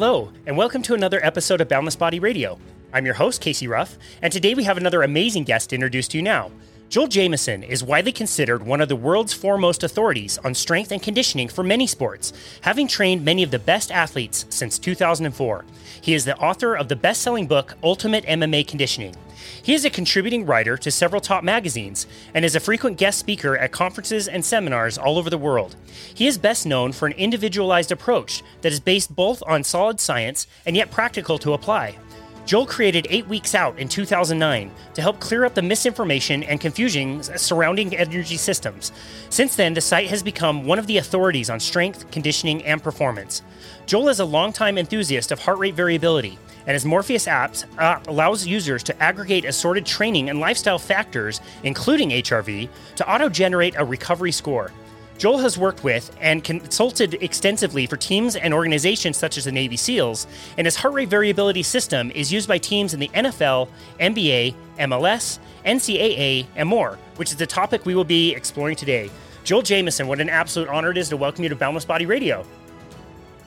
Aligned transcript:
Hello, 0.00 0.30
and 0.46 0.56
welcome 0.56 0.80
to 0.82 0.94
another 0.94 1.18
episode 1.26 1.60
of 1.60 1.68
Boundless 1.68 1.96
Body 1.96 2.20
Radio. 2.20 2.60
I'm 2.92 3.04
your 3.04 3.16
host, 3.16 3.40
Casey 3.40 3.66
Rough, 3.66 3.98
and 4.22 4.32
today 4.32 4.54
we 4.54 4.62
have 4.62 4.76
another 4.76 5.02
amazing 5.02 5.42
guest 5.42 5.70
to 5.70 5.74
introduce 5.74 6.06
to 6.06 6.18
you 6.18 6.22
now. 6.22 6.52
Joel 6.88 7.06
Jamieson 7.06 7.64
is 7.64 7.84
widely 7.84 8.12
considered 8.12 8.62
one 8.62 8.80
of 8.80 8.88
the 8.88 8.96
world's 8.96 9.34
foremost 9.34 9.82
authorities 9.82 10.38
on 10.38 10.54
strength 10.54 10.90
and 10.90 11.02
conditioning 11.02 11.48
for 11.48 11.62
many 11.62 11.86
sports, 11.86 12.32
having 12.62 12.88
trained 12.88 13.22
many 13.22 13.42
of 13.42 13.50
the 13.50 13.58
best 13.58 13.92
athletes 13.92 14.46
since 14.48 14.78
2004. 14.78 15.66
He 16.00 16.14
is 16.14 16.24
the 16.24 16.38
author 16.38 16.74
of 16.74 16.88
the 16.88 16.96
best 16.96 17.20
selling 17.20 17.46
book, 17.46 17.74
Ultimate 17.82 18.24
MMA 18.24 18.66
Conditioning. 18.66 19.14
He 19.62 19.74
is 19.74 19.84
a 19.84 19.90
contributing 19.90 20.46
writer 20.46 20.78
to 20.78 20.90
several 20.90 21.20
top 21.20 21.44
magazines 21.44 22.06
and 22.32 22.42
is 22.42 22.56
a 22.56 22.60
frequent 22.60 22.96
guest 22.96 23.18
speaker 23.18 23.54
at 23.58 23.70
conferences 23.70 24.26
and 24.26 24.42
seminars 24.42 24.96
all 24.96 25.18
over 25.18 25.28
the 25.28 25.36
world. 25.36 25.76
He 26.14 26.26
is 26.26 26.38
best 26.38 26.64
known 26.64 26.92
for 26.92 27.06
an 27.06 27.12
individualized 27.12 27.92
approach 27.92 28.42
that 28.62 28.72
is 28.72 28.80
based 28.80 29.14
both 29.14 29.42
on 29.46 29.62
solid 29.62 30.00
science 30.00 30.46
and 30.64 30.74
yet 30.74 30.90
practical 30.90 31.38
to 31.40 31.52
apply. 31.52 31.98
Joel 32.48 32.64
created 32.64 33.06
Eight 33.10 33.28
Weeks 33.28 33.54
Out 33.54 33.78
in 33.78 33.88
2009 33.88 34.70
to 34.94 35.02
help 35.02 35.20
clear 35.20 35.44
up 35.44 35.52
the 35.52 35.60
misinformation 35.60 36.42
and 36.44 36.58
confusion 36.58 37.22
surrounding 37.22 37.94
energy 37.94 38.38
systems. 38.38 38.90
Since 39.28 39.54
then, 39.54 39.74
the 39.74 39.82
site 39.82 40.08
has 40.08 40.22
become 40.22 40.64
one 40.64 40.78
of 40.78 40.86
the 40.86 40.96
authorities 40.96 41.50
on 41.50 41.60
strength, 41.60 42.10
conditioning, 42.10 42.64
and 42.64 42.82
performance. 42.82 43.42
Joel 43.84 44.08
is 44.08 44.20
a 44.20 44.24
longtime 44.24 44.78
enthusiast 44.78 45.30
of 45.30 45.40
heart 45.40 45.58
rate 45.58 45.74
variability 45.74 46.38
and 46.66 46.72
his 46.72 46.86
Morpheus 46.86 47.26
apps 47.26 47.66
uh, 47.78 48.00
allows 48.08 48.46
users 48.46 48.82
to 48.84 49.02
aggregate 49.02 49.44
assorted 49.44 49.84
training 49.84 50.30
and 50.30 50.40
lifestyle 50.40 50.78
factors, 50.78 51.42
including 51.64 52.10
HRV, 52.10 52.70
to 52.96 53.12
auto 53.12 53.28
generate 53.28 53.74
a 53.76 53.84
recovery 53.84 54.32
score. 54.32 54.70
Joel 55.18 55.38
has 55.38 55.58
worked 55.58 55.82
with 55.82 56.16
and 56.20 56.44
consulted 56.44 57.14
extensively 57.14 57.86
for 57.86 57.96
teams 57.96 58.36
and 58.36 58.54
organizations 58.54 59.16
such 59.16 59.36
as 59.36 59.46
the 59.46 59.52
Navy 59.52 59.76
SEALs, 59.76 60.28
and 60.56 60.64
his 60.64 60.76
heart 60.76 60.94
rate 60.94 61.08
variability 61.08 61.64
system 61.64 62.12
is 62.12 62.32
used 62.32 62.46
by 62.46 62.56
teams 62.56 62.94
in 62.94 63.00
the 63.00 63.08
NFL, 63.08 63.68
NBA, 63.98 64.54
MLS, 64.78 65.40
NCAA, 65.66 66.46
and 66.54 66.68
more, 66.68 67.00
which 67.16 67.30
is 67.30 67.36
the 67.36 67.48
topic 67.48 67.84
we 67.84 67.96
will 67.96 68.04
be 68.04 68.32
exploring 68.32 68.76
today. 68.76 69.10
Joel 69.42 69.62
Jamieson, 69.62 70.06
what 70.06 70.20
an 70.20 70.28
absolute 70.28 70.68
honor 70.68 70.92
it 70.92 70.96
is 70.96 71.08
to 71.08 71.16
welcome 71.16 71.42
you 71.42 71.48
to 71.48 71.56
Boundless 71.56 71.84
Body 71.84 72.06
Radio. 72.06 72.46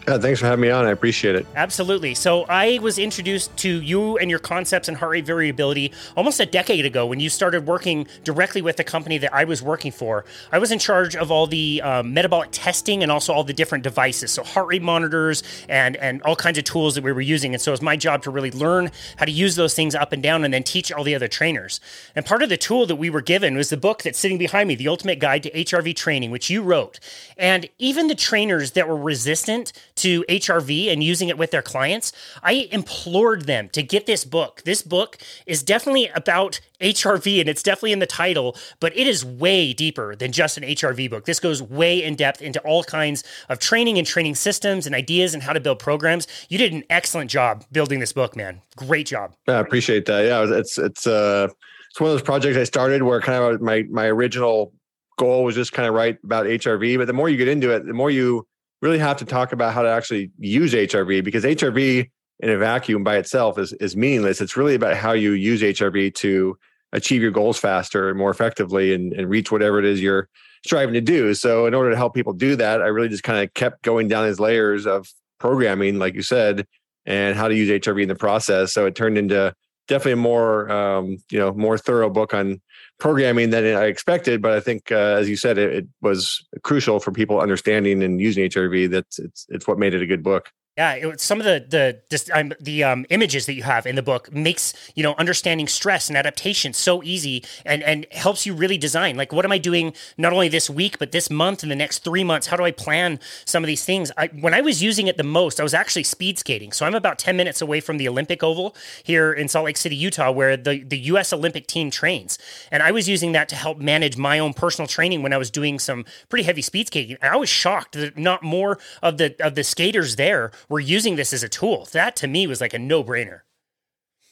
Yeah, 0.08 0.18
thanks 0.18 0.40
for 0.40 0.48
having 0.48 0.62
me 0.62 0.72
on. 0.72 0.86
I 0.86 0.92
appreciate 0.92 1.36
it. 1.36 1.46
Absolutely. 1.56 2.16
So 2.16 2.46
I 2.50 2.80
was 2.82 2.98
introduced 2.98 3.56
to 3.58 3.82
you 3.82 4.18
and 4.18 4.32
your 4.32 4.40
concepts 4.40 4.88
and 4.88 4.98
heart 4.98 5.12
rate 5.12 5.26
variability 5.26 5.92
almost 6.18 6.40
a 6.40 6.46
decade 6.46 6.86
ago 6.86 7.06
when 7.06 7.20
you 7.20 7.30
started 7.30 7.68
working 7.68 8.08
directly 8.24 8.64
with 8.64 8.78
the 8.78 8.84
company 8.84 9.20
that 9.20 9.32
I 9.32 9.44
was 9.44 9.62
working 9.62 9.92
for. 9.92 10.26
I 10.52 10.58
was 10.58 10.72
in 10.72 10.80
charge 10.80 11.16
of 11.16 11.30
all 11.30 11.46
the 11.46 11.84
um, 11.84 12.16
metabolic 12.16 12.50
testing 12.52 13.04
and 13.04 13.12
also 13.12 13.32
all 13.32 13.44
the 13.44 13.54
different 13.54 13.84
devices, 13.84 14.32
so 14.32 14.44
heart 14.44 14.68
rate 14.68 14.82
monitors 14.82 15.44
and 15.70 15.96
and 15.98 16.22
all 16.24 16.36
kinds 16.36 16.58
of 16.58 16.64
tools 16.64 16.96
that 16.96 17.04
we 17.04 17.12
were 17.12 17.22
using. 17.22 17.54
And 17.54 17.62
so 17.62 17.72
it 17.72 17.74
was 17.74 17.82
my 17.84 17.96
job 17.96 18.24
to 18.24 18.32
really 18.32 18.52
learn 18.52 18.90
how 19.18 19.26
to 19.26 19.32
use 19.32 19.56
those 19.56 19.76
things 19.76 19.94
up 19.94 20.14
and 20.14 20.24
down, 20.24 20.44
and 20.44 20.52
then 20.52 20.64
teach 20.64 20.92
all 20.92 21.04
the 21.04 21.14
other 21.14 21.28
trainers. 21.28 21.80
And 22.16 22.26
part 22.26 22.42
of 22.42 22.50
the 22.50 22.58
tool 22.58 22.88
that 22.88 22.96
we 22.96 23.12
were 23.12 23.22
given 23.22 23.56
was 23.56 23.70
the 23.70 23.78
book 23.78 24.02
that's 24.02 24.18
sitting 24.18 24.40
behind 24.40 24.68
me, 24.68 24.76
The 24.76 24.88
Ultimate 24.88 25.20
Guide 25.20 25.44
to 25.44 25.52
HRV 25.52 25.96
Training, 25.96 26.32
which 26.32 26.50
you 26.50 26.64
wrote. 26.64 27.00
And 27.38 27.70
even 27.78 28.08
the 28.08 28.16
trainers 28.16 28.72
that 28.72 28.88
were 28.88 28.98
resistant 28.98 29.74
to 30.02 30.24
HRV 30.24 30.92
and 30.92 31.04
using 31.04 31.30
it 31.30 31.38
with 31.38 31.52
their 31.52 31.62
clients, 31.62 32.12
I 32.44 32.68
implored 32.72 33.46
them 33.46 33.70
to 33.70 33.84
get 33.84 34.06
this 34.06 34.26
book. 34.26 34.64
This 34.64 34.82
book 34.82 35.18
is 35.46 35.64
definitely 35.64 36.08
about 36.08 36.60
HRV 36.80 37.40
and 37.40 37.48
it's 37.48 37.64
definitely 37.64 37.92
in 37.92 38.00
the 38.00 38.08
title, 38.08 38.58
but 38.80 38.96
it 38.98 39.08
is 39.08 39.24
way 39.24 39.74
deeper 39.74 40.16
than 40.16 40.32
just 40.32 40.58
an 40.58 40.64
HRV 40.64 41.10
book. 41.10 41.26
This 41.26 41.40
goes 41.40 41.62
way 41.62 42.04
in 42.04 42.16
depth 42.16 42.42
into 42.42 42.60
all 42.62 42.84
kinds 42.84 43.24
of 43.50 43.60
training 43.60 43.98
and 43.98 44.08
training 44.08 44.36
systems 44.36 44.86
and 44.86 44.96
ideas 44.96 45.34
and 45.34 45.44
how 45.44 45.54
to 45.54 45.60
build 45.60 45.80
programs. 45.80 46.28
You 46.50 46.58
did 46.58 46.74
an 46.74 46.84
excellent 46.90 47.30
job 47.30 47.64
building 47.72 48.00
this 48.00 48.14
book, 48.14 48.36
man. 48.36 48.62
Great 48.76 49.08
job. 49.08 49.36
I 49.48 49.54
appreciate 49.54 50.06
that. 50.08 50.26
Yeah, 50.26 50.58
it's 50.58 50.78
it's 50.78 51.06
uh 51.06 51.48
it's 51.90 52.00
one 52.00 52.10
of 52.10 52.14
those 52.14 52.22
projects 52.22 52.58
I 52.58 52.64
started 52.64 53.04
where 53.04 53.22
kind 53.22 53.44
of 53.44 53.62
my 53.62 53.84
my 53.90 54.08
original 54.08 54.74
goal 55.18 55.44
was 55.44 55.56
just 55.56 55.74
kind 55.74 55.88
of 55.88 55.94
write 55.94 56.18
about 56.24 56.46
HRV, 56.46 56.98
but 56.98 57.06
the 57.06 57.14
more 57.14 57.30
you 57.30 57.38
get 57.38 57.48
into 57.48 57.70
it, 57.70 57.86
the 57.86 57.94
more 57.94 58.10
you 58.10 58.48
really 58.82 59.00
have 59.00 59.18
to 59.18 59.26
talk 59.26 59.52
about 59.52 59.74
how 59.74 59.82
to 59.84 59.90
actually 59.90 60.32
use 60.40 60.74
HRV 60.74 61.24
because 61.24 61.44
HRV 61.44 62.10
in 62.40 62.50
a 62.50 62.58
vacuum 62.58 63.04
by 63.04 63.18
itself 63.18 63.60
is, 63.60 63.74
is 63.74 63.96
meaningless. 63.96 64.42
It's 64.42 64.58
really 64.58 64.76
about 64.76 64.98
how 64.98 65.12
you 65.12 65.34
use 65.34 65.62
HRV 65.62 66.16
to 66.16 66.58
achieve 66.92 67.22
your 67.22 67.32
goals 67.32 67.58
faster 67.58 68.10
and 68.10 68.18
more 68.18 68.32
effectively 68.32 68.94
and, 68.94 69.14
and 69.14 69.30
reach 69.30 69.52
whatever 69.52 69.80
it 69.80 69.86
is 69.86 70.02
you're 70.02 70.28
striving 70.66 70.94
to 70.94 71.02
do. 71.02 71.34
So, 71.34 71.66
in 71.66 71.74
order 71.74 71.92
to 71.92 71.96
help 71.96 72.14
people 72.14 72.34
do 72.34 72.56
that, 72.56 72.82
I 72.82 72.88
really 72.88 73.10
just 73.10 73.24
kind 73.24 73.44
of 73.44 73.54
kept 73.54 73.84
going 73.84 74.08
down 74.08 74.28
these 74.28 74.40
layers 74.40 74.86
of 74.86 75.08
programming, 75.40 76.00
like 76.00 76.16
you 76.16 76.22
said, 76.22 76.68
and 77.06 77.36
how 77.36 77.48
to 77.48 77.56
use 77.56 77.70
HRV 77.70 78.04
in 78.04 78.10
the 78.10 78.16
process. 78.16 78.74
So, 78.74 78.86
it 78.86 78.96
turned 78.96 79.18
into 79.18 79.54
definitely 79.88 80.14
a 80.14 80.18
more, 80.18 80.72
um, 80.72 81.18
you 81.32 81.40
know, 81.40 81.54
more 81.54 81.78
thorough 81.78 82.10
book 82.10 82.34
on 82.34 82.62
programming 83.02 83.50
than 83.50 83.66
I 83.66 83.86
expected. 83.86 84.42
But 84.42 84.54
I 84.54 84.60
think, 84.62 84.92
uh, 84.92 85.18
as 85.20 85.28
you 85.28 85.36
said, 85.36 85.58
it, 85.58 85.74
it, 85.74 85.88
was 86.02 86.48
crucial 86.62 87.00
for 87.00 87.12
people 87.12 87.42
understanding 87.42 88.02
and 88.04 88.22
using 88.22 88.48
HRV. 88.48 88.90
That's 88.92 89.20
it's 89.20 89.46
it's 89.50 89.68
what 89.68 89.78
made 89.78 89.94
it 89.94 90.02
a 90.02 90.06
good 90.06 90.24
book. 90.24 90.52
Yeah, 90.78 90.94
it, 90.94 91.20
some 91.20 91.42
of 91.42 91.46
the 91.46 92.00
the 92.10 92.32
um, 92.34 92.54
the 92.62 92.82
um, 92.86 93.06
images 93.10 93.46
that 93.46 93.56
you 93.56 93.64
have 93.64 93.86
in 93.86 93.96
the 93.96 94.02
book 94.02 94.32
makes 94.32 94.74
you 94.96 95.04
know 95.04 95.16
understanding 95.18 95.68
stress 95.68 96.08
and 96.08 96.18
adaptation 96.18 96.72
so 96.72 97.04
easy, 97.04 97.44
and 97.66 97.84
and 97.84 98.08
helps 98.12 98.46
you 98.46 98.54
really 98.54 98.78
design. 98.78 99.18
Like, 99.18 99.34
what 99.34 99.44
am 99.44 99.52
I 99.52 99.58
doing 99.58 99.94
not 100.18 100.32
only 100.32 100.48
this 100.48 100.70
week 100.70 100.98
but 100.98 101.12
this 101.12 101.30
month 101.30 101.62
and 101.62 101.70
the 101.70 101.76
next 101.76 102.06
three 102.06 102.24
months? 102.24 102.48
How 102.48 102.56
do 102.56 102.64
I 102.64 102.72
plan 102.72 103.20
some 103.44 103.66
of 103.66 103.68
these 103.68 103.84
things? 103.84 104.14
I, 104.18 104.28
when 104.28 104.54
I 104.54 104.62
was 104.62 104.82
using 104.82 105.08
it 105.08 105.18
the 105.18 105.26
most, 105.26 105.60
I 105.60 105.64
was 105.64 105.74
actually 105.74 106.06
speed 106.06 106.40
skating. 106.40 106.72
So 106.72 106.86
I'm 106.86 106.96
about 106.96 107.20
ten 107.20 107.36
minutes 107.36 107.62
away 107.62 107.82
from 107.82 107.98
the 107.98 108.08
Olympic 108.08 108.42
Oval 108.42 108.74
here 109.04 109.34
in 109.34 109.50
Salt 109.50 109.66
Lake 109.66 109.76
City, 109.76 109.98
Utah, 109.98 110.32
where 110.32 110.56
the 110.56 110.84
the 110.84 111.00
U.S. 111.00 111.34
Olympic 111.34 111.68
team 111.68 111.92
trains, 111.92 112.40
and 112.72 112.82
I 112.82 112.92
was 112.92 113.10
using 113.10 113.34
that 113.34 113.50
to 113.50 113.56
help 113.58 113.78
manage 113.80 114.16
my 114.16 114.40
own 114.40 114.54
personal 114.54 114.88
training 114.88 115.22
when 115.22 115.34
I 115.34 115.38
was 115.38 115.52
doing 115.52 115.80
some 115.80 116.06
pretty 116.30 116.44
heavy 116.44 116.62
speed 116.62 116.88
skating. 116.88 117.18
And 117.22 117.34
I 117.34 117.36
was 117.36 117.50
shocked 117.50 117.92
that 117.96 118.18
not 118.18 118.42
more 118.42 118.80
of 119.04 119.18
the 119.18 119.36
of 119.46 119.56
the 119.56 119.66
skaters 119.66 120.16
there 120.16 120.52
were 120.70 120.80
using 120.80 121.16
this 121.16 121.34
as 121.34 121.44
a 121.44 121.50
tool. 121.50 121.88
That 121.92 122.16
to 122.18 122.28
me 122.28 122.48
was 122.48 122.62
like 122.62 122.74
a 122.74 122.80
no 122.80 123.04
brainer. 123.04 123.42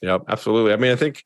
Yep, 0.01 0.23
absolutely. 0.27 0.73
I 0.73 0.77
mean, 0.77 0.91
I 0.91 0.95
think 0.95 1.25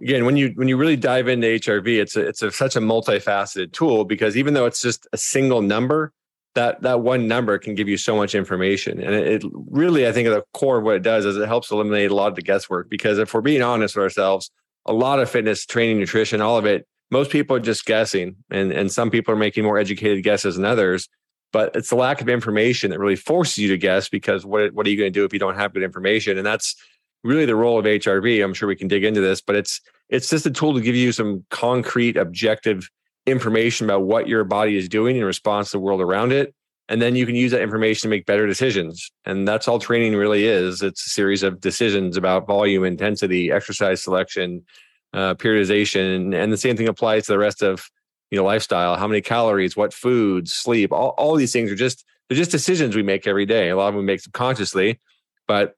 again 0.00 0.24
when 0.24 0.36
you 0.36 0.52
when 0.54 0.68
you 0.68 0.76
really 0.76 0.96
dive 0.96 1.28
into 1.28 1.46
HRV, 1.46 2.00
it's 2.00 2.16
a, 2.16 2.26
it's 2.26 2.42
a, 2.42 2.50
such 2.50 2.76
a 2.76 2.80
multifaceted 2.80 3.72
tool 3.72 4.04
because 4.04 4.36
even 4.36 4.54
though 4.54 4.66
it's 4.66 4.80
just 4.80 5.06
a 5.12 5.16
single 5.16 5.62
number, 5.62 6.12
that 6.54 6.82
that 6.82 7.00
one 7.00 7.28
number 7.28 7.58
can 7.58 7.74
give 7.74 7.88
you 7.88 7.96
so 7.96 8.16
much 8.16 8.34
information, 8.34 9.00
and 9.00 9.14
it, 9.14 9.44
it 9.44 9.50
really 9.70 10.06
I 10.06 10.12
think 10.12 10.26
at 10.28 10.34
the 10.34 10.44
core 10.52 10.78
of 10.78 10.84
what 10.84 10.96
it 10.96 11.02
does 11.02 11.24
is 11.24 11.36
it 11.36 11.46
helps 11.46 11.70
eliminate 11.70 12.10
a 12.10 12.14
lot 12.14 12.28
of 12.28 12.34
the 12.34 12.42
guesswork. 12.42 12.90
Because 12.90 13.18
if 13.18 13.32
we're 13.32 13.40
being 13.40 13.62
honest 13.62 13.94
with 13.94 14.02
ourselves, 14.02 14.50
a 14.86 14.92
lot 14.92 15.20
of 15.20 15.30
fitness, 15.30 15.64
training, 15.64 15.98
nutrition, 15.98 16.40
all 16.40 16.58
of 16.58 16.66
it, 16.66 16.86
most 17.10 17.30
people 17.30 17.56
are 17.56 17.60
just 17.60 17.86
guessing, 17.86 18.36
and 18.50 18.72
and 18.72 18.90
some 18.90 19.10
people 19.10 19.32
are 19.32 19.38
making 19.38 19.64
more 19.64 19.78
educated 19.78 20.24
guesses 20.24 20.56
than 20.56 20.64
others 20.64 21.08
but 21.52 21.74
it's 21.74 21.90
the 21.90 21.96
lack 21.96 22.20
of 22.20 22.28
information 22.28 22.90
that 22.90 22.98
really 22.98 23.16
forces 23.16 23.58
you 23.58 23.68
to 23.68 23.78
guess 23.78 24.08
because 24.08 24.44
what 24.44 24.72
what 24.74 24.86
are 24.86 24.90
you 24.90 24.96
going 24.96 25.12
to 25.12 25.18
do 25.18 25.24
if 25.24 25.32
you 25.32 25.38
don't 25.38 25.56
have 25.56 25.72
good 25.72 25.82
information? 25.82 26.38
And 26.38 26.46
that's 26.46 26.76
really 27.22 27.44
the 27.44 27.56
role 27.56 27.78
of 27.78 27.84
HRV 27.84 28.42
I'm 28.42 28.54
sure 28.54 28.68
we 28.68 28.76
can 28.76 28.88
dig 28.88 29.04
into 29.04 29.20
this 29.20 29.42
but 29.42 29.54
it's 29.54 29.80
it's 30.08 30.28
just 30.28 30.46
a 30.46 30.50
tool 30.50 30.74
to 30.74 30.80
give 30.80 30.96
you 30.96 31.12
some 31.12 31.44
concrete 31.50 32.16
objective 32.16 32.88
information 33.26 33.86
about 33.86 34.02
what 34.02 34.28
your 34.28 34.44
body 34.44 34.76
is 34.76 34.88
doing 34.88 35.16
in 35.16 35.24
response 35.24 35.70
to 35.70 35.76
the 35.76 35.80
world 35.80 36.00
around 36.00 36.32
it. 36.32 36.54
And 36.88 37.00
then 37.00 37.14
you 37.14 37.24
can 37.24 37.36
use 37.36 37.52
that 37.52 37.62
information 37.62 38.02
to 38.02 38.08
make 38.08 38.26
better 38.26 38.46
decisions. 38.46 39.10
And 39.24 39.46
that's 39.46 39.68
all 39.68 39.78
training 39.78 40.16
really 40.16 40.44
is. 40.46 40.82
It's 40.82 41.06
a 41.06 41.10
series 41.10 41.44
of 41.44 41.60
decisions 41.60 42.16
about 42.16 42.48
volume 42.48 42.84
intensity 42.84 43.52
exercise 43.52 44.02
selection 44.02 44.64
uh, 45.12 45.34
periodization 45.34 46.34
and 46.34 46.52
the 46.52 46.56
same 46.56 46.76
thing 46.76 46.88
applies 46.88 47.26
to 47.26 47.32
the 47.32 47.38
rest 47.38 47.62
of 47.62 47.88
you 48.30 48.38
know 48.38 48.44
lifestyle 48.44 48.96
how 48.96 49.06
many 49.06 49.20
calories 49.20 49.76
what 49.76 49.92
foods 49.92 50.52
sleep 50.52 50.92
all, 50.92 51.10
all 51.18 51.34
these 51.36 51.52
things 51.52 51.70
are 51.70 51.76
just 51.76 52.04
they're 52.28 52.38
just 52.38 52.50
decisions 52.50 52.94
we 52.96 53.02
make 53.02 53.26
every 53.26 53.46
day 53.46 53.70
a 53.70 53.76
lot 53.76 53.88
of 53.88 53.94
them 53.94 54.02
we 54.02 54.06
make 54.06 54.20
subconsciously 54.20 55.00
but 55.46 55.74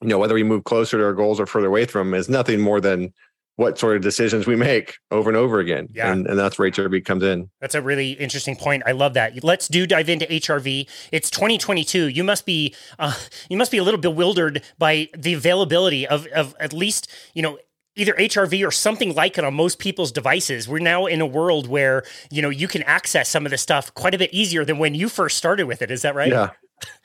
you 0.00 0.08
know 0.08 0.18
whether 0.18 0.34
we 0.34 0.42
move 0.42 0.64
closer 0.64 0.98
to 0.98 1.04
our 1.04 1.14
goals 1.14 1.40
or 1.40 1.46
further 1.46 1.68
away 1.68 1.84
from 1.84 2.10
them 2.10 2.18
is 2.18 2.28
nothing 2.28 2.60
more 2.60 2.80
than 2.80 3.12
what 3.56 3.78
sort 3.78 3.96
of 3.96 4.02
decisions 4.02 4.46
we 4.46 4.56
make 4.56 4.96
over 5.10 5.28
and 5.28 5.36
over 5.36 5.60
again. 5.60 5.88
Yeah. 5.92 6.10
And, 6.10 6.26
and 6.26 6.38
that's 6.38 6.58
where 6.58 6.70
HRV 6.70 7.04
comes 7.04 7.22
in. 7.22 7.50
That's 7.60 7.74
a 7.74 7.82
really 7.82 8.12
interesting 8.12 8.56
point. 8.56 8.82
I 8.86 8.92
love 8.92 9.14
that. 9.14 9.44
Let's 9.44 9.68
do 9.68 9.86
dive 9.86 10.08
into 10.08 10.26
HRV. 10.26 10.88
It's 11.12 11.30
2022. 11.30 12.08
You 12.08 12.24
must 12.24 12.46
be 12.46 12.74
uh, 12.98 13.14
you 13.48 13.56
must 13.56 13.70
be 13.70 13.78
a 13.78 13.82
little 13.84 14.00
bewildered 14.00 14.62
by 14.78 15.08
the 15.16 15.34
availability 15.34 16.06
of 16.06 16.26
of 16.28 16.54
at 16.58 16.72
least, 16.72 17.10
you 17.34 17.42
know, 17.42 17.58
either 17.96 18.14
HRV 18.14 18.66
or 18.66 18.70
something 18.70 19.14
like 19.14 19.36
it 19.38 19.44
on 19.44 19.54
most 19.54 19.78
people's 19.78 20.12
devices. 20.12 20.68
We're 20.68 20.78
now 20.78 21.06
in 21.06 21.20
a 21.20 21.26
world 21.26 21.66
where, 21.66 22.04
you 22.30 22.40
know, 22.40 22.48
you 22.48 22.68
can 22.68 22.82
access 22.84 23.28
some 23.28 23.44
of 23.44 23.50
this 23.50 23.62
stuff 23.62 23.92
quite 23.94 24.14
a 24.14 24.18
bit 24.18 24.32
easier 24.32 24.64
than 24.64 24.78
when 24.78 24.94
you 24.94 25.08
first 25.08 25.36
started 25.36 25.66
with 25.66 25.82
it. 25.82 25.90
Is 25.90 26.02
that 26.02 26.14
right? 26.14 26.30
Yeah. 26.30 26.50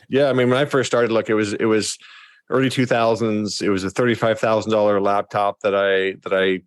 Yeah. 0.10 0.30
I 0.30 0.34
mean, 0.34 0.50
when 0.50 0.58
I 0.58 0.66
first 0.66 0.88
started, 0.88 1.12
look, 1.12 1.30
it 1.30 1.34
was, 1.34 1.54
it 1.54 1.66
was 1.66 1.98
early 2.50 2.70
2000s. 2.70 3.62
It 3.62 3.70
was 3.70 3.84
a 3.84 3.90
$35,000 3.90 5.02
laptop 5.02 5.60
that 5.62 5.76
I, 5.76 6.18
that 6.24 6.34
I 6.34 6.62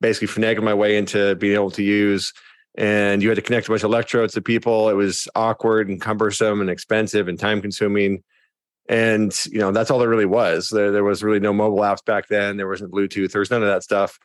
basically 0.00 0.28
finagled 0.28 0.64
my 0.64 0.74
way 0.74 0.96
into 0.96 1.34
being 1.36 1.54
able 1.54 1.70
to 1.72 1.82
use. 1.82 2.32
And 2.78 3.22
you 3.22 3.28
had 3.28 3.36
to 3.36 3.42
connect 3.42 3.66
a 3.66 3.70
bunch 3.70 3.82
of 3.82 3.90
electrodes 3.90 4.32
to 4.32 4.40
people. 4.40 4.88
It 4.88 4.94
was 4.94 5.28
awkward 5.34 5.90
and 5.90 6.00
cumbersome 6.00 6.62
and 6.62 6.70
expensive 6.70 7.28
and 7.28 7.38
time 7.38 7.60
consuming. 7.60 8.22
And 8.88 9.32
you 9.46 9.58
know 9.58 9.72
that's 9.72 9.90
all 9.90 9.98
there 9.98 10.08
really 10.08 10.26
was. 10.26 10.68
There, 10.70 10.90
there 10.90 11.04
was 11.04 11.22
really 11.22 11.40
no 11.40 11.52
mobile 11.52 11.80
apps 11.80 12.04
back 12.04 12.28
then. 12.28 12.56
There 12.56 12.68
wasn't 12.68 12.92
Bluetooth. 12.92 13.32
There 13.32 13.40
was 13.40 13.50
none 13.50 13.62
of 13.62 13.68
that 13.68 13.84
stuff. 13.84 14.18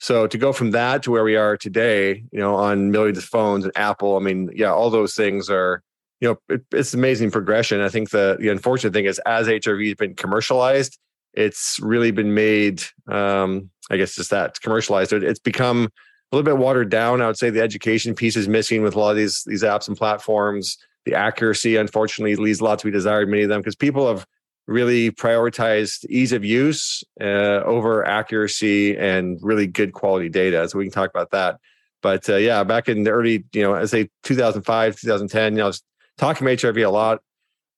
So 0.00 0.26
to 0.26 0.38
go 0.38 0.52
from 0.52 0.72
that 0.72 1.02
to 1.04 1.10
where 1.10 1.24
we 1.24 1.36
are 1.36 1.56
today, 1.56 2.24
you 2.30 2.38
know, 2.38 2.54
on 2.54 2.90
millions 2.90 3.18
of 3.18 3.24
phones 3.24 3.64
and 3.64 3.72
Apple, 3.76 4.16
I 4.16 4.20
mean, 4.20 4.50
yeah, 4.54 4.72
all 4.72 4.90
those 4.90 5.14
things 5.14 5.48
are, 5.48 5.82
you 6.20 6.28
know, 6.28 6.54
it, 6.54 6.62
it's 6.72 6.94
amazing 6.94 7.30
progression. 7.30 7.80
I 7.80 7.88
think 7.88 8.10
the 8.10 8.36
the 8.38 8.48
unfortunate 8.48 8.92
thing 8.92 9.06
is 9.06 9.18
as 9.20 9.46
HRV 9.46 9.86
has 9.86 9.94
been 9.94 10.14
commercialized, 10.14 10.98
it's 11.32 11.78
really 11.80 12.10
been 12.10 12.34
made, 12.34 12.82
um, 13.08 13.70
I 13.90 13.96
guess, 13.96 14.14
just 14.14 14.30
that 14.30 14.60
commercialized. 14.60 15.12
It's 15.12 15.40
become 15.40 15.88
a 16.32 16.36
little 16.36 16.44
bit 16.44 16.58
watered 16.58 16.90
down. 16.90 17.20
I 17.20 17.26
would 17.26 17.38
say 17.38 17.50
the 17.50 17.62
education 17.62 18.14
piece 18.14 18.36
is 18.36 18.48
missing 18.48 18.82
with 18.82 18.94
a 18.94 18.98
lot 18.98 19.10
of 19.10 19.16
these 19.16 19.42
these 19.44 19.62
apps 19.62 19.88
and 19.88 19.96
platforms. 19.96 20.78
The 21.04 21.14
accuracy, 21.14 21.76
unfortunately, 21.76 22.36
leaves 22.36 22.60
a 22.60 22.64
lot 22.64 22.78
to 22.80 22.86
be 22.86 22.90
desired. 22.90 23.28
Many 23.28 23.42
of 23.42 23.48
them 23.48 23.60
because 23.60 23.76
people 23.76 24.08
have 24.08 24.26
really 24.66 25.10
prioritized 25.10 26.06
ease 26.06 26.32
of 26.32 26.44
use 26.44 27.04
uh, 27.20 27.62
over 27.64 28.06
accuracy 28.06 28.96
and 28.96 29.38
really 29.42 29.66
good 29.66 29.92
quality 29.92 30.28
data. 30.28 30.68
So 30.68 30.78
we 30.78 30.86
can 30.86 30.92
talk 30.92 31.10
about 31.10 31.30
that. 31.32 31.58
But 32.02 32.28
uh, 32.28 32.36
yeah, 32.36 32.64
back 32.64 32.88
in 32.88 33.04
the 33.04 33.10
early, 33.10 33.44
you 33.52 33.62
know, 33.62 33.74
I 33.74 33.84
say 33.86 34.08
2005, 34.24 35.00
2010, 35.00 35.52
you 35.52 35.58
know, 35.58 35.64
I 35.64 35.66
was 35.68 35.82
talking 36.18 36.46
HRV 36.46 36.86
a 36.86 36.90
lot, 36.90 37.20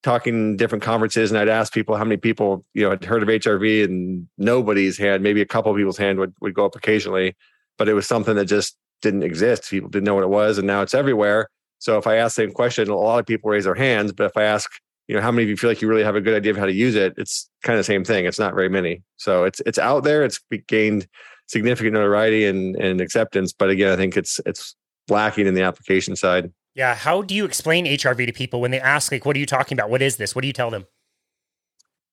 talking 0.03 0.57
different 0.57 0.83
conferences, 0.83 1.31
and 1.31 1.39
I'd 1.39 1.49
ask 1.49 1.73
people 1.73 1.97
how 1.97 2.05
many 2.05 2.17
people, 2.17 2.65
you 2.75 2.83
know, 2.83 2.91
had 2.91 3.05
heard 3.05 3.23
of 3.23 3.29
HRV, 3.29 3.85
and 3.85 4.29
nobody's 4.37 4.99
hand, 4.99 5.23
maybe 5.23 5.41
a 5.41 5.47
couple 5.47 5.71
of 5.71 5.77
people's 5.77 5.99
hand 5.99 6.19
would, 6.19 6.35
would 6.41 6.55
go 6.55 6.67
up 6.67 6.75
occasionally, 6.75 7.37
but 7.79 7.89
it 7.89 7.95
was 7.95 8.07
something 8.07 8.35
that 8.35 8.47
just 8.47 8.77
didn't 9.03 9.23
exist. 9.23 9.71
People 9.71 9.91
didn't 9.91 10.05
know 10.05 10.15
what 10.15 10.25
it 10.25 10.31
was, 10.31 10.59
and 10.59 10.67
now 10.67 10.83
it's 10.83 10.95
everywhere. 10.95 11.49
So 11.87 11.99
if 11.99 12.09
I 12.09 12.17
ask 12.17 12.35
the 12.35 12.43
same 12.43 12.51
question, 12.51 12.89
a 12.89 12.97
lot 12.97 13.21
of 13.21 13.27
people 13.27 13.49
raise 13.49 13.63
their 13.63 13.77
hands. 13.77 14.11
But 14.11 14.25
if 14.25 14.37
I 14.37 14.43
ask 14.43 14.69
you 15.07 15.15
know 15.15 15.23
how 15.23 15.31
many 15.31 15.45
of 15.45 15.49
you 15.49 15.57
feel 15.57 15.71
like 15.71 15.81
you 15.81 15.87
really 15.87 16.03
have 16.03 16.17
a 16.17 16.21
good 16.21 16.35
idea 16.35 16.51
of 16.51 16.59
how 16.59 16.67
to 16.67 16.73
use 16.73 16.97
it 16.97 17.15
it's 17.17 17.49
kind 17.63 17.79
of 17.79 17.79
the 17.79 17.85
same 17.85 18.03
thing 18.03 18.25
it's 18.25 18.41
not 18.41 18.57
very 18.57 18.69
many. 18.69 19.05
So 19.19 19.45
it's 19.45 19.63
it's 19.65 19.79
out 19.79 20.03
there 20.03 20.25
it's 20.25 20.41
gained 20.67 21.07
significant 21.47 21.95
notoriety 21.95 22.45
and 22.45 22.75
and 22.75 23.01
acceptance 23.01 23.53
but 23.53 23.71
again 23.71 23.93
i 23.93 23.95
think 23.95 24.17
it's 24.17 24.41
it's 24.47 24.75
lacking 25.09 25.47
in 25.47 25.55
the 25.55 25.63
application 25.63 26.17
side. 26.17 26.53
Yeah 26.75 26.97
how 26.97 27.23
do 27.23 27.37
you 27.37 27.45
explain 27.45 27.87
hrv 27.87 28.27
to 28.27 28.33
people 28.33 28.61
when 28.61 28.73
they 28.73 28.81
ask 28.81 29.13
like 29.13 29.25
what 29.25 29.37
are 29.37 29.39
you 29.39 29.47
talking 29.47 29.79
about? 29.79 29.89
What 29.89 30.03
is 30.03 30.17
this? 30.17 30.35
What 30.35 30.43
do 30.43 30.49
you 30.49 30.53
tell 30.53 30.71
them? 30.71 30.87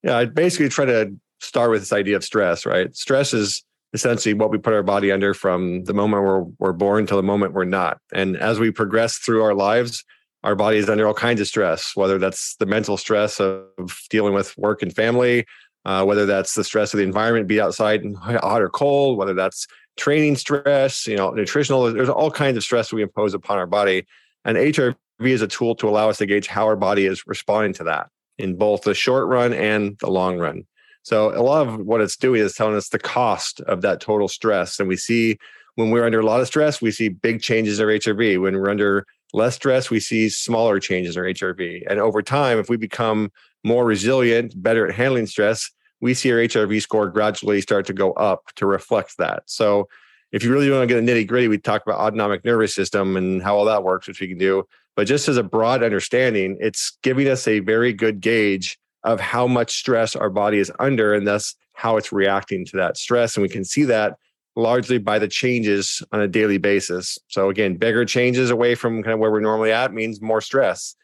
Yeah 0.04 0.18
i 0.18 0.26
basically 0.26 0.70
try 0.70 0.86
to 0.86 1.16
start 1.42 1.72
with 1.72 1.82
this 1.82 1.92
idea 1.92 2.16
of 2.16 2.24
stress 2.24 2.64
right? 2.64 2.96
Stress 2.96 3.34
is 3.34 3.64
essentially 3.94 4.34
what 4.34 4.50
we 4.50 4.58
put 4.58 4.74
our 4.74 4.84
body 4.84 5.12
under 5.12 5.34
from 5.34 5.84
the 5.84 5.94
moment 5.94 6.24
we're, 6.24 6.44
we're 6.60 6.74
born 6.74 7.06
till 7.06 7.18
the 7.18 7.24
moment 7.24 7.54
we're 7.54 7.64
not 7.64 7.98
and 8.14 8.36
as 8.38 8.60
we 8.60 8.72
progress 8.72 9.18
through 9.18 9.44
our 9.44 9.54
lives 9.54 10.04
our 10.44 10.56
body 10.56 10.78
is 10.78 10.90
under 10.90 11.08
all 11.08 11.14
kinds 11.14 11.40
of 11.40 11.48
stress, 11.48 11.96
whether 11.96 12.18
that's 12.18 12.56
the 12.58 12.66
mental 12.66 12.98
stress 12.98 13.40
of 13.40 13.70
dealing 14.10 14.34
with 14.34 14.56
work 14.58 14.82
and 14.82 14.94
family, 14.94 15.46
uh, 15.86 16.04
whether 16.04 16.26
that's 16.26 16.54
the 16.54 16.64
stress 16.64 16.94
of 16.94 16.98
the 16.98 17.04
environment, 17.04 17.48
be 17.48 17.62
outside 17.62 18.04
and 18.04 18.18
hot 18.18 18.62
or 18.62 18.70
cold, 18.70 19.18
whether 19.18 19.34
that's 19.34 19.68
training 19.98 20.36
stress, 20.36 21.08
you 21.08 21.16
know, 21.16 21.32
nutritional. 21.32 21.92
There's 21.92 22.10
all 22.10 22.32
kinds 22.32 22.58
of 22.58 22.64
stress 22.64 22.92
we 22.92 23.02
impose 23.02 23.34
upon 23.34 23.58
our 23.58 23.68
body, 23.68 24.06
and 24.44 24.58
HRV 24.58 24.96
is 25.22 25.42
a 25.42 25.48
tool 25.48 25.76
to 25.76 25.88
allow 25.88 26.10
us 26.10 26.18
to 26.18 26.26
gauge 26.26 26.48
how 26.48 26.66
our 26.66 26.76
body 26.76 27.06
is 27.06 27.26
responding 27.26 27.74
to 27.74 27.86
that 27.86 28.10
in 28.38 28.58
both 28.58 28.82
the 28.82 28.94
short 28.94 29.28
run 29.28 29.54
and 29.54 29.98
the 30.00 30.10
long 30.10 30.40
run. 30.40 30.66
So 31.04 31.38
a 31.38 31.44
lot 31.44 31.68
of 31.68 31.80
what 31.82 32.02
it's 32.02 32.18
doing 32.18 32.42
is 32.42 32.56
telling 32.56 32.76
us 32.76 32.90
the 32.90 33.00
cost 33.00 33.62
of 33.62 33.82
that 33.82 34.00
total 34.02 34.28
stress, 34.28 34.80
and 34.80 34.88
we 34.90 34.98
see 34.98 35.38
when 35.76 35.92
we're 35.92 36.06
under 36.06 36.20
a 36.20 36.26
lot 36.26 36.42
of 36.42 36.48
stress, 36.48 36.82
we 36.82 36.92
see 36.92 37.10
big 37.10 37.42
changes 37.42 37.80
in 37.80 37.86
our 37.86 37.92
HRV. 37.92 38.42
When 38.42 38.56
we're 38.56 38.70
under 38.70 39.06
less 39.34 39.56
stress, 39.56 39.90
we 39.90 40.00
see 40.00 40.30
smaller 40.30 40.80
changes 40.80 41.18
in 41.18 41.24
our 41.24 41.30
HRV. 41.30 41.84
And 41.90 42.00
over 42.00 42.22
time, 42.22 42.60
if 42.60 42.70
we 42.70 42.78
become 42.78 43.32
more 43.64 43.86
resilient, 43.86 44.62
better 44.62 44.88
at 44.88 44.96
handling 44.96 45.26
stress, 45.26 45.70
we 46.00 46.14
see 46.14 46.32
our 46.32 46.38
HRV 46.38 46.82
score 46.82 47.10
gradually 47.10 47.62
start 47.62 47.86
to 47.88 47.94
go 47.94 48.12
up 48.14 48.44
to 48.56 48.66
reflect 48.66 49.18
that. 49.18 49.44
So 49.48 49.88
if 50.32 50.44
you 50.44 50.52
really 50.52 50.70
want 50.70 50.88
to 50.88 50.94
get 50.94 51.02
a 51.02 51.06
nitty 51.06 51.28
gritty, 51.28 51.48
we 51.48 51.58
talk 51.58 51.84
about 51.86 52.00
autonomic 52.00 52.44
nervous 52.46 52.76
system 52.76 53.16
and 53.16 53.42
how 53.42 53.56
all 53.56 53.66
that 53.66 53.84
works, 53.84 54.08
which 54.08 54.20
we 54.20 54.28
can 54.28 54.38
do. 54.38 54.66
But 54.96 55.08
just 55.08 55.28
as 55.28 55.38
a 55.38 55.44
broad 55.44 55.82
understanding, 55.82 56.58
it's 56.60 56.98
giving 57.02 57.28
us 57.28 57.48
a 57.48 57.60
very 57.60 57.94
good 57.94 58.20
gauge 58.20 58.78
of 59.04 59.20
how 59.20 59.48
much 59.48 59.78
stress 59.78 60.16
our 60.16 60.30
body 60.30 60.60
is 60.60 60.72
under 60.80 61.14
and 61.14 61.28
thus 61.28 61.56
how 61.74 61.98
it's 61.98 62.12
reacting 62.12 62.66
to 62.66 62.78
that 62.78 62.98
stress. 62.98 63.36
And 63.36 63.42
we 63.42 63.50
can 63.50 63.66
see 63.66 63.84
that 63.84 64.18
largely 64.56 64.98
by 64.98 65.20
the 65.20 65.28
changes 65.28 66.02
on 66.12 66.22
a 66.22 66.28
daily 66.28 66.58
basis. 66.58 67.18
So 67.28 67.50
again, 67.50 67.76
bigger 67.76 68.06
changes 68.06 68.50
away 68.50 68.76
from 68.76 69.02
kind 69.02 69.14
of 69.14 69.20
where 69.20 69.32
we're 69.32 69.40
normally 69.40 69.72
at 69.72 69.94
means 69.94 70.22
more 70.22 70.42
stress. 70.42 70.96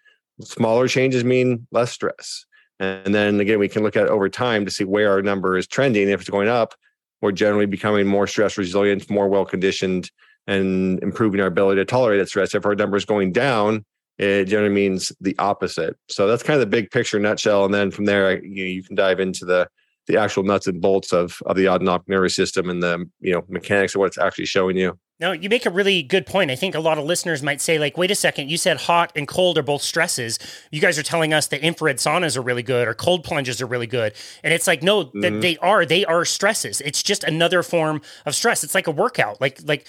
Smaller 0.41 0.87
changes 0.87 1.23
mean 1.23 1.67
less 1.71 1.91
stress. 1.91 2.45
And 2.79 3.13
then 3.13 3.39
again, 3.39 3.59
we 3.59 3.67
can 3.67 3.83
look 3.83 3.97
at 3.97 4.07
over 4.07 4.29
time 4.29 4.63
to 4.65 4.71
see 4.71 4.85
where 4.85 5.11
our 5.11 5.21
number 5.21 5.57
is 5.57 5.67
trending. 5.67 6.07
If 6.09 6.21
it's 6.21 6.29
going 6.29 6.47
up, 6.47 6.75
we're 7.21 7.33
generally 7.33 7.65
becoming 7.65 8.07
more 8.07 8.27
stress 8.27 8.57
resilient, 8.57 9.09
more 9.09 9.27
well 9.27 9.45
conditioned, 9.45 10.09
and 10.47 11.01
improving 11.03 11.41
our 11.41 11.47
ability 11.47 11.81
to 11.81 11.85
tolerate 11.85 12.19
that 12.19 12.29
stress. 12.29 12.55
If 12.55 12.65
our 12.65 12.75
number 12.75 12.95
is 12.95 13.03
going 13.03 13.33
down, 13.33 13.83
it 14.19 14.45
generally 14.45 14.74
means 14.74 15.12
the 15.21 15.36
opposite. 15.39 15.95
So 16.10 16.27
that's 16.27 16.44
kind 16.44 16.56
of 16.56 16.60
the 16.60 16.69
big 16.69 16.92
picture 16.92 17.19
nutshell. 17.19 17.63
And 17.66 17.74
then 17.74 17.89
from 17.89 18.06
there, 18.06 18.44
you, 18.44 18.66
you 18.66 18.83
can 18.83 18.95
dive 18.95 19.19
into 19.19 19.45
the 19.45 19.68
the 20.07 20.18
actual 20.18 20.44
nuts 20.44 20.68
and 20.68 20.81
bolts 20.81 21.13
of 21.13 21.42
of 21.45 21.56
the 21.56 21.69
autonomic 21.69 22.07
nervous 22.07 22.36
system 22.36 22.69
and 22.69 22.83
the 22.83 23.10
you 23.21 23.31
know 23.31 23.44
mechanics 23.48 23.95
of 23.95 24.00
what 24.00 24.07
it's 24.07 24.18
actually 24.18 24.45
showing 24.45 24.75
you. 24.75 25.00
No, 25.21 25.33
you 25.33 25.50
make 25.50 25.66
a 25.66 25.69
really 25.69 26.01
good 26.01 26.25
point. 26.25 26.50
I 26.50 26.56
think 26.56 26.75
a 26.75 26.80
lot 26.80 26.98
of 26.98 27.04
listeners 27.04 27.44
might 27.44 27.60
say, 27.60 27.77
like, 27.77 27.98
wait 27.98 28.10
a 28.10 28.16
second, 28.16 28.50
you 28.50 28.57
said 28.57 28.77
hot 28.77 29.12
and 29.18 29.27
cold 29.27 29.57
are 29.57 29.63
both 29.63 29.81
stresses. 29.81 30.39
You 30.71 30.80
guys 30.80 30.98
are 30.98 31.04
telling 31.04 31.33
us 31.33 31.48
that 31.48 31.60
infrared 31.60 31.98
saunas 31.98 32.38
are 32.38 32.42
really 32.42 32.63
good 32.63 32.88
or 32.88 32.94
cold 32.94 33.25
plunges 33.25 33.62
are 33.62 33.66
really 33.66 33.86
good. 33.86 34.13
And 34.45 34.54
it's 34.54 34.66
like, 34.66 34.81
no, 34.81 35.06
mm-hmm. 35.06 35.19
that 35.19 35.42
they 35.42 35.57
are, 35.57 35.86
they 35.86 36.06
are 36.06 36.24
stresses. 36.24 36.80
It's 36.80 37.04
just 37.04 37.25
another 37.25 37.63
form 37.63 38.01
of 38.25 38.33
stress. 38.33 38.63
It's 38.63 38.74
like 38.74 38.88
a 38.88 38.92
workout. 38.92 39.42
Like, 39.42 39.60
like 39.66 39.88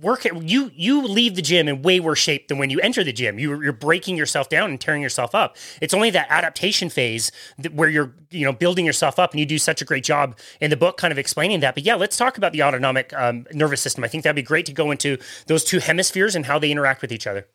work 0.00 0.24
you 0.24 0.70
you 0.74 1.06
leave 1.06 1.36
the 1.36 1.42
gym 1.42 1.68
in 1.68 1.82
way 1.82 2.00
worse 2.00 2.18
shape 2.18 2.48
than 2.48 2.58
when 2.58 2.70
you 2.70 2.80
enter 2.80 3.04
the 3.04 3.12
gym. 3.12 3.38
You, 3.38 3.62
you're 3.62 3.72
breaking 3.72 4.16
yourself 4.16 4.48
down 4.48 4.70
and 4.70 4.80
tearing 4.80 5.02
yourself 5.02 5.34
up. 5.34 5.56
It's 5.80 5.94
only 5.94 6.10
that 6.10 6.26
adaptation 6.30 6.90
phase 6.90 7.30
that, 7.58 7.74
where 7.74 7.88
you're 7.88 8.12
you 8.30 8.44
know 8.44 8.52
building 8.52 8.84
yourself 8.84 9.18
up 9.18 9.32
and 9.32 9.40
you 9.40 9.46
do 9.46 9.58
such 9.58 9.80
a 9.80 9.84
great 9.84 10.04
job 10.04 10.36
in 10.60 10.70
the 10.70 10.76
book 10.76 10.96
kind 10.96 11.12
of 11.12 11.18
explaining 11.18 11.60
that. 11.60 11.74
But 11.74 11.84
yeah 11.84 11.94
let's 11.94 12.16
talk 12.16 12.36
about 12.36 12.52
the 12.52 12.62
autonomic 12.62 13.12
um, 13.14 13.46
nervous 13.52 13.80
system. 13.80 14.02
I 14.04 14.08
think 14.08 14.24
that'd 14.24 14.36
be 14.36 14.42
great 14.42 14.66
to 14.66 14.72
go 14.72 14.90
into 14.90 15.18
those 15.46 15.64
two 15.64 15.78
hemispheres 15.78 16.34
and 16.34 16.46
how 16.46 16.58
they 16.58 16.70
interact 16.70 17.02
with 17.02 17.12
each 17.12 17.26
other. 17.26 17.46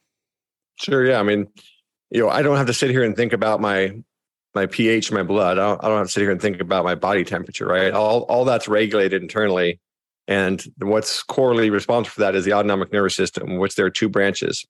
Sure 0.78 1.06
yeah. 1.06 1.20
I 1.20 1.24
mean 1.24 1.48
you 2.12 2.22
know 2.22 2.30
i 2.30 2.44
don't 2.44 2.56
have 2.56 2.68
to 2.68 2.74
sit 2.74 2.92
here 2.92 3.04
and 3.04 3.16
think 3.16 3.34
about 3.34 3.60
my 3.60 3.92
my 4.54 4.66
ph 4.68 5.12
my 5.12 5.24
blood. 5.24 5.58
I 5.58 5.68
don't, 5.68 5.84
I 5.84 5.88
don't 5.90 5.98
have 5.98 6.08
to 6.08 6.12
sit 6.14 6.22
here 6.22 6.32
and 6.32 6.42
think 6.42 6.62
about 6.62 6.86
my 6.86 6.96
body 6.96 7.26
temperature 7.26 7.66
right? 7.66 7.92
All, 7.92 8.22
all 8.24 8.46
that's 8.46 8.68
regulated 8.68 9.22
internally 9.22 9.80
and 10.28 10.64
what's 10.80 11.22
corely 11.24 11.70
responsible 11.70 12.14
for 12.14 12.22
that 12.22 12.36
is 12.36 12.46
the 12.46 12.54
autonomic 12.54 12.92
nervous 12.92 13.16
system, 13.16 13.58
which 13.58 13.76
there 13.76 13.86
are 13.86 13.92
two 13.92 14.10
branches. 14.10 14.66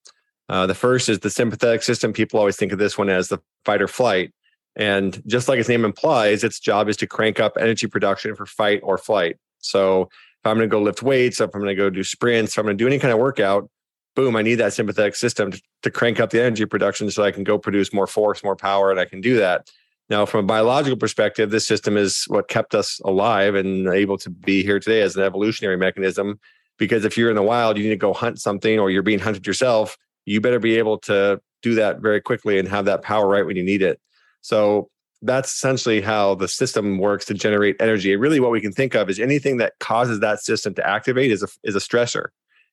Uh, 0.50 0.68
the 0.68 0.76
first 0.76 1.10
is 1.10 1.20
the 1.20 1.30
sympathetic 1.30 1.82
system. 1.82 2.14
People 2.14 2.40
always 2.40 2.58
think 2.58 2.72
of 2.72 2.80
this 2.80 2.98
one 2.98 3.10
as 3.10 3.30
the 3.30 3.40
fight 3.64 3.82
or 3.82 3.88
flight. 3.88 4.32
And 4.76 5.24
just 5.26 5.48
like 5.48 5.60
its 5.60 5.70
name 5.70 5.86
implies, 5.86 6.44
its 6.44 6.60
job 6.60 6.90
is 6.90 6.98
to 6.98 7.08
crank 7.08 7.40
up 7.40 7.54
energy 7.60 7.88
production 7.88 8.36
for 8.36 8.46
fight 8.46 8.82
or 8.84 8.98
flight. 8.98 9.38
So 9.60 10.04
if 10.04 10.10
I'm 10.46 10.58
going 10.58 10.70
to 10.70 10.74
go 10.74 10.82
lift 10.82 11.02
weights, 11.02 11.40
if 11.40 11.50
I'm 11.54 11.62
going 11.62 11.76
to 11.76 11.82
go 11.82 11.90
do 11.90 12.04
sprints, 12.04 12.54
if 12.54 12.60
I'm 12.60 12.66
going 12.66 12.78
to 12.78 12.84
do 12.84 12.88
any 12.88 13.00
kind 13.00 13.14
of 13.14 13.20
workout, 13.20 13.70
boom, 14.16 14.36
I 14.36 14.42
need 14.42 14.56
that 14.56 14.74
sympathetic 14.74 15.16
system 15.16 15.52
to, 15.52 15.62
to 15.84 15.92
crank 15.92 16.20
up 16.20 16.30
the 16.30 16.42
energy 16.42 16.66
production 16.66 17.10
so 17.10 17.24
I 17.24 17.32
can 17.32 17.44
go 17.44 17.58
produce 17.58 17.94
more 17.94 18.08
force, 18.08 18.44
more 18.44 18.56
power, 18.56 18.92
and 18.92 19.00
I 19.00 19.06
can 19.06 19.22
do 19.22 19.38
that. 19.38 19.70
Now, 20.10 20.26
from 20.26 20.46
a 20.46 20.48
biological 20.48 20.98
perspective, 20.98 21.50
this 21.50 21.68
system 21.68 21.98
is 21.98 22.26
what 22.28 22.48
kept 22.48 22.76
us 22.76 23.00
alive 23.06 23.56
and 23.56 23.88
able 23.88 24.18
to 24.20 24.30
be 24.30 24.64
here 24.64 24.80
today 24.80 25.02
as 25.02 25.16
an 25.16 25.24
evolutionary 25.24 25.78
mechanism. 25.78 26.40
Because 26.78 27.06
if 27.06 27.18
you're 27.18 27.30
in 27.30 27.36
the 27.36 27.42
wild, 27.42 27.78
you 27.78 27.84
need 27.84 27.90
to 27.90 27.96
go 27.96 28.14
hunt 28.14 28.40
something 28.40 28.80
or 28.80 28.92
you're 28.92 29.02
being 29.02 29.20
hunted 29.20 29.48
yourself, 29.48 29.98
you 30.26 30.42
better 30.42 30.60
be 30.60 30.78
able 30.78 31.00
to 31.00 31.42
do 31.64 31.76
that 31.76 32.00
very 32.00 32.22
quickly 32.22 32.60
and 32.60 32.68
have 32.68 32.86
that 32.86 33.02
power 33.02 33.28
right 33.28 33.46
when 33.46 33.56
you 33.56 33.64
need 33.64 33.82
it. 33.82 34.00
So 34.42 34.90
that's 35.22 35.54
essentially 35.54 36.02
how 36.02 36.36
the 36.36 36.48
system 36.48 37.00
works 37.00 37.26
to 37.26 37.34
generate 37.34 37.78
energy. 37.80 38.14
And 38.14 38.22
really, 38.22 38.40
what 38.40 38.52
we 38.52 38.62
can 38.62 38.72
think 38.72 38.94
of 38.94 39.10
is 39.10 39.20
anything 39.20 39.58
that 39.58 39.74
causes 39.80 40.20
that 40.20 40.42
system 40.42 40.76
to 40.76 40.88
activate 40.88 41.32
is 41.32 41.42
a, 41.42 41.48
is 41.64 41.76
a 41.76 41.80
stressor. 41.80 42.28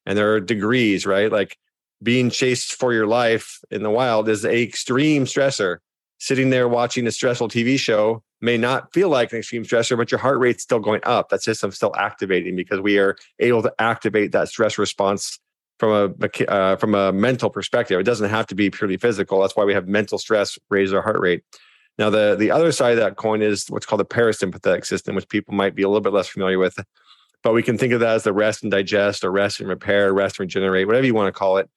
And 0.04 0.18
there 0.18 0.34
are 0.34 0.40
degrees, 0.40 1.06
right? 1.06 1.32
Like 1.32 1.56
being 2.02 2.28
chased 2.28 2.74
for 2.74 2.92
your 2.92 3.06
life 3.06 3.60
in 3.70 3.82
the 3.82 3.90
wild 3.90 4.28
is 4.28 4.44
a 4.44 4.62
extreme 4.62 5.24
stressor 5.24 5.78
sitting 6.22 6.50
there 6.50 6.68
watching 6.68 7.04
a 7.08 7.10
stressful 7.10 7.48
TV 7.48 7.76
show 7.76 8.22
may 8.40 8.56
not 8.56 8.92
feel 8.94 9.08
like 9.08 9.32
an 9.32 9.38
extreme 9.38 9.64
stressor, 9.64 9.96
but 9.96 10.12
your 10.12 10.20
heart 10.20 10.38
rate's 10.38 10.62
still 10.62 10.78
going 10.78 11.00
up. 11.02 11.30
That 11.30 11.42
system's 11.42 11.74
still 11.74 11.92
activating 11.96 12.54
because 12.54 12.80
we 12.80 12.96
are 13.00 13.16
able 13.40 13.60
to 13.62 13.74
activate 13.80 14.30
that 14.30 14.48
stress 14.48 14.78
response 14.78 15.40
from 15.80 16.14
a 16.20 16.48
uh, 16.48 16.76
from 16.76 16.94
a 16.94 17.12
mental 17.12 17.50
perspective. 17.50 17.98
It 17.98 18.04
doesn't 18.04 18.30
have 18.30 18.46
to 18.46 18.54
be 18.54 18.70
purely 18.70 18.98
physical. 18.98 19.40
That's 19.40 19.56
why 19.56 19.64
we 19.64 19.74
have 19.74 19.88
mental 19.88 20.16
stress 20.16 20.56
raise 20.70 20.92
our 20.92 21.02
heart 21.02 21.18
rate. 21.18 21.42
Now, 21.98 22.08
the 22.08 22.36
the 22.38 22.52
other 22.52 22.70
side 22.70 22.92
of 22.92 22.98
that 22.98 23.16
coin 23.16 23.42
is 23.42 23.66
what's 23.68 23.84
called 23.84 24.00
the 24.00 24.04
parasympathetic 24.04 24.86
system, 24.86 25.16
which 25.16 25.28
people 25.28 25.54
might 25.54 25.74
be 25.74 25.82
a 25.82 25.88
little 25.88 26.00
bit 26.00 26.12
less 26.12 26.28
familiar 26.28 26.60
with. 26.60 26.78
But 27.42 27.52
we 27.52 27.64
can 27.64 27.76
think 27.76 27.92
of 27.92 27.98
that 27.98 28.14
as 28.14 28.22
the 28.22 28.32
rest 28.32 28.62
and 28.62 28.70
digest, 28.70 29.24
or 29.24 29.32
rest 29.32 29.58
and 29.58 29.68
repair, 29.68 30.14
rest 30.14 30.38
and 30.38 30.44
regenerate, 30.44 30.86
whatever 30.86 31.04
you 31.04 31.14
want 31.14 31.34
to 31.34 31.36
call 31.36 31.56
it. 31.56 31.68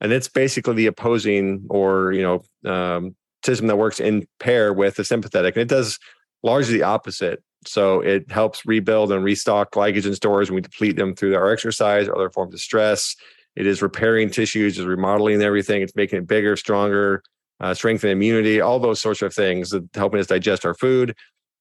And 0.00 0.12
it's 0.12 0.26
basically 0.26 0.74
the 0.74 0.86
opposing 0.86 1.66
or 1.70 2.10
you 2.10 2.22
know 2.22 2.68
um, 2.68 3.14
system 3.44 3.66
that 3.68 3.76
works 3.76 4.00
in 4.00 4.26
pair 4.38 4.72
with 4.72 4.96
the 4.96 5.04
sympathetic. 5.04 5.56
And 5.56 5.62
it 5.62 5.68
does 5.68 5.98
largely 6.42 6.74
the 6.74 6.82
opposite. 6.82 7.42
So 7.64 8.00
it 8.00 8.30
helps 8.30 8.66
rebuild 8.66 9.12
and 9.12 9.22
restock 9.22 9.72
glycogen 9.72 10.14
stores 10.14 10.50
when 10.50 10.56
we 10.56 10.60
deplete 10.62 10.96
them 10.96 11.14
through 11.14 11.36
our 11.36 11.52
exercise 11.52 12.08
or 12.08 12.16
other 12.16 12.30
forms 12.30 12.54
of 12.54 12.60
stress. 12.60 13.14
It 13.54 13.66
is 13.66 13.82
repairing 13.82 14.30
tissues, 14.30 14.78
is 14.78 14.86
remodeling 14.86 15.40
everything. 15.42 15.82
It's 15.82 15.94
making 15.94 16.20
it 16.20 16.26
bigger, 16.26 16.56
stronger, 16.56 17.22
uh, 17.60 17.74
strengthening 17.74 18.12
immunity, 18.12 18.60
all 18.60 18.80
those 18.80 19.00
sorts 19.00 19.22
of 19.22 19.32
things, 19.32 19.74
helping 19.94 20.20
us 20.20 20.26
digest 20.26 20.64
our 20.64 20.74
food. 20.74 21.14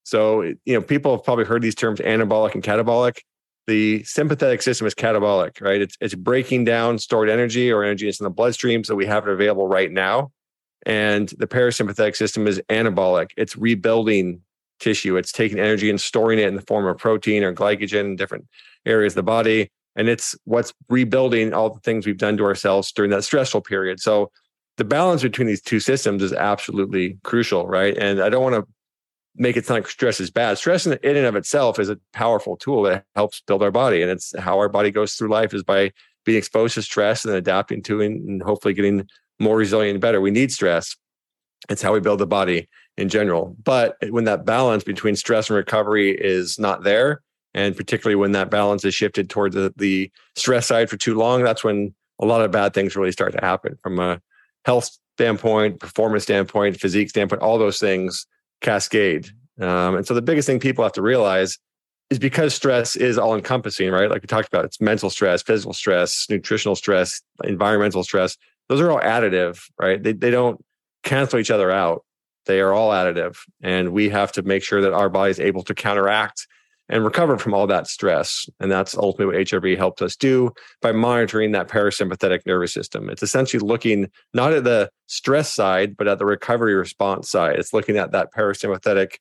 So, 0.03 0.41
you 0.41 0.73
know, 0.73 0.81
people 0.81 1.15
have 1.15 1.23
probably 1.23 1.45
heard 1.45 1.61
these 1.61 1.75
terms 1.75 1.99
anabolic 1.99 2.55
and 2.55 2.63
catabolic. 2.63 3.19
The 3.67 4.03
sympathetic 4.03 4.63
system 4.63 4.87
is 4.87 4.95
catabolic, 4.95 5.61
right? 5.61 5.81
It's, 5.81 5.95
it's 6.01 6.15
breaking 6.15 6.63
down 6.63 6.97
stored 6.97 7.29
energy 7.29 7.71
or 7.71 7.83
energy 7.83 8.07
that's 8.07 8.19
in 8.19 8.23
the 8.23 8.31
bloodstream 8.31 8.83
so 8.83 8.95
we 8.95 9.05
have 9.05 9.27
it 9.27 9.31
available 9.31 9.67
right 9.67 9.91
now. 9.91 10.31
And 10.85 11.29
the 11.37 11.47
parasympathetic 11.47 12.15
system 12.15 12.47
is 12.47 12.61
anabolic. 12.69 13.31
It's 13.37 13.55
rebuilding 13.55 14.41
tissue. 14.79 15.15
It's 15.15 15.31
taking 15.31 15.59
energy 15.59 15.89
and 15.89 16.01
storing 16.01 16.39
it 16.39 16.47
in 16.47 16.55
the 16.55 16.61
form 16.63 16.85
of 16.85 16.97
protein 16.97 17.43
or 17.43 17.53
glycogen 17.53 18.01
in 18.01 18.15
different 18.15 18.47
areas 18.85 19.13
of 19.13 19.17
the 19.17 19.23
body. 19.23 19.69
And 19.95 20.09
it's 20.09 20.35
what's 20.45 20.73
rebuilding 20.89 21.53
all 21.53 21.69
the 21.69 21.79
things 21.81 22.05
we've 22.05 22.17
done 22.17 22.37
to 22.37 22.43
ourselves 22.43 22.91
during 22.91 23.11
that 23.11 23.23
stressful 23.23 23.61
period. 23.61 23.99
So 23.99 24.31
the 24.77 24.85
balance 24.85 25.21
between 25.21 25.47
these 25.47 25.61
two 25.61 25.79
systems 25.79 26.23
is 26.23 26.33
absolutely 26.33 27.17
crucial, 27.23 27.67
right? 27.67 27.95
And 27.97 28.21
I 28.21 28.29
don't 28.29 28.43
want 28.43 28.55
to 28.55 28.67
make 29.35 29.57
it 29.57 29.65
sound 29.65 29.83
like 29.83 29.89
stress 29.89 30.19
is 30.19 30.31
bad. 30.31 30.57
Stress 30.57 30.85
in 30.85 30.93
and 31.03 31.25
of 31.25 31.35
itself 31.35 31.79
is 31.79 31.89
a 31.89 31.99
powerful 32.13 32.57
tool 32.57 32.83
that 32.83 33.05
helps 33.15 33.41
build 33.41 33.63
our 33.63 33.71
body. 33.71 34.01
And 34.01 34.11
it's 34.11 34.37
how 34.39 34.57
our 34.57 34.69
body 34.69 34.91
goes 34.91 35.13
through 35.13 35.29
life 35.29 35.53
is 35.53 35.63
by 35.63 35.91
being 36.25 36.37
exposed 36.37 36.75
to 36.75 36.81
stress 36.81 37.25
and 37.25 37.33
adapting 37.33 37.81
to 37.83 38.01
it 38.01 38.07
and 38.07 38.41
hopefully 38.41 38.73
getting 38.73 39.07
more 39.41 39.57
resilient 39.57 39.95
and 39.95 40.01
better. 40.01 40.21
We 40.21 40.31
need 40.31 40.51
stress. 40.51 40.95
It's 41.69 41.81
how 41.81 41.93
we 41.93 41.99
build 41.99 42.19
the 42.19 42.27
body 42.27 42.69
in 42.97 43.09
general. 43.09 43.55
But 43.63 43.97
when 44.09 44.25
that 44.25 44.45
balance 44.45 44.83
between 44.83 45.15
stress 45.15 45.49
and 45.49 45.57
recovery 45.57 46.11
is 46.11 46.59
not 46.59 46.83
there, 46.83 47.21
and 47.53 47.75
particularly 47.75 48.15
when 48.15 48.31
that 48.31 48.49
balance 48.49 48.85
is 48.85 48.95
shifted 48.95 49.29
towards 49.29 49.55
the, 49.55 49.73
the 49.77 50.11
stress 50.35 50.67
side 50.67 50.89
for 50.89 50.97
too 50.97 51.15
long, 51.15 51.43
that's 51.43 51.63
when 51.63 51.93
a 52.19 52.25
lot 52.25 52.41
of 52.41 52.51
bad 52.51 52.73
things 52.73 52.95
really 52.95 53.11
start 53.11 53.33
to 53.33 53.41
happen 53.41 53.77
from 53.83 53.99
a 53.99 54.21
health 54.65 54.89
standpoint, 55.17 55.79
performance 55.79 56.23
standpoint, 56.23 56.79
physique 56.79 57.09
standpoint, 57.09 57.41
all 57.41 57.57
those 57.57 57.79
things 57.79 58.25
cascade. 58.61 59.27
Um, 59.59 59.95
and 59.95 60.07
so 60.07 60.13
the 60.13 60.21
biggest 60.21 60.45
thing 60.45 60.59
people 60.59 60.83
have 60.83 60.93
to 60.93 61.01
realize 61.01 61.57
is 62.09 62.19
because 62.19 62.53
stress 62.53 62.95
is 62.95 63.17
all 63.17 63.35
encompassing, 63.35 63.89
right? 63.89 64.09
Like 64.09 64.21
we 64.21 64.27
talked 64.27 64.47
about, 64.47 64.65
it's 64.65 64.81
mental 64.81 65.09
stress, 65.09 65.41
physical 65.41 65.73
stress, 65.73 66.27
nutritional 66.29 66.75
stress, 66.75 67.21
environmental 67.43 68.03
stress. 68.03 68.37
Those 68.71 68.79
are 68.79 68.89
all 68.89 69.01
additive, 69.01 69.59
right? 69.77 70.01
They, 70.01 70.13
they 70.13 70.31
don't 70.31 70.63
cancel 71.03 71.39
each 71.39 71.51
other 71.51 71.69
out. 71.69 72.05
They 72.45 72.61
are 72.61 72.71
all 72.71 72.91
additive. 72.91 73.35
And 73.61 73.91
we 73.91 74.07
have 74.07 74.31
to 74.31 74.43
make 74.43 74.63
sure 74.63 74.79
that 74.79 74.93
our 74.93 75.09
body 75.09 75.31
is 75.31 75.41
able 75.41 75.61
to 75.63 75.75
counteract 75.75 76.47
and 76.87 77.03
recover 77.03 77.37
from 77.37 77.53
all 77.53 77.67
that 77.67 77.87
stress. 77.87 78.47
And 78.61 78.71
that's 78.71 78.95
ultimately 78.95 79.25
what 79.35 79.45
HRV 79.45 79.75
helps 79.75 80.01
us 80.01 80.15
do 80.15 80.53
by 80.81 80.93
monitoring 80.93 81.51
that 81.51 81.67
parasympathetic 81.67 82.45
nervous 82.45 82.73
system. 82.73 83.09
It's 83.09 83.21
essentially 83.21 83.59
looking 83.59 84.09
not 84.33 84.53
at 84.53 84.63
the 84.63 84.89
stress 85.07 85.53
side, 85.53 85.97
but 85.97 86.07
at 86.07 86.17
the 86.17 86.25
recovery 86.25 86.73
response 86.73 87.29
side. 87.29 87.59
It's 87.59 87.73
looking 87.73 87.97
at 87.97 88.13
that 88.13 88.33
parasympathetic 88.33 89.15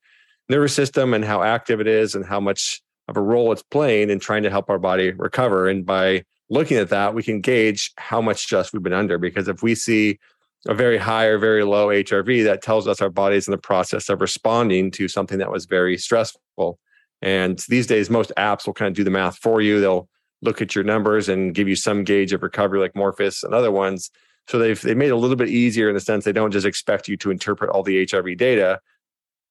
nervous 0.48 0.76
system 0.76 1.12
and 1.12 1.24
how 1.24 1.42
active 1.42 1.80
it 1.80 1.88
is 1.88 2.14
and 2.14 2.24
how 2.24 2.38
much 2.38 2.82
of 3.08 3.16
a 3.16 3.20
role 3.20 3.50
it's 3.50 3.64
playing 3.64 4.10
in 4.10 4.20
trying 4.20 4.44
to 4.44 4.50
help 4.50 4.70
our 4.70 4.78
body 4.78 5.10
recover. 5.10 5.68
And 5.68 5.84
by 5.84 6.22
looking 6.50 6.76
at 6.76 6.90
that, 6.90 7.14
we 7.14 7.22
can 7.22 7.40
gauge 7.40 7.92
how 7.96 8.20
much 8.20 8.38
stress 8.38 8.72
we've 8.72 8.82
been 8.82 8.92
under. 8.92 9.18
Because 9.18 9.48
if 9.48 9.62
we 9.62 9.74
see 9.74 10.18
a 10.66 10.74
very 10.74 10.98
high 10.98 11.24
or 11.24 11.38
very 11.38 11.64
low 11.64 11.88
HRV, 11.88 12.44
that 12.44 12.62
tells 12.62 12.86
us 12.86 13.00
our 13.00 13.08
body's 13.08 13.48
in 13.48 13.52
the 13.52 13.58
process 13.58 14.08
of 14.08 14.20
responding 14.20 14.90
to 14.92 15.08
something 15.08 15.38
that 15.38 15.50
was 15.50 15.64
very 15.64 15.96
stressful. 15.96 16.78
And 17.22 17.58
these 17.68 17.86
days, 17.86 18.10
most 18.10 18.32
apps 18.36 18.66
will 18.66 18.74
kind 18.74 18.88
of 18.88 18.94
do 18.94 19.04
the 19.04 19.10
math 19.10 19.38
for 19.38 19.60
you. 19.60 19.80
They'll 19.80 20.08
look 20.42 20.60
at 20.60 20.74
your 20.74 20.84
numbers 20.84 21.28
and 21.28 21.54
give 21.54 21.68
you 21.68 21.76
some 21.76 22.04
gauge 22.04 22.32
of 22.32 22.42
recovery, 22.42 22.80
like 22.80 22.96
Morpheus 22.96 23.42
and 23.42 23.54
other 23.54 23.70
ones. 23.70 24.10
So 24.48 24.58
they've 24.58 24.80
they 24.80 24.94
made 24.94 25.08
it 25.08 25.12
a 25.12 25.16
little 25.16 25.36
bit 25.36 25.48
easier 25.48 25.88
in 25.88 25.94
the 25.94 26.00
sense 26.00 26.24
they 26.24 26.32
don't 26.32 26.50
just 26.50 26.66
expect 26.66 27.08
you 27.08 27.16
to 27.18 27.30
interpret 27.30 27.70
all 27.70 27.82
the 27.82 28.04
HRV 28.06 28.36
data, 28.36 28.80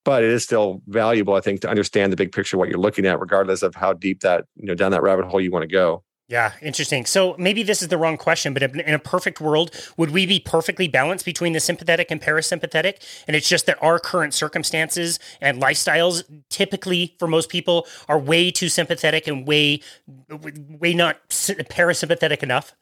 but 0.03 0.23
it 0.23 0.29
is 0.29 0.43
still 0.43 0.81
valuable, 0.87 1.35
I 1.35 1.41
think, 1.41 1.61
to 1.61 1.69
understand 1.69 2.11
the 2.11 2.17
big 2.17 2.31
picture 2.31 2.57
what 2.57 2.69
you're 2.69 2.79
looking 2.79 3.05
at, 3.05 3.19
regardless 3.19 3.61
of 3.61 3.75
how 3.75 3.93
deep 3.93 4.21
that 4.21 4.45
you 4.55 4.65
know 4.65 4.75
down 4.75 4.91
that 4.91 5.03
rabbit 5.03 5.25
hole 5.25 5.39
you 5.39 5.51
want 5.51 5.63
to 5.63 5.67
go. 5.67 6.03
Yeah, 6.29 6.51
interesting. 6.61 7.07
So 7.07 7.35
maybe 7.39 7.63
this 7.63 7.81
is 7.81 7.87
the 7.87 7.97
wrong 7.97 8.15
question, 8.15 8.53
but 8.53 8.61
in 8.61 8.93
a 8.93 8.99
perfect 8.99 9.41
world, 9.41 9.71
would 9.97 10.11
we 10.11 10.27
be 10.27 10.39
perfectly 10.39 10.87
balanced 10.87 11.25
between 11.25 11.53
the 11.53 11.59
sympathetic 11.59 12.11
and 12.11 12.21
parasympathetic? 12.21 13.01
And 13.27 13.35
it's 13.35 13.49
just 13.49 13.65
that 13.65 13.81
our 13.81 13.97
current 13.97 14.35
circumstances 14.35 15.19
and 15.41 15.59
lifestyles, 15.59 16.23
typically 16.49 17.15
for 17.17 17.27
most 17.27 17.49
people, 17.49 17.87
are 18.07 18.19
way 18.19 18.51
too 18.51 18.69
sympathetic 18.69 19.25
and 19.25 19.47
way, 19.47 19.81
way 20.29 20.93
not 20.93 21.17
parasympathetic 21.29 22.43
enough. 22.43 22.75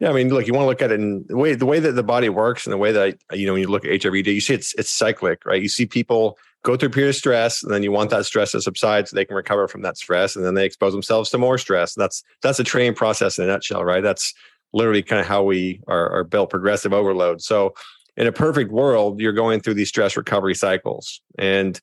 Yeah, 0.00 0.10
I 0.10 0.12
mean, 0.12 0.28
look, 0.28 0.46
you 0.46 0.52
want 0.52 0.64
to 0.64 0.68
look 0.68 0.82
at 0.82 0.90
it 0.90 1.00
in 1.00 1.24
the 1.28 1.36
way 1.36 1.54
the 1.54 1.66
way 1.66 1.78
that 1.78 1.92
the 1.92 2.02
body 2.02 2.28
works 2.28 2.66
and 2.66 2.72
the 2.72 2.78
way 2.78 2.92
that 2.92 3.16
you 3.32 3.46
know 3.46 3.52
when 3.52 3.62
you 3.62 3.68
look 3.68 3.84
at 3.84 3.90
HRV, 3.90 4.26
you 4.26 4.40
see 4.40 4.54
it's 4.54 4.74
it's 4.74 4.90
cyclic, 4.90 5.44
right? 5.46 5.62
You 5.62 5.68
see 5.68 5.86
people 5.86 6.36
go 6.64 6.76
through 6.76 6.88
a 6.88 6.92
period 6.92 7.10
of 7.10 7.16
stress 7.16 7.62
and 7.62 7.72
then 7.72 7.82
you 7.82 7.92
want 7.92 8.10
that 8.10 8.26
stress 8.26 8.52
to 8.52 8.60
subside 8.60 9.06
so 9.06 9.14
they 9.14 9.24
can 9.24 9.36
recover 9.36 9.68
from 9.68 9.82
that 9.82 9.96
stress 9.96 10.34
and 10.34 10.44
then 10.44 10.54
they 10.54 10.64
expose 10.64 10.92
themselves 10.92 11.30
to 11.30 11.38
more 11.38 11.58
stress. 11.58 11.94
That's 11.94 12.24
that's 12.42 12.58
a 12.58 12.64
training 12.64 12.94
process 12.94 13.38
in 13.38 13.44
a 13.44 13.46
nutshell 13.46 13.84
right? 13.84 14.02
That's 14.02 14.34
literally 14.72 15.02
kind 15.02 15.20
of 15.20 15.26
how 15.26 15.44
we 15.44 15.80
are, 15.86 16.10
are 16.10 16.24
built 16.24 16.50
progressive 16.50 16.92
overload. 16.92 17.40
So 17.40 17.74
in 18.16 18.26
a 18.26 18.32
perfect 18.32 18.72
world 18.72 19.20
you're 19.20 19.32
going 19.32 19.60
through 19.60 19.74
these 19.74 19.88
stress 19.88 20.16
recovery 20.16 20.54
cycles. 20.54 21.20
And 21.38 21.80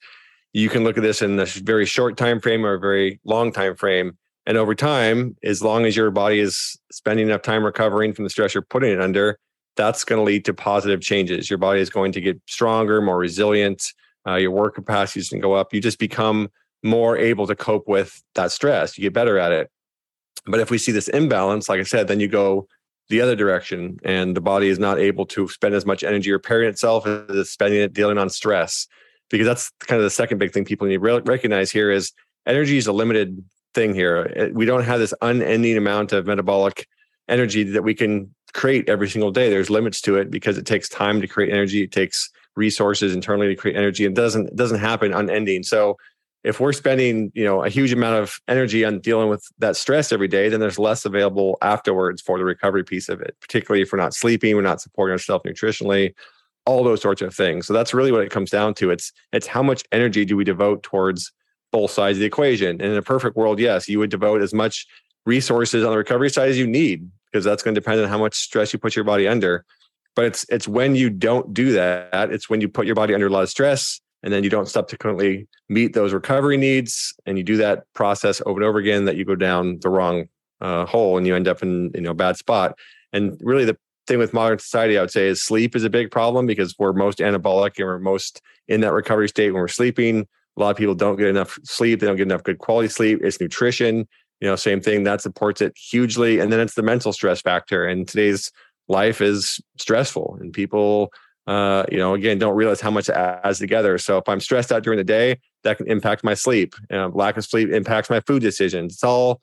you 0.51 0.67
can 0.67 0.83
look 0.83 0.97
at 0.97 1.03
this 1.03 1.21
in 1.21 1.39
a 1.39 1.45
very 1.45 1.85
short 1.85 2.17
time 2.17 2.41
frame 2.41 2.65
or 2.65 2.73
a 2.73 2.79
very 2.79 3.21
long 3.23 3.53
time 3.53 3.75
frame 3.75 4.17
and 4.45 4.57
over 4.57 4.75
time 4.75 5.35
as 5.43 5.61
long 5.61 5.85
as 5.85 5.95
your 5.95 6.11
body 6.11 6.39
is 6.39 6.77
spending 6.91 7.27
enough 7.27 7.41
time 7.41 7.63
recovering 7.63 8.13
from 8.13 8.23
the 8.23 8.29
stress 8.29 8.53
you're 8.53 8.61
putting 8.61 8.91
it 8.91 9.01
under 9.01 9.37
that's 9.77 10.03
going 10.03 10.19
to 10.19 10.23
lead 10.23 10.43
to 10.45 10.53
positive 10.53 11.01
changes 11.01 11.49
your 11.49 11.59
body 11.59 11.79
is 11.79 11.89
going 11.89 12.11
to 12.11 12.21
get 12.21 12.39
stronger 12.47 13.01
more 13.01 13.17
resilient 13.17 13.83
uh, 14.27 14.35
your 14.35 14.51
work 14.51 14.75
capacities 14.75 15.29
can 15.29 15.39
go 15.39 15.53
up. 15.53 15.73
You 15.73 15.81
just 15.81 15.99
become 15.99 16.49
more 16.83 17.17
able 17.17 17.47
to 17.47 17.55
cope 17.55 17.87
with 17.87 18.21
that 18.35 18.51
stress. 18.51 18.97
You 18.97 19.03
get 19.03 19.13
better 19.13 19.37
at 19.37 19.51
it. 19.51 19.69
But 20.45 20.59
if 20.59 20.71
we 20.71 20.77
see 20.77 20.91
this 20.91 21.07
imbalance, 21.07 21.69
like 21.69 21.79
I 21.79 21.83
said, 21.83 22.07
then 22.07 22.19
you 22.19 22.27
go 22.27 22.67
the 23.09 23.21
other 23.21 23.35
direction 23.35 23.97
and 24.03 24.35
the 24.35 24.41
body 24.41 24.69
is 24.69 24.79
not 24.79 24.99
able 24.99 25.25
to 25.27 25.47
spend 25.47 25.75
as 25.75 25.85
much 25.85 26.03
energy 26.03 26.31
repairing 26.31 26.69
itself 26.69 27.05
as 27.05 27.25
it's 27.29 27.51
spending 27.51 27.81
it 27.81 27.93
dealing 27.93 28.17
on 28.17 28.29
stress. 28.29 28.87
Because 29.29 29.45
that's 29.45 29.71
kind 29.79 29.97
of 29.99 30.03
the 30.03 30.09
second 30.09 30.39
big 30.39 30.51
thing 30.51 30.65
people 30.65 30.87
need 30.87 31.01
to 31.01 31.21
recognize 31.25 31.71
here 31.71 31.91
is 31.91 32.11
energy 32.45 32.77
is 32.77 32.87
a 32.87 32.93
limited 32.93 33.43
thing 33.73 33.93
here. 33.93 34.31
Uh, 34.39 34.53
we 34.53 34.65
don't 34.65 34.83
have 34.83 34.99
this 34.99 35.13
unending 35.21 35.77
amount 35.77 36.13
of 36.13 36.25
metabolic 36.25 36.87
energy 37.27 37.63
that 37.63 37.83
we 37.83 37.93
can 37.93 38.33
create 38.53 38.89
every 38.89 39.09
single 39.09 39.31
day. 39.31 39.49
There's 39.49 39.69
limits 39.69 40.01
to 40.01 40.17
it 40.17 40.29
because 40.29 40.57
it 40.57 40.65
takes 40.65 40.89
time 40.89 41.21
to 41.21 41.27
create 41.27 41.51
energy. 41.51 41.83
It 41.83 41.91
takes 41.91 42.29
resources 42.55 43.13
internally 43.13 43.47
to 43.47 43.55
create 43.55 43.77
energy. 43.77 44.05
It 44.05 44.13
doesn't 44.13 44.47
it 44.47 44.55
doesn't 44.55 44.79
happen 44.79 45.13
unending. 45.13 45.63
So 45.63 45.97
if 46.43 46.59
we're 46.59 46.73
spending 46.73 47.31
you 47.35 47.45
know 47.45 47.63
a 47.63 47.69
huge 47.69 47.93
amount 47.93 48.21
of 48.21 48.39
energy 48.47 48.83
on 48.83 48.99
dealing 48.99 49.29
with 49.29 49.47
that 49.59 49.75
stress 49.75 50.11
every 50.11 50.27
day 50.27 50.49
then 50.49 50.59
there's 50.59 50.79
less 50.79 51.05
available 51.05 51.57
afterwards 51.61 52.21
for 52.21 52.37
the 52.37 52.45
recovery 52.45 52.83
piece 52.83 53.09
of 53.09 53.21
it 53.21 53.35
particularly 53.41 53.81
if 53.81 53.91
we're 53.91 53.99
not 53.99 54.13
sleeping 54.13 54.55
we're 54.55 54.61
not 54.61 54.81
supporting 54.81 55.11
ourselves 55.11 55.43
nutritionally 55.45 56.13
all 56.65 56.83
those 56.83 57.01
sorts 57.01 57.21
of 57.21 57.33
things 57.33 57.67
so 57.67 57.73
that's 57.73 57.93
really 57.93 58.11
what 58.11 58.23
it 58.23 58.31
comes 58.31 58.49
down 58.49 58.73
to 58.73 58.89
it's 58.89 59.11
it's 59.31 59.47
how 59.47 59.63
much 59.63 59.83
energy 59.91 60.25
do 60.25 60.35
we 60.35 60.43
devote 60.43 60.83
towards 60.83 61.31
both 61.71 61.91
sides 61.91 62.17
of 62.17 62.19
the 62.19 62.25
equation. 62.25 62.69
And 62.69 62.91
in 62.91 62.97
a 62.97 63.01
perfect 63.01 63.35
world 63.35 63.59
yes 63.59 63.87
you 63.87 63.99
would 63.99 64.09
devote 64.09 64.41
as 64.41 64.53
much 64.53 64.87
resources 65.25 65.83
on 65.83 65.91
the 65.91 65.97
recovery 65.97 66.29
side 66.29 66.49
as 66.49 66.57
you 66.57 66.67
need 66.67 67.09
because 67.31 67.45
that's 67.45 67.63
going 67.63 67.75
to 67.75 67.81
depend 67.81 68.01
on 68.01 68.09
how 68.09 68.17
much 68.17 68.35
stress 68.35 68.73
you 68.73 68.79
put 68.79 68.95
your 68.95 69.05
body 69.05 69.27
under. 69.27 69.65
But 70.15 70.25
it's 70.25 70.45
it's 70.49 70.67
when 70.67 70.95
you 70.95 71.09
don't 71.09 71.53
do 71.53 71.71
that 71.73 72.31
it's 72.31 72.49
when 72.49 72.61
you 72.61 72.67
put 72.67 72.85
your 72.85 72.95
body 72.95 73.13
under 73.13 73.27
a 73.27 73.29
lot 73.29 73.43
of 73.43 73.49
stress 73.49 74.01
and 74.23 74.33
then 74.33 74.43
you 74.43 74.49
don't 74.49 74.67
subsequently 74.67 75.47
meet 75.69 75.93
those 75.93 76.13
recovery 76.13 76.57
needs 76.57 77.13
and 77.25 77.37
you 77.37 77.43
do 77.43 77.57
that 77.57 77.83
process 77.93 78.41
over 78.45 78.59
and 78.59 78.67
over 78.67 78.77
again 78.77 79.05
that 79.05 79.15
you 79.15 79.25
go 79.25 79.35
down 79.35 79.79
the 79.81 79.89
wrong 79.89 80.27
uh, 80.59 80.85
hole 80.85 81.17
and 81.17 81.25
you 81.25 81.35
end 81.35 81.47
up 81.47 81.63
in 81.63 81.91
you 81.95 82.01
know 82.01 82.11
a 82.11 82.15
bad 82.15 82.37
spot. 82.37 82.77
And 83.13 83.39
really 83.41 83.65
the 83.65 83.77
thing 84.07 84.17
with 84.17 84.33
modern 84.33 84.57
society 84.57 84.97
i 84.97 85.01
would 85.01 85.11
say 85.11 85.27
is 85.27 85.43
sleep 85.43 85.75
is 85.75 85.83
a 85.83 85.89
big 85.89 86.09
problem 86.09 86.47
because 86.47 86.75
we're 86.79 86.91
most 86.91 87.19
anabolic 87.19 87.77
and 87.77 87.85
we're 87.85 87.99
most 87.99 88.41
in 88.67 88.81
that 88.81 88.93
recovery 88.93 89.29
state 89.29 89.51
when 89.51 89.61
we're 89.61 89.67
sleeping 89.67 90.27
a 90.57 90.59
lot 90.59 90.71
of 90.71 90.77
people 90.77 90.95
don't 90.95 91.17
get 91.17 91.27
enough 91.27 91.57
sleep 91.63 91.99
they 91.99 92.07
don't 92.07 92.17
get 92.17 92.27
enough 92.27 92.43
good 92.43 92.59
quality 92.59 92.87
sleep 92.87 93.19
it's 93.23 93.39
nutrition 93.39 94.07
you 94.39 94.47
know 94.47 94.55
same 94.55 94.81
thing 94.81 95.03
that 95.03 95.21
supports 95.21 95.61
it 95.61 95.73
hugely 95.77 96.39
and 96.39 96.51
then 96.51 96.59
it's 96.59 96.75
the 96.75 96.83
mental 96.83 97.13
stress 97.13 97.41
factor 97.41 97.85
and 97.85 98.07
today's 98.07 98.51
life 98.87 99.21
is 99.21 99.59
stressful 99.77 100.37
and 100.41 100.53
people 100.53 101.11
uh, 101.47 101.83
you 101.91 101.97
know 101.97 102.13
again 102.13 102.37
don't 102.37 102.55
realize 102.55 102.79
how 102.81 102.91
much 102.91 103.09
it 103.09 103.15
adds 103.15 103.59
together 103.59 103.97
so 103.97 104.17
if 104.17 104.29
i'm 104.29 104.39
stressed 104.39 104.71
out 104.71 104.83
during 104.83 104.97
the 104.97 105.03
day 105.03 105.39
that 105.63 105.77
can 105.77 105.87
impact 105.87 106.23
my 106.23 106.33
sleep 106.33 106.75
And 106.89 107.13
lack 107.13 107.37
of 107.37 107.45
sleep 107.45 107.69
impacts 107.69 108.09
my 108.09 108.19
food 108.21 108.41
decisions 108.41 108.93
it's 108.93 109.03
all 109.03 109.41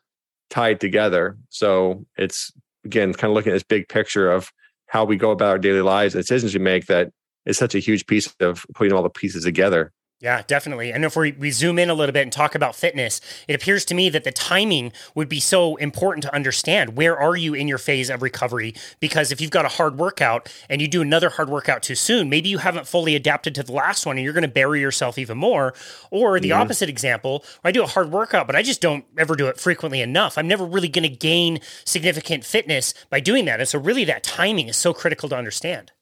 tied 0.51 0.81
together 0.81 1.37
so 1.49 2.05
it's 2.17 2.53
again 2.85 3.13
kind 3.13 3.31
of 3.31 3.35
looking 3.35 3.51
at 3.51 3.57
this 3.57 3.63
big 3.65 3.89
picture 3.89 4.31
of 4.31 4.53
how 4.89 5.05
we 5.05 5.17
go 5.17 5.31
about 5.31 5.49
our 5.49 5.59
daily 5.59 5.83
lives 5.83 6.15
and 6.15 6.23
decisions 6.23 6.55
we 6.55 6.61
make 6.61 6.87
that 6.87 7.11
is 7.47 7.57
such 7.57 7.75
a 7.75 7.79
huge 7.79 8.07
piece 8.07 8.35
of 8.41 8.67
putting 8.75 8.93
all 8.93 9.03
the 9.03 9.11
pieces 9.11 9.45
together. 9.45 9.93
Yeah, 10.21 10.43
definitely. 10.49 10.93
And 10.93 11.05
if 11.05 11.15
we, 11.15 11.31
we 11.31 11.53
zoom 11.53 11.79
in 11.79 11.91
a 11.91 11.95
little 11.95 12.13
bit 12.13 12.25
and 12.25 12.33
talk 12.33 12.57
about 12.57 12.75
fitness, 12.75 13.21
it 13.47 13.55
appears 13.55 13.85
to 13.85 13.95
me 13.95 14.09
that 14.09 14.25
the 14.25 14.33
timing 14.33 14.93
would 15.15 15.29
be 15.29 15.39
so 15.39 15.77
important 15.77 16.25
to 16.25 16.35
understand. 16.35 16.97
Where 16.97 17.17
are 17.17 17.37
you 17.37 17.55
in 17.55 17.69
your 17.69 17.79
phase 17.79 18.11
of 18.11 18.21
recovery? 18.21 18.75
Because 18.99 19.31
if 19.31 19.41
you've 19.41 19.53
got 19.53 19.65
a 19.65 19.69
hard 19.69 19.97
workout 19.97 20.53
and 20.69 20.83
you 20.83 20.89
do 20.89 21.03
another 21.03 21.29
hard 21.29 21.49
workout 21.49 21.85
too 21.85 21.95
soon, 21.95 22.29
maybe 22.29 22.49
you 22.49 22.59
haven't 22.59 22.89
fully 22.89 23.15
adapted 23.15 23.55
to 23.55 23.63
the 23.63 23.71
last 23.71 24.07
one 24.07 24.17
and 24.17 24.25
you're 24.25 24.33
going 24.33 24.43
to 24.43 24.49
bury 24.49 24.81
yourself 24.81 25.19
even 25.19 25.39
more. 25.39 25.73
Or 26.11 26.41
the 26.41 26.49
mm-hmm. 26.51 26.63
opposite 26.63 26.89
example, 26.89 27.45
I 27.63 27.71
do 27.71 27.85
a 27.85 27.87
hard 27.87 28.11
workout, 28.11 28.49
but 28.49 28.57
I 28.57 28.63
just 28.65 28.81
don't 28.81 29.05
ever 29.17 29.37
do 29.37 29.47
it 29.47 29.61
frequently 29.61 30.01
enough. 30.03 30.37
I'm 30.37 30.49
never 30.49 30.65
really 30.65 30.89
going 30.89 31.09
to 31.09 31.17
gain 31.17 31.61
significant 31.85 32.45
fitness 32.45 32.93
by 33.09 33.21
doing 33.21 33.45
that. 33.45 33.61
And 33.61 33.69
so, 33.69 33.79
really, 33.79 34.05
that 34.07 34.25
timing 34.25 34.67
is 34.67 34.77
so 34.77 34.93
critical 34.93 35.29
to 35.29 35.37
understand. 35.37 35.93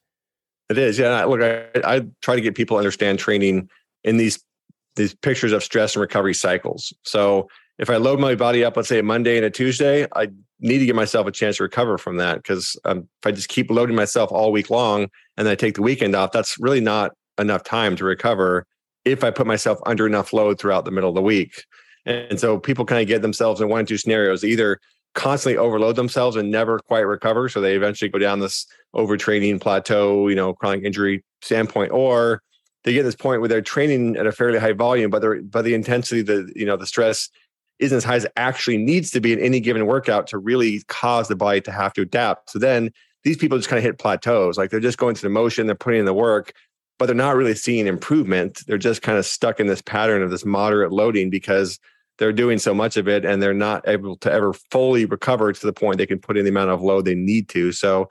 It 0.71 0.79
is. 0.79 0.99
Yeah. 0.99 1.23
Look, 1.25 1.43
I, 1.43 1.67
I 1.85 2.07
try 2.23 2.35
to 2.35 2.41
get 2.41 2.55
people 2.55 2.77
to 2.77 2.79
understand 2.79 3.19
training 3.19 3.69
in 4.07 4.17
these 4.17 4.43
these 4.95 5.15
pictures 5.15 5.53
of 5.53 5.63
stress 5.63 5.95
and 5.95 6.01
recovery 6.01 6.33
cycles. 6.33 6.91
So 7.03 7.49
if 7.79 7.91
I 7.91 7.97
load 7.97 8.19
my 8.19 8.35
body 8.35 8.65
up, 8.65 8.77
let's 8.77 8.89
say 8.89 8.99
a 8.99 9.03
Monday 9.03 9.37
and 9.37 9.45
a 9.45 9.51
Tuesday, 9.51 10.07
I 10.17 10.29
need 10.61 10.79
to 10.79 10.87
give 10.87 10.97
myself 10.97 11.27
a 11.27 11.31
chance 11.31 11.59
to 11.59 11.65
recover 11.65 11.99
from 11.99 12.17
that 12.17 12.37
because 12.37 12.79
um, 12.87 13.01
if 13.01 13.27
I 13.27 13.33
just 13.33 13.51
keep 13.51 13.71
loading 13.71 13.95
myself 13.95 14.33
all 14.33 14.51
week 14.53 14.71
long 14.71 15.03
and 15.37 15.47
then 15.47 15.49
I 15.49 15.55
take 15.55 15.75
the 15.75 15.83
weekend 15.83 16.17
off, 16.17 16.33
that's 16.33 16.59
really 16.59 16.81
not 16.81 17.13
enough 17.39 17.63
time 17.63 17.95
to 17.97 18.05
recover 18.05 18.65
if 19.05 19.23
I 19.23 19.31
put 19.31 19.47
myself 19.47 19.79
under 19.85 20.07
enough 20.07 20.33
load 20.33 20.59
throughout 20.59 20.87
the 20.87 20.91
middle 20.91 21.11
of 21.11 21.15
the 21.15 21.23
week. 21.23 21.65
And 22.07 22.41
so 22.41 22.59
people 22.59 22.87
kind 22.87 23.03
of 23.03 23.09
get 23.09 23.21
themselves 23.21 23.61
in 23.61 23.69
one 23.69 23.83
or 23.83 23.87
two 23.87 23.99
scenarios, 23.99 24.45
either 24.45 24.79
constantly 25.15 25.59
overload 25.59 25.97
themselves 25.97 26.37
and 26.37 26.51
never 26.51 26.79
quite 26.79 27.01
recover. 27.01 27.49
So 27.49 27.61
they 27.61 27.75
eventually 27.75 28.09
go 28.09 28.19
down 28.19 28.41
this 28.41 28.67
overtraining 28.95 29.61
plateau, 29.61 30.29
you 30.29 30.37
know, 30.37 30.55
chronic 30.55 30.85
injury 30.85 31.23
standpoint, 31.43 31.93
or 31.93 32.43
they 32.87 32.93
get 32.93 33.01
to 33.01 33.05
this 33.05 33.17
point 33.17 33.41
where 33.41 33.49
they're 33.49 33.61
training 33.61 34.17
at 34.17 34.29
a 34.29 34.33
fairly 34.33 34.61
high 34.61 34.73
volume, 34.73 35.11
but 35.11 35.21
they're 35.21 35.43
but 35.43 35.63
the 35.63 35.75
intensity, 35.75 36.23
the 36.23 36.51
you 36.55 36.65
know, 36.65 36.77
the 36.77 36.87
stress 36.87 37.29
isn't 37.81 37.97
as 37.97 38.05
high 38.05 38.15
as 38.15 38.25
it 38.25 38.33
actually 38.37 38.79
needs 38.79 39.11
to 39.11 39.21
be 39.21 39.33
in 39.33 39.41
any 39.41 39.61
given 39.61 39.87
workout 39.87 40.29
to 40.29 40.39
really 40.39 40.83
cause 40.87 41.29
the 41.29 41.37
body 41.37 41.61
to 41.61 41.73
have 41.73 41.93
to 41.93 42.03
adapt. 42.03 42.49
So 42.49 42.61
then 42.61 42.91
these 43.25 43.37
people 43.37 43.59
just 43.59 43.69
kind 43.69 43.79
of 43.79 43.85
hit 43.85 43.99
plateaus. 43.99 44.57
Like 44.57 44.71
they're 44.71 44.81
just 44.81 44.99
going 44.99 45.17
through 45.17 45.29
the 45.29 45.35
motion, 45.35 45.67
they're 45.67 45.75
putting 45.75 45.99
in 45.99 46.07
the 46.07 46.15
work, 46.15 46.53
but 46.97 47.07
they're 47.07 47.15
not 47.15 47.35
really 47.35 47.57
seeing 47.57 47.89
improvement. 47.89 48.63
They're 48.69 48.79
just 48.79 49.03
kind 49.03 49.19
of 49.19 49.27
stuck 49.27 49.59
in 49.59 49.67
this 49.67 49.83
pattern 49.83 50.23
of 50.23 50.31
this 50.31 50.45
moderate 50.45 50.93
loading 50.93 51.29
because 51.29 51.81
they're 52.19 52.33
doing 52.33 52.59
so 52.59 52.73
much 52.73 52.97
of 52.97 53.09
it 53.09 53.25
and 53.25 53.43
they're 53.43 53.53
not 53.53 53.87
able 53.89 54.17
to 54.19 54.33
ever 54.33 54.53
fully 54.71 55.05
recover 55.07 55.53
to 55.53 55.67
the 55.67 55.73
point 55.73 55.99
they 55.99 56.07
can 56.07 56.21
put 56.21 56.37
in 56.39 56.45
the 56.45 56.51
amount 56.51 56.71
of 56.71 56.81
load 56.81 57.05
they 57.05 57.17
need 57.17 57.49
to. 57.49 57.73
So 57.73 58.09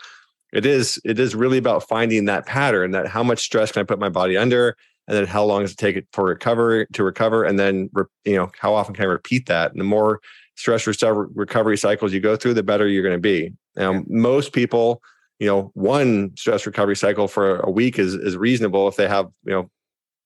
it 0.55 0.65
is 0.65 0.99
it 1.03 1.19
is 1.19 1.35
really 1.35 1.57
about 1.57 1.87
finding 1.87 2.25
that 2.25 2.45
pattern 2.45 2.91
that 2.91 3.07
how 3.07 3.23
much 3.23 3.39
stress 3.39 3.73
can 3.73 3.81
i 3.81 3.83
put 3.83 3.99
my 3.99 4.09
body 4.09 4.37
under? 4.37 4.77
And 5.07 5.15
then 5.15 5.27
how 5.27 5.43
long 5.43 5.61
does 5.61 5.73
it 5.73 5.77
take 5.77 5.97
it 5.97 6.07
for 6.13 6.25
recovery 6.25 6.87
to 6.93 7.03
recover? 7.03 7.43
And 7.43 7.59
then 7.59 7.89
you 8.23 8.35
know 8.35 8.49
how 8.57 8.73
often 8.73 8.95
can 8.95 9.03
i 9.03 9.07
repeat 9.07 9.47
that? 9.47 9.71
And 9.71 9.79
the 9.79 9.85
more 9.85 10.21
stress 10.55 10.87
recovery 10.87 11.77
cycles 11.77 12.13
you 12.13 12.21
go 12.21 12.37
through 12.37 12.53
the 12.53 12.63
better 12.63 12.87
you're 12.87 13.03
going 13.03 13.15
to 13.15 13.19
be. 13.19 13.51
Now 13.75 13.93
yeah. 13.93 14.01
most 14.07 14.53
people 14.53 15.03
you 15.39 15.47
know 15.47 15.71
one 15.73 16.31
stress 16.37 16.65
recovery 16.65 16.95
cycle 16.95 17.27
for 17.27 17.59
a 17.59 17.69
week 17.69 17.99
is 17.99 18.13
is 18.15 18.37
reasonable 18.37 18.87
if 18.87 18.95
they 18.95 19.09
have 19.09 19.29
you 19.43 19.51
know 19.51 19.69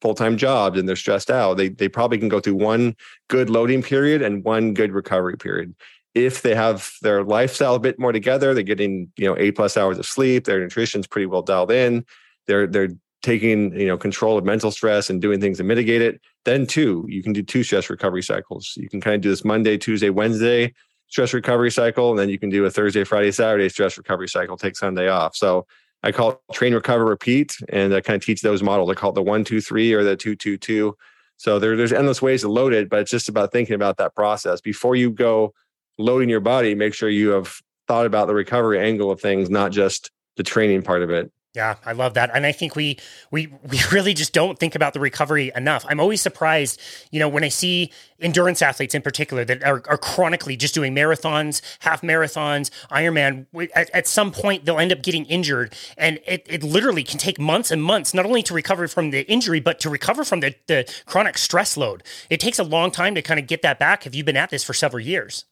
full-time 0.02 0.38
jobs 0.38 0.80
and 0.80 0.88
they're 0.88 0.96
stressed 0.96 1.32
out. 1.32 1.58
They 1.58 1.70
they 1.70 1.90
probably 1.90 2.20
can 2.20 2.30
go 2.30 2.40
through 2.40 2.56
one 2.56 2.96
good 3.30 3.50
loading 3.50 3.82
period 3.82 4.22
and 4.22 4.44
one 4.44 4.76
good 4.76 4.92
recovery 4.92 5.38
period 5.38 5.74
if 6.16 6.42
they 6.42 6.56
have 6.56 6.92
their 7.02 7.24
lifestyle 7.24 7.76
a 7.76 7.80
bit 7.80 8.00
more 8.00 8.12
together, 8.12 8.54
they're 8.54 8.64
getting 8.64 9.12
you 9.18 9.26
know 9.26 9.38
eight 9.38 9.56
plus 9.56 9.78
hours 9.78 9.98
of 9.98 10.06
sleep, 10.06 10.46
their 10.46 10.60
nutrition's 10.60 11.08
pretty 11.08 11.26
well 11.26 11.42
dialed 11.42 11.72
in, 11.72 12.06
they're 12.48 12.68
they're 12.68 12.90
taking 13.22 13.74
you 13.80 13.88
know 13.88 13.98
control 13.98 14.38
of 14.38 14.46
mental 14.46 14.72
stress 14.72 15.10
and 15.10 15.22
doing 15.22 15.40
things 15.42 15.58
to 15.58 15.64
mitigate 15.64 16.02
it. 16.02 16.22
Then 16.46 16.66
two, 16.66 17.06
you 17.08 17.22
can 17.22 17.34
do 17.34 17.44
two 17.44 17.64
stress 17.64 17.90
recovery 17.90 18.24
cycles. 18.24 18.74
You 18.78 18.90
can 18.90 19.02
kind 19.02 19.16
of 19.16 19.22
do 19.22 19.30
this 19.30 19.46
Monday, 19.46 19.78
Tuesday, 19.78 20.10
Wednesday 20.10 20.74
stress 21.10 21.34
recovery 21.34 21.72
cycle, 21.72 22.12
and 22.12 22.20
then 22.20 22.30
you 22.30 22.40
can 22.40 22.50
do 22.50 22.66
a 22.66 22.70
Thursday, 22.70 23.04
Friday, 23.04 23.32
Saturday 23.32 23.68
stress 23.68 23.98
recovery 23.98 24.30
cycle. 24.30 24.56
Take 24.56 24.78
Sunday 24.78 25.10
off. 25.10 25.36
So 25.36 25.66
I 26.04 26.12
call 26.12 26.32
it 26.32 26.40
train, 26.54 26.74
recover, 26.74 27.04
repeat, 27.04 27.58
and 27.70 27.94
I 27.94 28.02
kind 28.02 28.16
of 28.16 28.26
teach 28.26 28.42
those 28.42 28.64
models. 28.64 28.90
I 28.90 28.94
call 28.94 29.10
it 29.10 29.16
the 29.16 29.24
one, 29.24 29.44
two, 29.44 29.60
three, 29.60 29.92
or 29.94 30.04
the 30.04 30.16
two, 30.16 30.36
two, 30.36 30.58
two. 30.58 30.96
So 31.38 31.60
there, 31.60 31.76
there's 31.76 31.94
endless 31.94 32.22
ways 32.22 32.42
to 32.42 32.50
load 32.50 32.74
it, 32.74 32.90
but 32.90 33.00
it's 33.00 33.12
just 33.12 33.30
about 33.30 33.52
thinking 33.52 33.76
about 33.76 33.98
that 33.98 34.16
process 34.16 34.62
before 34.62 34.96
you 34.96 35.10
go 35.10 35.54
loading 36.00 36.30
your 36.30 36.40
body, 36.40 36.74
make 36.74 36.96
sure 36.96 37.10
you 37.10 37.30
have 37.30 37.62
thought 37.88 38.08
about 38.08 38.28
the 38.28 38.34
recovery 38.34 38.80
angle 38.80 39.12
of 39.12 39.22
things, 39.22 39.50
not 39.50 39.72
just 39.72 40.10
the 40.38 40.44
training 40.44 40.82
part 40.82 41.04
of 41.04 41.12
it. 41.12 41.32
Yeah, 41.56 41.78
I 41.84 41.94
love 41.94 42.14
that. 42.14 42.30
And 42.34 42.46
I 42.46 42.52
think 42.52 42.76
we 42.76 43.00
we 43.32 43.48
we 43.68 43.80
really 43.92 44.14
just 44.14 44.34
don't 44.34 44.60
think 44.60 44.76
about 44.76 44.94
the 44.94 45.00
recovery 45.00 45.52
enough. 45.56 45.84
I'm 45.90 46.00
always 46.00 46.22
surprised, 46.22 46.80
you 47.12 47.20
know, 47.20 47.28
when 47.28 47.44
I 47.44 47.50
see 47.50 47.92
endurance 48.20 48.62
athletes 48.62 48.94
in 48.94 49.02
particular 49.02 49.44
that 49.46 49.64
are, 49.64 49.82
are 49.88 49.98
chronically 49.98 50.56
just 50.56 50.76
doing 50.76 50.94
marathons, 50.94 51.62
half 51.80 52.02
marathons, 52.02 52.70
Ironman. 52.92 53.48
At, 53.74 53.90
at 53.96 54.08
some 54.08 54.32
point, 54.32 54.66
they'll 54.66 54.78
end 54.78 54.92
up 54.92 55.02
getting 55.02 55.26
injured. 55.26 55.74
And 55.98 56.20
it, 56.28 56.46
it 56.48 56.62
literally 56.62 57.04
can 57.04 57.18
take 57.18 57.40
months 57.40 57.72
and 57.72 57.82
months, 57.82 58.14
not 58.14 58.26
only 58.26 58.44
to 58.44 58.54
recover 58.54 58.88
from 58.88 59.10
the 59.10 59.30
injury, 59.30 59.60
but 59.60 59.80
to 59.80 59.90
recover 59.90 60.24
from 60.24 60.42
the, 60.42 60.54
the 60.68 60.94
chronic 61.08 61.38
stress 61.38 61.78
load. 61.78 62.04
It 62.30 62.40
takes 62.40 62.60
a 62.60 62.64
long 62.64 62.92
time 62.92 63.16
to 63.16 63.24
kind 63.24 63.40
of 63.40 63.48
get 63.48 63.64
that 63.64 63.80
back 63.80 64.06
if 64.06 64.14
you've 64.14 64.26
been 64.26 64.38
at 64.38 64.52
this 64.52 64.64
for 64.64 64.74
several 64.74 65.04
years. 65.04 65.46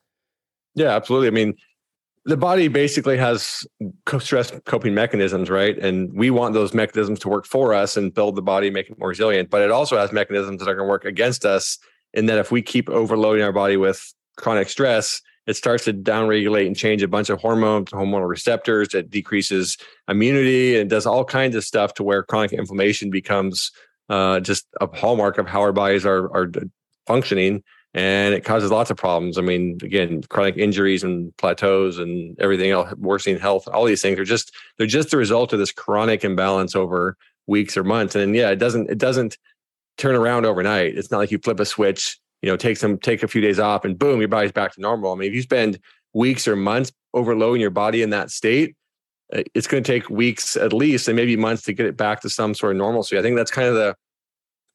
Yeah, 0.77 0.95
absolutely. 0.95 1.27
I 1.27 1.31
mean, 1.31 1.55
the 2.25 2.37
body 2.37 2.67
basically 2.67 3.17
has 3.17 3.65
stress 4.19 4.51
coping 4.65 4.93
mechanisms, 4.93 5.49
right? 5.49 5.75
And 5.79 6.13
we 6.13 6.29
want 6.29 6.53
those 6.53 6.71
mechanisms 6.71 7.19
to 7.19 7.29
work 7.29 7.47
for 7.47 7.73
us 7.73 7.97
and 7.97 8.13
build 8.13 8.35
the 8.35 8.43
body, 8.43 8.69
make 8.69 8.89
it 8.89 8.99
more 8.99 9.09
resilient. 9.09 9.49
But 9.49 9.63
it 9.63 9.71
also 9.71 9.97
has 9.97 10.11
mechanisms 10.11 10.59
that 10.59 10.69
are 10.69 10.75
going 10.75 10.85
to 10.85 10.89
work 10.89 11.03
against 11.03 11.45
us. 11.45 11.79
And 12.13 12.29
that 12.29 12.37
if 12.37 12.51
we 12.51 12.61
keep 12.61 12.89
overloading 12.89 13.43
our 13.43 13.51
body 13.51 13.75
with 13.75 14.13
chronic 14.37 14.69
stress, 14.69 15.19
it 15.47 15.55
starts 15.55 15.85
to 15.85 15.93
downregulate 15.93 16.67
and 16.67 16.75
change 16.75 17.01
a 17.01 17.07
bunch 17.07 17.29
of 17.29 17.39
hormones, 17.41 17.89
hormonal 17.89 18.29
receptors. 18.29 18.93
It 18.93 19.09
decreases 19.09 19.77
immunity 20.07 20.77
and 20.79 20.89
does 20.89 21.07
all 21.07 21.25
kinds 21.25 21.55
of 21.55 21.63
stuff 21.63 21.95
to 21.95 22.03
where 22.03 22.21
chronic 22.21 22.53
inflammation 22.53 23.09
becomes 23.09 23.71
uh, 24.09 24.41
just 24.41 24.67
a 24.79 24.87
hallmark 24.95 25.39
of 25.39 25.47
how 25.47 25.61
our 25.61 25.73
bodies 25.73 26.05
are 26.05 26.31
are 26.35 26.51
functioning 27.07 27.63
and 27.93 28.33
it 28.33 28.43
causes 28.43 28.71
lots 28.71 28.91
of 28.91 28.97
problems. 28.97 29.37
I 29.37 29.41
mean, 29.41 29.77
again, 29.81 30.21
chronic 30.29 30.57
injuries 30.57 31.03
and 31.03 31.35
plateaus 31.37 31.97
and 31.97 32.39
everything 32.39 32.71
else, 32.71 32.93
worsening 32.97 33.39
health, 33.39 33.67
all 33.67 33.85
these 33.85 34.01
things 34.01 34.19
are 34.19 34.25
just 34.25 34.53
they're 34.77 34.87
just 34.87 35.11
the 35.11 35.17
result 35.17 35.53
of 35.53 35.59
this 35.59 35.71
chronic 35.71 36.23
imbalance 36.23 36.75
over 36.75 37.17
weeks 37.47 37.77
or 37.77 37.83
months. 37.83 38.15
And 38.15 38.35
yeah, 38.35 38.49
it 38.49 38.57
doesn't 38.57 38.89
it 38.89 38.97
doesn't 38.97 39.37
turn 39.97 40.15
around 40.15 40.45
overnight. 40.45 40.97
It's 40.97 41.11
not 41.11 41.17
like 41.17 41.31
you 41.31 41.39
flip 41.39 41.59
a 41.59 41.65
switch, 41.65 42.19
you 42.41 42.49
know, 42.49 42.57
take 42.57 42.77
some 42.77 42.97
take 42.97 43.23
a 43.23 43.27
few 43.27 43.41
days 43.41 43.59
off 43.59 43.85
and 43.85 43.97
boom, 43.97 44.19
your 44.19 44.29
body's 44.29 44.51
back 44.51 44.73
to 44.73 44.81
normal. 44.81 45.11
I 45.11 45.15
mean, 45.15 45.29
if 45.29 45.35
you 45.35 45.41
spend 45.41 45.79
weeks 46.13 46.47
or 46.47 46.55
months 46.55 46.91
overloading 47.13 47.61
your 47.61 47.71
body 47.71 48.01
in 48.01 48.11
that 48.11 48.31
state, 48.31 48.75
uh, 49.33 49.43
it's 49.53 49.67
going 49.67 49.83
to 49.83 49.91
take 49.91 50.09
weeks 50.09 50.55
at 50.55 50.73
least 50.73 51.07
and 51.07 51.15
maybe 51.15 51.35
months 51.35 51.63
to 51.63 51.73
get 51.73 51.85
it 51.85 51.97
back 51.97 52.21
to 52.21 52.29
some 52.29 52.53
sort 52.53 52.73
of 52.73 52.77
normalcy. 52.77 53.17
I 53.17 53.21
think 53.21 53.37
that's 53.37 53.51
kind 53.51 53.67
of 53.67 53.75
the 53.75 53.95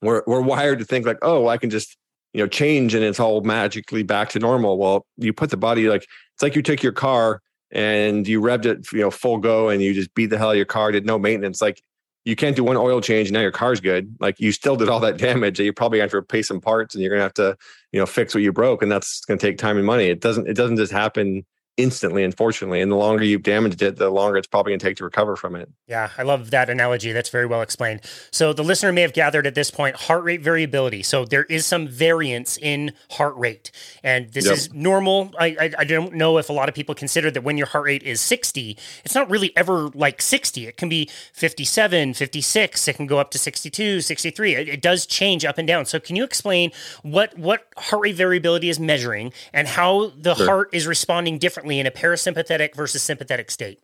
we're 0.01 0.23
we're 0.27 0.41
wired 0.41 0.81
to 0.81 0.85
think 0.85 1.07
like, 1.07 1.19
oh, 1.23 1.47
I 1.47 1.57
can 1.57 1.71
just 1.71 1.97
you 2.33 2.43
know 2.43 2.49
change 2.49 2.95
and 2.95 3.05
it's 3.05 3.21
all 3.21 3.41
magically 3.43 4.03
back 4.03 4.31
to 4.31 4.39
normal. 4.39 4.79
Well 4.79 5.07
you 5.17 5.33
put 5.33 5.51
the 5.51 5.57
body 5.57 5.89
like 5.89 6.03
it's 6.35 6.43
like 6.43 6.57
you 6.57 6.63
took 6.63 6.83
your 6.83 6.93
car 6.93 7.41
and 7.71 8.27
you 8.29 8.41
revved 8.41 8.67
it 8.67 8.93
you 8.93 9.01
know 9.01 9.11
full 9.11 9.39
go 9.39 9.69
and 9.69 9.83
you 9.83 9.95
just 9.95 10.15
beat 10.15 10.27
the 10.27 10.39
hell 10.39 10.49
out 10.49 10.53
of 10.53 10.57
your 10.57 10.67
car 10.67 10.93
did 10.93 11.07
no 11.07 11.19
maintenance 11.19 11.63
like 11.63 11.83
you 12.25 12.37
can't 12.37 12.55
do 12.55 12.63
one 12.63 12.77
oil 12.77 13.01
change 13.01 13.29
and 13.29 13.35
now 13.35 13.41
your 13.41 13.51
car's 13.51 13.81
good. 13.81 14.15
Like 14.21 14.39
you 14.39 14.53
still 14.53 14.77
did 14.77 14.89
all 14.89 15.01
that 15.01 15.17
damage 15.19 15.59
that 15.59 15.65
you 15.65 15.73
probably 15.73 16.01
have 16.01 16.11
to 16.11 16.19
replace 16.19 16.49
some 16.49 16.61
parts 16.61 16.95
and 16.95 17.03
you're 17.03 17.11
gonna 17.11 17.23
have 17.23 17.35
to 17.35 17.57
you 17.93 18.01
know 18.01 18.07
fix 18.07 18.35
what 18.35 18.43
you 18.43 18.53
broke 18.53 18.83
and 18.83 18.91
that's 18.91 19.25
gonna 19.25 19.39
take 19.39 19.59
time 19.59 19.77
and 19.77 19.87
money. 19.87 20.07
It 20.07 20.21
doesn't 20.21 20.49
it 20.49 20.55
doesn't 20.55 20.77
just 20.77 20.93
happen 20.93 21.45
instantly, 21.77 22.23
unfortunately. 22.23 22.81
And 22.81 22.93
the 22.93 22.97
longer 22.97 23.25
you've 23.25 23.43
damaged 23.43 23.81
it, 23.83 23.97
the 23.97 24.11
longer 24.11 24.37
it's 24.37 24.47
probably 24.47 24.73
going 24.73 24.81
to 24.81 24.87
take 24.87 24.97
to 24.99 25.05
recover 25.05 25.37
from 25.37 25.57
it. 25.57 25.71
Yeah, 25.87 26.11
I 26.19 26.23
love 26.23 26.51
that 26.51 26.69
analogy. 26.69 27.13
That's 27.13 27.31
very 27.31 27.47
well 27.47 27.63
explained. 27.63 28.01
So 28.31 28.53
the 28.53 28.63
listener 28.63 28.93
may 28.93 29.01
have 29.01 29.15
gathered 29.15 29.47
at 29.47 29.55
this 29.55 29.71
point 29.71 29.97
heart 29.97 30.23
rate 30.25 30.43
variability. 30.43 31.03
So 31.03 31.25
there 31.25 31.45
is 31.45 31.67
some 31.67 31.89
variance 31.89 32.59
in 32.59 32.93
heart 33.13 33.35
rate, 33.37 33.71
and 34.03 34.31
this 34.33 34.47
yep. 34.47 34.55
is 34.55 34.73
normal. 34.75 35.33
I, 35.39 35.57
I, 35.59 35.73
I 35.79 35.85
don't 35.85 36.15
know 36.15 36.37
if 36.39 36.51
a 36.51 36.53
lot 36.53 36.69
of 36.69 36.75
people 36.75 36.95
consider 36.95 37.31
that 37.31 37.43
when 37.43 37.57
your 37.57 37.67
heart 37.67 37.87
rate 37.87 38.03
is 38.03 38.21
60, 38.21 38.77
it's 39.05 39.15
not 39.15 39.31
really 39.31 39.57
ever 39.57 39.89
like 39.95 40.21
60. 40.21 40.67
It 40.67 40.77
can 40.77 40.89
be 40.89 41.09
57, 41.33 42.15
56. 42.15 42.89
It 42.89 42.97
can 42.97 43.07
go 43.07 43.19
up 43.19 43.31
to 43.31 43.39
62, 43.39 44.03
63. 44.03 44.55
It, 44.55 44.69
it 44.69 44.83
does 44.83 45.07
change 45.07 45.45
up 45.45 45.57
and 45.57 45.67
down. 45.67 45.87
So 45.87 45.99
can 45.99 46.17
you 46.17 46.25
explain 46.25 46.71
what 47.03 47.37
what 47.39 47.67
heart 47.79 48.03
rate 48.03 48.17
variability 48.17 48.69
is 48.69 48.79
measuring 48.79 49.33
and 49.55 49.67
how 49.67 50.13
the 50.17 50.35
sure. 50.35 50.47
heart 50.47 50.69
is 50.73 50.87
responding 50.87 51.39
differently? 51.39 51.62
Differently 51.63 51.79
in 51.79 51.87
a 51.87 51.91
parasympathetic 51.91 52.75
versus 52.75 53.03
sympathetic 53.03 53.51
state? 53.51 53.81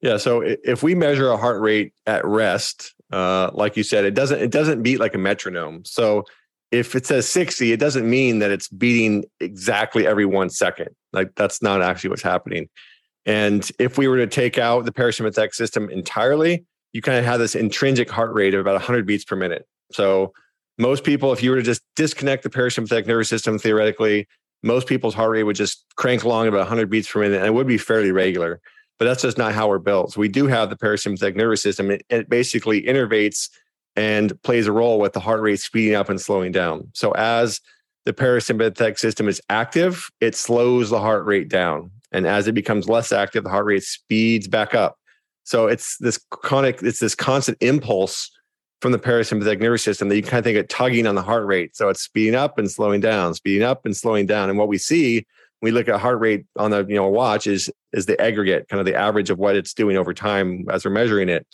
Yeah, 0.00 0.18
so 0.18 0.42
if 0.44 0.82
we 0.82 0.94
measure 0.94 1.30
a 1.30 1.36
heart 1.36 1.60
rate 1.60 1.92
at 2.06 2.24
rest, 2.24 2.94
uh, 3.12 3.50
like 3.54 3.76
you 3.76 3.82
said, 3.82 4.04
it 4.04 4.14
doesn't 4.14 4.40
it 4.40 4.50
doesn't 4.50 4.82
beat 4.82 5.00
like 5.00 5.14
a 5.14 5.18
metronome. 5.18 5.84
So 5.84 6.24
if 6.70 6.94
it 6.94 7.06
says 7.06 7.28
60, 7.28 7.72
it 7.72 7.80
doesn't 7.80 8.08
mean 8.08 8.40
that 8.40 8.50
it's 8.50 8.68
beating 8.68 9.24
exactly 9.40 10.06
every 10.06 10.26
one 10.26 10.50
second. 10.50 10.90
Like 11.12 11.34
that's 11.34 11.62
not 11.62 11.80
actually 11.80 12.10
what's 12.10 12.22
happening. 12.22 12.68
And 13.24 13.68
if 13.78 13.98
we 13.98 14.06
were 14.06 14.18
to 14.18 14.26
take 14.26 14.58
out 14.58 14.84
the 14.84 14.92
parasympathetic 14.92 15.54
system 15.54 15.88
entirely, 15.90 16.64
you 16.92 17.02
kind 17.02 17.18
of 17.18 17.24
have 17.24 17.40
this 17.40 17.54
intrinsic 17.54 18.10
heart 18.10 18.32
rate 18.34 18.54
of 18.54 18.60
about 18.60 18.74
100 18.74 19.06
beats 19.06 19.24
per 19.24 19.34
minute. 19.34 19.66
So 19.92 20.32
most 20.78 21.04
people, 21.04 21.32
if 21.32 21.42
you 21.42 21.50
were 21.50 21.56
to 21.56 21.62
just 21.62 21.82
disconnect 21.96 22.42
the 22.42 22.50
parasympathetic 22.50 23.06
nervous 23.06 23.28
system 23.28 23.58
theoretically, 23.58 24.28
most 24.62 24.86
people's 24.86 25.14
heart 25.14 25.30
rate 25.30 25.44
would 25.44 25.56
just 25.56 25.84
crank 25.96 26.24
along 26.24 26.48
about 26.48 26.58
100 26.58 26.90
beats 26.90 27.10
per 27.10 27.20
minute 27.20 27.38
and 27.38 27.46
it 27.46 27.54
would 27.54 27.66
be 27.66 27.78
fairly 27.78 28.12
regular. 28.12 28.60
But 28.98 29.04
that's 29.04 29.22
just 29.22 29.38
not 29.38 29.52
how 29.52 29.68
we're 29.68 29.78
built. 29.78 30.16
We 30.16 30.28
do 30.28 30.46
have 30.46 30.70
the 30.70 30.76
parasympathetic 30.76 31.36
nervous 31.36 31.62
system. 31.62 31.90
It 32.08 32.28
basically 32.30 32.82
innervates 32.82 33.50
and 33.94 34.40
plays 34.42 34.66
a 34.66 34.72
role 34.72 34.98
with 34.98 35.12
the 35.12 35.20
heart 35.20 35.40
rate 35.42 35.60
speeding 35.60 35.94
up 35.94 36.08
and 36.08 36.20
slowing 36.20 36.52
down. 36.52 36.88
So 36.94 37.12
as 37.12 37.60
the 38.06 38.12
parasympathetic 38.12 38.98
system 38.98 39.28
is 39.28 39.40
active, 39.50 40.10
it 40.20 40.34
slows 40.34 40.90
the 40.90 41.00
heart 41.00 41.26
rate 41.26 41.48
down. 41.48 41.90
And 42.12 42.26
as 42.26 42.46
it 42.48 42.52
becomes 42.52 42.88
less 42.88 43.12
active, 43.12 43.44
the 43.44 43.50
heart 43.50 43.66
rate 43.66 43.82
speeds 43.82 44.48
back 44.48 44.74
up. 44.74 44.98
So 45.44 45.66
it's 45.66 45.98
this 45.98 46.18
chronic, 46.30 46.82
it's 46.82 47.00
this 47.00 47.14
constant 47.14 47.58
impulse 47.60 48.30
from 48.80 48.92
the 48.92 48.98
parasympathetic 48.98 49.60
nervous 49.60 49.82
system 49.82 50.08
that 50.08 50.16
you 50.16 50.22
kind 50.22 50.38
of 50.38 50.44
think 50.44 50.58
of 50.58 50.68
tugging 50.68 51.06
on 51.06 51.14
the 51.14 51.22
heart 51.22 51.46
rate. 51.46 51.74
So 51.76 51.88
it's 51.88 52.02
speeding 52.02 52.34
up 52.34 52.58
and 52.58 52.70
slowing 52.70 53.00
down, 53.00 53.34
speeding 53.34 53.62
up 53.62 53.86
and 53.86 53.96
slowing 53.96 54.26
down. 54.26 54.50
And 54.50 54.58
what 54.58 54.68
we 54.68 54.78
see 54.78 55.26
when 55.60 55.72
we 55.72 55.78
look 55.78 55.88
at 55.88 56.00
heart 56.00 56.20
rate 56.20 56.44
on 56.56 56.70
the 56.70 56.84
you 56.86 56.96
know 56.96 57.08
watch 57.08 57.46
is 57.46 57.70
is 57.92 58.06
the 58.06 58.20
aggregate, 58.20 58.68
kind 58.68 58.80
of 58.80 58.86
the 58.86 58.94
average 58.94 59.30
of 59.30 59.38
what 59.38 59.56
it's 59.56 59.72
doing 59.72 59.96
over 59.96 60.12
time 60.12 60.66
as 60.70 60.84
we're 60.84 60.90
measuring 60.90 61.28
it. 61.28 61.46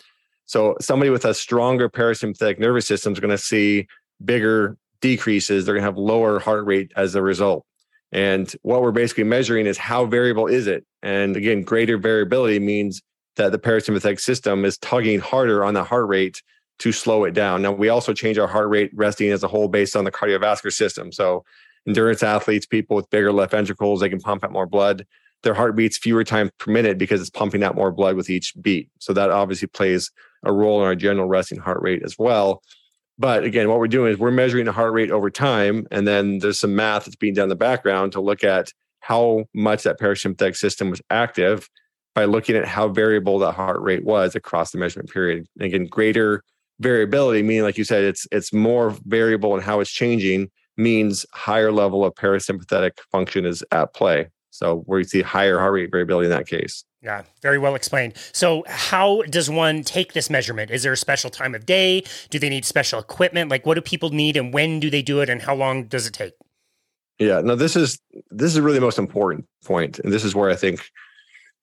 So 0.47 0.77
somebody 0.81 1.11
with 1.11 1.25
a 1.25 1.35
stronger 1.35 1.89
parasympathetic 1.89 2.59
nervous 2.59 2.87
system 2.87 3.13
is 3.13 3.21
going 3.21 3.31
to 3.31 3.39
see 3.39 3.87
bigger 4.25 4.77
decreases. 5.01 5.65
They're 5.65 5.75
going 5.75 5.83
to 5.83 5.87
have 5.87 5.97
lower 5.97 6.41
heart 6.41 6.67
rate 6.67 6.93
as 6.97 7.15
a 7.15 7.23
result. 7.23 7.65
And 8.11 8.53
what 8.63 8.83
we're 8.83 8.93
basically 8.93 9.25
measuring 9.25 9.67
is 9.67 9.79
how 9.79 10.05
variable 10.05 10.47
is 10.47 10.67
it? 10.67 10.85
And 11.03 11.37
again, 11.37 11.63
greater 11.63 11.97
variability 11.97 12.59
means 12.59 13.01
that 13.37 13.53
the 13.53 13.59
parasympathetic 13.59 14.21
system 14.21 14.65
is 14.65 14.77
tugging 14.79 15.21
harder 15.21 15.65
on 15.65 15.75
the 15.75 15.85
heart 15.85 16.09
rate 16.09 16.43
to 16.79 16.93
slow 16.93 17.25
it 17.25 17.33
down. 17.33 17.63
Now, 17.63 17.73
we 17.73 17.89
also 17.89 18.13
change 18.13 18.39
our 18.39 18.49
heart 18.49 18.69
rate 18.69 18.91
resting 18.95 19.31
as 19.31 19.43
a 19.43 19.49
whole 19.49 19.69
based 19.69 19.97
on 19.97 20.05
the 20.05 20.13
cardiovascular 20.13 20.73
system. 20.73 21.13
So, 21.13 21.45
endurance 21.87 22.23
athletes, 22.23 22.67
people 22.67 22.97
with 22.97 23.11
bigger 23.11 23.33
left 23.33 23.53
ventricles, 23.53 24.01
they 24.01 24.09
can 24.09 24.21
pump 24.21 24.45
out 24.45 24.53
more 24.53 24.67
blood. 24.67 25.07
Their 25.43 25.55
heart 25.55 25.75
beats 25.75 25.99
fewer 25.99 26.25
times 26.25 26.51
per 26.59 26.71
minute 26.71 26.99
because 26.99 27.21
it's 27.21 27.31
pumping 27.31 27.63
out 27.65 27.75
more 27.75 27.91
blood 27.91 28.17
with 28.17 28.31
each 28.31 28.55
beat. 28.61 28.91
So, 28.99 29.13
that 29.13 29.31
obviously 29.31 29.69
plays 29.69 30.11
a 30.45 30.53
role 30.53 30.81
in 30.81 30.87
our 30.87 30.97
general 30.97 31.29
resting 31.29 31.59
heart 31.59 31.81
rate 31.83 32.03
as 32.05 32.19
well. 32.19 32.63
But 33.19 33.45
again, 33.45 33.69
what 33.69 33.79
we're 33.79 33.89
doing 33.89 34.13
is 34.13 34.19
we're 34.19 34.31
measuring 34.31 34.65
the 34.65 34.73
heart 34.73 34.93
rate 34.93 35.11
over 35.11 35.31
time. 35.31 35.87
And 35.91 36.09
then 36.09 36.39
there's 36.39 36.59
some 36.59 36.75
math 36.75 37.05
that's 37.05 37.17
being 37.17 37.35
done 37.35 37.45
in 37.45 37.49
the 37.51 37.57
background 37.57 38.13
to 38.13 38.21
look 38.21 38.43
at 38.43 38.73
how 39.01 39.45
much 39.55 39.83
that 39.83 40.01
parasympathetic 40.01 40.57
system 40.57 40.91
was 40.91 41.03
active 41.11 41.69
by 42.15 42.25
looking 42.25 42.57
at 42.57 42.67
how 42.67 42.89
variable 42.89 43.39
that 43.41 43.53
heart 43.53 43.81
rate 43.81 44.05
was 44.05 44.35
across 44.35 44.71
the 44.71 44.79
measurement 44.79 45.11
period. 45.11 45.47
And 45.57 45.67
again, 45.67 45.87
greater 45.87 46.43
variability, 46.83 47.42
meaning 47.42 47.62
like 47.62 47.79
you 47.79 47.85
said, 47.85 48.05
it's 48.05 48.27
it's 48.31 48.53
more 48.53 48.97
variable 49.07 49.55
in 49.55 49.62
how 49.62 49.81
it's 49.81 49.90
changing, 49.90 50.51
means 50.77 51.25
higher 51.33 51.73
level 51.73 52.05
of 52.05 52.14
parasympathetic 52.14 52.92
function 53.11 53.47
is 53.47 53.64
at 53.71 53.95
play. 53.95 54.29
So 54.51 54.81
where 54.87 54.99
you 54.99 55.05
see 55.05 55.23
higher 55.23 55.59
heart 55.59 55.73
rate 55.73 55.90
variability 55.90 56.27
in 56.27 56.31
that 56.31 56.47
case. 56.47 56.85
Yeah, 57.03 57.23
very 57.40 57.59
well 57.59 57.75
explained. 57.75 58.14
So, 58.33 58.62
how 58.68 59.23
does 59.23 59.51
one 59.51 59.83
take 59.83 60.12
this 60.12 60.31
measurement? 60.31 60.71
Is 60.71 60.85
there 60.85 60.92
a 60.92 60.97
special 60.97 61.31
time 61.31 61.53
of 61.55 61.66
day? 61.66 62.05
Do 62.31 62.38
they 62.38 62.49
need 62.49 62.64
special 62.64 63.01
equipment? 63.01 63.51
Like, 63.51 63.66
what 63.66 63.75
do 63.75 63.81
people 63.81 64.11
need, 64.11 64.37
and 64.37 64.55
when 64.55 64.79
do 64.79 64.88
they 64.88 65.03
do 65.03 65.21
it, 65.21 65.29
and 65.29 65.42
how 65.42 65.57
long 65.57 65.85
does 65.88 66.07
it 66.07 66.14
take? 66.14 66.35
Yeah, 67.18 67.40
no, 67.40 67.57
this 67.57 67.75
is 67.75 67.99
this 68.31 68.55
is 68.55 68.61
really 68.61 68.79
the 68.79 68.85
most 68.85 68.99
important 68.99 69.47
point, 69.64 69.99
and 69.99 70.12
this 70.12 70.23
is 70.23 70.35
where 70.37 70.49
I 70.49 70.55
think, 70.55 70.88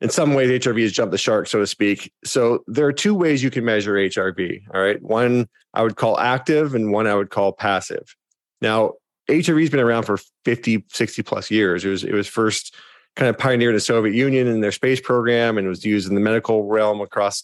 in 0.01 0.09
some 0.09 0.33
ways, 0.33 0.49
HRV 0.49 0.81
has 0.81 0.91
jumped 0.91 1.11
the 1.11 1.17
shark, 1.17 1.47
so 1.47 1.59
to 1.59 1.67
speak. 1.67 2.13
So, 2.23 2.63
there 2.67 2.85
are 2.85 2.93
two 2.93 3.13
ways 3.13 3.43
you 3.43 3.51
can 3.51 3.65
measure 3.65 3.93
HRV. 3.93 4.61
All 4.73 4.81
right, 4.81 5.01
one 5.01 5.47
I 5.73 5.83
would 5.83 5.95
call 5.95 6.19
active, 6.19 6.75
and 6.75 6.91
one 6.91 7.07
I 7.07 7.15
would 7.15 7.29
call 7.29 7.51
passive. 7.51 8.15
Now, 8.61 8.93
HRV 9.29 9.61
has 9.61 9.69
been 9.69 9.79
around 9.79 10.03
for 10.03 10.17
50, 10.45 10.85
60 10.89 11.23
plus 11.23 11.51
years. 11.51 11.85
It 11.85 11.89
was 11.89 12.03
it 12.03 12.13
was 12.13 12.27
first 12.27 12.75
kind 13.15 13.29
of 13.29 13.37
pioneered 13.37 13.71
in 13.71 13.75
the 13.75 13.81
Soviet 13.81 14.15
Union 14.15 14.47
in 14.47 14.61
their 14.61 14.71
space 14.71 14.99
program 15.01 15.57
and 15.57 15.67
was 15.67 15.85
used 15.85 16.07
in 16.07 16.15
the 16.15 16.21
medical 16.21 16.65
realm 16.65 17.01
across 17.01 17.43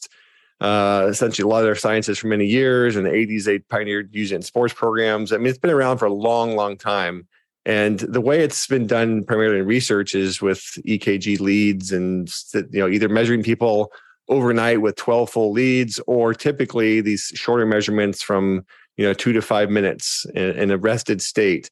uh, 0.61 1.07
essentially 1.09 1.43
a 1.43 1.47
lot 1.47 1.59
of 1.59 1.65
their 1.65 1.75
sciences 1.75 2.17
for 2.17 2.27
many 2.27 2.45
years. 2.45 2.95
In 2.95 3.03
the 3.03 3.09
80s, 3.09 3.43
they 3.43 3.59
pioneered 3.59 4.09
using 4.13 4.41
sports 4.41 4.73
programs. 4.73 5.33
I 5.33 5.37
mean, 5.37 5.47
it's 5.47 5.57
been 5.57 5.71
around 5.71 5.97
for 5.97 6.05
a 6.05 6.13
long, 6.13 6.55
long 6.55 6.77
time. 6.77 7.27
And 7.65 7.99
the 7.99 8.21
way 8.21 8.41
it's 8.41 8.67
been 8.67 8.85
done 8.85 9.23
primarily 9.23 9.59
in 9.59 9.65
research 9.65 10.13
is 10.13 10.41
with 10.41 10.59
EKG 10.85 11.39
leads 11.39 11.91
and 11.91 12.31
you 12.53 12.79
know 12.79 12.87
either 12.87 13.09
measuring 13.09 13.43
people 13.43 13.91
overnight 14.29 14.81
with 14.81 14.95
12 14.95 15.29
full 15.29 15.51
leads 15.51 15.99
or 16.07 16.33
typically 16.33 17.01
these 17.01 17.31
shorter 17.35 17.65
measurements 17.65 18.21
from 18.21 18.65
you 18.97 19.05
know 19.05 19.13
two 19.13 19.33
to 19.33 19.41
five 19.41 19.69
minutes 19.69 20.25
in, 20.33 20.51
in 20.51 20.71
a 20.71 20.77
rested 20.77 21.21
state 21.21 21.69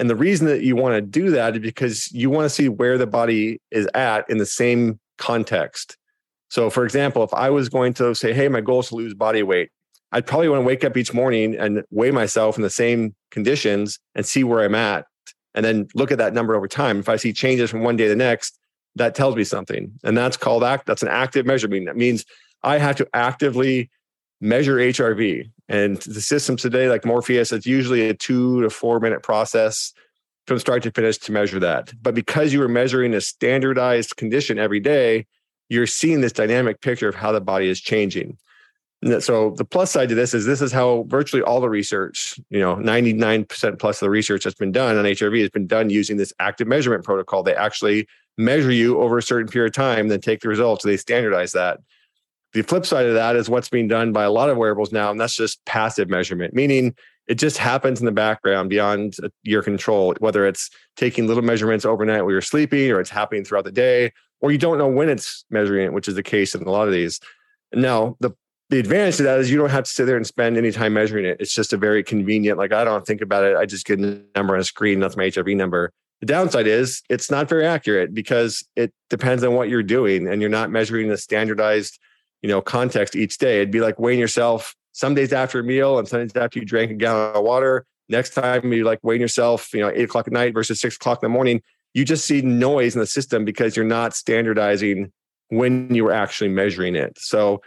and 0.00 0.08
the 0.08 0.16
reason 0.16 0.46
that 0.46 0.62
you 0.62 0.76
want 0.76 0.94
to 0.94 1.02
do 1.02 1.30
that 1.32 1.56
is 1.56 1.60
because 1.60 2.10
you 2.10 2.30
want 2.30 2.46
to 2.46 2.48
see 2.48 2.70
where 2.70 2.96
the 2.96 3.06
body 3.06 3.60
is 3.70 3.86
at 3.94 4.28
in 4.30 4.38
the 4.38 4.46
same 4.46 4.98
context. 5.18 5.98
So, 6.48 6.70
for 6.70 6.84
example, 6.84 7.22
if 7.22 7.34
I 7.34 7.50
was 7.50 7.68
going 7.68 7.92
to 7.94 8.14
say, 8.14 8.32
hey, 8.32 8.48
my 8.48 8.62
goal 8.62 8.80
is 8.80 8.88
to 8.88 8.94
lose 8.94 9.12
body 9.12 9.42
weight, 9.42 9.68
I'd 10.10 10.26
probably 10.26 10.48
want 10.48 10.60
to 10.60 10.66
wake 10.66 10.84
up 10.84 10.96
each 10.96 11.12
morning 11.12 11.54
and 11.54 11.84
weigh 11.90 12.12
myself 12.12 12.56
in 12.56 12.62
the 12.62 12.70
same 12.70 13.14
conditions 13.30 13.98
and 14.14 14.24
see 14.24 14.42
where 14.42 14.64
I'm 14.64 14.74
at. 14.74 15.04
And 15.54 15.64
then 15.64 15.88
look 15.94 16.12
at 16.12 16.18
that 16.18 16.32
number 16.34 16.54
over 16.54 16.68
time. 16.68 17.00
If 17.00 17.08
I 17.08 17.16
see 17.16 17.32
changes 17.32 17.70
from 17.70 17.82
one 17.82 17.96
day 17.96 18.04
to 18.04 18.10
the 18.10 18.16
next, 18.16 18.58
that 18.96 19.14
tells 19.14 19.36
me 19.36 19.44
something. 19.44 19.92
And 20.04 20.16
that's 20.16 20.36
called 20.36 20.64
act. 20.64 20.86
That's 20.86 21.02
an 21.02 21.08
active 21.08 21.46
measurement. 21.46 21.86
That 21.86 21.96
means 21.96 22.24
I 22.62 22.78
have 22.78 22.96
to 22.96 23.08
actively 23.14 23.90
measure 24.40 24.76
HRV. 24.76 25.50
And 25.68 25.98
the 25.98 26.20
systems 26.20 26.62
today, 26.62 26.88
like 26.88 27.04
Morpheus, 27.04 27.52
it's 27.52 27.66
usually 27.66 28.08
a 28.08 28.14
two 28.14 28.62
to 28.62 28.70
four 28.70 29.00
minute 29.00 29.22
process 29.22 29.92
from 30.46 30.58
start 30.58 30.82
to 30.82 30.90
finish 30.90 31.18
to 31.18 31.32
measure 31.32 31.60
that. 31.60 31.92
But 32.02 32.14
because 32.14 32.52
you 32.52 32.62
are 32.62 32.68
measuring 32.68 33.14
a 33.14 33.20
standardized 33.20 34.16
condition 34.16 34.58
every 34.58 34.80
day, 34.80 35.26
you're 35.68 35.86
seeing 35.86 36.20
this 36.20 36.32
dynamic 36.32 36.80
picture 36.80 37.08
of 37.08 37.14
how 37.14 37.30
the 37.32 37.40
body 37.40 37.68
is 37.68 37.80
changing. 37.80 38.36
So 39.20 39.54
the 39.56 39.64
plus 39.64 39.90
side 39.90 40.10
to 40.10 40.14
this 40.14 40.34
is 40.34 40.44
this 40.44 40.60
is 40.60 40.72
how 40.72 41.04
virtually 41.08 41.42
all 41.42 41.62
the 41.62 41.70
research, 41.70 42.38
you 42.50 42.60
know, 42.60 42.76
99% 42.76 43.78
plus 43.78 43.96
of 43.96 44.06
the 44.06 44.10
research 44.10 44.44
that's 44.44 44.56
been 44.56 44.72
done 44.72 44.98
on 44.98 45.04
HRV 45.06 45.40
has 45.40 45.48
been 45.48 45.66
done 45.66 45.88
using 45.88 46.18
this 46.18 46.34
active 46.38 46.68
measurement 46.68 47.02
protocol. 47.02 47.42
They 47.42 47.54
actually 47.54 48.06
measure 48.36 48.70
you 48.70 49.00
over 49.00 49.16
a 49.16 49.22
certain 49.22 49.48
period 49.48 49.70
of 49.70 49.74
time, 49.74 50.08
then 50.08 50.20
take 50.20 50.40
the 50.40 50.48
results. 50.48 50.84
They 50.84 50.98
standardize 50.98 51.52
that. 51.52 51.80
The 52.52 52.62
flip 52.62 52.84
side 52.84 53.06
of 53.06 53.14
that 53.14 53.36
is 53.36 53.48
what's 53.48 53.70
being 53.70 53.88
done 53.88 54.12
by 54.12 54.24
a 54.24 54.30
lot 54.30 54.50
of 54.50 54.58
wearables 54.58 54.92
now, 54.92 55.10
and 55.10 55.20
that's 55.20 55.36
just 55.36 55.64
passive 55.64 56.10
measurement, 56.10 56.52
meaning 56.52 56.94
it 57.26 57.36
just 57.36 57.58
happens 57.58 58.00
in 58.00 58.06
the 58.06 58.12
background 58.12 58.68
beyond 58.68 59.16
your 59.44 59.62
control, 59.62 60.14
whether 60.18 60.46
it's 60.46 60.68
taking 60.96 61.26
little 61.26 61.44
measurements 61.44 61.84
overnight 61.84 62.22
while 62.22 62.32
you're 62.32 62.40
sleeping, 62.42 62.90
or 62.90 63.00
it's 63.00 63.08
happening 63.08 63.44
throughout 63.44 63.64
the 63.64 63.72
day, 63.72 64.12
or 64.40 64.50
you 64.50 64.58
don't 64.58 64.78
know 64.78 64.88
when 64.88 65.08
it's 65.08 65.44
measuring 65.48 65.86
it, 65.86 65.92
which 65.92 66.08
is 66.08 66.16
the 66.16 66.22
case 66.22 66.54
in 66.54 66.62
a 66.62 66.70
lot 66.70 66.88
of 66.88 66.92
these. 66.92 67.20
Now, 67.72 68.16
the 68.18 68.32
the 68.70 68.78
advantage 68.78 69.16
to 69.18 69.24
that 69.24 69.40
is 69.40 69.50
you 69.50 69.58
don't 69.58 69.70
have 69.70 69.84
to 69.84 69.90
sit 69.90 70.06
there 70.06 70.16
and 70.16 70.26
spend 70.26 70.56
any 70.56 70.72
time 70.72 70.94
measuring 70.94 71.26
it. 71.26 71.36
It's 71.40 71.54
just 71.54 71.72
a 71.72 71.76
very 71.76 72.02
convenient, 72.02 72.58
like 72.58 72.72
I 72.72 72.84
don't 72.84 73.06
think 73.06 73.20
about 73.20 73.44
it. 73.44 73.56
I 73.56 73.66
just 73.66 73.84
get 73.84 74.00
a 74.00 74.22
number 74.34 74.54
on 74.54 74.60
a 74.60 74.64
screen. 74.64 75.00
That's 75.00 75.16
my 75.16 75.24
HRV 75.24 75.56
number. 75.56 75.92
The 76.20 76.26
downside 76.26 76.66
is 76.66 77.02
it's 77.08 77.30
not 77.30 77.48
very 77.48 77.66
accurate 77.66 78.14
because 78.14 78.64
it 78.76 78.92
depends 79.08 79.42
on 79.42 79.54
what 79.54 79.68
you're 79.68 79.82
doing 79.82 80.28
and 80.28 80.40
you're 80.40 80.50
not 80.50 80.70
measuring 80.70 81.10
a 81.10 81.16
standardized 81.16 81.98
you 82.42 82.48
know, 82.48 82.60
context 82.60 83.16
each 83.16 83.38
day. 83.38 83.56
It'd 83.56 83.70
be 83.70 83.80
like 83.80 83.98
weighing 83.98 84.18
yourself 84.18 84.74
some 84.92 85.14
days 85.14 85.32
after 85.32 85.60
a 85.60 85.64
meal 85.64 85.98
and 85.98 86.08
some 86.08 86.20
days 86.20 86.34
after 86.34 86.58
you 86.58 86.64
drank 86.64 86.90
a 86.90 86.94
gallon 86.94 87.36
of 87.36 87.44
water. 87.44 87.86
Next 88.08 88.30
time 88.30 88.72
you 88.72 88.84
like 88.84 88.98
weighing 89.02 89.20
yourself, 89.20 89.72
you 89.72 89.80
know, 89.80 89.90
eight 89.90 90.04
o'clock 90.04 90.26
at 90.26 90.32
night 90.32 90.54
versus 90.54 90.80
six 90.80 90.96
o'clock 90.96 91.22
in 91.22 91.30
the 91.30 91.32
morning. 91.32 91.62
You 91.94 92.04
just 92.04 92.24
see 92.24 92.40
noise 92.42 92.94
in 92.94 93.00
the 93.00 93.06
system 93.06 93.44
because 93.44 93.76
you're 93.76 93.84
not 93.84 94.14
standardizing 94.14 95.12
when 95.48 95.92
you 95.94 96.04
were 96.04 96.12
actually 96.12 96.50
measuring 96.50 96.96
it. 96.96 97.18
So 97.18 97.60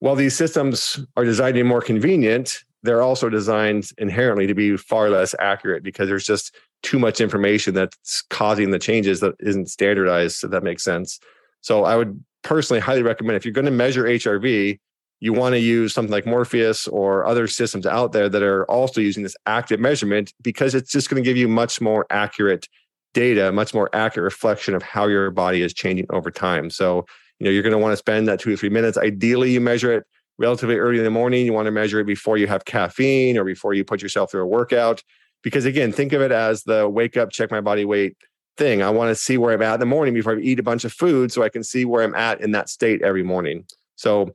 while 0.00 0.14
these 0.14 0.36
systems 0.36 1.00
are 1.16 1.24
designed 1.24 1.54
to 1.54 1.62
be 1.62 1.68
more 1.68 1.80
convenient, 1.80 2.64
they're 2.82 3.02
also 3.02 3.28
designed 3.28 3.90
inherently 3.98 4.46
to 4.46 4.54
be 4.54 4.76
far 4.76 5.10
less 5.10 5.34
accurate 5.38 5.82
because 5.82 6.08
there's 6.08 6.26
just 6.26 6.54
too 6.82 6.98
much 6.98 7.20
information 7.20 7.74
that's 7.74 8.22
causing 8.30 8.70
the 8.70 8.78
changes 8.78 9.20
that 9.20 9.34
isn't 9.40 9.70
standardized, 9.70 10.44
if 10.44 10.50
that 10.50 10.62
makes 10.62 10.84
sense. 10.84 11.18
So 11.60 11.84
I 11.84 11.96
would 11.96 12.22
personally 12.42 12.80
highly 12.80 13.02
recommend 13.02 13.36
if 13.36 13.44
you're 13.44 13.52
going 13.52 13.64
to 13.64 13.70
measure 13.70 14.04
HRV, 14.04 14.78
you 15.20 15.32
want 15.32 15.54
to 15.54 15.58
use 15.58 15.94
something 15.94 16.12
like 16.12 16.26
Morpheus 16.26 16.86
or 16.86 17.24
other 17.24 17.48
systems 17.48 17.86
out 17.86 18.12
there 18.12 18.28
that 18.28 18.42
are 18.42 18.64
also 18.70 19.00
using 19.00 19.22
this 19.22 19.36
active 19.46 19.80
measurement 19.80 20.32
because 20.42 20.74
it's 20.74 20.92
just 20.92 21.08
going 21.08 21.22
to 21.22 21.28
give 21.28 21.36
you 21.36 21.48
much 21.48 21.80
more 21.80 22.06
accurate 22.10 22.68
data, 23.14 23.50
much 23.50 23.72
more 23.72 23.88
accurate 23.94 24.24
reflection 24.24 24.74
of 24.74 24.82
how 24.82 25.06
your 25.06 25.30
body 25.30 25.62
is 25.62 25.72
changing 25.72 26.06
over 26.10 26.30
time. 26.30 26.68
So, 26.68 27.06
you 27.38 27.44
know, 27.44 27.50
you're 27.50 27.62
going 27.62 27.72
to 27.72 27.78
want 27.78 27.92
to 27.92 27.96
spend 27.96 28.28
that 28.28 28.40
two 28.40 28.50
to 28.50 28.56
three 28.56 28.68
minutes. 28.68 28.96
Ideally, 28.96 29.50
you 29.50 29.60
measure 29.60 29.92
it 29.92 30.04
relatively 30.38 30.76
early 30.76 30.98
in 30.98 31.04
the 31.04 31.10
morning. 31.10 31.46
You 31.46 31.52
want 31.52 31.66
to 31.66 31.72
measure 31.72 32.00
it 32.00 32.06
before 32.06 32.38
you 32.38 32.46
have 32.46 32.64
caffeine 32.64 33.38
or 33.38 33.44
before 33.44 33.74
you 33.74 33.84
put 33.84 34.02
yourself 34.02 34.30
through 34.30 34.42
a 34.42 34.46
workout. 34.46 35.02
Because 35.42 35.64
again, 35.64 35.92
think 35.92 36.12
of 36.12 36.22
it 36.22 36.32
as 36.32 36.64
the 36.64 36.88
wake 36.88 37.16
up, 37.16 37.30
check 37.30 37.50
my 37.50 37.60
body 37.60 37.84
weight 37.84 38.16
thing. 38.56 38.82
I 38.82 38.90
want 38.90 39.10
to 39.10 39.14
see 39.14 39.38
where 39.38 39.52
I'm 39.52 39.62
at 39.62 39.74
in 39.74 39.80
the 39.80 39.86
morning 39.86 40.14
before 40.14 40.36
I 40.36 40.40
eat 40.40 40.58
a 40.58 40.62
bunch 40.62 40.84
of 40.84 40.92
food 40.92 41.30
so 41.30 41.42
I 41.42 41.48
can 41.48 41.62
see 41.62 41.84
where 41.84 42.02
I'm 42.02 42.14
at 42.14 42.40
in 42.40 42.52
that 42.52 42.68
state 42.68 43.02
every 43.02 43.22
morning. 43.22 43.64
So 43.96 44.32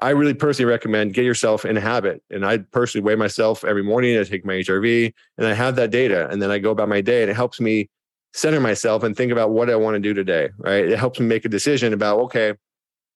I 0.00 0.10
really 0.10 0.34
personally 0.34 0.70
recommend 0.70 1.14
get 1.14 1.24
yourself 1.24 1.64
in 1.64 1.76
a 1.76 1.80
habit. 1.80 2.22
And 2.30 2.44
I 2.44 2.58
personally 2.58 3.04
weigh 3.04 3.14
myself 3.14 3.64
every 3.64 3.84
morning. 3.84 4.18
I 4.18 4.24
take 4.24 4.44
my 4.44 4.54
HRV 4.54 5.12
and 5.38 5.46
I 5.46 5.54
have 5.54 5.76
that 5.76 5.90
data. 5.90 6.28
And 6.28 6.40
then 6.40 6.50
I 6.50 6.58
go 6.58 6.70
about 6.70 6.88
my 6.88 7.00
day 7.00 7.22
and 7.22 7.30
it 7.30 7.34
helps 7.34 7.60
me 7.60 7.88
center 8.32 8.60
myself 8.60 9.02
and 9.02 9.16
think 9.16 9.32
about 9.32 9.50
what 9.50 9.70
I 9.70 9.76
want 9.76 9.94
to 9.94 10.00
do 10.00 10.14
today. 10.14 10.50
Right. 10.58 10.86
It 10.86 10.98
helps 10.98 11.20
me 11.20 11.26
make 11.26 11.44
a 11.44 11.48
decision 11.48 11.92
about, 11.92 12.18
okay, 12.20 12.54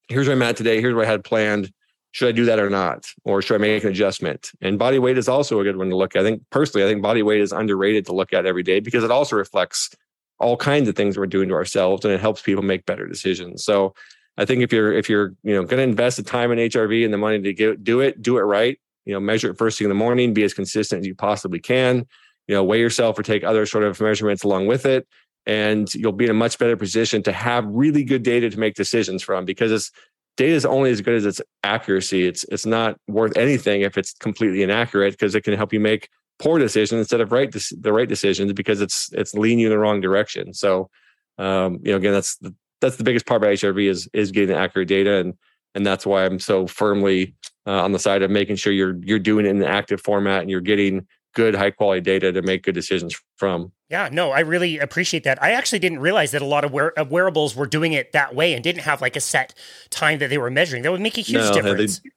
here's 0.08 0.26
where 0.26 0.36
I'm 0.36 0.42
at 0.42 0.56
today. 0.56 0.80
Here's 0.80 0.94
what 0.94 1.06
I 1.06 1.10
had 1.10 1.24
planned. 1.24 1.72
Should 2.12 2.28
I 2.28 2.32
do 2.32 2.46
that 2.46 2.58
or 2.58 2.70
not? 2.70 3.06
Or 3.24 3.42
should 3.42 3.56
I 3.56 3.58
make 3.58 3.84
an 3.84 3.90
adjustment? 3.90 4.50
And 4.62 4.78
body 4.78 4.98
weight 4.98 5.18
is 5.18 5.28
also 5.28 5.60
a 5.60 5.64
good 5.64 5.76
one 5.76 5.90
to 5.90 5.96
look 5.96 6.16
at. 6.16 6.22
I 6.22 6.24
think 6.24 6.42
personally, 6.50 6.86
I 6.86 6.88
think 6.88 7.02
body 7.02 7.22
weight 7.22 7.40
is 7.40 7.52
underrated 7.52 8.06
to 8.06 8.14
look 8.14 8.32
at 8.32 8.46
every 8.46 8.62
day 8.62 8.80
because 8.80 9.04
it 9.04 9.10
also 9.10 9.36
reflects 9.36 9.90
all 10.38 10.56
kinds 10.56 10.88
of 10.88 10.96
things 10.96 11.16
we're 11.16 11.26
doing 11.26 11.48
to 11.48 11.54
ourselves 11.54 12.04
and 12.04 12.12
it 12.12 12.20
helps 12.20 12.42
people 12.42 12.62
make 12.62 12.86
better 12.86 13.06
decisions. 13.06 13.64
So 13.64 13.94
I 14.38 14.44
think 14.44 14.62
if 14.62 14.72
you're 14.72 14.92
if 14.92 15.08
you're 15.08 15.34
you 15.42 15.54
know 15.54 15.62
going 15.62 15.78
to 15.78 15.82
invest 15.82 16.18
the 16.18 16.22
time 16.22 16.52
in 16.52 16.58
HRV 16.58 17.04
and 17.04 17.12
the 17.12 17.18
money 17.18 17.40
to 17.40 17.52
get, 17.52 17.82
do 17.82 18.00
it, 18.00 18.22
do 18.22 18.38
it 18.38 18.42
right. 18.42 18.78
You 19.04 19.14
know, 19.14 19.20
measure 19.20 19.50
it 19.50 19.58
first 19.58 19.78
thing 19.78 19.86
in 19.86 19.88
the 19.88 19.94
morning. 19.94 20.34
Be 20.34 20.42
as 20.42 20.52
consistent 20.52 21.00
as 21.00 21.06
you 21.06 21.14
possibly 21.14 21.60
can. 21.60 22.06
You 22.48 22.54
know, 22.54 22.64
weigh 22.64 22.80
yourself 22.80 23.18
or 23.18 23.22
take 23.22 23.44
other 23.44 23.66
sort 23.66 23.84
of 23.84 24.00
measurements 24.00 24.44
along 24.44 24.66
with 24.66 24.86
it, 24.86 25.06
and 25.46 25.92
you'll 25.94 26.12
be 26.12 26.24
in 26.24 26.30
a 26.30 26.34
much 26.34 26.58
better 26.58 26.76
position 26.76 27.22
to 27.24 27.32
have 27.32 27.64
really 27.66 28.04
good 28.04 28.22
data 28.22 28.50
to 28.50 28.58
make 28.58 28.74
decisions 28.74 29.22
from. 29.22 29.44
Because 29.44 29.72
it's 29.72 29.90
data 30.36 30.54
is 30.54 30.66
only 30.66 30.90
as 30.90 31.00
good 31.00 31.14
as 31.14 31.26
its 31.26 31.40
accuracy. 31.64 32.26
It's 32.26 32.44
it's 32.44 32.66
not 32.66 32.96
worth 33.08 33.36
anything 33.36 33.82
if 33.82 33.96
it's 33.98 34.12
completely 34.12 34.62
inaccurate 34.62 35.12
because 35.12 35.34
it 35.34 35.42
can 35.42 35.54
help 35.54 35.72
you 35.72 35.80
make 35.80 36.08
poor 36.38 36.58
decisions 36.58 36.98
instead 36.98 37.20
of 37.20 37.32
right 37.32 37.52
the 37.52 37.92
right 37.92 38.08
decisions 38.08 38.52
because 38.52 38.80
it's 38.80 39.10
it's 39.12 39.34
leading 39.34 39.58
you 39.58 39.66
in 39.66 39.70
the 39.70 39.78
wrong 39.78 40.00
direction. 40.00 40.52
So, 40.52 40.90
um, 41.38 41.78
you 41.82 41.92
know, 41.92 41.96
again, 41.96 42.12
that's 42.12 42.36
the 42.36 42.54
that's 42.80 42.96
the 42.96 43.04
biggest 43.04 43.26
part 43.26 43.42
about 43.42 43.54
HRV 43.54 43.88
is 43.88 44.08
is 44.12 44.30
getting 44.30 44.54
accurate 44.54 44.88
data, 44.88 45.16
and 45.16 45.34
and 45.74 45.86
that's 45.86 46.06
why 46.06 46.24
I'm 46.24 46.38
so 46.38 46.66
firmly 46.66 47.34
uh, 47.66 47.82
on 47.82 47.92
the 47.92 47.98
side 47.98 48.22
of 48.22 48.30
making 48.30 48.56
sure 48.56 48.72
you're 48.72 48.96
you're 49.02 49.18
doing 49.18 49.46
it 49.46 49.50
in 49.50 49.58
an 49.58 49.68
active 49.68 50.00
format 50.00 50.42
and 50.42 50.50
you're 50.50 50.60
getting 50.60 51.06
good 51.36 51.54
high 51.54 51.70
quality 51.70 52.00
data 52.00 52.32
to 52.32 52.42
make 52.42 52.64
good 52.64 52.74
decisions 52.74 53.14
from. 53.36 53.70
Yeah, 53.90 54.08
no, 54.10 54.32
I 54.32 54.40
really 54.40 54.78
appreciate 54.78 55.22
that. 55.24 55.40
I 55.40 55.52
actually 55.52 55.78
didn't 55.78 56.00
realize 56.00 56.32
that 56.32 56.42
a 56.42 56.46
lot 56.46 56.64
of 56.64 56.72
wear- 56.72 56.98
uh, 56.98 57.04
wearables 57.04 57.54
were 57.54 57.66
doing 57.66 57.92
it 57.92 58.12
that 58.12 58.34
way 58.34 58.54
and 58.54 58.64
didn't 58.64 58.82
have 58.82 59.00
like 59.00 59.14
a 59.14 59.20
set 59.20 59.54
time 59.90 60.18
that 60.18 60.30
they 60.30 60.38
were 60.38 60.50
measuring. 60.50 60.82
That 60.82 60.90
would 60.90 61.00
make 61.00 61.18
a 61.18 61.20
huge 61.20 61.42
no, 61.42 61.52
difference. 61.52 62.00
They, 62.00 62.10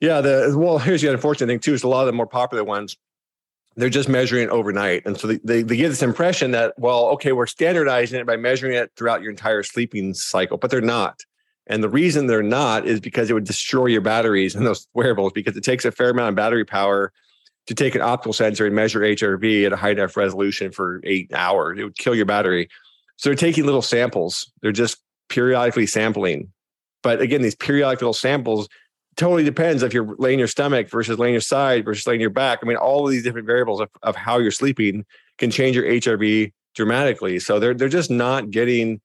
yeah, 0.00 0.20
the 0.20 0.54
well, 0.56 0.78
here's 0.78 1.02
the 1.02 1.12
unfortunate 1.12 1.48
thing 1.48 1.58
too 1.60 1.74
is 1.74 1.82
a 1.82 1.88
lot 1.88 2.02
of 2.02 2.06
the 2.06 2.12
more 2.12 2.26
popular 2.26 2.64
ones 2.64 2.96
they're 3.76 3.90
just 3.90 4.08
measuring 4.08 4.44
it 4.44 4.50
overnight. 4.50 5.02
And 5.04 5.18
so 5.18 5.26
they, 5.26 5.38
they, 5.42 5.62
they, 5.62 5.76
give 5.76 5.90
this 5.90 6.02
impression 6.02 6.52
that, 6.52 6.74
well, 6.78 7.06
okay, 7.08 7.32
we're 7.32 7.46
standardizing 7.46 8.20
it 8.20 8.24
by 8.26 8.36
measuring 8.36 8.74
it 8.74 8.92
throughout 8.96 9.20
your 9.20 9.30
entire 9.30 9.64
sleeping 9.64 10.14
cycle, 10.14 10.58
but 10.58 10.70
they're 10.70 10.80
not. 10.80 11.24
And 11.66 11.82
the 11.82 11.88
reason 11.88 12.26
they're 12.26 12.40
not 12.40 12.86
is 12.86 13.00
because 13.00 13.30
it 13.30 13.32
would 13.32 13.44
destroy 13.44 13.86
your 13.86 14.00
batteries 14.00 14.54
in 14.54 14.62
those 14.62 14.86
wearables 14.94 15.32
because 15.32 15.56
it 15.56 15.64
takes 15.64 15.84
a 15.84 15.90
fair 15.90 16.10
amount 16.10 16.28
of 16.30 16.34
battery 16.36 16.64
power 16.64 17.12
to 17.66 17.74
take 17.74 17.94
an 17.94 18.02
optical 18.02 18.32
sensor 18.32 18.66
and 18.66 18.74
measure 18.74 19.00
HRV 19.00 19.66
at 19.66 19.72
a 19.72 19.76
high 19.76 19.90
enough 19.90 20.16
resolution 20.16 20.70
for 20.70 21.00
eight 21.04 21.32
hours. 21.32 21.78
It 21.78 21.84
would 21.84 21.96
kill 21.96 22.14
your 22.14 22.26
battery. 22.26 22.68
So 23.16 23.28
they're 23.28 23.36
taking 23.36 23.64
little 23.64 23.82
samples. 23.82 24.50
They're 24.60 24.72
just 24.72 24.98
periodically 25.28 25.86
sampling. 25.86 26.52
But 27.02 27.20
again, 27.20 27.42
these 27.42 27.54
periodic 27.54 28.00
little 28.00 28.12
samples 28.12 28.68
totally 29.16 29.44
depends 29.44 29.82
if 29.82 29.94
you're 29.94 30.14
laying 30.18 30.38
your 30.38 30.48
stomach 30.48 30.90
versus 30.90 31.18
laying 31.18 31.34
your 31.34 31.40
side 31.40 31.84
versus 31.84 32.06
laying 32.06 32.20
your 32.20 32.30
back. 32.30 32.58
I 32.62 32.66
mean, 32.66 32.76
all 32.76 33.04
of 33.04 33.10
these 33.10 33.22
different 33.22 33.46
variables 33.46 33.80
of, 33.80 33.88
of 34.02 34.16
how 34.16 34.38
you're 34.38 34.50
sleeping 34.50 35.04
can 35.38 35.50
change 35.50 35.76
your 35.76 35.84
HRV 35.84 36.52
dramatically. 36.74 37.38
So 37.38 37.60
they're 37.60 37.74
they're 37.74 37.88
just 37.88 38.10
not 38.10 38.50
getting 38.50 39.00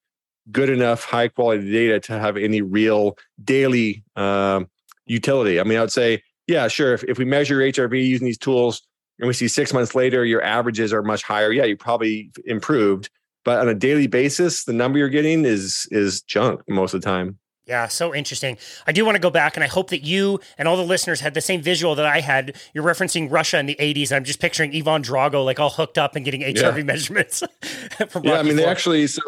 good 0.51 0.69
enough 0.69 1.03
high 1.03 1.27
quality 1.27 1.71
data 1.71 1.99
to 1.99 2.19
have 2.19 2.37
any 2.37 2.61
real 2.61 3.17
daily 3.43 4.03
uh, 4.15 4.63
utility. 5.05 5.59
I 5.59 5.63
mean, 5.63 5.77
I 5.77 5.81
would 5.81 5.91
say, 5.91 6.23
yeah, 6.49 6.67
sure. 6.67 6.93
If, 6.93 7.03
if 7.03 7.17
we 7.17 7.25
measure 7.25 7.59
HRV 7.59 8.05
using 8.05 8.25
these 8.25 8.37
tools 8.37 8.81
and 9.19 9.27
we 9.27 9.33
see 9.33 9.47
six 9.47 9.71
months 9.73 9.95
later 9.95 10.25
your 10.25 10.41
averages 10.41 10.91
are 10.91 11.03
much 11.03 11.23
higher, 11.23 11.51
yeah, 11.51 11.65
you 11.65 11.77
probably 11.77 12.31
improved. 12.45 13.09
But 13.45 13.59
on 13.59 13.69
a 13.69 13.75
daily 13.75 14.07
basis, 14.07 14.65
the 14.65 14.73
number 14.73 14.97
you're 14.97 15.09
getting 15.09 15.45
is 15.45 15.87
is 15.91 16.21
junk 16.21 16.61
most 16.67 16.93
of 16.93 17.01
the 17.01 17.05
time. 17.05 17.37
Yeah, 17.69 17.87
so 17.87 18.15
interesting. 18.15 18.57
I 18.87 18.91
do 18.91 19.05
want 19.05 19.13
to 19.13 19.19
go 19.19 19.29
back, 19.29 19.55
and 19.55 19.63
I 19.63 19.67
hope 19.67 19.91
that 19.91 20.03
you 20.03 20.39
and 20.57 20.67
all 20.67 20.75
the 20.75 20.83
listeners 20.83 21.19
had 21.19 21.35
the 21.35 21.41
same 21.41 21.61
visual 21.61 21.93
that 21.93 22.05
I 22.05 22.21
had. 22.21 22.55
You're 22.73 22.83
referencing 22.83 23.31
Russia 23.31 23.59
in 23.59 23.67
the 23.67 23.75
80s. 23.75 24.09
and 24.09 24.13
I'm 24.13 24.23
just 24.23 24.39
picturing 24.39 24.75
Ivan 24.75 25.03
Drago 25.03 25.45
like 25.45 25.59
all 25.59 25.69
hooked 25.69 25.99
up 25.99 26.15
and 26.15 26.25
getting 26.25 26.41
HRV 26.41 26.77
yeah. 26.77 26.83
measurements. 26.83 27.43
from 28.09 28.23
yeah, 28.23 28.39
I 28.39 28.41
mean, 28.41 28.55
they 28.55 28.65
actually 28.65 29.05
so 29.05 29.21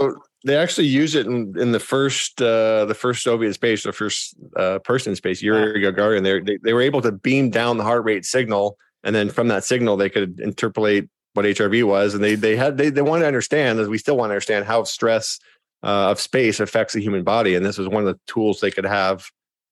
they 0.43 0.57
actually 0.57 0.87
use 0.87 1.13
it 1.13 1.27
in, 1.27 1.53
in 1.55 1.71
the 1.71 1.79
first 1.79 2.41
uh, 2.41 2.85
the 2.85 2.95
first 2.95 3.23
Soviet 3.23 3.53
space, 3.53 3.83
the 3.83 3.93
first 3.93 4.35
uh, 4.55 4.79
person 4.79 5.11
in 5.11 5.15
space, 5.15 5.43
Yuri 5.43 5.79
yeah. 5.79 5.91
Gagarin. 5.91 6.23
They, 6.23 6.57
they 6.57 6.73
were 6.73 6.81
able 6.81 7.01
to 7.03 7.11
beam 7.11 7.51
down 7.51 7.77
the 7.77 7.83
heart 7.83 8.03
rate 8.05 8.25
signal, 8.25 8.75
and 9.03 9.15
then 9.15 9.29
from 9.29 9.49
that 9.49 9.63
signal, 9.65 9.97
they 9.97 10.09
could 10.09 10.39
interpolate 10.39 11.09
what 11.33 11.45
HRV 11.45 11.83
was, 11.83 12.15
and 12.15 12.23
they 12.23 12.33
they 12.33 12.55
had 12.55 12.77
they 12.77 12.89
they 12.89 13.03
wanted 13.03 13.21
to 13.21 13.27
understand, 13.27 13.79
as 13.79 13.87
we 13.87 13.99
still 13.99 14.17
want 14.17 14.31
to 14.31 14.33
understand, 14.33 14.65
how 14.65 14.83
stress 14.83 15.37
uh, 15.83 16.11
of 16.11 16.19
space 16.19 16.59
affects 16.59 16.93
the 16.93 17.01
human 17.01 17.23
body. 17.23 17.55
And 17.55 17.65
this 17.65 17.77
was 17.77 17.87
one 17.87 18.05
of 18.05 18.13
the 18.13 18.19
tools 18.27 18.59
they 18.59 18.71
could 18.71 18.85
have 18.85 19.25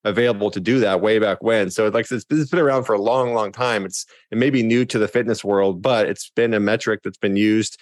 available 0.05 0.49
to 0.51 0.59
do 0.59 0.79
that 0.79 1.01
way 1.01 1.19
back 1.19 1.43
when. 1.43 1.69
So 1.69 1.87
like 1.89 2.09
it's, 2.11 2.25
it's 2.29 2.49
been 2.49 2.59
around 2.59 2.85
for 2.85 2.93
a 2.93 3.01
long, 3.01 3.33
long 3.33 3.51
time. 3.51 3.85
It's 3.85 4.05
it 4.31 4.37
may 4.37 4.49
be 4.49 4.63
new 4.63 4.85
to 4.85 4.99
the 4.99 5.07
fitness 5.07 5.43
world, 5.43 5.81
but 5.81 6.07
it's 6.07 6.29
been 6.35 6.53
a 6.53 6.59
metric 6.59 7.01
that's 7.03 7.17
been 7.17 7.35
used 7.35 7.79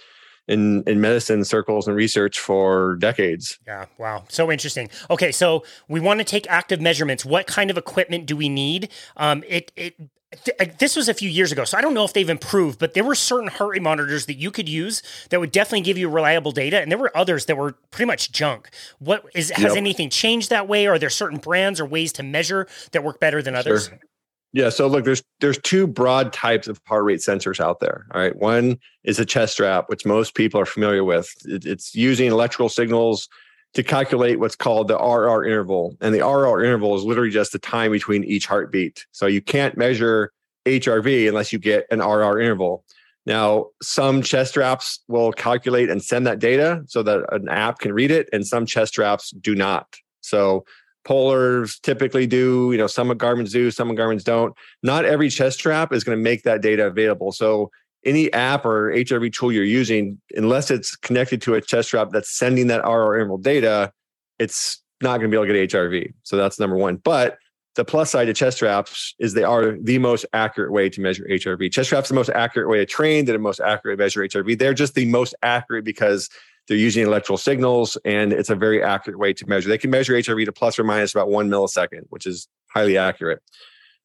in 0.47 0.83
in 0.87 1.01
medicine 1.01 1.43
circles 1.43 1.87
and 1.87 1.95
research 1.95 2.39
for 2.39 2.95
decades. 2.95 3.59
Yeah, 3.67 3.85
wow, 3.97 4.23
so 4.29 4.51
interesting. 4.51 4.89
Okay, 5.09 5.31
so 5.31 5.63
we 5.87 5.99
want 5.99 6.19
to 6.19 6.23
take 6.23 6.47
active 6.49 6.81
measurements. 6.81 7.25
What 7.25 7.47
kind 7.47 7.69
of 7.69 7.77
equipment 7.77 8.25
do 8.25 8.37
we 8.37 8.49
need? 8.49 8.89
Um, 9.17 9.43
it 9.47 9.71
it 9.75 9.95
Uh, 10.59 10.65
this 10.77 10.97
was 10.97 11.07
a 11.07 11.13
few 11.13 11.29
years 11.29 11.53
ago, 11.53 11.63
so 11.63 11.77
I 11.77 11.81
don't 11.81 11.93
know 11.93 12.03
if 12.03 12.11
they've 12.11 12.29
improved, 12.29 12.79
but 12.79 12.93
there 12.93 13.03
were 13.05 13.15
certain 13.15 13.47
heart 13.47 13.71
rate 13.71 13.81
monitors 13.81 14.25
that 14.25 14.35
you 14.35 14.51
could 14.51 14.67
use 14.67 15.01
that 15.29 15.39
would 15.39 15.51
definitely 15.53 15.81
give 15.81 15.97
you 15.97 16.09
reliable 16.09 16.51
data, 16.51 16.81
and 16.81 16.91
there 16.91 16.97
were 16.97 17.15
others 17.15 17.45
that 17.45 17.55
were 17.55 17.77
pretty 17.91 18.07
much 18.07 18.33
junk. 18.33 18.69
What 18.99 19.25
is 19.33 19.51
has 19.51 19.63
yep. 19.63 19.77
anything 19.77 20.09
changed 20.09 20.49
that 20.49 20.67
way? 20.67 20.85
Are 20.85 20.99
there 20.99 21.09
certain 21.09 21.39
brands 21.39 21.79
or 21.79 21.85
ways 21.85 22.11
to 22.13 22.23
measure 22.23 22.67
that 22.91 23.05
work 23.05 23.21
better 23.21 23.41
than 23.41 23.55
others? 23.55 23.87
Sure. 23.87 23.99
Yeah, 24.51 24.69
so 24.69 24.87
look, 24.87 25.05
there's 25.05 25.23
there's 25.39 25.59
two 25.59 25.87
broad 25.87 26.33
types 26.33 26.67
of 26.67 26.81
heart 26.85 27.05
rate 27.05 27.19
sensors 27.19 27.61
out 27.61 27.79
there. 27.79 28.05
All 28.13 28.19
right, 28.19 28.35
one 28.35 28.79
is 29.05 29.19
a 29.19 29.25
chest 29.25 29.53
strap, 29.53 29.87
which 29.87 30.05
most 30.05 30.35
people 30.35 30.59
are 30.59 30.65
familiar 30.65 31.05
with. 31.05 31.33
It, 31.45 31.65
it's 31.65 31.95
using 31.95 32.29
electrical 32.31 32.67
signals 32.67 33.29
to 33.77 33.83
calculate 33.83 34.39
what's 34.39 34.55
called 34.55 34.87
the 34.87 34.97
RR 34.97 35.45
interval. 35.45 35.95
And 36.01 36.11
the 36.11 36.25
RR 36.25 36.63
interval 36.63 36.95
is 36.95 37.03
literally 37.03 37.29
just 37.29 37.51
the 37.51 37.59
time 37.59 37.91
between 37.91 38.23
each 38.23 38.47
heartbeat. 38.47 39.05
So 39.11 39.27
you 39.27 39.39
can't 39.39 39.77
measure 39.77 40.31
HRV 40.65 41.27
unless 41.27 41.53
you 41.53 41.59
get 41.59 41.85
an 41.91 41.99
RR 41.99 42.41
interval. 42.41 42.83
Now, 43.27 43.67
some 43.83 44.23
chest 44.23 44.49
straps 44.49 45.01
will 45.07 45.31
calculate 45.31 45.91
and 45.91 46.01
send 46.03 46.25
that 46.25 46.39
data 46.39 46.81
so 46.87 47.03
that 47.03 47.31
an 47.31 47.49
app 47.49 47.77
can 47.77 47.93
read 47.93 48.09
it, 48.09 48.27
and 48.33 48.47
some 48.47 48.65
chest 48.65 48.93
straps 48.93 49.29
do 49.29 49.53
not. 49.53 49.95
So 50.21 50.65
Polars 51.07 51.79
typically 51.79 52.25
do, 52.25 52.71
you 52.71 52.79
know, 52.79 52.87
some 52.87 53.11
of 53.11 53.19
Garmin's 53.19 53.53
do, 53.53 53.69
some 53.69 53.91
of 53.91 53.95
Garmin's 53.95 54.23
don't. 54.23 54.55
Not 54.81 55.05
every 55.05 55.29
chest 55.29 55.59
strap 55.59 55.93
is 55.93 56.03
going 56.03 56.17
to 56.17 56.23
make 56.23 56.41
that 56.43 56.63
data 56.63 56.87
available. 56.87 57.31
So 57.31 57.69
any 58.07 58.31
app 58.33 58.65
or 58.65 58.91
HRV 58.91 59.33
tool 59.33 59.51
you're 59.51 59.63
using, 59.63 60.19
unless 60.35 60.71
it's 60.71 60.95
connected 60.95 61.41
to 61.43 61.55
a 61.55 61.61
chest 61.61 61.89
strap 61.89 62.09
that's 62.11 62.31
sending 62.31 62.67
that 62.67 62.87
RR 62.87 63.15
interval 63.15 63.37
data, 63.37 63.91
it's 64.39 64.81
not 65.01 65.17
going 65.17 65.29
to 65.29 65.35
be 65.35 65.37
able 65.37 65.45
to 65.45 65.53
get 65.53 65.71
HRV. 65.71 66.13
So 66.23 66.37
that's 66.37 66.59
number 66.59 66.75
one. 66.75 66.95
But 66.95 67.37
the 67.75 67.85
plus 67.85 68.09
side 68.09 68.25
to 68.25 68.33
chest 68.33 68.57
straps 68.57 69.13
is 69.19 69.33
they 69.33 69.43
are 69.43 69.77
the 69.79 69.99
most 69.99 70.25
accurate 70.33 70.71
way 70.71 70.89
to 70.89 70.99
measure 70.99 71.25
HRV. 71.29 71.71
Chest 71.71 71.89
straps 71.89 72.09
the 72.09 72.15
most 72.15 72.29
accurate 72.29 72.69
way 72.69 72.77
to 72.77 72.85
train, 72.85 73.25
they're 73.25 73.33
the 73.33 73.39
most 73.39 73.59
accurate 73.59 73.99
measure 73.99 74.21
HRV. 74.21 74.57
They're 74.57 74.73
just 74.73 74.95
the 74.95 75.05
most 75.05 75.35
accurate 75.43 75.85
because 75.85 76.29
they're 76.67 76.75
using 76.75 77.05
electrical 77.05 77.37
signals 77.37 77.97
and 78.03 78.33
it's 78.33 78.49
a 78.49 78.55
very 78.55 78.83
accurate 78.83 79.19
way 79.19 79.31
to 79.33 79.47
measure. 79.47 79.69
They 79.69 79.77
can 79.77 79.91
measure 79.91 80.13
HRV 80.13 80.45
to 80.45 80.51
plus 80.51 80.79
or 80.79 80.83
minus 80.83 81.13
about 81.13 81.29
one 81.29 81.49
millisecond, 81.49 82.01
which 82.09 82.25
is 82.25 82.47
highly 82.73 82.97
accurate. 82.97 83.41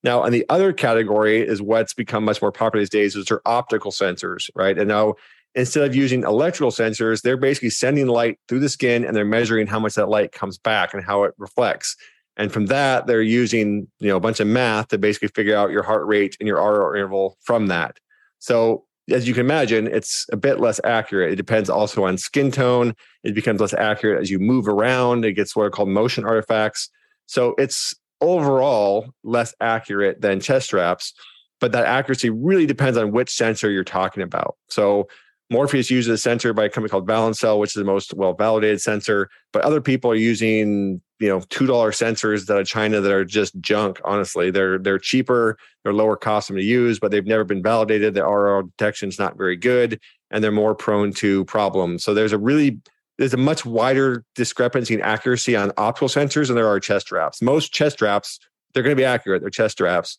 Now, 0.05 0.23
on 0.23 0.33
the 0.33 0.45
other 0.49 0.73
category 0.73 1.41
is 1.41 1.63
what's 1.63 1.95
become 1.95 2.25
much 2.25 2.43
more 2.43 2.53
popular 2.53 2.83
these 2.83 2.91
days, 2.91 3.17
which 3.17 3.31
are 3.31 3.43
optical 3.47 3.93
sensors, 3.93 4.51
right? 4.55 4.77
And 4.77 4.89
now 4.89 5.15
instead 5.55 5.85
of 5.85 5.95
using 5.95 6.23
electrical 6.23 6.71
sensors, 6.71 7.23
they're 7.23 7.37
basically 7.37 7.71
sending 7.71 8.07
light 8.07 8.39
through 8.49 8.61
the 8.61 8.69
skin 8.69 9.05
and 9.05 9.15
they're 9.15 9.25
measuring 9.25 9.67
how 9.67 9.79
much 9.79 9.95
that 9.95 10.09
light 10.09 10.33
comes 10.33 10.59
back 10.59 10.95
and 10.95 11.05
how 11.05 11.25
it 11.25 11.35
reflects. 11.39 11.97
And 12.37 12.51
from 12.51 12.67
that, 12.67 13.07
they're 13.07 13.23
using 13.23 13.89
you 14.01 14.09
know 14.09 14.17
a 14.17 14.21
bunch 14.21 14.41
of 14.41 14.47
math 14.47 14.89
to 14.89 14.99
basically 14.99 15.29
figure 15.29 15.57
out 15.57 15.71
your 15.71 15.83
heart 15.83 16.07
rate 16.07 16.37
and 16.41 16.47
your 16.47 16.57
RR 16.57 16.97
interval 16.97 17.37
from 17.43 17.67
that. 17.67 17.99
So 18.39 18.85
as 19.11 19.29
you 19.29 19.35
can 19.35 19.45
imagine, 19.45 19.87
it's 19.87 20.27
a 20.33 20.37
bit 20.37 20.61
less 20.61 20.81
accurate. 20.85 21.33
It 21.33 21.37
depends 21.37 21.69
also 21.69 22.05
on 22.05 22.17
skin 22.17 22.51
tone. 22.51 22.95
It 23.23 23.35
becomes 23.35 23.61
less 23.61 23.75
accurate 23.75 24.23
as 24.23 24.31
you 24.31 24.39
move 24.39 24.69
around. 24.69 25.25
It 25.25 25.35
gets 25.35 25.55
what 25.55 25.65
are 25.65 25.71
called 25.71 25.89
motion 25.89 26.25
artifacts. 26.25 26.89
So 27.27 27.55
it's 27.59 27.95
overall 28.23 29.13
less 29.23 29.55
accurate 29.61 30.21
than 30.23 30.41
chest 30.41 30.67
straps, 30.67 31.13
but 31.61 31.73
that 31.73 31.85
accuracy 31.85 32.31
really 32.31 32.65
depends 32.67 32.97
on 32.97 33.13
which 33.13 33.31
sensor 33.31 33.71
you're 33.71 33.85
talking 33.85 34.23
about. 34.23 34.57
So 34.69 35.09
Morpheus 35.51 35.91
uses 35.91 36.11
a 36.11 36.19
sensor 36.19 36.55
by 36.55 36.65
a 36.65 36.69
company 36.71 36.91
called 36.91 37.07
Valencell, 37.07 37.59
which 37.59 37.77
is 37.77 37.81
the 37.81 37.85
most 37.85 38.15
well 38.15 38.33
validated 38.33 38.81
sensor, 38.81 39.29
but 39.53 39.63
other 39.63 39.83
people 39.83 40.11
are 40.11 40.17
using 40.17 41.03
you 41.21 41.29
know 41.29 41.41
two 41.51 41.67
dollar 41.67 41.93
sensors 41.93 42.47
that 42.47 42.57
are 42.57 42.65
China 42.65 43.01
that 43.01 43.13
are 43.13 43.25
just 43.25 43.61
junk. 43.61 44.01
Honestly, 44.05 44.51
they're 44.51 44.79
they're 44.79 44.99
cheaper, 44.99 45.59
they're 45.85 45.93
lower 45.93 46.17
cost 46.17 46.49
to 46.49 46.63
use, 46.63 46.99
but 46.99 47.11
they've 47.11 47.27
never 47.27 47.45
been 47.45 47.63
validated. 47.63 48.15
The 48.15 48.25
RO 48.25 48.63
detection 48.63 49.11
is 49.11 49.19
not 49.19 49.37
very 49.37 49.57
good, 49.57 50.01
and 50.31 50.43
they're 50.43 50.51
more 50.51 50.75
prone 50.75 51.13
to 51.15 51.45
problems. 51.45 52.03
So 52.03 52.15
there's 52.15 52.33
a 52.33 52.39
really 52.39 52.81
there's 53.23 53.35
a 53.35 53.37
much 53.37 53.65
wider 53.65 54.25
discrepancy 54.35 54.95
in 54.95 55.01
accuracy 55.01 55.55
on 55.55 55.71
optical 55.77 56.09
sensors 56.09 56.49
than 56.49 56.57
there 56.57 56.67
are 56.67 56.81
chest 56.81 57.07
straps. 57.07 57.41
Most 57.41 57.73
chest 57.73 57.95
straps 57.95 58.41
they're 58.75 58.83
going 58.83 58.97
to 58.97 59.01
be 59.01 59.05
accurate. 59.05 59.43
They're 59.43 59.51
chest 59.51 59.73
straps, 59.73 60.19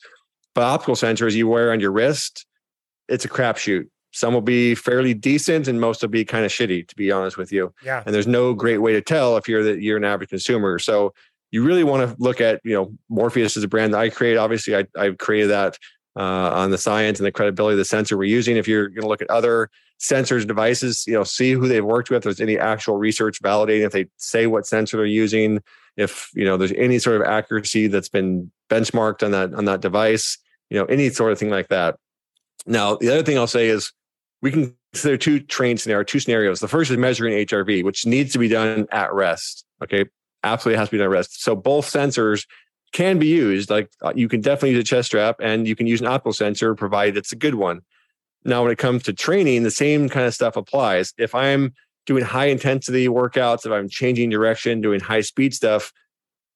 but 0.56 0.62
optical 0.62 0.96
sensors 0.96 1.34
you 1.34 1.50
wear 1.50 1.74
on 1.74 1.82
your 1.82 1.92
wrist, 1.92 2.46
it's 3.10 3.26
a 3.26 3.30
crapshoot. 3.30 3.88
Some 4.14 4.34
will 4.34 4.42
be 4.42 4.74
fairly 4.74 5.14
decent, 5.14 5.68
and 5.68 5.82
most 5.82 6.02
will 6.02 6.08
be 6.08 6.24
kind 6.24 6.46
of 6.46 6.52
shitty, 6.52 6.88
to 6.88 6.96
be 6.96 7.12
honest 7.12 7.36
with 7.36 7.52
you. 7.52 7.74
Yeah. 7.84 8.04
And 8.06 8.16
there's 8.16 8.28
no 8.28 8.54
great 8.54 8.78
way 8.78 8.94
to 8.94 9.02
tell 9.02 9.36
if 9.36 9.50
you're 9.50 9.64
the, 9.64 9.84
you're 9.84 9.98
an 9.98 10.06
average 10.06 10.30
consumer. 10.30 10.80
So 10.80 11.14
you 11.52 11.62
really 11.62 11.84
want 11.84 12.10
to 12.10 12.16
look 12.24 12.40
at 12.40 12.62
you 12.64 12.74
know 12.74 12.94
Morpheus 13.10 13.58
is 13.58 13.66
a 13.66 13.68
brand 13.68 13.94
that 13.96 14.00
I 14.00 14.12
create. 14.12 14.38
Obviously, 14.38 14.78
I 14.78 14.86
I 14.98 15.10
created 15.10 15.50
that 15.50 15.78
uh, 16.16 16.22
on 16.22 16.72
the 16.72 16.78
science 16.78 17.20
and 17.20 17.26
the 17.26 17.34
credibility 17.34 17.74
of 17.74 17.80
the 17.80 17.86
sensor 17.86 18.18
we're 18.18 18.26
using. 18.26 18.56
If 18.56 18.66
you're 18.66 18.88
going 18.88 19.02
to 19.02 19.10
look 19.10 19.22
at 19.22 19.30
other 19.30 19.70
sensors 20.04 20.46
devices, 20.46 21.06
you 21.08 21.14
know, 21.14 21.24
see 21.24 21.54
who 21.54 21.68
they've 21.68 21.86
worked 21.86 22.10
with. 22.10 22.18
If 22.18 22.24
there's 22.24 22.42
any 22.42 22.60
actual 22.60 22.98
research 22.98 23.42
validating 23.42 23.86
if 23.86 23.94
they 23.94 24.08
say 24.18 24.48
what 24.48 24.66
sensor 24.66 24.98
they're 24.98 25.06
using. 25.06 25.62
If 25.96 26.30
you 26.34 26.44
know 26.44 26.58
there's 26.58 26.74
any 26.74 27.00
sort 27.00 27.22
of 27.22 27.28
accuracy 27.28 27.88
that's 27.88 28.10
been 28.10 28.52
benchmarked 28.70 29.24
on 29.24 29.32
that 29.32 29.54
on 29.54 29.66
that 29.66 29.82
device, 29.82 30.38
you 30.70 30.78
know, 30.78 30.86
any 30.86 31.10
sort 31.10 31.32
of 31.32 31.40
thing 31.40 31.50
like 31.50 31.70
that. 31.70 31.96
Now, 32.66 32.96
the 32.96 33.10
other 33.10 33.24
thing 33.24 33.38
I'll 33.38 33.48
say 33.48 33.68
is 33.68 33.92
we 34.42 34.52
can 34.52 34.76
consider 34.92 35.18
two 35.18 35.40
train 35.40 35.78
scenarios, 35.78 36.08
two 36.08 36.20
scenarios. 36.20 36.60
The 36.60 36.68
first 36.68 36.92
is 36.92 36.98
measuring 36.98 37.34
HRV, 37.46 37.84
which 37.84 38.06
needs 38.06 38.34
to 38.34 38.40
be 38.40 38.48
done 38.48 38.88
at 38.92 39.14
rest. 39.14 39.66
Okay. 39.82 40.06
Absolutely 40.44 40.78
has 40.78 40.90
to 40.90 40.92
be 40.92 40.98
done 40.98 41.06
at 41.06 41.12
rest. 41.12 41.42
So 41.42 41.56
both 41.56 41.86
sensors 41.86 42.46
can 42.92 43.20
be 43.20 43.28
used. 43.28 43.70
Like 43.70 43.90
uh, 44.02 44.14
you 44.16 44.28
can 44.28 44.42
definitely 44.42 44.72
use 44.72 44.82
a 44.82 44.84
chest 44.84 45.08
strap 45.08 45.38
and 45.42 45.68
you 45.68 45.76
can 45.76 45.88
use 45.88 46.02
an 46.02 46.08
optical 46.08 46.34
sensor 46.34 46.76
provided 46.76 47.18
it's 47.18 47.32
a 47.32 47.38
good 47.38 47.56
one. 47.56 47.82
Now, 48.46 48.64
when 48.64 48.72
it 48.72 48.78
comes 48.78 49.04
to 49.04 49.14
training, 49.14 49.64
the 49.64 49.72
same 49.72 50.10
kind 50.10 50.26
of 50.26 50.34
stuff 50.34 50.56
applies. 50.56 51.14
If 51.18 51.34
I'm 51.34 51.74
doing 52.06 52.24
high 52.24 52.48
intensity 52.48 53.08
workouts, 53.08 53.66
if 53.66 53.72
I'm 53.72 53.88
changing 53.90 54.30
direction, 54.30 54.82
doing 54.82 55.00
high 55.00 55.22
speed 55.22 55.54
stuff, 55.54 55.92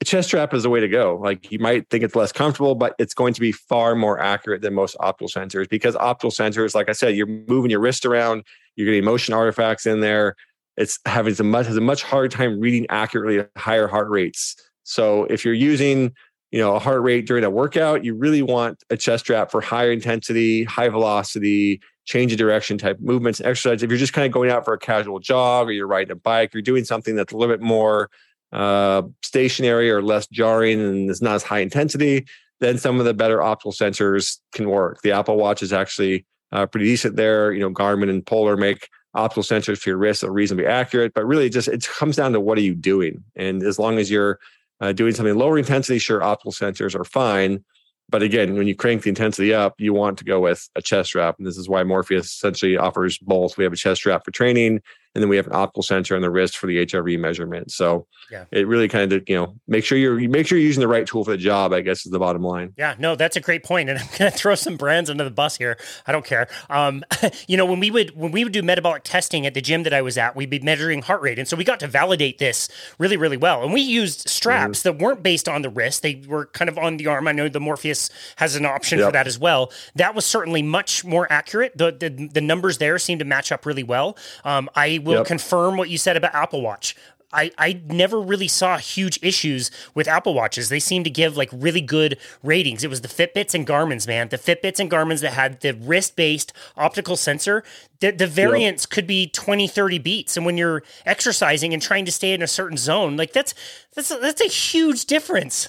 a 0.01 0.05
chest 0.05 0.27
strap 0.27 0.53
is 0.53 0.63
the 0.63 0.69
way 0.69 0.79
to 0.79 0.87
go. 0.87 1.19
Like 1.21 1.51
you 1.51 1.59
might 1.59 1.89
think 1.89 2.03
it's 2.03 2.15
less 2.15 2.31
comfortable, 2.31 2.75
but 2.75 2.93
it's 2.99 3.13
going 3.13 3.33
to 3.33 3.41
be 3.41 3.51
far 3.51 3.95
more 3.95 4.19
accurate 4.19 4.61
than 4.61 4.73
most 4.73 4.95
optical 4.99 5.27
sensors 5.27 5.67
because 5.69 5.95
optical 5.95 6.29
sensors, 6.29 6.75
like 6.75 6.89
I 6.89 6.91
said, 6.91 7.15
you're 7.15 7.27
moving 7.47 7.71
your 7.71 7.79
wrist 7.79 8.05
around, 8.05 8.43
you're 8.75 8.85
getting 8.85 9.03
motion 9.03 9.33
artifacts 9.33 9.85
in 9.85 10.01
there. 10.01 10.35
It's 10.75 10.99
having 11.05 11.35
a 11.39 11.43
much 11.43 11.65
has 11.65 11.77
a 11.77 11.81
much 11.81 12.03
harder 12.03 12.27
time 12.27 12.59
reading 12.59 12.85
accurately 12.89 13.39
at 13.39 13.49
higher 13.57 13.87
heart 13.87 14.09
rates. 14.09 14.55
So 14.83 15.23
if 15.25 15.43
you're 15.43 15.53
using, 15.53 16.13
you 16.51 16.59
know, 16.59 16.75
a 16.75 16.79
heart 16.79 17.01
rate 17.01 17.27
during 17.27 17.43
a 17.43 17.49
workout, 17.49 18.05
you 18.05 18.15
really 18.15 18.41
want 18.41 18.83
a 18.89 18.97
chest 18.97 19.25
strap 19.25 19.51
for 19.51 19.61
higher 19.61 19.91
intensity, 19.91 20.63
high 20.63 20.89
velocity, 20.89 21.81
change 22.05 22.31
of 22.31 22.37
direction 22.37 22.77
type 22.77 22.97
movements, 23.01 23.41
exercise. 23.41 23.83
If 23.83 23.89
you're 23.89 23.99
just 23.99 24.13
kind 24.13 24.25
of 24.25 24.31
going 24.31 24.49
out 24.49 24.63
for 24.63 24.73
a 24.73 24.79
casual 24.79 25.19
jog 25.19 25.67
or 25.67 25.71
you're 25.71 25.87
riding 25.87 26.11
a 26.11 26.15
bike, 26.15 26.53
you're 26.53 26.61
doing 26.61 26.85
something 26.85 27.15
that's 27.15 27.33
a 27.33 27.37
little 27.37 27.53
bit 27.53 27.61
more 27.61 28.09
uh, 28.53 29.01
stationary 29.23 29.91
or 29.91 30.01
less 30.01 30.25
jarring 30.27 30.79
and 30.79 31.09
it's 31.09 31.21
not 31.21 31.35
as 31.35 31.43
high 31.43 31.59
intensity, 31.59 32.25
then 32.61 32.77
some 32.77 32.99
of 32.99 33.05
the 33.05 33.13
better 33.13 33.41
optical 33.41 33.73
sensors 33.73 34.39
can 34.53 34.69
work. 34.69 35.01
The 35.01 35.11
Apple 35.11 35.35
Watch 35.35 35.61
is 35.61 35.73
actually 35.73 36.25
uh, 36.53 36.65
pretty 36.65 36.85
decent 36.85 37.17
there. 37.17 37.51
You 37.51 37.59
know, 37.59 37.69
Garmin 37.69 38.09
and 38.09 38.25
Polar 38.25 38.55
make 38.55 38.87
optical 39.13 39.43
sensors 39.43 39.79
for 39.79 39.89
your 39.89 39.97
wrist 39.97 40.21
that 40.21 40.27
are 40.27 40.33
reasonably 40.33 40.65
accurate, 40.65 41.13
but 41.13 41.25
really 41.25 41.49
just 41.49 41.67
it 41.67 41.85
comes 41.85 42.15
down 42.15 42.31
to 42.33 42.39
what 42.39 42.57
are 42.57 42.61
you 42.61 42.75
doing. 42.75 43.23
And 43.35 43.63
as 43.63 43.77
long 43.77 43.97
as 43.97 44.09
you're 44.09 44.39
uh, 44.79 44.93
doing 44.93 45.13
something 45.13 45.35
lower 45.35 45.57
intensity, 45.57 45.99
sure, 45.99 46.23
optical 46.23 46.51
sensors 46.51 46.95
are 46.95 47.03
fine. 47.03 47.63
But 48.09 48.23
again, 48.23 48.55
when 48.55 48.67
you 48.67 48.75
crank 48.75 49.03
the 49.03 49.09
intensity 49.09 49.53
up, 49.53 49.75
you 49.79 49.93
want 49.93 50.17
to 50.19 50.23
go 50.23 50.39
with 50.39 50.69
a 50.75 50.81
chest 50.81 51.09
strap. 51.09 51.35
And 51.37 51.45
this 51.45 51.57
is 51.57 51.67
why 51.67 51.83
Morpheus 51.83 52.27
essentially 52.27 52.77
offers 52.77 53.17
both. 53.17 53.57
We 53.57 53.65
have 53.65 53.73
a 53.73 53.77
chest 53.77 54.01
strap 54.01 54.23
for 54.23 54.31
training 54.31 54.81
and 55.17 55.23
then 55.23 55.29
we 55.29 55.35
have 55.35 55.47
an 55.47 55.55
optical 55.55 55.81
sensor 55.81 56.15
on 56.15 56.21
the 56.21 56.29
wrist 56.29 56.59
for 56.59 56.67
the 56.67 56.85
HRV 56.85 57.17
measurement. 57.17 57.71
So 57.71 58.05
yeah. 58.29 58.45
it 58.51 58.67
really 58.67 58.87
kind 58.87 59.11
of 59.11 59.23
you 59.27 59.35
know 59.35 59.55
make 59.67 59.83
sure 59.83 59.97
you're 59.97 60.19
you 60.19 60.29
make 60.29 60.45
sure 60.45 60.59
you're 60.59 60.67
using 60.67 60.81
the 60.81 60.87
right 60.87 61.07
tool 61.07 61.25
for 61.25 61.31
the 61.31 61.37
job. 61.37 61.73
I 61.73 61.81
guess 61.81 62.05
is 62.05 62.11
the 62.11 62.19
bottom 62.19 62.43
line. 62.43 62.75
Yeah, 62.77 62.93
no, 62.99 63.15
that's 63.15 63.35
a 63.35 63.39
great 63.39 63.63
point, 63.63 63.89
and 63.89 63.97
I'm 63.97 64.05
going 64.19 64.31
to 64.31 64.37
throw 64.37 64.53
some 64.53 64.77
brands 64.77 65.09
under 65.09 65.23
the 65.23 65.31
bus 65.31 65.57
here. 65.57 65.79
I 66.05 66.11
don't 66.11 66.23
care. 66.23 66.47
Um, 66.69 67.03
you 67.47 67.57
know, 67.57 67.65
when 67.65 67.79
we 67.79 67.89
would 67.89 68.15
when 68.15 68.31
we 68.31 68.43
would 68.43 68.53
do 68.53 68.61
metabolic 68.61 69.05
testing 69.05 69.47
at 69.47 69.55
the 69.55 69.61
gym 69.61 69.81
that 69.83 69.93
I 69.93 70.03
was 70.03 70.19
at, 70.19 70.35
we'd 70.35 70.51
be 70.51 70.59
measuring 70.59 71.01
heart 71.01 71.23
rate, 71.23 71.39
and 71.39 71.47
so 71.47 71.57
we 71.57 71.63
got 71.63 71.79
to 71.79 71.87
validate 71.87 72.37
this 72.37 72.69
really 72.99 73.17
really 73.17 73.37
well. 73.37 73.63
And 73.63 73.73
we 73.73 73.81
used 73.81 74.29
straps 74.29 74.83
mm-hmm. 74.83 74.97
that 74.97 75.03
weren't 75.03 75.23
based 75.23 75.49
on 75.49 75.63
the 75.63 75.69
wrist; 75.71 76.03
they 76.03 76.21
were 76.27 76.45
kind 76.45 76.69
of 76.69 76.77
on 76.77 76.97
the 76.97 77.07
arm. 77.07 77.27
I 77.27 77.31
know 77.31 77.49
the 77.49 77.59
Morpheus 77.59 78.11
has 78.35 78.55
an 78.55 78.67
option 78.67 78.99
yep. 78.99 79.07
for 79.07 79.11
that 79.13 79.25
as 79.25 79.39
well. 79.39 79.71
That 79.95 80.13
was 80.13 80.27
certainly 80.27 80.61
much 80.61 81.03
more 81.03 81.25
accurate. 81.33 81.75
The 81.75 81.91
the, 81.91 82.29
the 82.31 82.41
numbers 82.41 82.77
there 82.77 82.99
seem 82.99 83.17
to 83.17 83.25
match 83.25 83.51
up 83.51 83.65
really 83.65 83.81
well. 83.81 84.15
Um, 84.43 84.69
I 84.75 84.99
will 85.07 85.15
yep. 85.15 85.25
confirm 85.25 85.77
what 85.77 85.89
you 85.89 85.97
said 85.97 86.17
about 86.17 86.35
Apple 86.35 86.61
Watch. 86.61 86.95
I, 87.33 87.51
I 87.57 87.81
never 87.87 88.21
really 88.21 88.47
saw 88.47 88.77
huge 88.77 89.19
issues 89.21 89.69
with 89.93 90.07
Apple 90.07 90.33
Watches. 90.33 90.69
They 90.69 90.79
seem 90.79 91.03
to 91.03 91.09
give 91.09 91.35
like 91.35 91.49
really 91.51 91.81
good 91.81 92.17
ratings. 92.41 92.83
It 92.83 92.89
was 92.89 93.01
the 93.01 93.09
Fitbits 93.09 93.53
and 93.53 93.67
Garmin's, 93.67 94.07
man. 94.07 94.29
The 94.29 94.37
Fitbits 94.37 94.79
and 94.79 94.89
Garmin's 94.89 95.21
that 95.21 95.33
had 95.33 95.59
the 95.59 95.73
wrist 95.73 96.15
based 96.15 96.53
optical 96.77 97.17
sensor, 97.17 97.63
the, 97.99 98.11
the 98.11 98.27
variance 98.27 98.83
yep. 98.83 98.89
could 98.91 99.07
be 99.07 99.27
20, 99.27 99.67
30 99.67 99.99
beats. 99.99 100.37
And 100.37 100.45
when 100.45 100.57
you're 100.57 100.83
exercising 101.05 101.73
and 101.73 101.81
trying 101.81 102.05
to 102.05 102.11
stay 102.13 102.31
in 102.31 102.41
a 102.41 102.47
certain 102.47 102.77
zone, 102.77 103.17
like 103.17 103.33
that's 103.33 103.53
that's 103.93 104.09
that's 104.09 104.41
a 104.41 104.47
huge 104.47 105.05
difference. 105.05 105.67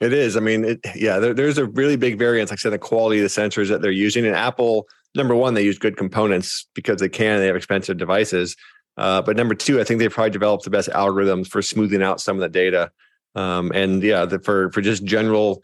It 0.00 0.12
is. 0.12 0.36
I 0.36 0.40
mean, 0.40 0.64
it, 0.64 0.80
yeah, 0.94 1.18
there, 1.18 1.32
there's 1.32 1.56
a 1.56 1.64
really 1.66 1.96
big 1.96 2.18
variance, 2.18 2.50
like 2.50 2.58
I 2.58 2.62
said, 2.62 2.72
the 2.72 2.78
quality 2.78 3.20
of 3.20 3.22
the 3.22 3.40
sensors 3.40 3.68
that 3.68 3.80
they're 3.80 3.90
using. 3.90 4.26
And 4.26 4.36
Apple 4.36 4.86
number 5.14 5.34
one, 5.34 5.54
they 5.54 5.62
use 5.62 5.78
good 5.78 5.96
components 5.96 6.66
because 6.74 7.00
they 7.00 7.08
can. 7.08 7.40
They 7.40 7.46
have 7.46 7.56
expensive 7.56 7.96
devices. 7.96 8.56
Uh, 8.96 9.22
but 9.22 9.36
number 9.36 9.54
two, 9.54 9.80
I 9.80 9.84
think 9.84 9.98
they 9.98 10.08
probably 10.08 10.30
developed 10.30 10.64
the 10.64 10.70
best 10.70 10.88
algorithms 10.90 11.48
for 11.48 11.62
smoothing 11.62 12.02
out 12.02 12.20
some 12.20 12.36
of 12.36 12.40
the 12.40 12.48
data. 12.48 12.90
Um, 13.34 13.72
and 13.72 14.02
yeah, 14.02 14.24
the, 14.24 14.38
for 14.38 14.70
for 14.70 14.80
just 14.80 15.04
general 15.04 15.62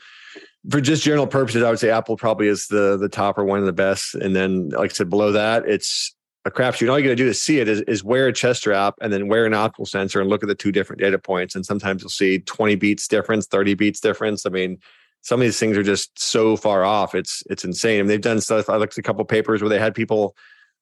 for 0.68 0.80
just 0.80 1.02
general 1.02 1.26
purposes, 1.26 1.62
I 1.62 1.70
would 1.70 1.78
say 1.78 1.90
Apple 1.90 2.16
probably 2.16 2.48
is 2.48 2.66
the 2.66 2.96
the 2.96 3.08
top 3.08 3.38
or 3.38 3.44
one 3.44 3.60
of 3.60 3.66
the 3.66 3.72
best. 3.72 4.14
And 4.16 4.34
then, 4.34 4.70
like 4.70 4.90
I 4.90 4.94
said, 4.94 5.10
below 5.10 5.32
that, 5.32 5.66
it's 5.66 6.14
a 6.44 6.50
crapshoot. 6.50 6.90
All 6.90 6.98
you 6.98 7.04
got 7.04 7.10
to 7.10 7.16
do 7.16 7.26
to 7.26 7.34
see 7.34 7.60
it 7.60 7.68
is, 7.68 7.82
is 7.82 8.02
wear 8.02 8.26
a 8.26 8.32
chest 8.32 8.60
strap 8.60 8.94
and 9.00 9.12
then 9.12 9.28
wear 9.28 9.44
an 9.44 9.54
optical 9.54 9.86
sensor 9.86 10.20
and 10.20 10.30
look 10.30 10.42
at 10.42 10.48
the 10.48 10.54
two 10.54 10.72
different 10.72 11.00
data 11.00 11.18
points. 11.18 11.54
And 11.54 11.64
sometimes 11.66 12.02
you'll 12.02 12.08
see 12.08 12.38
20 12.40 12.76
beats 12.76 13.06
difference, 13.06 13.46
30 13.46 13.74
beats 13.74 14.00
difference. 14.00 14.46
I 14.46 14.50
mean, 14.50 14.78
some 15.22 15.40
of 15.40 15.44
these 15.44 15.58
things 15.58 15.76
are 15.76 15.82
just 15.82 16.18
so 16.18 16.56
far 16.56 16.84
off. 16.84 17.14
It's 17.14 17.42
it's 17.50 17.64
insane. 17.64 18.00
And 18.00 18.08
they've 18.08 18.20
done 18.20 18.40
stuff. 18.40 18.68
I 18.68 18.76
looked 18.76 18.94
at 18.94 18.98
a 18.98 19.02
couple 19.02 19.24
papers 19.24 19.62
where 19.62 19.68
they 19.68 19.78
had 19.78 19.94
people 19.94 20.34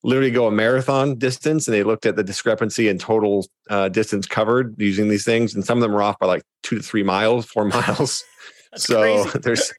literally 0.04 0.30
go 0.30 0.46
a 0.46 0.50
marathon 0.50 1.16
distance 1.16 1.66
and 1.66 1.74
they 1.74 1.82
looked 1.82 2.06
at 2.06 2.14
the 2.14 2.22
discrepancy 2.22 2.88
in 2.88 2.98
total 2.98 3.46
uh, 3.68 3.88
distance 3.88 4.26
covered 4.26 4.74
using 4.78 5.08
these 5.08 5.24
things. 5.24 5.54
And 5.54 5.64
some 5.64 5.78
of 5.78 5.82
them 5.82 5.94
are 5.94 6.02
off 6.02 6.18
by 6.20 6.26
like 6.26 6.42
two 6.62 6.76
to 6.76 6.82
three 6.82 7.02
miles, 7.02 7.46
four 7.46 7.64
miles. 7.68 8.24
so 8.76 9.24
crazy. 9.24 9.38
there's 9.42 9.72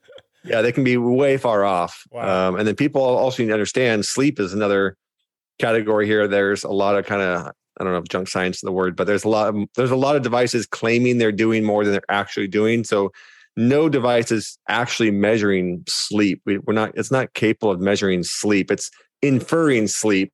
yeah, 0.44 0.62
they 0.62 0.72
can 0.72 0.84
be 0.84 0.98
way 0.98 1.38
far 1.38 1.66
off. 1.66 2.04
Wow. 2.12 2.50
Um, 2.50 2.56
and 2.56 2.68
then 2.68 2.76
people 2.76 3.02
also 3.02 3.44
need 3.44 3.48
to 3.48 3.54
understand 3.54 4.06
sleep 4.06 4.40
is 4.40 4.54
another 4.54 4.96
category 5.60 6.06
here. 6.06 6.28
There's 6.28 6.64
a 6.64 6.72
lot 6.72 6.98
of 6.98 7.06
kind 7.06 7.22
of 7.22 7.52
I 7.80 7.84
don't 7.84 7.94
know 7.94 8.00
if 8.00 8.10
junk 8.10 8.28
science 8.28 8.58
is 8.58 8.62
the 8.62 8.72
word, 8.72 8.96
but 8.98 9.08
there's 9.08 9.24
a 9.24 9.30
lot 9.30 9.56
of, 9.56 9.68
there's 9.76 9.92
a 9.92 9.96
lot 9.96 10.18
of 10.18 10.22
devices 10.22 10.66
claiming 10.66 11.18
they're 11.18 11.32
doing 11.32 11.64
more 11.64 11.86
than 11.86 11.94
they're 11.94 12.02
actually 12.10 12.48
doing. 12.48 12.84
So 12.84 13.12
no 13.60 13.90
device 13.90 14.32
is 14.32 14.58
actually 14.70 15.12
measuring 15.12 15.84
sleep. 15.88 16.42
We, 16.46 16.60
are 16.66 16.74
not, 16.74 16.92
it's 16.96 17.12
not 17.12 17.34
capable 17.34 17.72
of 17.72 17.82
measuring 17.82 18.24
sleep. 18.24 18.72
It's 18.72 18.90
inferring 19.22 19.88
sleep 19.88 20.32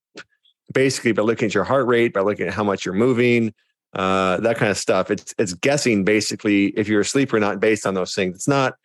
basically 0.72 1.12
by 1.12 1.24
looking 1.24 1.48
at 1.48 1.54
your 1.56 1.64
heart 1.64 1.88
rate, 1.88 2.14
by 2.14 2.22
looking 2.22 2.48
at 2.48 2.54
how 2.54 2.64
much 2.64 2.86
you're 2.86 2.94
moving, 2.94 3.52
uh, 3.94 4.38
that 4.42 4.58
kind 4.58 4.70
of 4.70 4.78
stuff. 4.78 5.10
It's, 5.10 5.34
it's 5.40 5.54
guessing 5.54 6.04
basically 6.04 6.68
if 6.78 6.88
you're 6.88 7.02
asleep 7.02 7.34
or 7.34 7.40
not 7.40 7.60
based 7.60 7.88
on 7.88 7.96
those 7.96 8.14
things. 8.14 8.36
It's 8.36 8.48
not 8.48 8.76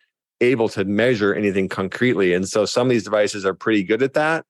able 0.41 0.69
to 0.69 0.85
measure 0.85 1.35
anything 1.35 1.69
concretely. 1.69 2.33
And 2.33 2.47
so 2.47 2.65
some 2.65 2.87
of 2.87 2.89
these 2.89 3.03
devices 3.03 3.45
are 3.45 3.53
pretty 3.53 3.83
good 3.83 4.01
at 4.01 4.15
that. 4.15 4.43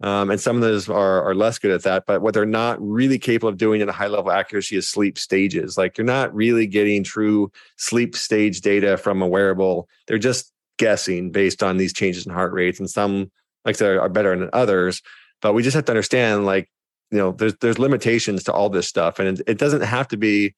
Um, 0.00 0.30
and 0.30 0.40
some 0.40 0.56
of 0.56 0.62
those 0.62 0.88
are, 0.88 1.22
are 1.22 1.34
less 1.34 1.58
good 1.58 1.72
at 1.72 1.82
that. 1.82 2.04
But 2.06 2.22
what 2.22 2.34
they're 2.34 2.46
not 2.46 2.80
really 2.80 3.18
capable 3.18 3.48
of 3.48 3.56
doing 3.56 3.82
at 3.82 3.88
a 3.88 3.92
high 3.92 4.06
level 4.06 4.30
accuracy 4.30 4.76
is 4.76 4.88
sleep 4.88 5.18
stages. 5.18 5.76
Like 5.76 5.98
you're 5.98 6.04
not 6.04 6.34
really 6.34 6.66
getting 6.66 7.02
true 7.02 7.50
sleep 7.76 8.14
stage 8.14 8.60
data 8.60 8.96
from 8.96 9.22
a 9.22 9.26
wearable. 9.26 9.88
They're 10.06 10.18
just 10.18 10.52
guessing 10.78 11.30
based 11.30 11.62
on 11.62 11.76
these 11.76 11.92
changes 11.92 12.26
in 12.26 12.32
heart 12.32 12.52
rates. 12.52 12.78
And 12.78 12.88
some, 12.88 13.30
like 13.64 13.76
I 13.76 13.78
said, 13.78 13.96
are 13.96 14.08
better 14.08 14.36
than 14.36 14.50
others. 14.52 15.02
But 15.42 15.52
we 15.52 15.62
just 15.62 15.74
have 15.74 15.84
to 15.86 15.92
understand, 15.92 16.46
like, 16.46 16.70
you 17.10 17.18
know, 17.18 17.32
there's 17.32 17.54
there's 17.56 17.78
limitations 17.78 18.44
to 18.44 18.52
all 18.52 18.68
this 18.68 18.86
stuff, 18.86 19.18
and 19.18 19.38
it, 19.38 19.48
it 19.48 19.58
doesn't 19.58 19.82
have 19.82 20.08
to 20.08 20.16
be 20.16 20.54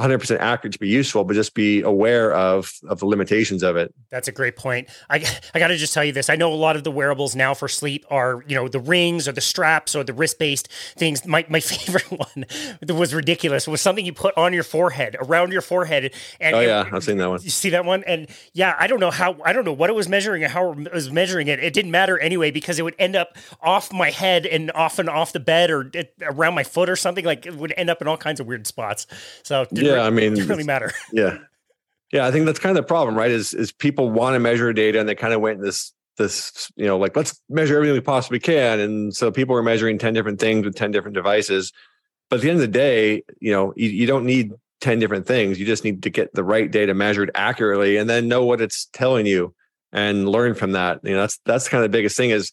100% 0.00 0.38
accurate 0.38 0.72
to 0.72 0.78
be 0.78 0.88
useful, 0.88 1.24
but 1.24 1.34
just 1.34 1.54
be 1.54 1.82
aware 1.82 2.32
of 2.32 2.72
of 2.88 3.00
the 3.00 3.06
limitations 3.06 3.62
of 3.62 3.76
it. 3.76 3.94
That's 4.10 4.28
a 4.28 4.32
great 4.32 4.56
point. 4.56 4.88
I 5.10 5.24
I 5.54 5.58
got 5.58 5.68
to 5.68 5.76
just 5.76 5.92
tell 5.92 6.04
you 6.04 6.12
this. 6.12 6.30
I 6.30 6.36
know 6.36 6.52
a 6.52 6.54
lot 6.54 6.76
of 6.76 6.84
the 6.84 6.90
wearables 6.90 7.36
now 7.36 7.54
for 7.54 7.68
sleep 7.68 8.04
are, 8.10 8.42
you 8.48 8.56
know, 8.56 8.68
the 8.68 8.80
rings 8.80 9.28
or 9.28 9.32
the 9.32 9.40
straps 9.40 9.94
or 9.94 10.02
the 10.02 10.14
wrist-based 10.14 10.68
things. 10.96 11.26
My 11.26 11.44
my 11.48 11.60
favorite 11.70 12.10
one 12.10 12.46
that 12.80 12.94
was 12.94 13.14
ridiculous 13.14 13.68
was 13.68 13.80
something 13.80 14.06
you 14.06 14.12
put 14.12 14.36
on 14.36 14.52
your 14.52 14.62
forehead, 14.62 15.16
around 15.20 15.52
your 15.52 15.62
forehead. 15.62 16.14
And 16.40 16.56
oh 16.56 16.60
yeah, 16.60 16.88
I've 16.90 17.04
seen 17.04 17.18
that 17.18 17.28
one. 17.28 17.40
You 17.42 17.50
see 17.50 17.70
that 17.70 17.84
one? 17.84 18.02
And 18.04 18.28
yeah, 18.54 18.74
I 18.78 18.86
don't 18.86 19.00
know 19.00 19.10
how 19.10 19.36
I 19.44 19.52
don't 19.52 19.64
know 19.64 19.72
what 19.72 19.90
it 19.90 19.96
was 19.96 20.08
measuring 20.08 20.42
and 20.42 20.52
how 20.52 20.72
it 20.72 20.92
was 20.92 21.10
measuring 21.10 21.48
it. 21.48 21.60
It 21.60 21.74
didn't 21.74 21.90
matter 21.90 22.18
anyway 22.18 22.50
because 22.50 22.78
it 22.78 22.82
would 22.82 22.96
end 22.98 23.16
up 23.16 23.36
off 23.60 23.92
my 23.92 24.10
head 24.10 24.46
and 24.46 24.70
often 24.72 25.08
off 25.08 25.32
the 25.32 25.40
bed 25.40 25.70
or 25.70 25.90
around 26.22 26.54
my 26.54 26.64
foot 26.64 26.88
or 26.88 26.96
something. 26.96 27.24
Like 27.24 27.44
it 27.44 27.54
would 27.54 27.74
end 27.76 27.90
up 27.90 28.00
in 28.00 28.08
all 28.08 28.16
kinds 28.16 28.40
of 28.40 28.46
weird 28.46 28.66
spots. 28.66 29.06
So 29.42 29.66
yeah, 29.72 29.89
really, 29.94 30.06
I 30.06 30.10
mean, 30.10 30.38
it 30.38 30.48
really 30.48 30.64
matter. 30.64 30.92
Yeah, 31.12 31.38
yeah. 32.12 32.26
I 32.26 32.30
think 32.30 32.46
that's 32.46 32.58
kind 32.58 32.76
of 32.76 32.82
the 32.82 32.86
problem, 32.86 33.16
right? 33.16 33.30
Is 33.30 33.54
is 33.54 33.72
people 33.72 34.10
want 34.10 34.34
to 34.34 34.40
measure 34.40 34.72
data 34.72 35.00
and 35.00 35.08
they 35.08 35.14
kind 35.14 35.34
of 35.34 35.40
went 35.40 35.60
this 35.60 35.92
this 36.16 36.70
you 36.76 36.86
know 36.86 36.98
like 36.98 37.16
let's 37.16 37.40
measure 37.48 37.76
everything 37.76 37.94
we 37.94 38.00
possibly 38.00 38.38
can, 38.38 38.80
and 38.80 39.14
so 39.14 39.30
people 39.30 39.56
are 39.56 39.62
measuring 39.62 39.98
ten 39.98 40.14
different 40.14 40.40
things 40.40 40.64
with 40.64 40.74
ten 40.74 40.90
different 40.90 41.14
devices. 41.14 41.72
But 42.28 42.36
at 42.36 42.42
the 42.42 42.50
end 42.50 42.56
of 42.56 42.62
the 42.62 42.68
day, 42.68 43.24
you 43.40 43.52
know, 43.52 43.72
you, 43.76 43.88
you 43.88 44.06
don't 44.06 44.24
need 44.24 44.52
10 44.80 44.98
different 44.98 45.26
things. 45.26 45.58
You 45.58 45.66
just 45.66 45.84
need 45.84 46.04
to 46.04 46.10
get 46.10 46.32
the 46.32 46.44
right 46.44 46.70
data 46.70 46.94
measured 46.94 47.30
accurately 47.34 47.96
and 47.96 48.08
then 48.08 48.28
know 48.28 48.44
what 48.44 48.60
it's 48.60 48.86
telling 48.92 49.26
you 49.26 49.54
and 49.92 50.28
learn 50.28 50.54
from 50.54 50.72
that. 50.72 51.00
You 51.02 51.12
know, 51.12 51.20
that's 51.20 51.38
that's 51.44 51.68
kind 51.68 51.84
of 51.84 51.90
the 51.90 51.96
biggest 51.96 52.16
thing 52.16 52.30
is 52.30 52.52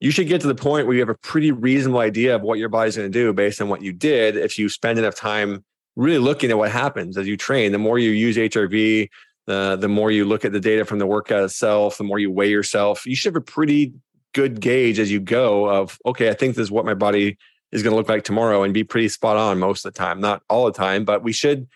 you 0.00 0.10
should 0.10 0.28
get 0.28 0.40
to 0.42 0.46
the 0.46 0.54
point 0.54 0.86
where 0.86 0.94
you 0.94 1.00
have 1.00 1.08
a 1.08 1.18
pretty 1.18 1.52
reasonable 1.52 2.00
idea 2.00 2.36
of 2.36 2.42
what 2.42 2.58
your 2.58 2.68
body's 2.68 2.96
going 2.96 3.10
to 3.10 3.18
do 3.18 3.32
based 3.32 3.60
on 3.60 3.68
what 3.68 3.82
you 3.82 3.92
did 3.92 4.36
if 4.36 4.58
you 4.58 4.68
spend 4.68 4.98
enough 4.98 5.14
time 5.14 5.64
really 5.96 6.18
looking 6.18 6.50
at 6.50 6.58
what 6.58 6.70
happens 6.70 7.16
as 7.16 7.26
you 7.26 7.36
train. 7.36 7.72
The 7.72 7.78
more 7.78 7.98
you 7.98 8.10
use 8.10 8.36
HRV, 8.36 9.08
uh, 9.48 9.76
the 9.76 9.88
more 9.88 10.10
you 10.10 10.24
look 10.24 10.44
at 10.44 10.52
the 10.52 10.60
data 10.60 10.84
from 10.84 10.98
the 10.98 11.06
workout 11.06 11.42
itself, 11.42 11.98
the 11.98 12.04
more 12.04 12.18
you 12.18 12.30
weigh 12.30 12.50
yourself. 12.50 13.06
You 13.06 13.16
should 13.16 13.34
have 13.34 13.42
a 13.42 13.44
pretty 13.44 13.94
good 14.34 14.60
gauge 14.60 14.98
as 14.98 15.10
you 15.10 15.20
go 15.20 15.68
of, 15.68 15.98
okay, 16.04 16.28
I 16.28 16.34
think 16.34 16.54
this 16.54 16.64
is 16.64 16.70
what 16.70 16.84
my 16.84 16.94
body 16.94 17.38
is 17.72 17.82
going 17.82 17.92
to 17.92 17.96
look 17.96 18.08
like 18.08 18.24
tomorrow 18.24 18.62
and 18.62 18.74
be 18.74 18.84
pretty 18.84 19.08
spot 19.08 19.36
on 19.36 19.58
most 19.58 19.84
of 19.84 19.92
the 19.92 19.98
time. 19.98 20.20
Not 20.20 20.42
all 20.48 20.66
the 20.66 20.72
time, 20.72 21.04
but 21.04 21.22
we 21.22 21.32
should 21.32 21.66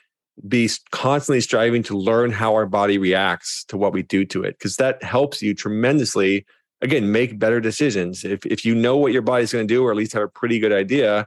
be 0.47 0.69
constantly 0.91 1.41
striving 1.41 1.83
to 1.85 1.97
learn 1.97 2.31
how 2.31 2.55
our 2.55 2.67
body 2.67 2.99
reacts 2.99 3.65
to 3.65 3.77
what 3.77 3.93
we 3.93 4.03
do 4.03 4.25
to 4.25 4.43
it 4.43 4.59
because 4.59 4.77
that 4.77 5.03
helps 5.03 5.43
you 5.43 5.55
tremendously 5.55 6.47
again 6.81 7.13
make 7.13 7.39
better 7.39 7.61
decisions 7.61 8.25
if, 8.25 8.47
if 8.47 8.65
you 8.65 8.75
know 8.75 8.97
what 8.97 9.13
your 9.13 9.23
body's 9.23 9.53
going 9.53 9.67
to 9.67 9.75
do 9.75 9.85
or 9.85 9.91
at 9.91 9.97
least 9.97 10.15
have 10.15 10.23
a 10.23 10.29
pretty 10.29 10.59
good 10.59 10.73
idea 10.73 11.27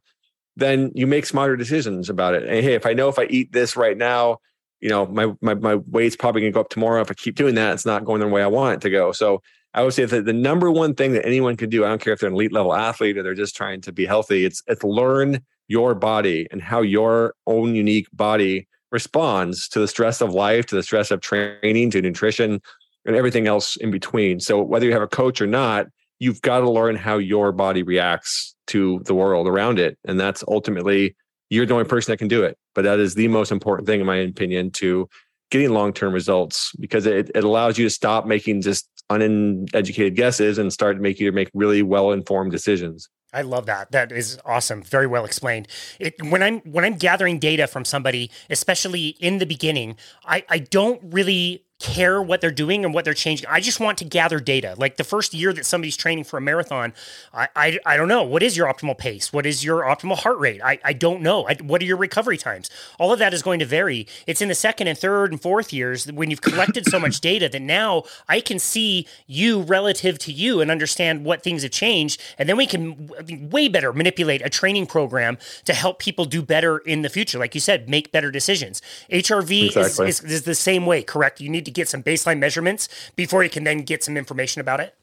then 0.55 0.91
you 0.93 1.07
make 1.07 1.25
smarter 1.25 1.55
decisions 1.55 2.09
about 2.09 2.35
it. 2.35 2.43
And 2.43 2.63
hey, 2.63 2.73
if 2.73 2.85
I 2.85 2.93
know 2.93 3.09
if 3.09 3.17
I 3.17 3.25
eat 3.25 3.51
this 3.51 3.75
right 3.75 3.97
now, 3.97 4.37
you 4.79 4.89
know, 4.89 5.05
my 5.07 5.33
my 5.41 5.53
my 5.53 5.75
weight's 5.75 6.15
probably 6.15 6.41
gonna 6.41 6.51
go 6.51 6.61
up 6.61 6.69
tomorrow. 6.69 7.01
If 7.01 7.09
I 7.09 7.13
keep 7.13 7.35
doing 7.35 7.55
that, 7.55 7.73
it's 7.73 7.85
not 7.85 8.05
going 8.05 8.19
the 8.19 8.27
way 8.27 8.43
I 8.43 8.47
want 8.47 8.75
it 8.75 8.81
to 8.81 8.89
go. 8.89 9.11
So 9.11 9.41
I 9.73 9.81
would 9.81 9.93
say 9.93 10.05
that 10.05 10.25
the 10.25 10.33
number 10.33 10.69
one 10.69 10.93
thing 10.93 11.13
that 11.13 11.25
anyone 11.25 11.57
can 11.57 11.69
do, 11.69 11.83
I 11.83 11.87
don't 11.87 12.01
care 12.01 12.13
if 12.13 12.19
they're 12.19 12.29
an 12.29 12.35
elite 12.35 12.51
level 12.51 12.73
athlete 12.73 13.17
or 13.17 13.23
they're 13.23 13.33
just 13.33 13.55
trying 13.55 13.81
to 13.81 13.91
be 13.91 14.05
healthy, 14.05 14.45
it's 14.45 14.61
it's 14.67 14.83
learn 14.83 15.43
your 15.67 15.95
body 15.95 16.47
and 16.51 16.61
how 16.61 16.81
your 16.81 17.33
own 17.47 17.73
unique 17.73 18.07
body 18.13 18.67
responds 18.91 19.67
to 19.69 19.79
the 19.79 19.87
stress 19.87 20.21
of 20.21 20.33
life, 20.33 20.67
to 20.67 20.75
the 20.75 20.83
stress 20.83 21.09
of 21.09 21.21
training, 21.21 21.89
to 21.89 22.01
nutrition, 22.01 22.61
and 23.05 23.15
everything 23.15 23.47
else 23.47 23.75
in 23.77 23.89
between. 23.89 24.39
So 24.39 24.61
whether 24.61 24.85
you 24.85 24.93
have 24.93 25.01
a 25.01 25.07
coach 25.07 25.41
or 25.41 25.47
not, 25.47 25.87
you've 26.19 26.41
got 26.41 26.59
to 26.59 26.69
learn 26.69 26.95
how 26.95 27.17
your 27.17 27.51
body 27.51 27.83
reacts 27.83 28.52
to 28.67 29.01
the 29.05 29.13
world 29.13 29.47
around 29.47 29.79
it. 29.79 29.97
And 30.05 30.19
that's 30.19 30.43
ultimately, 30.47 31.15
you're 31.49 31.65
the 31.65 31.73
only 31.73 31.85
person 31.85 32.11
that 32.11 32.17
can 32.17 32.27
do 32.27 32.43
it. 32.43 32.57
But 32.75 32.83
that 32.83 32.99
is 32.99 33.15
the 33.15 33.27
most 33.27 33.51
important 33.51 33.87
thing, 33.87 33.99
in 33.99 34.05
my 34.05 34.17
opinion, 34.17 34.71
to 34.71 35.09
getting 35.51 35.71
long 35.71 35.93
term 35.93 36.13
results 36.13 36.71
because 36.79 37.05
it, 37.05 37.29
it 37.35 37.43
allows 37.43 37.77
you 37.77 37.85
to 37.85 37.89
stop 37.89 38.25
making 38.25 38.61
just 38.61 38.89
uneducated 39.09 40.15
guesses 40.15 40.57
and 40.57 40.71
start 40.73 40.99
making 40.99 41.25
you 41.25 41.31
make 41.31 41.49
really 41.53 41.83
well 41.83 42.11
informed 42.11 42.51
decisions. 42.51 43.09
I 43.33 43.41
love 43.41 43.65
that. 43.65 43.91
That 43.91 44.11
is 44.11 44.39
awesome. 44.45 44.83
Very 44.83 45.07
well 45.07 45.25
explained. 45.25 45.67
It, 45.99 46.13
when 46.23 46.43
I'm 46.43 46.59
when 46.59 46.85
I'm 46.85 46.95
gathering 46.95 47.39
data 47.39 47.65
from 47.65 47.83
somebody, 47.83 48.29
especially 48.49 49.09
in 49.19 49.39
the 49.39 49.45
beginning, 49.45 49.95
I, 50.23 50.45
I 50.49 50.59
don't 50.59 51.01
really 51.03 51.65
care 51.79 52.21
what 52.21 52.39
they're 52.39 52.51
doing 52.51 52.85
and 52.85 52.93
what 52.93 53.03
they're 53.03 53.13
changing. 53.13 53.45
I 53.49 53.59
just 53.59 53.79
want 53.79 53.97
to 53.97 54.05
gather 54.05 54.39
data. 54.39 54.75
Like 54.77 54.95
the 54.95 55.03
first 55.03 55.33
year 55.33 55.51
that 55.53 55.65
somebody's 55.65 55.97
training 55.97 56.23
for 56.23 56.37
a 56.37 56.41
marathon, 56.41 56.93
I, 57.33 57.49
I, 57.55 57.79
I 57.85 57.97
don't 57.97 58.07
know. 58.07 58.23
What 58.23 58.41
is 58.41 58.55
your 58.55 58.71
optimal 58.71 58.97
pace? 58.97 59.33
What 59.33 59.45
is 59.45 59.65
your 59.65 59.81
optimal 59.81 60.17
heart 60.17 60.39
rate? 60.39 60.61
I, 60.63 60.79
I 60.83 60.93
don't 60.93 61.21
know. 61.21 61.45
I, 61.45 61.55
what 61.55 61.81
are 61.81 61.85
your 61.85 61.97
recovery 61.97 62.37
times? 62.37 62.69
All 62.99 63.11
of 63.11 63.19
that 63.19 63.33
is 63.33 63.41
going 63.41 63.59
to 63.59 63.65
vary. 63.65 64.07
It's 64.25 64.41
in 64.41 64.47
the 64.47 64.55
second 64.55 64.87
and 64.87 64.97
third 64.97 65.31
and 65.31 65.41
fourth 65.41 65.73
years 65.73 66.09
when 66.09 66.29
you've 66.29 66.41
collected 66.41 66.85
so 66.85 66.99
much 66.99 67.19
data 67.19 67.49
that 67.49 67.61
now 67.61 68.03
I 68.29 68.39
can 68.39 68.59
see 68.59 69.05
you 69.27 69.61
relative 69.61 70.17
to 70.19 70.31
you 70.31 70.61
and 70.61 70.71
understand 70.71 71.25
what 71.25 71.43
things 71.43 71.63
have 71.63 71.71
changed. 71.71 72.21
And 72.37 72.47
then 72.47 72.55
we 72.55 72.65
can 72.65 73.09
way 73.49 73.67
better 73.67 73.91
manipulate 73.91 74.41
a 74.45 74.49
training 74.49 74.85
program 74.85 75.37
to 75.65 75.73
help 75.73 75.99
people 75.99 76.23
do 76.23 76.41
better 76.41 76.77
in 76.77 77.01
the 77.01 77.09
future. 77.09 77.39
Like 77.39 77.55
you 77.55 77.61
said, 77.61 77.89
make 77.89 78.13
better 78.13 78.31
decisions. 78.31 78.81
HRV 79.11 79.65
exactly. 79.65 80.07
is, 80.07 80.23
is, 80.23 80.31
is 80.31 80.43
the 80.43 80.55
same 80.55 80.85
way, 80.85 81.03
correct? 81.03 81.41
You 81.41 81.49
need 81.49 81.65
to 81.65 81.72
get 81.73 81.89
some 81.89 82.03
baseline 82.03 82.39
measurements 82.39 82.89
before 83.15 83.43
you 83.43 83.49
can 83.49 83.63
then 83.63 83.79
get 83.79 84.03
some 84.03 84.17
information 84.17 84.61
about 84.61 84.79
it? 84.79 84.95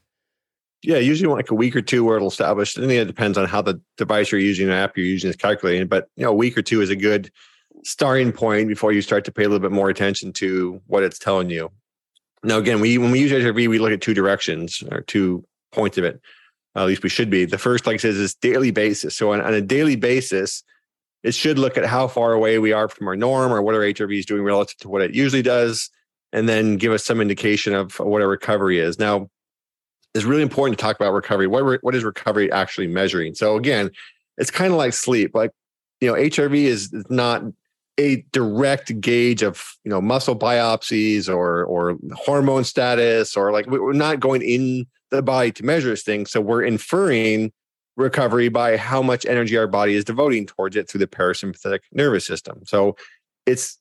Yeah, 0.83 0.97
usually 0.97 1.31
like 1.31 1.51
a 1.51 1.55
week 1.55 1.75
or 1.75 1.81
two 1.81 2.03
where 2.03 2.15
it'll 2.15 2.29
establish. 2.29 2.73
Think 2.73 2.91
it 2.91 3.05
depends 3.05 3.37
on 3.37 3.47
how 3.47 3.61
the 3.61 3.79
device 3.97 4.31
you're 4.31 4.41
using, 4.41 4.67
the 4.67 4.73
app 4.73 4.97
you're 4.97 5.05
using 5.05 5.29
is 5.29 5.35
calculating. 5.35 5.87
But 5.87 6.09
you 6.15 6.25
know, 6.25 6.31
a 6.31 6.35
week 6.35 6.57
or 6.57 6.63
two 6.63 6.81
is 6.81 6.89
a 6.89 6.95
good 6.95 7.31
starting 7.83 8.31
point 8.31 8.67
before 8.67 8.91
you 8.91 9.01
start 9.01 9.25
to 9.25 9.31
pay 9.31 9.43
a 9.43 9.49
little 9.49 9.61
bit 9.61 9.71
more 9.71 9.89
attention 9.89 10.33
to 10.33 10.81
what 10.87 11.03
it's 11.03 11.19
telling 11.19 11.49
you. 11.49 11.71
Now, 12.43 12.57
again, 12.57 12.79
we 12.79 12.97
when 12.97 13.11
we 13.11 13.19
use 13.19 13.31
HRV, 13.31 13.69
we 13.69 13.77
look 13.77 13.91
at 13.91 14.01
two 14.01 14.15
directions 14.15 14.83
or 14.91 15.01
two 15.01 15.45
points 15.71 15.99
of 15.99 16.03
it. 16.03 16.19
at 16.75 16.85
least 16.85 17.03
we 17.03 17.09
should 17.09 17.29
be. 17.29 17.45
The 17.45 17.59
first, 17.59 17.85
like 17.85 17.95
I 17.95 17.97
said, 17.97 18.15
is 18.15 18.33
daily 18.33 18.71
basis. 18.71 19.15
So 19.15 19.33
on, 19.33 19.41
on 19.41 19.53
a 19.53 19.61
daily 19.61 19.95
basis, 19.95 20.63
it 21.23 21.35
should 21.35 21.59
look 21.59 21.77
at 21.77 21.85
how 21.85 22.07
far 22.07 22.33
away 22.33 22.57
we 22.57 22.73
are 22.73 22.87
from 22.87 23.07
our 23.07 23.15
norm 23.15 23.53
or 23.53 23.61
what 23.61 23.75
our 23.75 23.81
HRV 23.81 24.17
is 24.17 24.25
doing 24.25 24.43
relative 24.43 24.77
to 24.79 24.89
what 24.89 25.03
it 25.03 25.13
usually 25.13 25.43
does 25.43 25.91
and 26.33 26.47
then 26.47 26.77
give 26.77 26.91
us 26.91 27.03
some 27.03 27.21
indication 27.21 27.73
of 27.73 27.99
what 27.99 28.21
a 28.21 28.27
recovery 28.27 28.79
is. 28.79 28.99
Now, 28.99 29.29
it's 30.13 30.25
really 30.25 30.41
important 30.41 30.77
to 30.77 30.81
talk 30.81 30.95
about 30.95 31.13
recovery. 31.13 31.47
What, 31.47 31.83
what 31.83 31.95
is 31.95 32.03
recovery 32.03 32.51
actually 32.51 32.87
measuring? 32.87 33.35
So 33.35 33.55
again, 33.55 33.91
it's 34.37 34.51
kind 34.51 34.71
of 34.71 34.77
like 34.77 34.93
sleep. 34.93 35.31
Like, 35.33 35.51
you 35.99 36.07
know, 36.07 36.15
HRV 36.15 36.55
is 36.55 36.93
not 37.09 37.43
a 37.97 38.25
direct 38.31 38.99
gauge 38.99 39.43
of, 39.43 39.75
you 39.83 39.89
know, 39.89 40.01
muscle 40.01 40.37
biopsies 40.37 41.29
or 41.29 41.63
or 41.65 41.97
hormone 42.13 42.63
status 42.63 43.35
or 43.35 43.51
like 43.51 43.67
we're 43.67 43.93
not 43.93 44.19
going 44.19 44.41
in 44.41 44.85
the 45.11 45.21
body 45.21 45.51
to 45.51 45.63
measure 45.63 45.89
this 45.89 46.03
thing. 46.03 46.25
So 46.25 46.41
we're 46.41 46.63
inferring 46.63 47.51
recovery 47.97 48.49
by 48.49 48.77
how 48.77 49.01
much 49.01 49.25
energy 49.25 49.57
our 49.57 49.67
body 49.67 49.95
is 49.95 50.05
devoting 50.05 50.45
towards 50.45 50.75
it 50.75 50.89
through 50.89 50.99
the 50.99 51.07
parasympathetic 51.07 51.79
nervous 51.91 52.25
system. 52.25 52.61
So 52.65 52.95
it's 53.45 53.77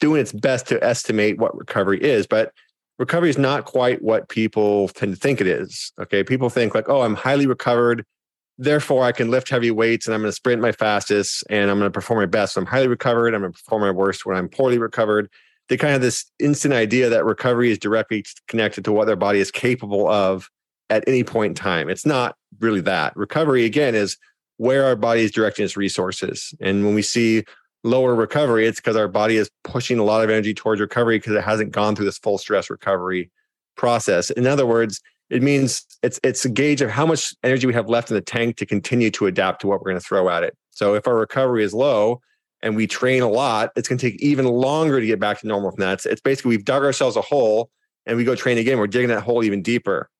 doing 0.00 0.20
its 0.20 0.32
best 0.32 0.66
to 0.68 0.82
estimate 0.82 1.38
what 1.38 1.56
recovery 1.56 2.02
is, 2.02 2.26
but 2.26 2.52
recovery 2.98 3.30
is 3.30 3.38
not 3.38 3.64
quite 3.64 4.02
what 4.02 4.28
people 4.28 4.88
tend 4.88 5.14
to 5.14 5.20
think 5.20 5.40
it 5.40 5.46
is. 5.46 5.92
Okay. 6.00 6.24
People 6.24 6.50
think 6.50 6.74
like, 6.74 6.88
oh, 6.88 7.02
I'm 7.02 7.14
highly 7.14 7.46
recovered. 7.46 8.04
Therefore, 8.58 9.04
I 9.04 9.12
can 9.12 9.30
lift 9.30 9.48
heavy 9.48 9.70
weights 9.70 10.06
and 10.06 10.14
I'm 10.14 10.20
going 10.20 10.28
to 10.28 10.36
sprint 10.36 10.60
my 10.60 10.72
fastest 10.72 11.44
and 11.48 11.70
I'm 11.70 11.78
going 11.78 11.90
to 11.90 11.94
perform 11.94 12.20
my 12.20 12.26
best. 12.26 12.54
So 12.54 12.60
I'm 12.60 12.66
highly 12.66 12.88
recovered. 12.88 13.34
I'm 13.34 13.40
going 13.40 13.52
to 13.52 13.58
perform 13.58 13.82
my 13.82 13.90
worst 13.90 14.26
when 14.26 14.36
I'm 14.36 14.48
poorly 14.48 14.78
recovered. 14.78 15.30
They 15.68 15.76
kind 15.76 15.90
of 15.90 15.94
have 15.94 16.02
this 16.02 16.30
instant 16.38 16.74
idea 16.74 17.08
that 17.08 17.24
recovery 17.24 17.70
is 17.70 17.78
directly 17.78 18.24
connected 18.48 18.84
to 18.84 18.92
what 18.92 19.06
their 19.06 19.16
body 19.16 19.38
is 19.38 19.50
capable 19.50 20.08
of 20.08 20.50
at 20.90 21.04
any 21.06 21.24
point 21.24 21.52
in 21.52 21.54
time. 21.54 21.88
It's 21.88 22.04
not 22.04 22.36
really 22.58 22.80
that. 22.82 23.16
Recovery, 23.16 23.64
again, 23.64 23.94
is 23.94 24.18
where 24.58 24.84
our 24.84 24.96
body 24.96 25.22
is 25.22 25.30
directing 25.30 25.64
its 25.64 25.76
resources. 25.76 26.52
And 26.60 26.84
when 26.84 26.94
we 26.94 27.02
see 27.02 27.44
lower 27.82 28.14
recovery, 28.14 28.66
it's 28.66 28.80
because 28.80 28.96
our 28.96 29.08
body 29.08 29.36
is 29.36 29.50
pushing 29.64 29.98
a 29.98 30.04
lot 30.04 30.22
of 30.22 30.30
energy 30.30 30.54
towards 30.54 30.80
recovery 30.80 31.18
because 31.18 31.34
it 31.34 31.44
hasn't 31.44 31.72
gone 31.72 31.96
through 31.96 32.04
this 32.04 32.18
full 32.18 32.38
stress 32.38 32.70
recovery 32.70 33.30
process. 33.76 34.30
In 34.30 34.46
other 34.46 34.66
words, 34.66 35.00
it 35.30 35.42
means 35.42 35.86
it's 36.02 36.18
it's 36.22 36.44
a 36.44 36.48
gauge 36.48 36.82
of 36.82 36.90
how 36.90 37.06
much 37.06 37.34
energy 37.42 37.66
we 37.66 37.72
have 37.72 37.88
left 37.88 38.10
in 38.10 38.14
the 38.14 38.20
tank 38.20 38.56
to 38.56 38.66
continue 38.66 39.10
to 39.12 39.26
adapt 39.26 39.60
to 39.60 39.66
what 39.66 39.80
we're 39.80 39.90
going 39.90 40.00
to 40.00 40.06
throw 40.06 40.28
at 40.28 40.42
it. 40.42 40.56
So 40.70 40.94
if 40.94 41.06
our 41.06 41.16
recovery 41.16 41.62
is 41.62 41.72
low 41.72 42.20
and 42.62 42.76
we 42.76 42.86
train 42.86 43.22
a 43.22 43.28
lot, 43.28 43.70
it's 43.76 43.88
going 43.88 43.98
to 43.98 44.10
take 44.10 44.20
even 44.20 44.44
longer 44.46 45.00
to 45.00 45.06
get 45.06 45.20
back 45.20 45.40
to 45.40 45.46
normal 45.46 45.70
from 45.70 45.80
that. 45.80 45.94
It's, 45.94 46.06
it's 46.06 46.20
basically 46.20 46.50
we've 46.50 46.64
dug 46.64 46.82
ourselves 46.82 47.16
a 47.16 47.22
hole 47.22 47.70
and 48.06 48.16
we 48.16 48.24
go 48.24 48.34
train 48.34 48.58
again. 48.58 48.78
We're 48.78 48.86
digging 48.86 49.08
that 49.08 49.22
hole 49.22 49.44
even 49.44 49.62
deeper. 49.62 50.10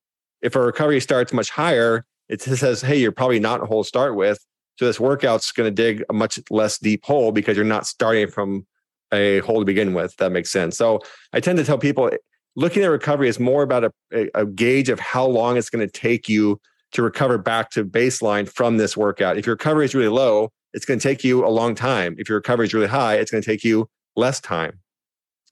If 0.42 0.56
our 0.56 0.62
recovery 0.62 1.00
starts 1.00 1.32
much 1.32 1.50
higher, 1.50 2.04
it 2.28 2.40
says, 2.40 2.80
hey, 2.80 2.98
you're 2.98 3.12
probably 3.12 3.40
not 3.40 3.62
a 3.62 3.66
hole 3.66 3.82
to 3.82 3.88
start 3.88 4.14
with. 4.14 4.38
So 4.80 4.86
this 4.86 4.98
workout's 4.98 5.52
going 5.52 5.66
to 5.66 5.70
dig 5.70 6.02
a 6.08 6.14
much 6.14 6.38
less 6.48 6.78
deep 6.78 7.04
hole 7.04 7.32
because 7.32 7.54
you're 7.54 7.66
not 7.66 7.86
starting 7.86 8.28
from 8.28 8.66
a 9.12 9.40
hole 9.40 9.58
to 9.58 9.66
begin 9.66 9.92
with. 9.92 10.16
That 10.16 10.32
makes 10.32 10.50
sense. 10.50 10.78
So 10.78 11.00
I 11.34 11.40
tend 11.40 11.58
to 11.58 11.64
tell 11.64 11.76
people 11.76 12.10
looking 12.56 12.82
at 12.82 12.86
recovery 12.86 13.28
is 13.28 13.38
more 13.38 13.62
about 13.62 13.84
a, 13.84 14.30
a, 14.34 14.46
gauge 14.46 14.88
of 14.88 14.98
how 14.98 15.26
long 15.26 15.58
it's 15.58 15.68
going 15.68 15.86
to 15.86 15.92
take 15.92 16.30
you 16.30 16.58
to 16.92 17.02
recover 17.02 17.36
back 17.36 17.68
to 17.72 17.84
baseline 17.84 18.48
from 18.48 18.78
this 18.78 18.96
workout. 18.96 19.36
If 19.36 19.44
your 19.44 19.56
recovery 19.56 19.84
is 19.84 19.94
really 19.94 20.08
low, 20.08 20.50
it's 20.72 20.86
going 20.86 20.98
to 20.98 21.06
take 21.06 21.24
you 21.24 21.46
a 21.46 21.50
long 21.50 21.74
time. 21.74 22.14
If 22.16 22.30
your 22.30 22.38
recovery 22.38 22.64
is 22.64 22.72
really 22.72 22.86
high, 22.86 23.16
it's 23.16 23.30
going 23.30 23.42
to 23.42 23.46
take 23.46 23.62
you 23.62 23.86
less 24.16 24.40
time. 24.40 24.78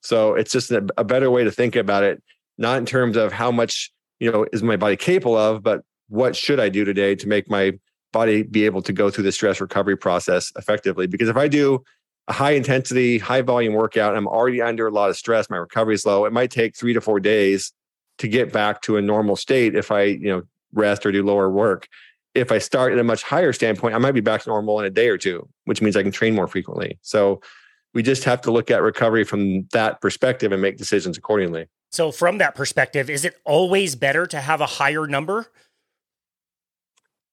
So 0.01 0.37
it's 0.37 0.53
just 0.53 0.71
a, 0.71 0.87
a 0.97 1.05
better 1.05 1.31
way 1.31 1.45
to 1.45 1.51
think 1.51 1.77
about 1.77 2.03
it, 2.03 2.23
not 2.57 2.79
in 2.79 2.87
terms 2.87 3.19
of 3.19 3.33
how 3.35 3.51
much, 3.51 3.93
you 4.21 4.33
know, 4.33 4.47
is 4.55 4.63
my 4.63 4.79
body 4.79 4.97
capable 4.97 5.37
of, 5.37 5.63
but 5.63 5.83
what 6.09 6.35
should 6.35 6.59
I 6.59 6.71
do 6.71 6.87
today 6.87 7.15
to 7.17 7.29
make 7.29 7.51
my 7.51 7.75
body 8.13 8.43
be 8.43 8.65
able 8.65 8.83
to 8.83 8.93
go 8.93 9.11
through 9.11 9.25
the 9.25 9.33
stress 9.33 9.61
recovery 9.61 9.97
process 9.97 10.53
effectively? 10.57 11.07
Because 11.07 11.29
if 11.29 11.37
I 11.37 11.49
do 11.49 11.83
a 12.29 12.33
high 12.33 12.53
intensity, 12.53 13.19
high 13.19 13.43
volume 13.43 13.75
workout, 13.75 14.17
I'm 14.17 14.27
already 14.27 14.61
under 14.61 14.87
a 14.87 14.91
lot 14.91 15.11
of 15.11 15.17
stress, 15.17 15.49
my 15.49 15.57
recovery 15.57 15.95
is 15.95 16.05
low, 16.05 16.25
it 16.25 16.33
might 16.33 16.51
take 16.51 16.77
three 16.77 16.93
to 16.93 17.01
four 17.01 17.21
days 17.21 17.73
to 18.19 18.29
get 18.29 18.53
back 18.53 18.83
to 18.83 18.97
a 18.97 19.03
normal 19.03 19.37
state 19.37 19.75
if 19.75 19.91
I, 19.91 20.03
you 20.03 20.29
know, 20.29 20.43
rest 20.73 21.07
or 21.07 21.13
do 21.13 21.23
lower 21.23 21.51
work. 21.51 21.89
If 22.35 22.53
I 22.53 22.59
start 22.59 22.93
at 22.93 22.99
a 22.99 23.05
much 23.05 23.23
higher 23.23 23.53
standpoint, 23.53 23.95
I 23.95 23.99
might 23.99 24.13
be 24.13 24.21
back 24.21 24.43
to 24.43 24.51
normal 24.51 24.79
in 24.81 24.87
a 24.87 24.91
day 24.91 25.09
or 25.09 25.17
two, 25.17 25.49
which 25.65 25.81
means 25.81 25.97
I 25.97 26.03
can 26.03 26.13
train 26.13 26.35
more 26.35 26.47
frequently. 26.47 26.99
So 27.03 27.41
we 27.95 28.03
just 28.03 28.25
have 28.25 28.41
to 28.43 28.51
look 28.51 28.71
at 28.71 28.83
recovery 28.83 29.25
from 29.25 29.67
that 29.73 30.01
perspective 30.01 30.53
and 30.53 30.61
make 30.61 30.77
decisions 30.77 31.17
accordingly. 31.17 31.67
So, 31.91 32.13
from 32.13 32.39
that 32.39 32.55
perspective, 32.55 33.09
is 33.09 33.25
it 33.25 33.37
always 33.45 33.97
better 33.97 34.27
to 34.27 34.41
have 34.41 34.61
a 34.61 34.67
higher 34.67 35.07
number? 35.07 35.47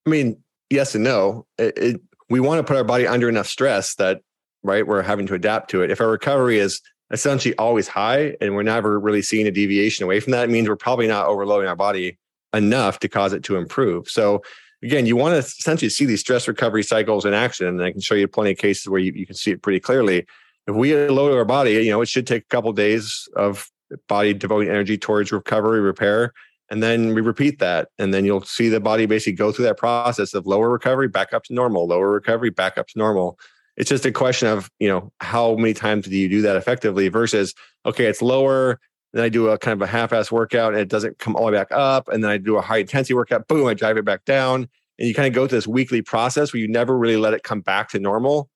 I 0.05 0.09
mean, 0.09 0.37
yes 0.69 0.95
and 0.95 1.03
no. 1.03 1.45
It, 1.57 1.77
it, 1.77 2.01
we 2.29 2.39
want 2.39 2.59
to 2.59 2.63
put 2.63 2.77
our 2.77 2.83
body 2.83 3.07
under 3.07 3.29
enough 3.29 3.47
stress 3.47 3.95
that, 3.95 4.21
right, 4.63 4.85
we're 4.85 5.01
having 5.01 5.27
to 5.27 5.33
adapt 5.33 5.69
to 5.71 5.81
it. 5.81 5.91
If 5.91 6.01
our 6.01 6.09
recovery 6.09 6.57
is 6.59 6.81
essentially 7.11 7.55
always 7.57 7.87
high 7.87 8.35
and 8.41 8.55
we're 8.55 8.63
never 8.63 8.99
really 8.99 9.21
seeing 9.21 9.45
a 9.45 9.51
deviation 9.51 10.03
away 10.03 10.19
from 10.19 10.31
that, 10.31 10.45
it 10.45 10.51
means 10.51 10.67
we're 10.67 10.75
probably 10.75 11.07
not 11.07 11.27
overloading 11.27 11.69
our 11.69 11.75
body 11.75 12.17
enough 12.53 12.99
to 12.99 13.07
cause 13.07 13.31
it 13.33 13.43
to 13.43 13.57
improve. 13.57 14.09
So 14.09 14.41
again, 14.81 15.05
you 15.05 15.15
want 15.15 15.33
to 15.33 15.39
essentially 15.39 15.89
see 15.89 16.05
these 16.05 16.21
stress 16.21 16.47
recovery 16.47 16.83
cycles 16.83 17.25
in 17.25 17.33
action. 17.33 17.67
And 17.67 17.83
I 17.83 17.91
can 17.91 18.01
show 18.01 18.15
you 18.15 18.27
plenty 18.27 18.51
of 18.51 18.57
cases 18.57 18.87
where 18.87 18.99
you, 18.99 19.11
you 19.13 19.25
can 19.25 19.35
see 19.35 19.51
it 19.51 19.61
pretty 19.61 19.79
clearly. 19.79 20.25
If 20.67 20.75
we 20.75 20.95
load 21.09 21.31
our 21.35 21.45
body, 21.45 21.73
you 21.73 21.91
know, 21.91 22.01
it 22.01 22.07
should 22.07 22.25
take 22.25 22.43
a 22.43 22.47
couple 22.47 22.71
of 22.71 22.75
days 22.75 23.27
of 23.35 23.69
body 24.07 24.33
devoting 24.33 24.69
energy 24.69 24.97
towards 24.97 25.31
recovery, 25.31 25.79
repair. 25.79 26.33
And 26.69 26.81
then 26.81 27.13
we 27.13 27.21
repeat 27.21 27.59
that. 27.59 27.89
And 27.99 28.13
then 28.13 28.25
you'll 28.25 28.43
see 28.43 28.69
the 28.69 28.79
body 28.79 29.05
basically 29.05 29.33
go 29.33 29.51
through 29.51 29.65
that 29.65 29.77
process 29.77 30.33
of 30.33 30.47
lower 30.47 30.69
recovery, 30.69 31.07
back 31.07 31.33
up 31.33 31.43
to 31.45 31.53
normal, 31.53 31.87
lower 31.87 32.09
recovery, 32.09 32.49
back 32.49 32.77
up 32.77 32.87
to 32.87 32.99
normal 32.99 33.37
it's 33.77 33.89
just 33.89 34.05
a 34.05 34.11
question 34.11 34.47
of 34.47 34.69
you 34.79 34.87
know 34.87 35.11
how 35.19 35.55
many 35.55 35.73
times 35.73 36.05
do 36.05 36.15
you 36.15 36.29
do 36.29 36.41
that 36.41 36.55
effectively 36.55 37.07
versus 37.07 37.53
okay 37.85 38.05
it's 38.05 38.21
lower 38.21 38.79
then 39.13 39.23
i 39.23 39.29
do 39.29 39.49
a 39.49 39.57
kind 39.57 39.73
of 39.73 39.87
a 39.87 39.91
half-ass 39.91 40.31
workout 40.31 40.73
and 40.73 40.81
it 40.81 40.89
doesn't 40.89 41.19
come 41.19 41.35
all 41.35 41.45
the 41.45 41.51
way 41.51 41.57
back 41.57 41.71
up 41.71 42.07
and 42.09 42.23
then 42.23 42.31
i 42.31 42.37
do 42.37 42.57
a 42.57 42.61
high 42.61 42.77
intensity 42.77 43.13
workout 43.13 43.47
boom 43.47 43.67
i 43.67 43.73
drive 43.73 43.97
it 43.97 44.05
back 44.05 44.23
down 44.25 44.67
and 44.97 45.07
you 45.07 45.13
kind 45.13 45.27
of 45.27 45.33
go 45.33 45.47
through 45.47 45.57
this 45.57 45.67
weekly 45.67 46.01
process 46.01 46.53
where 46.53 46.61
you 46.61 46.67
never 46.67 46.97
really 46.97 47.17
let 47.17 47.33
it 47.33 47.43
come 47.43 47.61
back 47.61 47.89
to 47.89 47.99
normal 47.99 48.49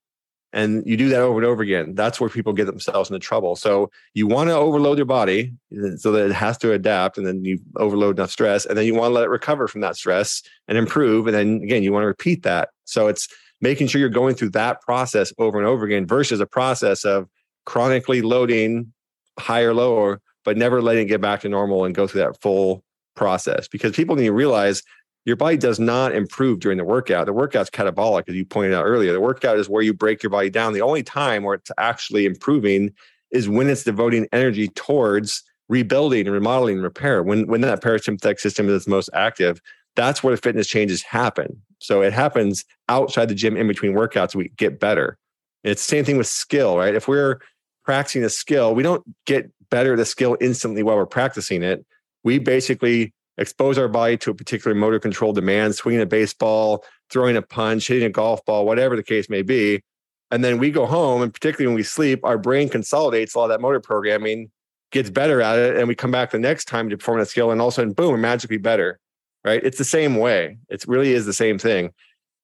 and 0.52 0.84
you 0.86 0.98
do 0.98 1.10
that 1.10 1.22
over 1.22 1.38
and 1.38 1.46
over 1.46 1.62
again 1.62 1.94
that's 1.96 2.20
where 2.20 2.30
people 2.30 2.54
get 2.54 2.66
themselves 2.66 3.10
into 3.10 3.20
trouble 3.20 3.56
so 3.56 3.90
you 4.14 4.28
want 4.28 4.50
to 4.50 4.56
overload 4.56 4.98
your 4.98 5.06
body 5.06 5.54
uh, 5.84 5.96
so 5.98 6.12
that 6.12 6.26
it 6.26 6.34
has 6.34 6.58
to 6.58 6.72
adapt 6.72 7.18
and 7.18 7.28
then 7.28 7.44
you 7.46 7.60
overload 7.78 8.18
enough 8.18 8.32
stress 8.32 8.66
and 8.66 8.78
then 8.78 8.86
you 8.86 8.96
want 8.96 9.10
to 9.10 9.14
let 9.14 9.26
it 9.26 9.30
recover 9.30 9.68
from 9.68 9.82
that 9.82 9.96
stress 9.96 10.42
and 10.68 10.78
improve 10.78 11.28
and 11.28 11.36
then 11.36 11.62
again 11.64 11.84
you 11.84 11.94
want 11.94 12.04
to 12.04 12.08
repeat 12.08 12.44
that 12.44 12.70
so 12.86 13.08
it's 13.08 13.28
making 13.62 13.88
sure 13.88 14.00
you're 14.00 14.10
going 14.10 14.36
through 14.36 14.50
that 14.50 14.82
process 14.82 15.34
over 15.38 15.58
and 15.58 15.68
over 15.68 15.86
again 15.86 16.08
versus 16.08 16.40
a 16.40 16.46
process 16.46 17.04
of 17.04 17.28
chronically 17.66 18.22
loading 18.22 18.92
higher, 19.40 19.74
lower, 19.74 20.22
but 20.46 20.58
never 20.58 20.82
letting 20.82 21.04
it 21.04 21.10
get 21.10 21.22
back 21.22 21.42
to 21.42 21.50
normal 21.50 21.86
and 21.86 21.96
go 21.96 22.08
through 22.08 22.22
that 22.22 22.40
full 22.42 22.84
process. 23.16 23.68
Because 23.68 23.96
people 23.96 24.16
need 24.16 24.26
to 24.26 24.34
realize 24.34 24.84
your 25.26 25.36
body 25.36 25.58
does 25.58 25.80
not 25.80 26.16
improve 26.16 26.60
during 26.60 26.78
the 26.78 26.84
workout. 26.84 27.26
The 27.26 27.34
workout's 27.34 27.70
catabolic, 27.70 28.30
as 28.30 28.36
you 28.36 28.46
pointed 28.46 28.74
out 28.74 28.86
earlier. 28.86 29.14
The 29.14 29.22
workout 29.22 29.58
is 29.58 29.70
where 29.70 29.84
you 29.84 29.94
break 29.94 30.24
your 30.24 30.30
body 30.30 30.50
down. 30.50 30.74
The 30.74 30.82
only 30.82 31.04
time 31.04 31.44
where 31.44 31.56
it's 31.56 31.72
actually 31.78 32.26
improving 32.26 32.94
is 33.32 33.48
when 33.48 33.70
it's 33.70 33.84
devoting 33.84 34.28
energy 34.32 34.70
towards 34.70 35.44
rebuilding 35.68 36.26
and 36.26 36.34
remodeling 36.34 36.76
and 36.76 36.84
repair. 36.84 37.22
When 37.22 37.48
when 37.48 37.62
that 37.62 37.82
parasympathetic 37.82 38.40
system 38.40 38.70
is 38.70 38.88
most 38.88 39.10
active, 39.14 39.62
that's 39.96 40.24
where 40.24 40.36
the 40.36 40.42
fitness 40.42 40.68
changes 40.68 41.04
happen. 41.04 41.62
So 41.80 42.02
it 42.02 42.14
happens 42.14 42.66
outside 42.88 43.28
the 43.28 43.36
gym 43.36 43.56
in 43.56 43.68
between 43.68 43.94
workouts. 43.94 44.36
We 44.36 44.50
get 44.58 44.80
better. 44.80 45.18
It's 45.64 45.86
the 45.86 45.90
same 45.90 46.06
thing 46.06 46.18
with 46.18 46.28
skill, 46.28 46.78
right? 46.78 46.96
If 46.96 47.08
we're 47.08 47.40
practicing 47.84 48.24
a 48.24 48.30
skill, 48.30 48.74
we 48.74 48.84
don't 48.84 49.04
get 49.26 49.52
better 49.70 49.94
at 49.94 49.98
the 49.98 50.06
skill 50.06 50.38
instantly 50.42 50.84
while 50.84 50.96
we're 50.96 51.06
practicing 51.06 51.64
it. 51.64 51.86
We 52.24 52.40
basically 52.40 53.14
expose 53.40 53.78
our 53.80 53.88
body 53.88 54.18
to 54.18 54.32
a 54.32 54.36
particular 54.36 54.76
motor 54.76 55.00
control 55.00 55.34
demand, 55.34 55.74
swinging 55.74 56.02
a 56.02 56.06
baseball, 56.06 56.86
throwing 57.10 57.36
a 57.36 57.42
punch, 57.42 57.88
hitting 57.88 58.06
a 58.06 58.10
golf 58.12 58.46
ball, 58.46 58.66
whatever 58.66 58.96
the 58.96 59.04
case 59.04 59.30
may 59.30 59.42
be. 59.42 59.82
And 60.30 60.44
then 60.44 60.60
we 60.60 60.70
go 60.70 60.86
home, 60.86 61.24
and 61.24 61.34
particularly 61.34 61.68
when 61.68 61.76
we 61.76 61.84
sleep, 61.84 62.20
our 62.24 62.38
brain 62.38 62.70
consolidates 62.70 63.34
a 63.34 63.40
lot 63.40 63.46
of 63.46 63.50
that 63.50 63.62
motor 63.62 63.80
programming, 63.80 64.52
gets 64.92 65.10
better 65.10 65.42
at 65.42 65.58
it, 65.58 65.78
and 65.78 65.88
we 65.88 65.96
come 65.96 66.12
back 66.12 66.30
the 66.30 66.38
next 66.38 66.66
time 66.66 66.88
to 66.90 66.98
perform 66.98 67.18
that 67.18 67.28
skill, 67.28 67.50
and 67.50 67.60
all 67.60 67.70
of 67.70 67.74
a 67.74 67.76
sudden, 67.76 67.94
boom, 67.94 68.12
we're 68.12 68.18
magically 68.18 68.58
better 68.58 69.00
right? 69.44 69.64
It's 69.64 69.78
the 69.78 69.86
same 69.86 70.16
way. 70.18 70.58
It 70.70 70.84
really 70.88 71.14
is 71.14 71.26
the 71.26 71.34
same 71.34 71.58
thing. 71.58 71.92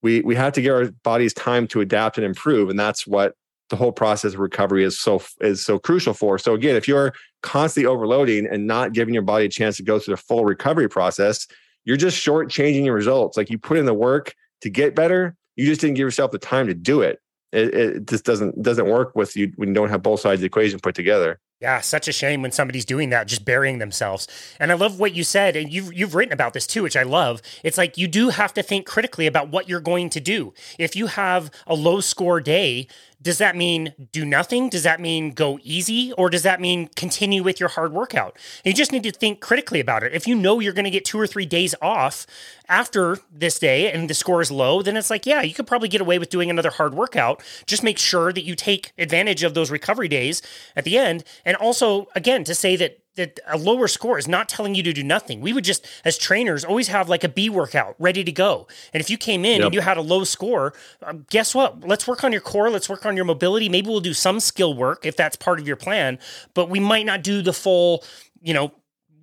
We 0.01 0.21
we 0.21 0.35
have 0.35 0.53
to 0.53 0.61
give 0.61 0.73
our 0.73 0.91
bodies 1.03 1.33
time 1.33 1.67
to 1.67 1.81
adapt 1.81 2.17
and 2.17 2.25
improve, 2.25 2.69
and 2.69 2.79
that's 2.79 3.07
what 3.07 3.35
the 3.69 3.75
whole 3.75 3.91
process 3.91 4.33
of 4.33 4.39
recovery 4.39 4.83
is 4.83 4.99
so 4.99 5.21
is 5.41 5.65
so 5.65 5.79
crucial 5.79 6.13
for. 6.13 6.37
So 6.37 6.53
again, 6.53 6.75
if 6.75 6.87
you're 6.87 7.13
constantly 7.41 7.87
overloading 7.87 8.47
and 8.47 8.67
not 8.67 8.93
giving 8.93 9.13
your 9.13 9.23
body 9.23 9.45
a 9.45 9.49
chance 9.49 9.77
to 9.77 9.83
go 9.83 9.99
through 9.99 10.15
the 10.15 10.21
full 10.21 10.45
recovery 10.45 10.89
process, 10.89 11.47
you're 11.83 11.97
just 11.97 12.23
shortchanging 12.23 12.85
your 12.85 12.95
results. 12.95 13.37
Like 13.37 13.49
you 13.49 13.57
put 13.57 13.77
in 13.77 13.85
the 13.85 13.93
work 13.93 14.35
to 14.61 14.69
get 14.69 14.95
better, 14.95 15.35
you 15.55 15.65
just 15.65 15.81
didn't 15.81 15.95
give 15.95 16.05
yourself 16.05 16.31
the 16.31 16.39
time 16.39 16.67
to 16.67 16.73
do 16.73 17.01
it. 17.01 17.19
It, 17.51 17.73
it 17.73 18.07
just 18.07 18.25
doesn't 18.25 18.61
doesn't 18.61 18.87
work 18.87 19.15
with 19.15 19.35
you 19.35 19.53
when 19.55 19.69
you 19.69 19.75
don't 19.75 19.89
have 19.89 20.03
both 20.03 20.19
sides 20.19 20.39
of 20.39 20.41
the 20.41 20.47
equation 20.47 20.79
put 20.79 20.95
together. 20.95 21.39
Yeah, 21.61 21.79
such 21.79 22.09
a 22.09 22.11
shame 22.11 22.41
when 22.41 22.51
somebody's 22.51 22.83
doing 22.83 23.11
that, 23.11 23.27
just 23.27 23.45
burying 23.45 23.77
themselves. 23.77 24.27
And 24.59 24.73
I 24.73 24.75
love 24.75 24.99
what 24.99 25.15
you 25.15 25.23
said, 25.23 25.55
and 25.55 25.71
you've 25.71 25.93
you've 25.93 26.13
written 26.13 26.33
about 26.33 26.53
this 26.53 26.67
too, 26.67 26.83
which 26.83 26.97
I 26.97 27.03
love. 27.03 27.41
It's 27.63 27.77
like 27.77 27.97
you 27.97 28.09
do 28.09 28.29
have 28.29 28.53
to 28.55 28.63
think 28.63 28.85
critically 28.85 29.25
about 29.25 29.49
what 29.49 29.69
you're 29.69 29.79
going 29.79 30.09
to 30.11 30.19
do. 30.19 30.53
If 30.77 30.97
you 30.97 31.07
have 31.07 31.49
a 31.65 31.73
low 31.73 32.01
score 32.01 32.41
day, 32.41 32.87
does 33.25 33.39
that 33.39 33.55
mean 33.55 33.91
do 34.11 34.23
nothing? 34.23 34.69
Does 34.69 34.83
that 34.83 35.01
mean 35.01 35.31
go 35.31 35.57
easy? 35.63 36.13
Or 36.13 36.29
does 36.29 36.43
that 36.43 36.61
mean 36.61 36.89
continue 36.95 37.41
with 37.41 37.59
your 37.59 37.69
hard 37.69 37.91
workout? 37.91 38.37
And 38.63 38.71
you 38.71 38.73
just 38.73 38.91
need 38.91 39.01
to 39.01 39.11
think 39.11 39.41
critically 39.41 39.79
about 39.79 40.03
it. 40.03 40.13
If 40.13 40.27
you 40.27 40.35
know 40.35 40.59
you're 40.59 40.73
going 40.73 40.85
to 40.85 40.91
get 40.91 41.05
two 41.05 41.19
or 41.19 41.25
three 41.25 41.47
days 41.47 41.73
off 41.81 42.27
after 42.69 43.17
this 43.33 43.57
day 43.57 43.91
and 43.91 44.07
the 44.07 44.13
score 44.13 44.41
is 44.41 44.51
low, 44.51 44.83
then 44.83 44.95
it's 44.95 45.09
like, 45.09 45.25
yeah, 45.25 45.41
you 45.41 45.55
could 45.55 45.65
probably 45.65 45.89
get 45.89 46.01
away 46.01 46.19
with 46.19 46.29
doing 46.29 46.51
another 46.51 46.69
hard 46.69 46.93
workout. 46.93 47.41
Just 47.65 47.81
make 47.81 47.97
sure 47.97 48.31
that 48.31 48.43
you 48.43 48.55
take 48.55 48.93
advantage 48.99 49.41
of 49.41 49.55
those 49.55 49.71
recovery 49.71 50.07
days 50.07 50.43
at 50.75 50.83
the 50.83 50.95
end. 50.95 51.23
And 51.43 51.57
also, 51.57 52.07
again, 52.13 52.43
to 52.43 52.53
say 52.53 52.75
that 52.75 52.99
that 53.15 53.39
a 53.47 53.57
lower 53.57 53.87
score 53.87 54.17
is 54.17 54.27
not 54.27 54.49
telling 54.49 54.75
you 54.75 54.83
to 54.83 54.93
do 54.93 55.03
nothing. 55.03 55.41
We 55.41 55.53
would 55.53 55.63
just, 55.63 55.85
as 56.03 56.17
trainers, 56.17 56.63
always 56.63 56.89
have 56.89 57.09
like 57.09 57.23
a 57.23 57.29
B 57.29 57.49
workout 57.49 57.95
ready 57.97 58.23
to 58.23 58.31
go. 58.31 58.67
And 58.93 59.01
if 59.01 59.09
you 59.09 59.17
came 59.17 59.45
in 59.45 59.57
yep. 59.57 59.65
and 59.65 59.73
you 59.73 59.81
had 59.81 59.97
a 59.97 60.01
low 60.01 60.23
score, 60.23 60.73
um, 61.03 61.25
guess 61.29 61.55
what? 61.55 61.87
Let's 61.87 62.07
work 62.07 62.23
on 62.23 62.31
your 62.31 62.41
core. 62.41 62.69
Let's 62.69 62.89
work 62.89 63.05
on 63.05 63.15
your 63.15 63.25
mobility. 63.25 63.69
Maybe 63.69 63.89
we'll 63.89 64.01
do 64.01 64.13
some 64.13 64.39
skill 64.39 64.73
work 64.73 65.05
if 65.05 65.15
that's 65.15 65.35
part 65.35 65.59
of 65.59 65.67
your 65.67 65.77
plan, 65.77 66.19
but 66.53 66.69
we 66.69 66.79
might 66.79 67.05
not 67.05 67.23
do 67.23 67.41
the 67.41 67.53
full, 67.53 68.03
you 68.41 68.53
know, 68.53 68.73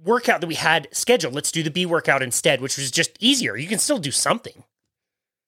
workout 0.05 0.40
that 0.40 0.47
we 0.47 0.55
had 0.55 0.88
scheduled. 0.93 1.34
Let's 1.34 1.53
do 1.53 1.62
the 1.62 1.70
B 1.70 1.86
workout 1.86 2.22
instead, 2.22 2.61
which 2.61 2.76
was 2.76 2.90
just 2.90 3.16
easier. 3.20 3.57
You 3.57 3.68
can 3.68 3.78
still 3.78 3.99
do 3.99 4.11
something. 4.11 4.64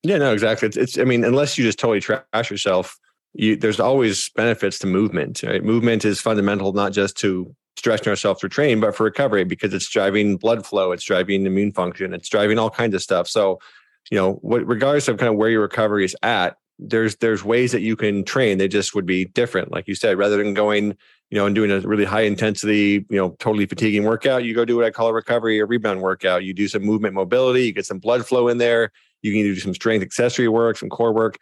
Yeah, 0.03 0.19
no, 0.19 0.33
exactly. 0.33 0.69
It's, 0.69 0.77
it's 0.77 0.99
I 0.99 1.05
mean, 1.05 1.25
unless 1.25 1.57
you 1.57 1.65
just 1.65 1.79
totally 1.79 2.01
trash 2.01 2.51
yourself, 2.51 2.99
you, 3.33 3.57
there's 3.57 3.81
always 3.81 4.29
benefits 4.37 4.79
to 4.81 4.87
movement. 4.87 5.43
Right? 5.43 5.65
Movement 5.65 6.05
is 6.05 6.21
fundamental, 6.21 6.73
not 6.73 6.93
just 6.93 7.17
to 7.19 7.57
stretching 7.77 8.09
ourselves 8.09 8.41
for 8.41 8.49
training, 8.49 8.81
but 8.81 8.95
for 8.95 9.05
recovery 9.05 9.45
because 9.45 9.75
it's 9.75 9.89
driving 9.89 10.37
blood 10.37 10.67
flow, 10.67 10.93
it's 10.93 11.05
driving 11.05 11.47
immune 11.47 11.73
function, 11.73 12.15
it's 12.15 12.29
driving 12.29 12.59
all 12.59 12.71
kinds 12.71 12.95
of 12.95 13.03
stuff. 13.03 13.29
So, 13.29 13.59
you 14.11 14.19
know, 14.19 14.35
what, 14.35 14.67
regardless 14.67 15.09
of 15.09 15.19
kind 15.19 15.31
of 15.31 15.37
where 15.37 15.51
your 15.51 15.63
recovery 15.63 16.05
is 16.05 16.17
at, 16.23 16.57
there's 16.79 17.17
there's 17.17 17.45
ways 17.45 17.73
that 17.73 17.83
you 17.83 17.97
can 17.97 18.25
train. 18.25 18.59
They 18.59 18.69
just 18.69 18.95
would 18.95 19.07
be 19.07 19.27
different, 19.27 19.71
like 19.71 19.87
you 19.87 19.95
said, 19.95 20.19
rather 20.19 20.37
than 20.37 20.55
going, 20.55 20.97
you 21.31 21.39
know, 21.39 21.47
and 21.47 21.55
doing 21.55 21.71
a 21.71 21.81
really 21.81 22.05
high 22.05 22.23
intensity, 22.23 23.05
you 23.09 23.17
know, 23.17 23.31
totally 23.39 23.67
fatiguing 23.67 24.05
workout. 24.05 24.45
You 24.45 24.55
go 24.55 24.65
do 24.65 24.77
what 24.77 24.85
I 24.85 24.91
call 24.91 25.09
a 25.09 25.13
recovery 25.13 25.61
or 25.61 25.67
rebound 25.67 26.01
workout. 26.03 26.45
You 26.45 26.53
do 26.53 26.69
some 26.69 26.83
movement 26.83 27.15
mobility, 27.15 27.67
you 27.67 27.73
get 27.73 27.87
some 27.87 27.99
blood 27.99 28.27
flow 28.27 28.49
in 28.49 28.59
there. 28.59 28.91
You 29.23 29.33
can 29.33 29.43
do 29.43 29.57
some 29.57 29.75
strength 29.75 30.03
accessory 30.03 30.49
work, 30.49 30.77
some 30.77 30.91
core 30.91 31.13
work. 31.13 31.39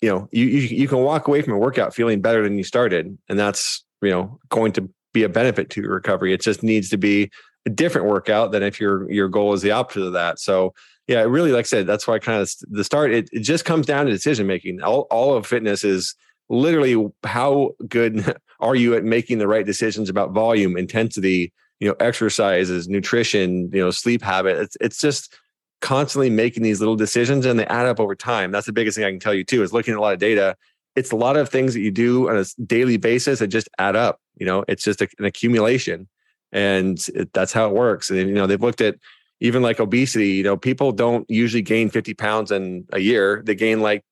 You 0.00 0.08
know, 0.08 0.28
you 0.32 0.46
you, 0.46 0.60
you 0.76 0.88
can 0.88 0.98
walk 0.98 1.28
away 1.28 1.42
from 1.42 1.52
a 1.52 1.58
workout 1.58 1.94
feeling 1.94 2.20
better 2.20 2.42
than 2.42 2.56
you 2.56 2.64
started, 2.64 3.16
and 3.28 3.38
that's 3.38 3.84
you 4.00 4.10
know 4.10 4.38
going 4.48 4.72
to 4.72 4.88
be 5.12 5.22
a 5.22 5.28
benefit 5.28 5.70
to 5.70 5.82
your 5.82 5.92
recovery. 5.92 6.32
It 6.32 6.40
just 6.40 6.62
needs 6.62 6.88
to 6.90 6.96
be 6.96 7.30
a 7.66 7.70
different 7.70 8.08
workout 8.08 8.52
than 8.52 8.62
if 8.62 8.80
your 8.80 9.10
your 9.10 9.28
goal 9.28 9.52
is 9.52 9.62
the 9.62 9.70
opposite 9.70 10.02
of 10.06 10.12
that. 10.14 10.38
So 10.38 10.74
yeah, 11.08 11.20
really, 11.22 11.52
like 11.52 11.64
I 11.64 11.68
said, 11.68 11.86
that's 11.86 12.06
why 12.06 12.18
kind 12.18 12.40
of 12.40 12.50
the 12.68 12.84
start. 12.84 13.12
It, 13.12 13.28
it 13.32 13.40
just 13.40 13.64
comes 13.64 13.86
down 13.86 14.06
to 14.06 14.12
decision 14.12 14.46
making. 14.46 14.82
All 14.82 15.06
all 15.10 15.34
of 15.34 15.46
fitness 15.46 15.84
is 15.84 16.14
literally 16.48 17.10
how 17.24 17.72
good 17.88 18.36
are 18.60 18.74
you 18.74 18.94
at 18.94 19.04
making 19.04 19.38
the 19.38 19.48
right 19.48 19.66
decisions 19.66 20.08
about 20.08 20.32
volume, 20.32 20.76
intensity, 20.76 21.52
you 21.80 21.88
know, 21.88 21.96
exercises, 22.00 22.88
nutrition, 22.88 23.70
you 23.72 23.80
know, 23.80 23.90
sleep 23.90 24.22
habit. 24.22 24.56
It's 24.58 24.76
it's 24.80 25.00
just 25.00 25.36
constantly 25.80 26.30
making 26.30 26.62
these 26.62 26.78
little 26.78 26.94
decisions 26.94 27.44
and 27.44 27.58
they 27.58 27.66
add 27.66 27.86
up 27.86 27.98
over 27.98 28.14
time. 28.14 28.52
That's 28.52 28.66
the 28.66 28.72
biggest 28.72 28.96
thing 28.96 29.04
I 29.04 29.10
can 29.10 29.18
tell 29.18 29.34
you 29.34 29.42
too 29.42 29.64
is 29.64 29.72
looking 29.72 29.92
at 29.92 29.98
a 29.98 30.00
lot 30.00 30.12
of 30.12 30.20
data 30.20 30.56
it's 30.96 31.12
a 31.12 31.16
lot 31.16 31.36
of 31.36 31.48
things 31.48 31.74
that 31.74 31.80
you 31.80 31.90
do 31.90 32.28
on 32.28 32.36
a 32.36 32.44
daily 32.64 32.96
basis 32.96 33.38
that 33.38 33.48
just 33.48 33.68
add 33.78 33.96
up. 33.96 34.20
You 34.36 34.46
know, 34.46 34.64
it's 34.68 34.84
just 34.84 35.00
a, 35.00 35.08
an 35.18 35.24
accumulation, 35.24 36.08
and 36.52 36.98
it, 37.14 37.32
that's 37.32 37.52
how 37.52 37.68
it 37.68 37.74
works. 37.74 38.10
And 38.10 38.18
you 38.18 38.34
know, 38.34 38.46
they've 38.46 38.60
looked 38.60 38.80
at 38.80 38.96
even 39.40 39.62
like 39.62 39.80
obesity. 39.80 40.30
You 40.30 40.42
know, 40.42 40.56
people 40.56 40.92
don't 40.92 41.28
usually 41.28 41.62
gain 41.62 41.90
50 41.90 42.14
pounds 42.14 42.50
in 42.50 42.86
a 42.92 42.98
year; 42.98 43.42
they 43.44 43.54
gain 43.54 43.80
like 43.80 44.04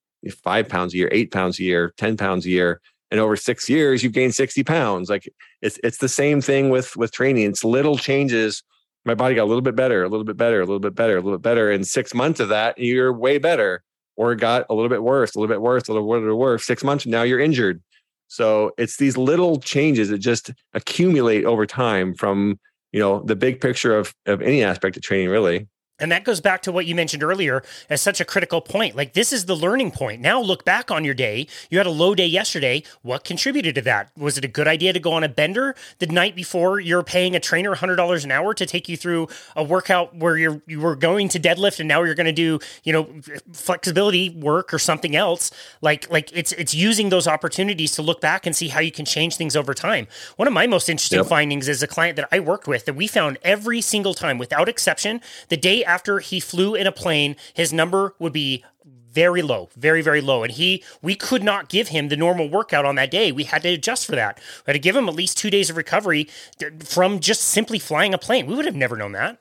five 0.42 0.68
pounds 0.68 0.94
a 0.94 0.98
year, 0.98 1.08
eight 1.12 1.30
pounds 1.30 1.58
a 1.58 1.62
year, 1.62 1.94
10 1.96 2.16
pounds 2.16 2.44
a 2.46 2.50
year. 2.50 2.80
And 3.10 3.18
over 3.18 3.34
six 3.34 3.68
years, 3.68 4.04
you've 4.04 4.12
gained 4.12 4.34
60 4.34 4.62
pounds. 4.62 5.10
Like 5.10 5.28
it's 5.62 5.78
it's 5.82 5.98
the 5.98 6.08
same 6.08 6.40
thing 6.40 6.70
with 6.70 6.96
with 6.96 7.12
training. 7.12 7.50
It's 7.50 7.64
little 7.64 7.98
changes. 7.98 8.62
My 9.04 9.14
body 9.14 9.34
got 9.34 9.44
a 9.44 9.50
little 9.50 9.62
bit 9.62 9.74
better, 9.74 10.04
a 10.04 10.08
little 10.08 10.24
bit 10.24 10.36
better, 10.36 10.60
a 10.60 10.66
little 10.66 10.80
bit 10.80 10.94
better, 10.94 11.16
a 11.16 11.20
little 11.20 11.38
bit 11.38 11.42
better. 11.42 11.70
In 11.72 11.84
six 11.84 12.12
months 12.14 12.38
of 12.38 12.50
that, 12.50 12.76
you're 12.78 13.12
way 13.12 13.38
better 13.38 13.82
or 14.20 14.32
it 14.32 14.36
got 14.36 14.66
a 14.68 14.74
little 14.74 14.90
bit 14.90 15.02
worse, 15.02 15.34
a 15.34 15.38
little 15.38 15.52
bit 15.52 15.62
worse, 15.62 15.88
a 15.88 15.92
little, 15.94 16.06
bit 16.06 16.36
worse. 16.36 16.66
Six 16.66 16.84
months 16.84 17.06
now, 17.06 17.22
you're 17.22 17.40
injured. 17.40 17.82
So 18.30 18.70
it's 18.78 18.96
these 18.96 19.16
little 19.16 19.58
changes 19.58 20.08
that 20.10 20.18
just 20.18 20.52
accumulate 20.72 21.44
over 21.44 21.66
time 21.66 22.14
from 22.14 22.60
you 22.92 23.00
know 23.00 23.22
the 23.24 23.34
big 23.36 23.60
picture 23.60 23.96
of 23.98 24.14
of 24.26 24.40
any 24.40 24.62
aspect 24.62 24.96
of 24.96 25.02
training, 25.02 25.28
really. 25.30 25.68
And 26.00 26.10
that 26.12 26.24
goes 26.24 26.40
back 26.40 26.62
to 26.62 26.72
what 26.72 26.86
you 26.86 26.94
mentioned 26.94 27.22
earlier 27.22 27.62
as 27.88 28.00
such 28.00 28.20
a 28.20 28.24
critical 28.24 28.60
point. 28.60 28.96
Like, 28.96 29.12
this 29.12 29.32
is 29.32 29.46
the 29.46 29.56
learning 29.56 29.92
point. 29.92 30.20
Now, 30.20 30.40
look 30.40 30.64
back 30.64 30.90
on 30.90 31.04
your 31.04 31.14
day. 31.14 31.46
You 31.68 31.78
had 31.78 31.86
a 31.86 31.90
low 31.90 32.14
day 32.14 32.26
yesterday. 32.26 32.82
What 33.02 33.24
contributed 33.24 33.74
to 33.76 33.82
that? 33.82 34.10
Was 34.16 34.38
it 34.38 34.44
a 34.44 34.48
good 34.48 34.66
idea 34.66 34.92
to 34.92 35.00
go 35.00 35.12
on 35.12 35.24
a 35.24 35.28
bender 35.28 35.74
the 35.98 36.06
night 36.06 36.34
before 36.34 36.80
you're 36.80 37.02
paying 37.02 37.36
a 37.36 37.40
trainer 37.40 37.74
$100 37.74 38.24
an 38.24 38.30
hour 38.30 38.54
to 38.54 38.66
take 38.66 38.88
you 38.88 38.96
through 38.96 39.28
a 39.54 39.62
workout 39.62 40.16
where 40.16 40.36
you're, 40.36 40.62
you 40.66 40.80
were 40.80 40.96
going 40.96 41.28
to 41.28 41.40
deadlift 41.40 41.80
and 41.80 41.88
now 41.88 42.02
you're 42.02 42.14
going 42.14 42.26
to 42.26 42.32
do, 42.32 42.58
you 42.84 42.92
know, 42.92 43.08
flexibility 43.52 44.30
work 44.30 44.72
or 44.72 44.78
something 44.78 45.14
else? 45.14 45.50
Like, 45.80 46.10
like 46.10 46.30
it's, 46.32 46.52
it's 46.52 46.74
using 46.74 47.10
those 47.10 47.26
opportunities 47.26 47.92
to 47.92 48.02
look 48.02 48.20
back 48.20 48.46
and 48.46 48.56
see 48.56 48.68
how 48.68 48.80
you 48.80 48.92
can 48.92 49.04
change 49.04 49.36
things 49.36 49.56
over 49.56 49.74
time. 49.74 50.06
One 50.36 50.48
of 50.48 50.54
my 50.54 50.66
most 50.66 50.88
interesting 50.88 51.18
yep. 51.18 51.26
findings 51.26 51.68
is 51.68 51.82
a 51.82 51.86
client 51.86 52.16
that 52.16 52.28
I 52.32 52.40
worked 52.40 52.66
with 52.66 52.84
that 52.86 52.94
we 52.94 53.06
found 53.06 53.38
every 53.42 53.80
single 53.80 54.14
time, 54.14 54.38
without 54.38 54.68
exception, 54.68 55.20
the 55.48 55.56
day 55.56 55.84
after 55.90 56.20
he 56.20 56.38
flew 56.38 56.74
in 56.76 56.86
a 56.86 56.92
plane, 56.92 57.34
his 57.52 57.72
number 57.72 58.14
would 58.20 58.32
be 58.32 58.64
very 58.84 59.42
low, 59.42 59.68
very, 59.76 60.02
very 60.02 60.20
low. 60.20 60.44
And 60.44 60.52
he, 60.52 60.84
we 61.02 61.16
could 61.16 61.42
not 61.42 61.68
give 61.68 61.88
him 61.88 62.08
the 62.08 62.16
normal 62.16 62.48
workout 62.48 62.84
on 62.84 62.94
that 62.94 63.10
day. 63.10 63.32
We 63.32 63.42
had 63.42 63.62
to 63.62 63.70
adjust 63.70 64.06
for 64.06 64.14
that. 64.14 64.38
We 64.38 64.70
had 64.70 64.72
to 64.74 64.78
give 64.78 64.94
him 64.94 65.08
at 65.08 65.16
least 65.16 65.36
two 65.36 65.50
days 65.50 65.68
of 65.68 65.76
recovery 65.76 66.28
uh, 66.62 66.66
from 66.84 67.18
just 67.18 67.42
simply 67.42 67.80
flying 67.80 68.14
a 68.14 68.18
plane. 68.18 68.46
We 68.46 68.54
would 68.54 68.66
have 68.66 68.76
never 68.76 68.96
known 68.96 69.12
that. 69.12 69.38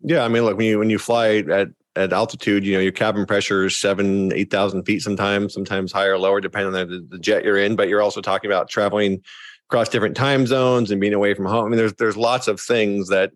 Yeah. 0.00 0.24
I 0.24 0.28
mean, 0.28 0.44
look, 0.44 0.56
when 0.56 0.66
you, 0.66 0.78
when 0.78 0.90
you 0.90 0.98
fly 0.98 1.38
at, 1.38 1.68
at 1.96 2.12
altitude, 2.12 2.64
you 2.64 2.74
know, 2.74 2.80
your 2.80 2.92
cabin 2.92 3.26
pressure 3.26 3.64
is 3.64 3.76
seven, 3.76 4.32
8,000 4.32 4.84
feet 4.84 5.02
sometimes, 5.02 5.52
sometimes 5.52 5.90
higher 5.90 6.12
or 6.12 6.18
lower, 6.18 6.40
depending 6.40 6.72
on 6.72 6.88
the, 6.88 7.04
the 7.08 7.18
jet 7.18 7.44
you're 7.44 7.58
in. 7.58 7.74
But 7.74 7.88
you're 7.88 8.02
also 8.02 8.20
talking 8.20 8.48
about 8.48 8.68
traveling 8.68 9.20
across 9.68 9.88
different 9.88 10.16
time 10.16 10.46
zones 10.46 10.92
and 10.92 11.00
being 11.00 11.14
away 11.14 11.34
from 11.34 11.46
home. 11.46 11.66
I 11.66 11.68
mean, 11.70 11.78
there's, 11.78 11.94
there's 11.94 12.16
lots 12.16 12.46
of 12.46 12.60
things 12.60 13.08
that 13.08 13.32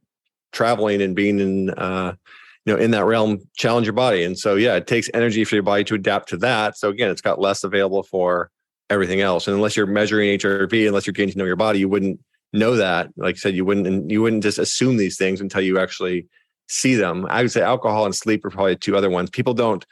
traveling 0.53 1.03
and 1.03 1.15
being 1.15 1.39
in, 1.39 1.71
uh, 1.71 2.15
you 2.67 2.75
know 2.75 2.79
in 2.79 2.91
that 2.91 3.05
realm 3.05 3.39
challenge 3.57 3.87
your 3.87 3.95
body. 3.95 4.23
And 4.23 4.39
so 4.39 4.57
yeah 4.57 4.77
it 4.77 4.87
takes 4.87 5.09
energy 5.15 5.45
for 5.45 5.57
your 5.57 5.63
body 5.63 5.85
to 5.85 5.95
adapt 5.95 6.29
to 6.31 6.37
that. 6.39 6.77
So 6.77 6.89
again 6.91 7.11
it's 7.11 7.23
got 7.23 7.41
less 7.41 7.65
available 7.65 8.03
for 8.03 8.51
everything 8.91 9.21
else. 9.21 9.47
And 9.47 9.55
unless 9.55 9.77
you're 9.77 9.87
measuring 9.87 10.39
hrv 10.39 10.89
unless 10.89 11.07
you're 11.07 11.13
getting 11.13 11.33
to 11.33 11.39
know 11.39 11.45
your 11.45 11.57
body 11.57 11.79
you 11.79 11.89
wouldn't 11.89 12.21
know 12.53 12.77
that. 12.77 13.09
Like 13.17 13.37
i 13.37 13.39
said 13.39 13.55
you 13.55 13.65
wouldn't 13.65 13.87
and 13.87 14.11
you 14.11 14.23
wouldn't 14.23 14.43
just 14.43 14.59
assume 14.59 14.97
these 14.97 15.17
things 15.17 15.41
until 15.41 15.63
you 15.63 15.79
actually 15.79 16.27
see 16.69 16.95
them. 16.95 17.27
I 17.29 17.43
would 17.43 17.53
say 17.53 17.63
alcohol 17.63 18.05
and 18.05 18.15
sleep 18.15 18.45
are 18.45 18.51
probably 18.51 18.77
two 18.77 18.97
other 18.97 19.11
ones. 19.11 19.31
People 19.31 19.55
don't 19.55 19.85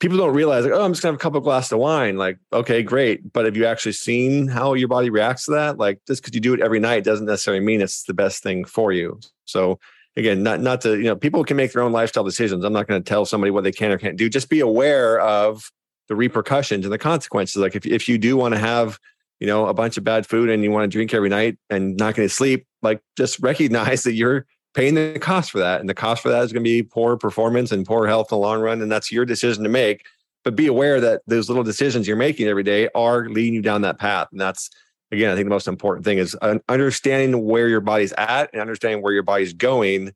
people 0.00 0.16
don't 0.16 0.34
realize 0.34 0.64
like 0.64 0.74
oh 0.74 0.84
i'm 0.84 0.92
just 0.92 1.02
gonna 1.02 1.12
have 1.12 1.20
a 1.20 1.22
couple 1.22 1.38
of 1.38 1.44
glasses 1.44 1.72
of 1.72 1.78
wine 1.78 2.16
like 2.16 2.38
okay 2.52 2.82
great 2.82 3.32
but 3.32 3.44
have 3.44 3.56
you 3.56 3.64
actually 3.64 3.92
seen 3.92 4.46
how 4.48 4.74
your 4.74 4.88
body 4.88 5.10
reacts 5.10 5.46
to 5.46 5.52
that 5.52 5.78
like 5.78 6.00
just 6.06 6.22
because 6.22 6.34
you 6.34 6.40
do 6.40 6.54
it 6.54 6.60
every 6.60 6.80
night 6.80 7.04
doesn't 7.04 7.26
necessarily 7.26 7.64
mean 7.64 7.80
it's 7.80 8.04
the 8.04 8.14
best 8.14 8.42
thing 8.42 8.64
for 8.64 8.92
you 8.92 9.18
so 9.44 9.78
again, 10.16 10.42
not 10.42 10.60
not 10.60 10.80
to 10.82 10.96
you 10.96 11.04
know, 11.04 11.16
people 11.16 11.44
can 11.44 11.56
make 11.56 11.72
their 11.72 11.82
own 11.82 11.92
lifestyle 11.92 12.24
decisions. 12.24 12.64
I'm 12.64 12.72
not 12.72 12.88
to 12.88 13.00
tell 13.00 13.24
somebody 13.24 13.50
what 13.50 13.64
they 13.64 13.72
can 13.72 13.92
or 13.92 13.98
can't 13.98 14.16
do. 14.16 14.28
Just 14.28 14.48
be 14.48 14.60
aware 14.60 15.20
of 15.20 15.70
the 16.08 16.16
repercussions 16.16 16.84
and 16.84 16.92
the 16.92 16.98
consequences. 16.98 17.56
Like 17.56 17.76
if 17.76 17.86
if 17.86 18.08
you 18.08 18.18
do 18.18 18.36
want 18.36 18.54
to 18.54 18.60
have 18.60 18.98
you 19.40 19.46
know 19.46 19.66
a 19.66 19.74
bunch 19.74 19.96
of 19.96 20.04
bad 20.04 20.26
food 20.26 20.48
and 20.50 20.64
you 20.64 20.70
want 20.70 20.90
to 20.90 20.94
drink 20.94 21.12
every 21.14 21.28
night 21.28 21.58
and 21.70 21.96
not 21.96 22.14
going 22.14 22.28
to 22.28 22.34
sleep, 22.34 22.66
like 22.82 23.00
just 23.16 23.38
recognize 23.40 24.02
that 24.04 24.14
you're 24.14 24.46
paying 24.76 24.94
the 24.94 25.18
cost 25.18 25.50
for 25.50 25.58
that, 25.58 25.80
and 25.80 25.88
the 25.88 25.94
cost 25.94 26.22
for 26.22 26.28
that 26.28 26.44
is 26.44 26.52
going 26.52 26.62
to 26.62 26.68
be 26.68 26.82
poor 26.82 27.16
performance 27.16 27.72
and 27.72 27.86
poor 27.86 28.06
health 28.06 28.30
in 28.30 28.36
the 28.36 28.40
long 28.40 28.60
run, 28.60 28.82
and 28.82 28.92
that's 28.92 29.10
your 29.10 29.24
decision 29.24 29.64
to 29.64 29.70
make. 29.70 30.04
But 30.44 30.54
be 30.54 30.68
aware 30.68 31.00
that 31.00 31.22
those 31.26 31.48
little 31.48 31.64
decisions 31.64 32.06
you're 32.06 32.16
making 32.16 32.46
every 32.46 32.62
day 32.62 32.88
are 32.94 33.28
leading 33.28 33.54
you 33.54 33.62
down 33.62 33.80
that 33.82 33.98
path, 33.98 34.28
and 34.30 34.40
that's 34.40 34.70
again, 35.10 35.30
I 35.30 35.34
think 35.34 35.46
the 35.46 35.50
most 35.50 35.66
important 35.66 36.04
thing 36.04 36.18
is 36.18 36.36
understanding 36.68 37.44
where 37.44 37.68
your 37.68 37.80
body's 37.80 38.12
at 38.12 38.50
and 38.52 38.60
understanding 38.60 39.02
where 39.02 39.12
your 39.12 39.22
body's 39.22 39.52
going 39.52 40.12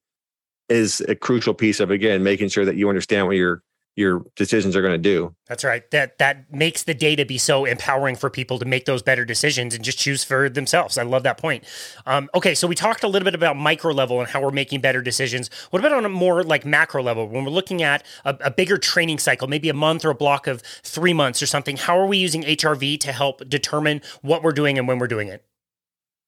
is 0.69 1.01
a 1.03 1.15
crucial 1.15 1.55
piece 1.55 1.81
of 1.81 1.91
again 1.91 2.23
making 2.23 2.49
sure 2.49 2.65
that 2.65 2.77
you 2.77 2.89
understand 2.89 3.27
what 3.27 3.37
you're 3.37 3.63
your 4.01 4.24
decisions 4.34 4.74
are 4.74 4.82
going 4.82 4.94
to 4.94 4.98
do. 4.98 5.34
That's 5.46 5.62
right. 5.62 5.88
That 5.90 6.18
that 6.18 6.53
makes 6.53 6.82
the 6.82 6.94
data 6.94 7.24
be 7.24 7.38
so 7.38 7.64
empowering 7.64 8.16
for 8.16 8.30
people 8.30 8.59
to 8.59 8.64
make 8.64 8.86
those 8.86 9.03
better 9.03 9.24
decisions 9.24 9.74
and 9.74 9.84
just 9.84 9.98
choose 9.98 10.24
for 10.24 10.48
themselves. 10.48 10.98
I 10.98 11.03
love 11.03 11.22
that 11.22 11.38
point. 11.38 11.64
Um, 12.07 12.28
okay, 12.34 12.55
so 12.55 12.66
we 12.66 12.74
talked 12.74 13.05
a 13.05 13.09
little 13.09 13.24
bit 13.24 13.34
about 13.34 13.57
micro 13.57 13.92
level 13.92 14.18
and 14.20 14.28
how 14.28 14.42
we're 14.42 14.51
making 14.51 14.80
better 14.80 15.03
decisions. 15.03 15.51
What 15.70 15.80
about 15.80 15.92
on 15.92 16.05
a 16.05 16.09
more 16.09 16.42
like 16.42 16.64
macro 16.64 17.03
level 17.03 17.28
when 17.28 17.44
we're 17.44 17.51
looking 17.51 17.82
at 17.82 18.05
a, 18.24 18.36
a 18.40 18.51
bigger 18.51 18.78
training 18.78 19.18
cycle, 19.18 19.46
maybe 19.46 19.68
a 19.68 19.74
month 19.74 20.05
or 20.05 20.11
a 20.11 20.14
block 20.14 20.46
of 20.46 20.62
three 20.82 21.12
months 21.12 21.42
or 21.42 21.46
something? 21.46 21.76
How 21.76 21.98
are 21.98 22.07
we 22.07 22.16
using 22.16 22.42
HRV 22.42 22.98
to 23.01 23.12
help 23.12 23.48
determine 23.48 24.01
what 24.22 24.42
we're 24.42 24.53
doing 24.53 24.78
and 24.78 24.88
when 24.88 24.98
we're 24.98 25.07
doing 25.07 25.28
it? 25.28 25.44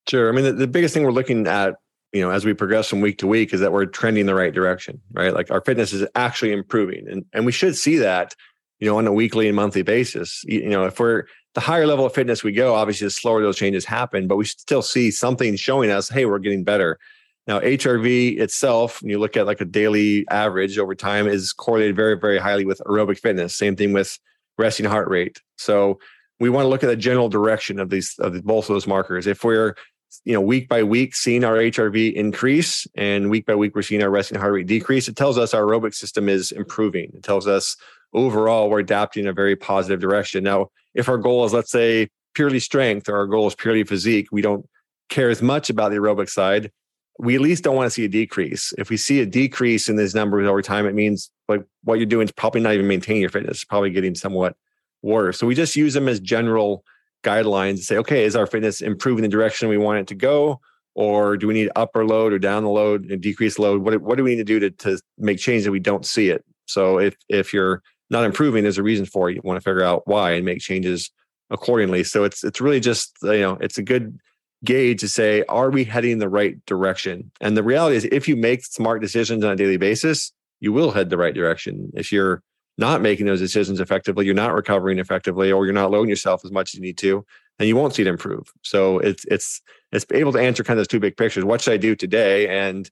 Sure. 0.08 0.28
I 0.28 0.32
mean, 0.32 0.44
the, 0.44 0.52
the 0.52 0.66
biggest 0.66 0.94
thing 0.94 1.04
we're 1.04 1.12
looking 1.12 1.46
at 1.46 1.76
you 2.12 2.20
know 2.20 2.30
as 2.30 2.44
we 2.44 2.54
progress 2.54 2.88
from 2.88 3.00
week 3.00 3.18
to 3.18 3.26
week 3.26 3.52
is 3.52 3.60
that 3.60 3.72
we're 3.72 3.86
trending 3.86 4.26
the 4.26 4.34
right 4.34 4.54
direction 4.54 5.00
right? 5.12 5.34
Like 5.34 5.50
our 5.50 5.60
fitness 5.60 5.92
is 5.92 6.06
actually 6.14 6.52
improving 6.52 7.08
and 7.08 7.24
and 7.32 7.46
we 7.46 7.52
should 7.52 7.76
see 7.76 7.96
that 7.98 8.34
you 8.80 8.88
know 8.88 8.98
on 8.98 9.06
a 9.06 9.12
weekly 9.12 9.48
and 9.48 9.56
monthly 9.56 9.82
basis. 9.82 10.42
You 10.44 10.70
know 10.70 10.84
if 10.84 10.98
we're 10.98 11.24
the 11.54 11.60
higher 11.60 11.86
level 11.86 12.06
of 12.06 12.14
fitness 12.14 12.42
we 12.42 12.52
go 12.52 12.74
obviously 12.74 13.06
the 13.06 13.10
slower 13.10 13.42
those 13.42 13.58
changes 13.58 13.84
happen 13.84 14.26
but 14.26 14.36
we 14.36 14.44
still 14.44 14.82
see 14.82 15.10
something 15.10 15.56
showing 15.56 15.90
us 15.90 16.08
hey 16.08 16.26
we're 16.26 16.38
getting 16.38 16.64
better. 16.64 16.98
Now 17.46 17.60
hrv 17.60 18.38
itself 18.38 19.02
when 19.02 19.10
you 19.10 19.18
look 19.18 19.36
at 19.36 19.46
like 19.46 19.60
a 19.60 19.64
daily 19.64 20.26
average 20.30 20.78
over 20.78 20.94
time 20.94 21.26
is 21.26 21.52
correlated 21.52 21.96
very 21.96 22.18
very 22.18 22.38
highly 22.38 22.64
with 22.64 22.80
aerobic 22.86 23.18
fitness. 23.18 23.56
Same 23.56 23.76
thing 23.76 23.92
with 23.92 24.18
resting 24.58 24.86
heart 24.86 25.08
rate. 25.08 25.40
So 25.56 25.98
we 26.40 26.50
want 26.50 26.64
to 26.64 26.68
look 26.68 26.82
at 26.82 26.88
the 26.88 26.96
general 26.96 27.28
direction 27.28 27.78
of 27.78 27.88
these 27.88 28.16
of 28.18 28.42
both 28.44 28.68
of 28.68 28.74
those 28.74 28.86
markers. 28.86 29.26
If 29.26 29.44
we're 29.44 29.76
you 30.24 30.32
know, 30.32 30.40
week 30.40 30.68
by 30.68 30.82
week 30.82 31.14
seeing 31.14 31.44
our 31.44 31.56
HRV 31.56 32.12
increase 32.14 32.86
and 32.96 33.30
week 33.30 33.46
by 33.46 33.54
week 33.54 33.74
we're 33.74 33.82
seeing 33.82 34.02
our 34.02 34.10
resting 34.10 34.38
heart 34.38 34.52
rate 34.52 34.66
decrease, 34.66 35.08
it 35.08 35.16
tells 35.16 35.38
us 35.38 35.54
our 35.54 35.62
aerobic 35.62 35.94
system 35.94 36.28
is 36.28 36.52
improving. 36.52 37.10
It 37.14 37.22
tells 37.22 37.46
us 37.46 37.76
overall 38.12 38.68
we're 38.68 38.80
adapting 38.80 39.24
in 39.24 39.30
a 39.30 39.32
very 39.32 39.56
positive 39.56 40.00
direction. 40.00 40.44
Now, 40.44 40.68
if 40.94 41.08
our 41.08 41.18
goal 41.18 41.44
is, 41.44 41.52
let's 41.52 41.70
say, 41.70 42.08
purely 42.34 42.60
strength 42.60 43.08
or 43.08 43.16
our 43.16 43.26
goal 43.26 43.46
is 43.46 43.54
purely 43.54 43.84
physique, 43.84 44.28
we 44.32 44.42
don't 44.42 44.66
care 45.08 45.30
as 45.30 45.42
much 45.42 45.70
about 45.70 45.90
the 45.90 45.96
aerobic 45.96 46.28
side. 46.28 46.70
We 47.18 47.34
at 47.34 47.40
least 47.40 47.64
don't 47.64 47.76
want 47.76 47.86
to 47.86 47.90
see 47.90 48.04
a 48.04 48.08
decrease. 48.08 48.72
If 48.78 48.90
we 48.90 48.96
see 48.96 49.20
a 49.20 49.26
decrease 49.26 49.88
in 49.88 49.96
these 49.96 50.14
numbers 50.14 50.46
over 50.46 50.62
time, 50.62 50.86
it 50.86 50.94
means 50.94 51.30
like 51.48 51.62
what 51.84 51.98
you're 51.98 52.06
doing 52.06 52.26
is 52.26 52.32
probably 52.32 52.60
not 52.60 52.74
even 52.74 52.88
maintaining 52.88 53.20
your 53.20 53.30
fitness, 53.30 53.58
it's 53.58 53.64
probably 53.64 53.90
getting 53.90 54.14
somewhat 54.14 54.56
worse. 55.02 55.38
So 55.38 55.46
we 55.46 55.54
just 55.54 55.76
use 55.76 55.94
them 55.94 56.08
as 56.08 56.20
general 56.20 56.84
guidelines 57.22 57.76
to 57.76 57.82
say, 57.82 57.96
okay, 57.98 58.24
is 58.24 58.36
our 58.36 58.46
fitness 58.46 58.80
improving 58.80 59.22
the 59.22 59.28
direction 59.28 59.68
we 59.68 59.78
want 59.78 59.98
it 59.98 60.06
to 60.08 60.14
go? 60.14 60.60
Or 60.94 61.36
do 61.36 61.46
we 61.46 61.54
need 61.54 61.70
upper 61.74 62.04
load 62.04 62.32
or 62.32 62.38
down 62.38 62.64
the 62.64 62.68
load 62.68 63.10
and 63.10 63.20
decrease 63.20 63.58
load? 63.58 63.82
What, 63.82 64.02
what 64.02 64.16
do 64.16 64.24
we 64.24 64.30
need 64.30 64.44
to 64.46 64.58
do 64.58 64.60
to, 64.60 64.70
to 64.70 65.00
make 65.16 65.38
change 65.38 65.64
that 65.64 65.72
we 65.72 65.80
don't 65.80 66.04
see 66.04 66.28
it? 66.28 66.44
So 66.66 66.98
if 66.98 67.16
if 67.28 67.52
you're 67.52 67.82
not 68.10 68.24
improving, 68.24 68.62
there's 68.62 68.78
a 68.78 68.82
reason 68.82 69.06
for 69.06 69.30
it. 69.30 69.34
You 69.34 69.40
want 69.42 69.56
to 69.56 69.64
figure 69.64 69.82
out 69.82 70.06
why 70.06 70.32
and 70.32 70.44
make 70.44 70.60
changes 70.60 71.10
accordingly. 71.50 72.04
So 72.04 72.24
it's 72.24 72.44
it's 72.44 72.60
really 72.60 72.80
just 72.80 73.16
you 73.22 73.40
know 73.40 73.58
it's 73.60 73.78
a 73.78 73.82
good 73.82 74.18
gauge 74.64 75.00
to 75.00 75.08
say 75.08 75.44
are 75.48 75.70
we 75.70 75.84
heading 75.84 76.18
the 76.18 76.28
right 76.28 76.64
direction? 76.66 77.30
And 77.40 77.56
the 77.56 77.62
reality 77.62 77.96
is, 77.96 78.04
if 78.12 78.28
you 78.28 78.36
make 78.36 78.64
smart 78.64 79.00
decisions 79.00 79.44
on 79.44 79.52
a 79.52 79.56
daily 79.56 79.78
basis, 79.78 80.32
you 80.60 80.72
will 80.72 80.90
head 80.90 81.10
the 81.10 81.16
right 81.16 81.34
direction. 81.34 81.90
If 81.94 82.12
you're 82.12 82.42
not 82.78 83.02
making 83.02 83.26
those 83.26 83.40
decisions 83.40 83.80
effectively, 83.80 84.24
you're 84.24 84.34
not 84.34 84.54
recovering 84.54 84.98
effectively, 84.98 85.52
or 85.52 85.64
you're 85.64 85.74
not 85.74 85.90
loading 85.90 86.08
yourself 86.08 86.44
as 86.44 86.50
much 86.50 86.70
as 86.70 86.74
you 86.74 86.80
need 86.80 86.98
to, 86.98 87.24
and 87.58 87.68
you 87.68 87.76
won't 87.76 87.94
see 87.94 88.02
it 88.02 88.08
improve. 88.08 88.50
So 88.62 88.98
it's 88.98 89.24
it's 89.26 89.60
it's 89.92 90.06
able 90.12 90.32
to 90.32 90.40
answer 90.40 90.64
kind 90.64 90.78
of 90.78 90.80
those 90.80 90.88
two 90.88 91.00
big 91.00 91.16
pictures. 91.16 91.44
What 91.44 91.60
should 91.60 91.74
I 91.74 91.76
do 91.76 91.94
today? 91.94 92.48
And 92.48 92.90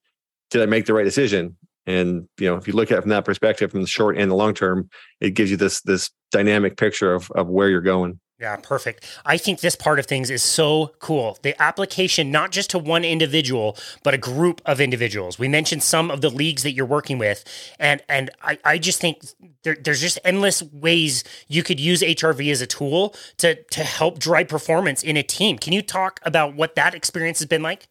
did 0.51 0.63
I 0.63 0.67
make 0.67 0.87
the 0.87 0.95
right 0.95 1.05
decision? 1.05 1.57
And 1.87 2.29
you 2.39 2.49
know, 2.49 2.57
if 2.57 2.69
you 2.69 2.75
look 2.75 2.93
at 2.93 2.99
it 2.99 3.01
from 3.03 3.11
that 3.11 3.25
perspective, 3.25 3.71
from 3.71 3.81
the 3.81 3.87
short 3.87 4.19
and 4.19 4.31
the 4.31 4.35
long 4.35 4.55
term, 4.55 4.91
it 5.21 5.31
gives 5.31 5.51
you 5.51 5.57
this 5.57 5.81
this 5.83 6.11
dynamic 6.31 6.77
picture 6.77 7.15
of 7.15 7.31
of 7.33 7.49
where 7.49 7.69
you're 7.69 7.81
going. 7.81 8.21
Yeah, 8.41 8.57
perfect. 8.57 9.05
I 9.27 9.37
think 9.37 9.61
this 9.61 9.77
part 9.77 9.99
of 9.99 10.07
things 10.07 10.31
is 10.31 10.43
so 10.43 10.93
cool. 10.99 11.39
The 11.43 11.61
application, 11.61 12.31
not 12.31 12.53
just 12.53 12.71
to 12.71 12.79
one 12.79 13.05
individual, 13.05 13.77
but 14.03 14.15
a 14.15 14.19
group 14.19 14.63
of 14.65 14.81
individuals. 14.81 15.39
We 15.39 15.47
mentioned 15.47 15.83
some 15.83 16.11
of 16.11 16.23
the 16.23 16.31
leagues 16.31 16.63
that 16.63 16.73
you're 16.73 16.87
working 16.87 17.19
with, 17.19 17.45
and 17.79 18.03
and 18.09 18.31
I, 18.43 18.59
I 18.65 18.79
just 18.79 18.99
think 18.99 19.21
there, 19.63 19.77
there's 19.79 20.01
just 20.01 20.19
endless 20.25 20.63
ways 20.63 21.23
you 21.49 21.63
could 21.63 21.79
use 21.79 22.01
HRV 22.01 22.51
as 22.51 22.63
a 22.63 22.67
tool 22.67 23.15
to 23.37 23.63
to 23.63 23.85
help 23.85 24.19
drive 24.19 24.49
performance 24.49 25.03
in 25.03 25.19
a 25.19 25.23
team. 25.23 25.59
Can 25.59 25.75
you 25.75 25.83
talk 25.83 26.19
about 26.23 26.55
what 26.55 26.77
that 26.77 26.95
experience 26.95 27.41
has 27.41 27.47
been 27.47 27.63
like? 27.63 27.89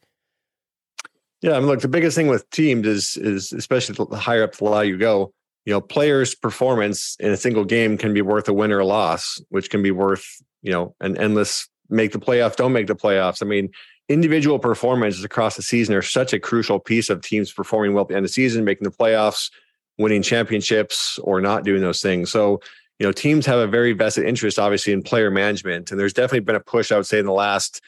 Yeah, 1.41 1.53
I 1.53 1.59
mean, 1.59 1.67
look, 1.67 1.81
the 1.81 1.87
biggest 1.87 2.17
thing 2.17 2.25
with 2.27 2.49
teams 2.49 2.87
is 2.87 3.17
is 3.17 3.53
especially 3.53 4.03
the 4.09 4.17
higher 4.17 4.45
up 4.45 4.55
the 4.55 4.63
ladder 4.63 4.87
you 4.87 4.97
go, 4.97 5.31
you 5.65 5.73
know, 5.73 5.81
players' 5.81 6.35
performance 6.35 7.15
in 7.19 7.31
a 7.31 7.37
single 7.37 7.65
game 7.65 7.97
can 7.97 8.13
be 8.13 8.21
worth 8.21 8.47
a 8.47 8.53
win 8.53 8.71
or 8.71 8.79
a 8.79 8.85
loss, 8.85 9.41
which 9.49 9.69
can 9.69 9.83
be 9.83 9.91
worth, 9.91 10.25
you 10.61 10.71
know, 10.71 10.95
an 10.99 11.17
endless 11.17 11.67
make 11.89 12.11
the 12.11 12.19
playoffs, 12.19 12.55
don't 12.55 12.73
make 12.73 12.87
the 12.87 12.95
playoffs. 12.95 13.41
I 13.41 13.45
mean, 13.45 13.69
individual 14.07 14.59
performances 14.59 15.23
across 15.23 15.55
the 15.55 15.61
season 15.61 15.95
are 15.95 16.01
such 16.01 16.33
a 16.33 16.39
crucial 16.39 16.79
piece 16.79 17.09
of 17.09 17.21
teams 17.21 17.51
performing 17.51 17.93
well 17.93 18.03
at 18.03 18.07
the 18.09 18.15
end 18.15 18.25
of 18.25 18.29
the 18.29 18.33
season, 18.33 18.63
making 18.63 18.85
the 18.85 18.95
playoffs, 18.95 19.51
winning 19.97 20.21
championships, 20.21 21.19
or 21.19 21.41
not 21.41 21.63
doing 21.63 21.81
those 21.81 22.01
things. 22.01 22.31
So, 22.31 22.61
you 22.99 23.05
know, 23.05 23.11
teams 23.11 23.45
have 23.45 23.59
a 23.59 23.67
very 23.67 23.93
vested 23.93 24.25
interest, 24.25 24.59
obviously, 24.59 24.93
in 24.93 25.03
player 25.03 25.31
management. 25.31 25.91
And 25.91 25.99
there's 25.99 26.13
definitely 26.13 26.41
been 26.41 26.55
a 26.55 26.59
push, 26.59 26.91
I 26.91 26.97
would 26.97 27.05
say, 27.05 27.19
in 27.19 27.25
the 27.25 27.31
last, 27.31 27.81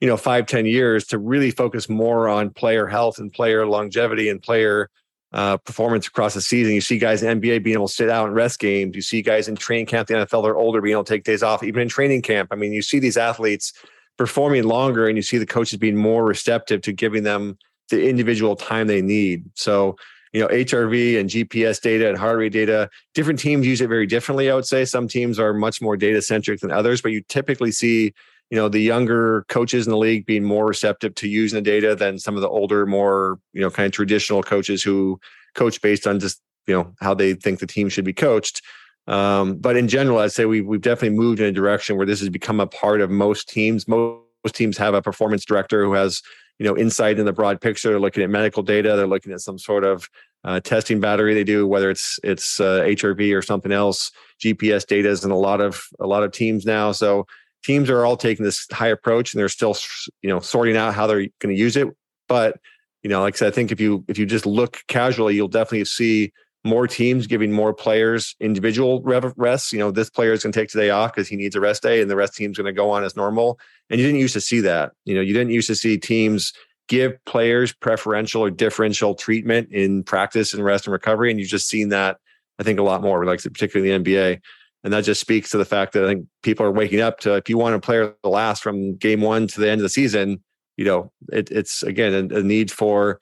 you 0.00 0.08
know, 0.08 0.16
five 0.16 0.46
ten 0.46 0.66
years 0.66 1.06
to 1.08 1.18
really 1.18 1.50
focus 1.50 1.88
more 1.88 2.28
on 2.28 2.50
player 2.50 2.86
health 2.86 3.18
and 3.18 3.32
player 3.32 3.66
longevity 3.66 4.28
and 4.28 4.42
player 4.42 4.88
uh, 5.32 5.56
performance 5.56 6.06
across 6.06 6.34
the 6.34 6.40
season. 6.40 6.74
You 6.74 6.80
see 6.80 6.98
guys 6.98 7.22
in 7.22 7.40
NBA 7.40 7.62
being 7.62 7.74
able 7.74 7.88
to 7.88 7.92
sit 7.92 8.10
out 8.10 8.26
and 8.26 8.34
rest 8.34 8.58
games. 8.58 8.94
You 8.94 9.02
see 9.02 9.22
guys 9.22 9.48
in 9.48 9.56
training 9.56 9.86
camp, 9.86 10.08
the 10.08 10.14
NFL, 10.14 10.42
they're 10.42 10.56
older, 10.56 10.80
being 10.80 10.92
able 10.92 11.04
to 11.04 11.12
take 11.12 11.24
days 11.24 11.42
off, 11.42 11.62
even 11.62 11.82
in 11.82 11.88
training 11.88 12.22
camp. 12.22 12.50
I 12.52 12.56
mean, 12.56 12.72
you 12.72 12.82
see 12.82 12.98
these 12.98 13.16
athletes 13.16 13.72
performing 14.18 14.64
longer 14.64 15.08
and 15.08 15.16
you 15.16 15.22
see 15.22 15.38
the 15.38 15.46
coaches 15.46 15.78
being 15.78 15.96
more 15.96 16.24
receptive 16.24 16.82
to 16.82 16.92
giving 16.92 17.22
them 17.22 17.58
the 17.88 18.08
individual 18.08 18.56
time 18.56 18.86
they 18.86 19.02
need. 19.02 19.44
So, 19.54 19.96
you 20.32 20.40
know, 20.40 20.48
HRV 20.48 21.18
and 21.18 21.28
GPS 21.28 21.80
data 21.80 22.08
and 22.08 22.16
heart 22.16 22.38
rate 22.38 22.52
data, 22.52 22.88
different 23.14 23.38
teams 23.38 23.66
use 23.66 23.80
it 23.80 23.88
very 23.88 24.06
differently, 24.06 24.50
I 24.50 24.54
would 24.54 24.66
say. 24.66 24.84
Some 24.84 25.08
teams 25.08 25.38
are 25.38 25.52
much 25.52 25.82
more 25.82 25.96
data 25.96 26.22
centric 26.22 26.60
than 26.60 26.70
others, 26.70 27.02
but 27.02 27.12
you 27.12 27.22
typically 27.28 27.70
see 27.72 28.14
you 28.52 28.58
know 28.58 28.68
the 28.68 28.80
younger 28.80 29.46
coaches 29.48 29.86
in 29.86 29.90
the 29.90 29.96
league 29.96 30.26
being 30.26 30.44
more 30.44 30.66
receptive 30.66 31.14
to 31.14 31.26
using 31.26 31.56
the 31.56 31.62
data 31.62 31.96
than 31.96 32.18
some 32.18 32.34
of 32.34 32.42
the 32.42 32.48
older 32.50 32.84
more 32.84 33.40
you 33.54 33.62
know 33.62 33.70
kind 33.70 33.86
of 33.86 33.92
traditional 33.92 34.42
coaches 34.42 34.82
who 34.82 35.18
coach 35.54 35.80
based 35.80 36.06
on 36.06 36.20
just 36.20 36.42
you 36.66 36.74
know 36.74 36.92
how 37.00 37.14
they 37.14 37.32
think 37.32 37.60
the 37.60 37.66
team 37.66 37.88
should 37.88 38.04
be 38.04 38.12
coached. 38.12 38.60
Um, 39.08 39.56
but 39.56 39.76
in 39.76 39.88
general 39.88 40.18
i'd 40.18 40.30
say 40.30 40.44
we've, 40.44 40.64
we've 40.64 40.80
definitely 40.82 41.16
moved 41.16 41.40
in 41.40 41.46
a 41.46 41.52
direction 41.52 41.96
where 41.96 42.06
this 42.06 42.20
has 42.20 42.28
become 42.28 42.60
a 42.60 42.68
part 42.68 43.00
of 43.00 43.10
most 43.10 43.48
teams. 43.48 43.88
Most, 43.88 44.20
teams 44.52 44.76
have 44.76 44.94
a 44.94 45.02
performance 45.02 45.44
director 45.44 45.84
who 45.84 45.94
has 45.94 46.20
you 46.58 46.66
know 46.66 46.76
insight 46.76 47.18
in 47.18 47.24
the 47.24 47.32
broad 47.32 47.58
picture. 47.58 47.88
They're 47.88 48.00
looking 48.00 48.22
at 48.22 48.28
medical 48.28 48.62
data. 48.62 48.96
They're 48.96 49.06
looking 49.06 49.32
at 49.32 49.40
some 49.40 49.58
sort 49.58 49.82
of 49.82 50.10
uh, 50.44 50.60
testing 50.60 51.00
battery 51.00 51.32
they 51.32 51.44
do 51.44 51.66
whether 51.66 51.88
it's 51.88 52.18
it's 52.22 52.60
uh, 52.60 52.82
hrv 52.82 53.34
or 53.34 53.40
something 53.40 53.72
else. 53.72 54.12
Gps 54.44 54.86
data 54.86 55.08
is 55.08 55.24
in 55.24 55.30
a 55.30 55.38
lot 55.38 55.62
of 55.62 55.82
a 55.98 56.06
lot 56.06 56.22
of 56.22 56.32
teams 56.32 56.66
now. 56.66 56.92
So 56.92 57.26
teams 57.62 57.90
are 57.90 58.04
all 58.04 58.16
taking 58.16 58.44
this 58.44 58.66
high 58.72 58.88
approach 58.88 59.32
and 59.32 59.40
they're 59.40 59.48
still 59.48 59.76
you 60.22 60.28
know 60.28 60.40
sorting 60.40 60.76
out 60.76 60.94
how 60.94 61.06
they're 61.06 61.26
going 61.38 61.54
to 61.54 61.60
use 61.60 61.76
it. 61.76 61.88
But 62.28 62.58
you 63.02 63.10
know 63.10 63.20
like 63.20 63.34
i 63.34 63.36
said 63.36 63.48
i 63.48 63.50
think 63.50 63.72
if 63.72 63.80
you 63.80 64.04
if 64.06 64.16
you 64.16 64.24
just 64.24 64.46
look 64.46 64.80
casually 64.86 65.34
you'll 65.34 65.48
definitely 65.48 65.84
see 65.84 66.32
more 66.64 66.86
teams 66.86 67.26
giving 67.26 67.50
more 67.50 67.74
players 67.74 68.36
individual 68.40 69.02
rests. 69.02 69.72
You 69.72 69.80
know 69.80 69.90
this 69.90 70.10
player 70.10 70.32
is 70.32 70.42
going 70.42 70.52
to 70.52 70.60
take 70.60 70.68
today 70.68 70.90
off 70.90 71.12
because 71.12 71.28
he 71.28 71.36
needs 71.36 71.56
a 71.56 71.60
rest 71.60 71.82
day 71.82 72.00
and 72.00 72.10
the 72.10 72.16
rest 72.16 72.34
team's 72.34 72.56
going 72.56 72.66
to 72.66 72.72
go 72.72 72.90
on 72.90 73.04
as 73.04 73.16
normal. 73.16 73.58
And 73.90 73.98
you 73.98 74.06
didn't 74.06 74.20
used 74.20 74.34
to 74.34 74.40
see 74.40 74.60
that. 74.60 74.92
You 75.04 75.14
know 75.14 75.20
you 75.20 75.32
didn't 75.32 75.50
used 75.50 75.66
to 75.68 75.74
see 75.74 75.98
teams 75.98 76.52
give 76.88 77.12
players 77.24 77.72
preferential 77.72 78.42
or 78.42 78.50
differential 78.50 79.14
treatment 79.14 79.70
in 79.72 80.02
practice 80.02 80.52
and 80.52 80.64
rest 80.64 80.86
and 80.86 80.92
recovery. 80.92 81.30
And 81.30 81.40
you've 81.40 81.48
just 81.48 81.68
seen 81.68 81.88
that 81.90 82.18
i 82.58 82.62
think 82.62 82.78
a 82.78 82.82
lot 82.82 83.02
more 83.02 83.24
like 83.24 83.42
particularly 83.42 83.92
in 83.92 84.02
the 84.02 84.14
nba 84.14 84.40
and 84.84 84.92
that 84.92 85.04
just 85.04 85.20
speaks 85.20 85.50
to 85.50 85.58
the 85.58 85.64
fact 85.64 85.92
that 85.92 86.04
I 86.04 86.08
think 86.08 86.26
people 86.42 86.66
are 86.66 86.72
waking 86.72 87.00
up 87.00 87.20
to 87.20 87.34
if 87.34 87.48
you 87.48 87.58
want 87.58 87.74
a 87.74 87.80
player 87.80 88.14
to 88.22 88.28
last 88.28 88.62
from 88.62 88.96
game 88.96 89.20
one 89.20 89.46
to 89.48 89.60
the 89.60 89.70
end 89.70 89.80
of 89.80 89.84
the 89.84 89.88
season, 89.88 90.42
you 90.76 90.84
know, 90.84 91.12
it, 91.32 91.50
it's 91.50 91.82
again 91.82 92.30
a, 92.32 92.38
a 92.38 92.42
need 92.42 92.70
for 92.70 93.20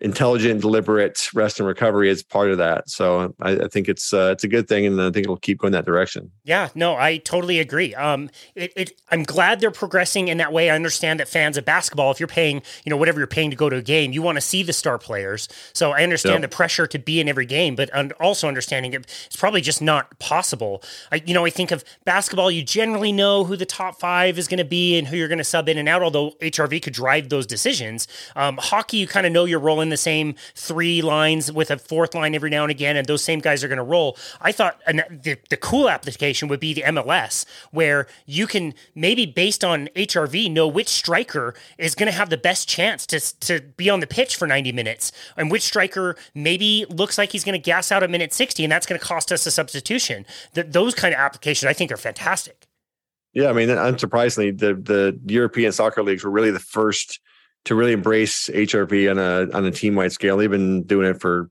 intelligent, 0.00 0.62
deliberate 0.62 1.28
rest 1.34 1.60
and 1.60 1.66
recovery 1.66 2.08
is 2.08 2.22
part 2.22 2.50
of 2.50 2.58
that. 2.58 2.88
So 2.88 3.34
I, 3.40 3.52
I 3.52 3.68
think 3.68 3.88
it's 3.88 4.12
uh, 4.12 4.30
it's 4.32 4.44
a 4.44 4.48
good 4.48 4.68
thing, 4.68 4.86
and 4.86 5.00
I 5.00 5.10
think 5.10 5.24
it'll 5.24 5.36
keep 5.36 5.58
going 5.58 5.72
that 5.72 5.84
direction. 5.84 6.30
Yeah, 6.44 6.68
no, 6.74 6.96
I 6.96 7.18
totally 7.18 7.58
agree. 7.58 7.94
Um, 7.94 8.30
it, 8.54 8.72
it, 8.76 9.00
I'm 9.10 9.22
glad 9.22 9.60
they're 9.60 9.70
progressing 9.70 10.28
in 10.28 10.38
that 10.38 10.52
way. 10.52 10.70
I 10.70 10.74
understand 10.74 11.20
that 11.20 11.28
fans 11.28 11.56
of 11.56 11.64
basketball, 11.64 12.10
if 12.10 12.18
you're 12.18 12.26
paying, 12.26 12.62
you 12.84 12.90
know, 12.90 12.96
whatever 12.96 13.20
you're 13.20 13.26
paying 13.26 13.50
to 13.50 13.56
go 13.56 13.68
to 13.68 13.76
a 13.76 13.82
game, 13.82 14.12
you 14.12 14.22
want 14.22 14.36
to 14.36 14.40
see 14.40 14.62
the 14.62 14.72
star 14.72 14.98
players. 14.98 15.48
So 15.74 15.92
I 15.92 16.02
understand 16.02 16.42
yep. 16.42 16.50
the 16.50 16.56
pressure 16.56 16.86
to 16.86 16.98
be 16.98 17.20
in 17.20 17.28
every 17.28 17.46
game, 17.46 17.76
but 17.76 17.90
also 18.20 18.48
understanding 18.48 18.94
it's 18.94 19.36
probably 19.36 19.60
just 19.60 19.82
not 19.82 20.18
possible. 20.18 20.82
I, 21.12 21.22
you 21.26 21.34
know, 21.34 21.44
I 21.44 21.50
think 21.50 21.70
of 21.70 21.84
basketball, 22.04 22.50
you 22.50 22.62
generally 22.62 23.12
know 23.12 23.44
who 23.44 23.56
the 23.56 23.66
top 23.66 24.00
five 24.00 24.38
is 24.38 24.48
going 24.48 24.58
to 24.58 24.64
be 24.64 24.98
and 24.98 25.06
who 25.06 25.16
you're 25.16 25.28
going 25.28 25.38
to 25.38 25.44
sub 25.44 25.68
in 25.68 25.78
and 25.78 25.88
out. 25.88 26.02
Although 26.02 26.32
HRV 26.40 26.82
could 26.82 26.94
drive 26.94 27.28
those 27.28 27.46
decisions. 27.46 28.08
Um, 28.34 28.56
hockey, 28.56 28.96
you 28.96 29.06
kind 29.06 29.26
of 29.26 29.32
know 29.32 29.44
your 29.44 29.60
role 29.60 29.80
in 29.80 29.89
the 29.90 29.96
same 29.96 30.34
three 30.54 31.02
lines 31.02 31.52
with 31.52 31.70
a 31.70 31.78
fourth 31.78 32.14
line 32.14 32.34
every 32.34 32.50
now 32.50 32.62
and 32.62 32.70
again, 32.70 32.96
and 32.96 33.06
those 33.06 33.22
same 33.22 33.40
guys 33.40 33.62
are 33.62 33.68
going 33.68 33.78
to 33.78 33.82
roll. 33.82 34.16
I 34.40 34.52
thought 34.52 34.80
the, 34.86 35.38
the 35.48 35.56
cool 35.56 35.88
application 35.88 36.48
would 36.48 36.60
be 36.60 36.74
the 36.74 36.82
MLS, 36.82 37.44
where 37.70 38.06
you 38.26 38.46
can 38.46 38.74
maybe 38.94 39.26
based 39.26 39.64
on 39.64 39.88
HRV 39.96 40.50
know 40.50 40.66
which 40.66 40.88
striker 40.88 41.54
is 41.78 41.94
going 41.94 42.10
to 42.10 42.16
have 42.16 42.30
the 42.30 42.36
best 42.36 42.68
chance 42.68 43.06
to, 43.06 43.20
to 43.40 43.60
be 43.76 43.90
on 43.90 44.00
the 44.00 44.06
pitch 44.06 44.36
for 44.36 44.46
90 44.46 44.72
minutes, 44.72 45.12
and 45.36 45.50
which 45.50 45.62
striker 45.62 46.16
maybe 46.34 46.86
looks 46.88 47.18
like 47.18 47.32
he's 47.32 47.44
going 47.44 47.60
to 47.60 47.64
gas 47.64 47.92
out 47.92 48.02
at 48.02 48.10
minute 48.10 48.32
60, 48.32 48.64
and 48.64 48.72
that's 48.72 48.86
going 48.86 48.98
to 48.98 49.04
cost 49.04 49.32
us 49.32 49.46
a 49.46 49.50
substitution. 49.50 50.26
The, 50.54 50.62
those 50.62 50.94
kind 50.94 51.14
of 51.14 51.20
applications 51.20 51.68
I 51.68 51.72
think 51.72 51.92
are 51.92 51.96
fantastic. 51.96 52.66
Yeah, 53.32 53.48
I 53.48 53.52
mean, 53.52 53.68
unsurprisingly, 53.68 54.58
the 54.58 54.74
the 54.74 55.18
European 55.32 55.70
soccer 55.70 56.02
leagues 56.02 56.24
were 56.24 56.30
really 56.30 56.50
the 56.50 56.58
first 56.58 57.20
to 57.66 57.74
really 57.74 57.92
embrace 57.92 58.48
HRV 58.48 59.10
on 59.10 59.18
a 59.18 59.56
on 59.56 59.64
a 59.64 59.70
team 59.70 59.94
wide 59.94 60.12
scale. 60.12 60.36
They've 60.36 60.50
been 60.50 60.82
doing 60.84 61.06
it 61.06 61.20
for 61.20 61.50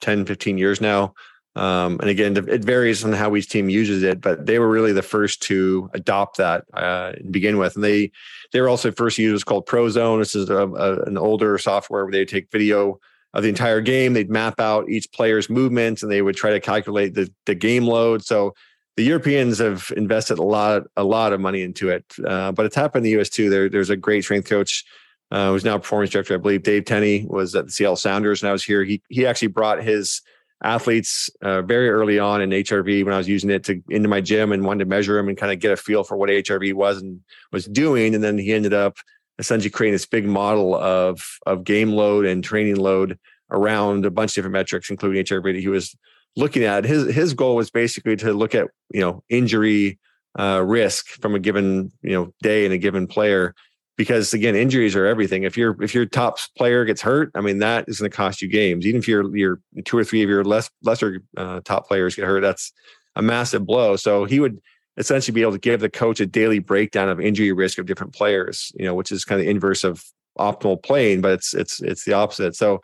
10, 0.00 0.26
15 0.26 0.58
years 0.58 0.80
now. 0.80 1.14
Um, 1.56 1.98
and 2.00 2.10
again, 2.10 2.36
it 2.36 2.64
varies 2.64 3.04
on 3.04 3.12
how 3.12 3.36
each 3.36 3.48
team 3.48 3.68
uses 3.68 4.02
it, 4.02 4.20
but 4.20 4.44
they 4.44 4.58
were 4.58 4.68
really 4.68 4.92
the 4.92 5.02
first 5.02 5.40
to 5.44 5.88
adopt 5.94 6.38
that 6.38 6.64
uh, 6.74 7.12
and 7.16 7.32
begin 7.32 7.58
with. 7.58 7.76
And 7.76 7.84
they 7.84 8.10
they 8.52 8.60
were 8.60 8.68
also 8.68 8.90
first 8.90 9.18
used 9.18 9.46
called 9.46 9.66
Prozone. 9.66 10.18
This 10.18 10.34
is 10.34 10.50
a, 10.50 10.66
a, 10.66 11.02
an 11.02 11.16
older 11.16 11.56
software 11.58 12.04
where 12.04 12.12
they 12.12 12.24
take 12.24 12.50
video 12.50 12.98
of 13.34 13.42
the 13.42 13.48
entire 13.48 13.80
game. 13.80 14.14
They'd 14.14 14.30
map 14.30 14.58
out 14.58 14.88
each 14.88 15.12
player's 15.12 15.48
movements 15.48 16.02
and 16.02 16.10
they 16.10 16.22
would 16.22 16.36
try 16.36 16.50
to 16.50 16.60
calculate 16.60 17.14
the, 17.14 17.32
the 17.46 17.54
game 17.54 17.84
load. 17.84 18.24
So 18.24 18.54
the 18.96 19.04
Europeans 19.04 19.58
have 19.58 19.92
invested 19.96 20.38
a 20.38 20.42
lot 20.42 20.84
a 20.96 21.04
lot 21.04 21.32
of 21.32 21.40
money 21.40 21.62
into 21.62 21.88
it, 21.88 22.04
uh, 22.26 22.52
but 22.52 22.66
it's 22.66 22.76
happened 22.76 23.00
in 23.00 23.04
the 23.04 23.10
U.S. 23.10 23.28
too. 23.28 23.48
There, 23.48 23.68
there's 23.68 23.90
a 23.90 23.96
great 23.96 24.24
strength 24.24 24.48
coach 24.48 24.84
uh, 25.30 25.50
who's 25.50 25.64
now 25.64 25.78
performance 25.78 26.10
director. 26.10 26.34
I 26.34 26.38
believe 26.38 26.62
Dave 26.62 26.84
Tenney 26.84 27.26
was 27.28 27.54
at 27.54 27.66
the 27.66 27.72
Seattle 27.72 27.96
Sounders, 27.96 28.42
and 28.42 28.48
I 28.48 28.52
was 28.52 28.64
here. 28.64 28.84
He 28.84 29.02
he 29.08 29.26
actually 29.26 29.48
brought 29.48 29.82
his 29.82 30.22
athletes 30.62 31.30
uh, 31.42 31.62
very 31.62 31.90
early 31.90 32.18
on 32.18 32.40
in 32.40 32.50
HRV 32.50 33.04
when 33.04 33.12
I 33.12 33.18
was 33.18 33.28
using 33.28 33.50
it 33.50 33.64
to 33.64 33.82
into 33.88 34.08
my 34.08 34.20
gym 34.20 34.52
and 34.52 34.64
wanted 34.64 34.84
to 34.84 34.90
measure 34.90 35.14
them 35.14 35.28
and 35.28 35.36
kind 35.36 35.52
of 35.52 35.58
get 35.60 35.72
a 35.72 35.76
feel 35.76 36.04
for 36.04 36.16
what 36.16 36.30
HRV 36.30 36.72
was 36.74 37.02
and 37.02 37.20
was 37.52 37.66
doing. 37.66 38.14
And 38.14 38.24
then 38.24 38.38
he 38.38 38.52
ended 38.52 38.72
up 38.72 38.96
essentially 39.38 39.70
creating 39.70 39.94
this 39.94 40.06
big 40.06 40.24
model 40.24 40.74
of 40.74 41.38
of 41.46 41.64
game 41.64 41.92
load 41.92 42.24
and 42.24 42.42
training 42.42 42.76
load 42.76 43.18
around 43.50 44.06
a 44.06 44.10
bunch 44.10 44.32
of 44.32 44.34
different 44.36 44.54
metrics, 44.54 44.90
including 44.90 45.24
HRV 45.24 45.54
that 45.54 45.60
he 45.60 45.68
was 45.68 45.94
looking 46.36 46.64
at. 46.64 46.84
His 46.84 47.14
his 47.14 47.34
goal 47.34 47.56
was 47.56 47.70
basically 47.70 48.16
to 48.16 48.32
look 48.32 48.54
at 48.54 48.68
you 48.92 49.00
know 49.00 49.22
injury 49.28 49.98
uh, 50.38 50.62
risk 50.64 51.06
from 51.06 51.34
a 51.34 51.38
given 51.38 51.92
you 52.02 52.12
know 52.12 52.32
day 52.42 52.64
and 52.64 52.74
a 52.74 52.78
given 52.78 53.06
player 53.06 53.54
because 53.96 54.34
again 54.34 54.54
injuries 54.54 54.96
are 54.96 55.06
everything. 55.06 55.44
If 55.44 55.56
your 55.56 55.80
if 55.82 55.94
your 55.94 56.06
top 56.06 56.38
player 56.56 56.84
gets 56.84 57.00
hurt 57.02 57.30
i 57.34 57.40
mean 57.40 57.58
that 57.58 57.84
is 57.88 57.98
going 57.98 58.10
to 58.10 58.16
cost 58.16 58.42
you 58.42 58.48
games. 58.48 58.86
Even 58.86 59.00
if 59.00 59.08
your 59.08 59.34
your 59.36 59.60
two 59.84 59.96
or 59.96 60.04
three 60.04 60.22
of 60.22 60.28
your 60.28 60.44
less 60.44 60.70
lesser 60.82 61.22
uh, 61.36 61.60
top 61.64 61.86
players 61.86 62.16
get 62.16 62.26
hurt 62.26 62.40
that's 62.40 62.72
a 63.16 63.22
massive 63.22 63.64
blow. 63.66 63.96
So 63.96 64.24
he 64.24 64.40
would 64.40 64.60
essentially 64.96 65.34
be 65.34 65.42
able 65.42 65.52
to 65.52 65.58
give 65.58 65.80
the 65.80 65.90
coach 65.90 66.20
a 66.20 66.26
daily 66.26 66.58
breakdown 66.58 67.08
of 67.08 67.20
injury 67.20 67.52
risk 67.52 67.78
of 67.78 67.86
different 67.86 68.14
players 68.14 68.70
you 68.78 68.84
know 68.84 68.94
which 68.94 69.10
is 69.10 69.24
kind 69.24 69.40
of 69.40 69.46
inverse 69.46 69.82
of 69.82 70.04
optimal 70.38 70.80
playing 70.82 71.20
but 71.20 71.32
it's 71.32 71.54
it's 71.54 71.80
it's 71.80 72.04
the 72.04 72.12
opposite. 72.12 72.56
So 72.56 72.80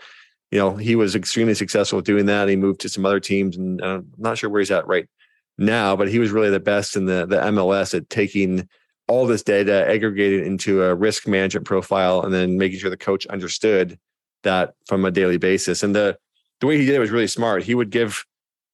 you 0.51 0.59
know 0.59 0.77
he 0.77 0.97
was 0.97 1.15
extremely 1.15 1.55
successful 1.55 2.01
doing 2.01 2.27
that. 2.27 2.49
He 2.49 2.57
moved 2.57 2.81
to 2.81 2.89
some 2.89 3.07
other 3.07 3.21
teams 3.21 3.57
and 3.57 3.81
uh, 3.83 3.87
i'm 3.87 4.07
not 4.19 4.39
sure 4.39 4.51
where 4.51 4.61
he's 4.61 4.71
at 4.71 4.87
right 4.87 5.09
now 5.59 5.95
but 5.95 6.09
he 6.09 6.19
was 6.19 6.31
really 6.31 6.51
the 6.51 6.59
best 6.59 6.97
in 6.97 7.05
the 7.05 7.27
the 7.27 7.37
mls 7.37 7.95
at 7.95 8.09
taking 8.09 8.67
all 9.11 9.27
this 9.27 9.43
data 9.43 9.85
aggregated 9.91 10.47
into 10.47 10.85
a 10.85 10.95
risk 10.95 11.27
management 11.27 11.67
profile 11.67 12.23
and 12.23 12.33
then 12.33 12.57
making 12.59 12.79
sure 12.79 12.91
the 12.91 12.97
coach 12.97 13.27
understood 13.27 13.99
that 14.45 14.75
from 14.87 15.05
a 15.05 15.11
daily 15.11 15.37
basis. 15.37 15.83
And 15.83 15.95
the 15.97 16.17
the 16.61 16.67
way 16.69 16.79
he 16.79 16.87
did 16.87 16.95
it 16.95 17.01
was 17.01 17.11
really 17.11 17.27
smart. 17.27 17.65
He 17.65 17.75
would 17.75 17.91
give 17.91 18.25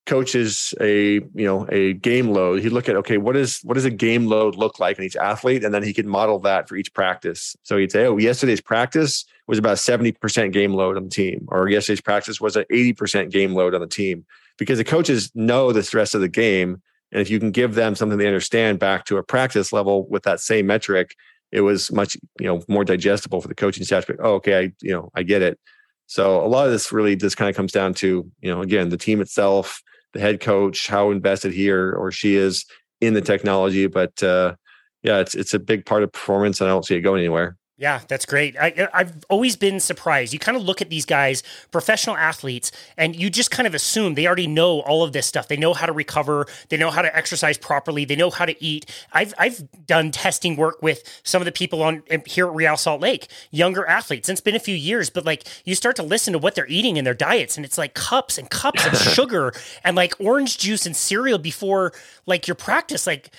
coaches 0.04 0.74
a 0.80 1.14
you 1.14 1.44
know 1.44 1.66
a 1.70 1.94
game 1.94 2.28
load 2.28 2.60
he'd 2.60 2.68
look 2.68 2.88
at 2.88 2.94
okay 2.94 3.18
what 3.18 3.36
is 3.36 3.58
what 3.64 3.74
does 3.74 3.84
a 3.84 3.90
game 3.90 4.28
load 4.28 4.54
look 4.54 4.78
like 4.78 4.96
in 4.98 5.04
each 5.04 5.16
athlete 5.16 5.64
and 5.64 5.74
then 5.74 5.82
he 5.82 5.92
could 5.92 6.06
model 6.06 6.38
that 6.38 6.68
for 6.68 6.76
each 6.76 6.94
practice 6.94 7.56
so 7.64 7.76
he'd 7.76 7.90
say 7.90 8.06
oh 8.06 8.16
yesterday's 8.16 8.60
practice 8.60 9.24
was 9.48 9.58
about 9.58 9.78
70% 9.78 10.52
game 10.52 10.74
load 10.74 10.96
on 10.96 11.02
the 11.02 11.10
team 11.10 11.44
or 11.48 11.68
yesterday's 11.68 12.00
practice 12.00 12.40
was 12.40 12.54
an 12.54 12.64
80% 12.70 13.32
game 13.32 13.52
load 13.52 13.74
on 13.74 13.80
the 13.80 13.88
team 13.88 14.24
because 14.58 14.78
the 14.78 14.84
coaches 14.84 15.32
know 15.34 15.72
the 15.72 15.82
stress 15.82 16.14
of 16.14 16.20
the 16.20 16.28
game 16.28 16.80
and 17.12 17.20
if 17.20 17.30
you 17.30 17.38
can 17.38 17.50
give 17.50 17.74
them 17.74 17.94
something 17.94 18.18
they 18.18 18.26
understand 18.26 18.78
back 18.78 19.04
to 19.04 19.16
a 19.16 19.22
practice 19.22 19.72
level 19.72 20.08
with 20.08 20.22
that 20.22 20.40
same 20.40 20.66
metric 20.66 21.14
it 21.52 21.60
was 21.60 21.92
much 21.92 22.16
you 22.40 22.46
know 22.46 22.62
more 22.68 22.84
digestible 22.84 23.40
for 23.40 23.48
the 23.48 23.54
coaching 23.54 23.84
staff 23.84 24.04
oh 24.20 24.34
okay 24.34 24.58
i 24.58 24.72
you 24.80 24.92
know 24.92 25.10
i 25.14 25.22
get 25.22 25.42
it 25.42 25.58
so 26.06 26.44
a 26.44 26.46
lot 26.46 26.66
of 26.66 26.72
this 26.72 26.92
really 26.92 27.16
just 27.16 27.36
kind 27.36 27.48
of 27.48 27.56
comes 27.56 27.72
down 27.72 27.94
to 27.94 28.30
you 28.40 28.52
know 28.52 28.60
again 28.60 28.88
the 28.88 28.96
team 28.96 29.20
itself 29.20 29.82
the 30.16 30.22
head 30.22 30.40
coach, 30.40 30.88
how 30.88 31.10
invested 31.10 31.52
he 31.52 31.70
or, 31.70 31.92
or 31.94 32.10
she 32.10 32.34
is 32.34 32.64
in 33.00 33.14
the 33.14 33.20
technology. 33.20 33.86
But 33.86 34.22
uh, 34.22 34.56
yeah, 35.02 35.18
it's 35.18 35.34
it's 35.34 35.54
a 35.54 35.58
big 35.58 35.86
part 35.86 36.02
of 36.02 36.12
performance, 36.12 36.60
and 36.60 36.68
I 36.68 36.72
don't 36.72 36.84
see 36.84 36.96
it 36.96 37.02
going 37.02 37.20
anywhere. 37.20 37.56
Yeah, 37.78 38.00
that's 38.08 38.24
great. 38.24 38.56
I, 38.56 38.88
have 38.94 39.26
always 39.28 39.54
been 39.54 39.80
surprised. 39.80 40.32
You 40.32 40.38
kind 40.38 40.56
of 40.56 40.62
look 40.62 40.80
at 40.80 40.88
these 40.88 41.04
guys, 41.04 41.42
professional 41.70 42.16
athletes, 42.16 42.72
and 42.96 43.14
you 43.14 43.28
just 43.28 43.50
kind 43.50 43.66
of 43.66 43.74
assume 43.74 44.14
they 44.14 44.26
already 44.26 44.46
know 44.46 44.80
all 44.80 45.02
of 45.04 45.12
this 45.12 45.26
stuff. 45.26 45.48
They 45.48 45.58
know 45.58 45.74
how 45.74 45.84
to 45.84 45.92
recover. 45.92 46.46
They 46.70 46.78
know 46.78 46.90
how 46.90 47.02
to 47.02 47.14
exercise 47.14 47.58
properly. 47.58 48.06
They 48.06 48.16
know 48.16 48.30
how 48.30 48.46
to 48.46 48.64
eat. 48.64 48.86
I've 49.12 49.34
I've 49.36 49.86
done 49.86 50.10
testing 50.10 50.56
work 50.56 50.80
with 50.80 51.02
some 51.22 51.42
of 51.42 51.46
the 51.46 51.52
people 51.52 51.82
on 51.82 52.02
here 52.24 52.46
at 52.46 52.54
Real 52.54 52.78
Salt 52.78 53.02
Lake, 53.02 53.28
younger 53.50 53.86
athletes. 53.86 54.30
And 54.30 54.36
it's 54.36 54.40
been 54.40 54.56
a 54.56 54.60
few 54.60 54.74
years, 54.74 55.10
but 55.10 55.26
like 55.26 55.46
you 55.66 55.74
start 55.74 55.96
to 55.96 56.02
listen 56.02 56.32
to 56.32 56.38
what 56.38 56.54
they're 56.54 56.66
eating 56.68 56.96
in 56.96 57.04
their 57.04 57.12
diets, 57.12 57.58
and 57.58 57.66
it's 57.66 57.76
like 57.76 57.92
cups 57.92 58.38
and 58.38 58.48
cups 58.48 58.86
of 58.86 58.96
sugar 59.12 59.52
and 59.84 59.96
like 59.96 60.14
orange 60.18 60.56
juice 60.56 60.86
and 60.86 60.96
cereal 60.96 61.36
before 61.36 61.92
like 62.24 62.48
your 62.48 62.54
practice, 62.54 63.06
like 63.06 63.30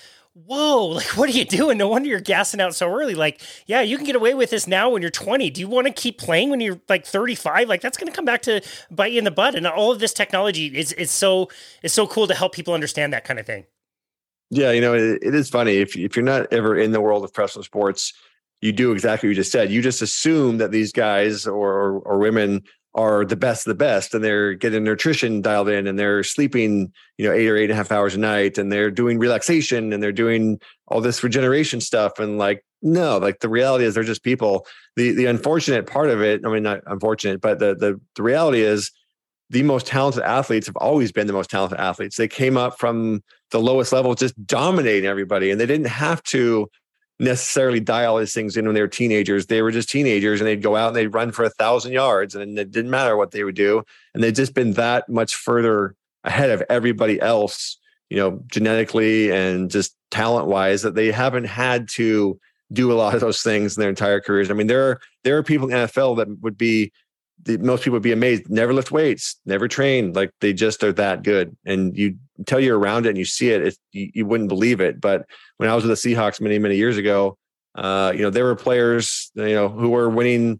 whoa, 0.45 0.85
like, 0.87 1.17
what 1.17 1.29
are 1.29 1.33
you 1.33 1.45
doing? 1.45 1.77
No 1.77 1.87
wonder 1.87 2.09
you're 2.09 2.19
gassing 2.19 2.61
out 2.61 2.75
so 2.75 2.91
early. 2.91 3.15
Like, 3.15 3.41
yeah, 3.65 3.81
you 3.81 3.97
can 3.97 4.05
get 4.05 4.15
away 4.15 4.33
with 4.33 4.49
this 4.49 4.67
now 4.67 4.89
when 4.89 5.01
you're 5.01 5.11
20. 5.11 5.49
Do 5.49 5.61
you 5.61 5.67
want 5.67 5.87
to 5.87 5.93
keep 5.93 6.17
playing 6.17 6.49
when 6.49 6.61
you're 6.61 6.79
like 6.89 7.05
35? 7.05 7.67
Like, 7.67 7.81
that's 7.81 7.97
going 7.97 8.11
to 8.11 8.15
come 8.15 8.25
back 8.25 8.41
to 8.43 8.61
bite 8.91 9.11
you 9.11 9.17
in 9.17 9.23
the 9.23 9.31
butt. 9.31 9.55
And 9.55 9.65
all 9.65 9.91
of 9.91 9.99
this 9.99 10.13
technology 10.13 10.67
is, 10.67 10.93
is 10.93 11.11
so, 11.11 11.49
is 11.83 11.93
so 11.93 12.07
cool 12.07 12.27
to 12.27 12.33
help 12.33 12.53
people 12.53 12.73
understand 12.73 13.13
that 13.13 13.23
kind 13.23 13.39
of 13.39 13.45
thing. 13.45 13.65
Yeah. 14.49 14.71
You 14.71 14.81
know, 14.81 14.93
it, 14.93 15.19
it 15.21 15.35
is 15.35 15.49
funny. 15.49 15.77
If, 15.77 15.97
if 15.97 16.15
you're 16.15 16.23
not 16.23 16.51
ever 16.53 16.77
in 16.77 16.91
the 16.91 17.01
world 17.01 17.23
of 17.23 17.33
professional 17.33 17.63
sports, 17.63 18.13
you 18.61 18.71
do 18.71 18.91
exactly 18.91 19.27
what 19.27 19.31
you 19.31 19.35
just 19.35 19.51
said. 19.51 19.71
You 19.71 19.81
just 19.81 20.01
assume 20.01 20.57
that 20.57 20.71
these 20.71 20.91
guys 20.91 21.45
or, 21.45 21.73
or, 21.73 21.99
or 21.99 22.17
women 22.17 22.63
are 22.97 23.23
the 23.23 23.35
best 23.35 23.65
of 23.65 23.71
the 23.71 23.75
best 23.75 24.13
and 24.13 24.23
they're 24.23 24.55
getting 24.55 24.83
nutrition 24.83 25.41
dialed 25.41 25.69
in 25.69 25.87
and 25.87 25.97
they're 25.97 26.23
sleeping 26.23 26.91
you 27.17 27.25
know 27.25 27.33
eight 27.33 27.47
or 27.47 27.55
eight 27.55 27.65
and 27.65 27.73
a 27.73 27.75
half 27.75 27.91
hours 27.91 28.15
a 28.15 28.19
night 28.19 28.57
and 28.57 28.71
they're 28.71 28.91
doing 28.91 29.19
relaxation 29.19 29.93
and 29.93 30.01
they're 30.01 30.11
doing 30.11 30.59
all 30.87 30.99
this 30.99 31.23
regeneration 31.23 31.79
stuff 31.79 32.19
and 32.19 32.37
like 32.37 32.65
no 32.81 33.17
like 33.19 33.39
the 33.39 33.49
reality 33.49 33.85
is 33.85 33.93
they're 33.95 34.03
just 34.03 34.23
people. 34.23 34.65
The 34.95 35.11
the 35.11 35.27
unfortunate 35.27 35.85
part 35.85 36.09
of 36.09 36.21
it 36.21 36.41
i 36.43 36.49
mean 36.49 36.63
not 36.63 36.81
unfortunate 36.87 37.39
but 37.39 37.59
the 37.59 37.75
the, 37.75 38.01
the 38.15 38.23
reality 38.23 38.61
is 38.61 38.91
the 39.49 39.63
most 39.63 39.87
talented 39.87 40.23
athletes 40.23 40.67
have 40.67 40.75
always 40.77 41.11
been 41.11 41.27
the 41.27 41.33
most 41.33 41.49
talented 41.49 41.79
athletes. 41.79 42.17
They 42.17 42.27
came 42.27 42.57
up 42.57 42.77
from 42.77 43.23
the 43.51 43.59
lowest 43.59 43.93
level 43.93 44.13
just 44.13 44.45
dominating 44.45 45.07
everybody 45.07 45.51
and 45.51 45.59
they 45.59 45.65
didn't 45.65 45.87
have 45.87 46.21
to 46.23 46.69
necessarily 47.19 47.79
dial 47.79 48.17
these 48.17 48.33
things 48.33 48.57
in 48.57 48.65
when 48.65 48.75
they 48.75 48.81
were 48.81 48.87
teenagers. 48.87 49.47
They 49.47 49.61
were 49.61 49.71
just 49.71 49.89
teenagers 49.89 50.39
and 50.39 50.47
they'd 50.47 50.61
go 50.61 50.75
out 50.75 50.89
and 50.89 50.95
they'd 50.95 51.07
run 51.07 51.31
for 51.31 51.43
a 51.43 51.49
thousand 51.49 51.93
yards 51.93 52.35
and 52.35 52.57
it 52.59 52.71
didn't 52.71 52.91
matter 52.91 53.17
what 53.17 53.31
they 53.31 53.43
would 53.43 53.55
do. 53.55 53.83
And 54.13 54.23
they'd 54.23 54.35
just 54.35 54.53
been 54.53 54.73
that 54.73 55.09
much 55.09 55.35
further 55.35 55.95
ahead 56.23 56.51
of 56.51 56.63
everybody 56.69 57.19
else, 57.19 57.77
you 58.09 58.17
know, 58.17 58.43
genetically 58.47 59.31
and 59.31 59.71
just 59.71 59.95
talent 60.11 60.47
wise 60.47 60.83
that 60.83 60.95
they 60.95 61.11
haven't 61.11 61.45
had 61.45 61.87
to 61.89 62.39
do 62.71 62.91
a 62.91 62.95
lot 62.95 63.15
of 63.15 63.21
those 63.21 63.41
things 63.41 63.77
in 63.77 63.81
their 63.81 63.89
entire 63.89 64.19
careers. 64.19 64.51
I 64.51 64.53
mean, 64.53 64.67
there 64.67 64.89
are 64.89 64.99
there 65.23 65.37
are 65.37 65.43
people 65.43 65.69
in 65.69 65.75
NFL 65.75 66.17
that 66.17 66.27
would 66.41 66.57
be 66.57 66.91
the, 67.43 67.57
most 67.57 67.83
people 67.83 67.95
would 67.95 68.03
be 68.03 68.11
amazed. 68.11 68.49
Never 68.49 68.73
lift 68.73 68.91
weights, 68.91 69.39
never 69.45 69.67
train. 69.67 70.13
Like 70.13 70.31
they 70.41 70.53
just 70.53 70.83
are 70.83 70.93
that 70.93 71.23
good. 71.23 71.55
And 71.65 71.97
you 71.97 72.17
until 72.37 72.59
you're 72.59 72.77
around 72.77 73.05
it 73.05 73.09
and 73.09 73.17
you 73.17 73.25
see 73.25 73.49
it, 73.49 73.65
it 73.65 73.77
you, 73.91 74.11
you, 74.13 74.25
wouldn't 74.25 74.49
believe 74.49 74.81
it. 74.81 74.99
But 75.01 75.25
when 75.57 75.69
I 75.69 75.75
was 75.75 75.85
with 75.85 76.01
the 76.01 76.15
Seahawks 76.15 76.41
many 76.41 76.59
many 76.59 76.75
years 76.75 76.97
ago, 76.97 77.37
uh, 77.75 78.11
you 78.15 78.21
know 78.21 78.29
there 78.29 78.45
were 78.45 78.55
players 78.55 79.31
you 79.35 79.53
know 79.53 79.69
who 79.69 79.89
were 79.89 80.09
winning 80.09 80.59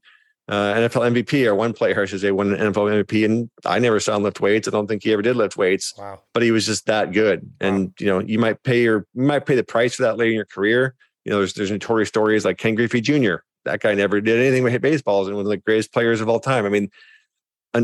uh, 0.49 0.73
NFL 0.73 1.11
MVP 1.13 1.45
or 1.45 1.55
one 1.55 1.73
player 1.73 2.01
I 2.01 2.05
should 2.05 2.21
say 2.21 2.32
won 2.32 2.53
an 2.53 2.73
NFL 2.73 3.03
MVP, 3.03 3.25
and 3.25 3.49
I 3.65 3.80
never 3.80 3.99
saw 3.99 4.15
him 4.15 4.23
lift 4.23 4.39
weights. 4.39 4.67
I 4.67 4.71
don't 4.71 4.88
think 4.88 5.03
he 5.03 5.13
ever 5.13 5.21
did 5.21 5.36
lift 5.36 5.57
weights. 5.57 5.93
Wow. 5.97 6.21
But 6.34 6.43
he 6.43 6.51
was 6.51 6.65
just 6.65 6.86
that 6.86 7.11
good. 7.11 7.49
And 7.59 7.88
wow. 7.88 7.93
you 7.99 8.07
know 8.07 8.19
you 8.19 8.39
might 8.39 8.63
pay 8.63 8.82
your 8.84 9.05
you 9.13 9.23
might 9.23 9.45
pay 9.45 9.55
the 9.55 9.63
price 9.63 9.95
for 9.95 10.03
that 10.03 10.17
later 10.17 10.32
in 10.32 10.36
your 10.36 10.45
career. 10.45 10.95
You 11.25 11.32
know, 11.32 11.39
there's 11.39 11.53
there's 11.53 11.71
notorious 11.71 12.09
stories 12.09 12.45
like 12.45 12.57
Ken 12.57 12.75
Griffey 12.75 13.01
Jr 13.01 13.38
that 13.67 13.82
guy 13.82 13.93
never 13.93 14.19
did 14.19 14.39
anything 14.39 14.63
but 14.63 14.71
hit 14.71 14.82
baseballs 14.82 15.28
and 15.28 15.36
one 15.36 15.45
of 15.45 15.49
the 15.49 15.57
greatest 15.57 15.93
players 15.93 16.21
of 16.21 16.28
all 16.28 16.39
time. 16.39 16.65
I 16.65 16.69
mean, 16.69 16.89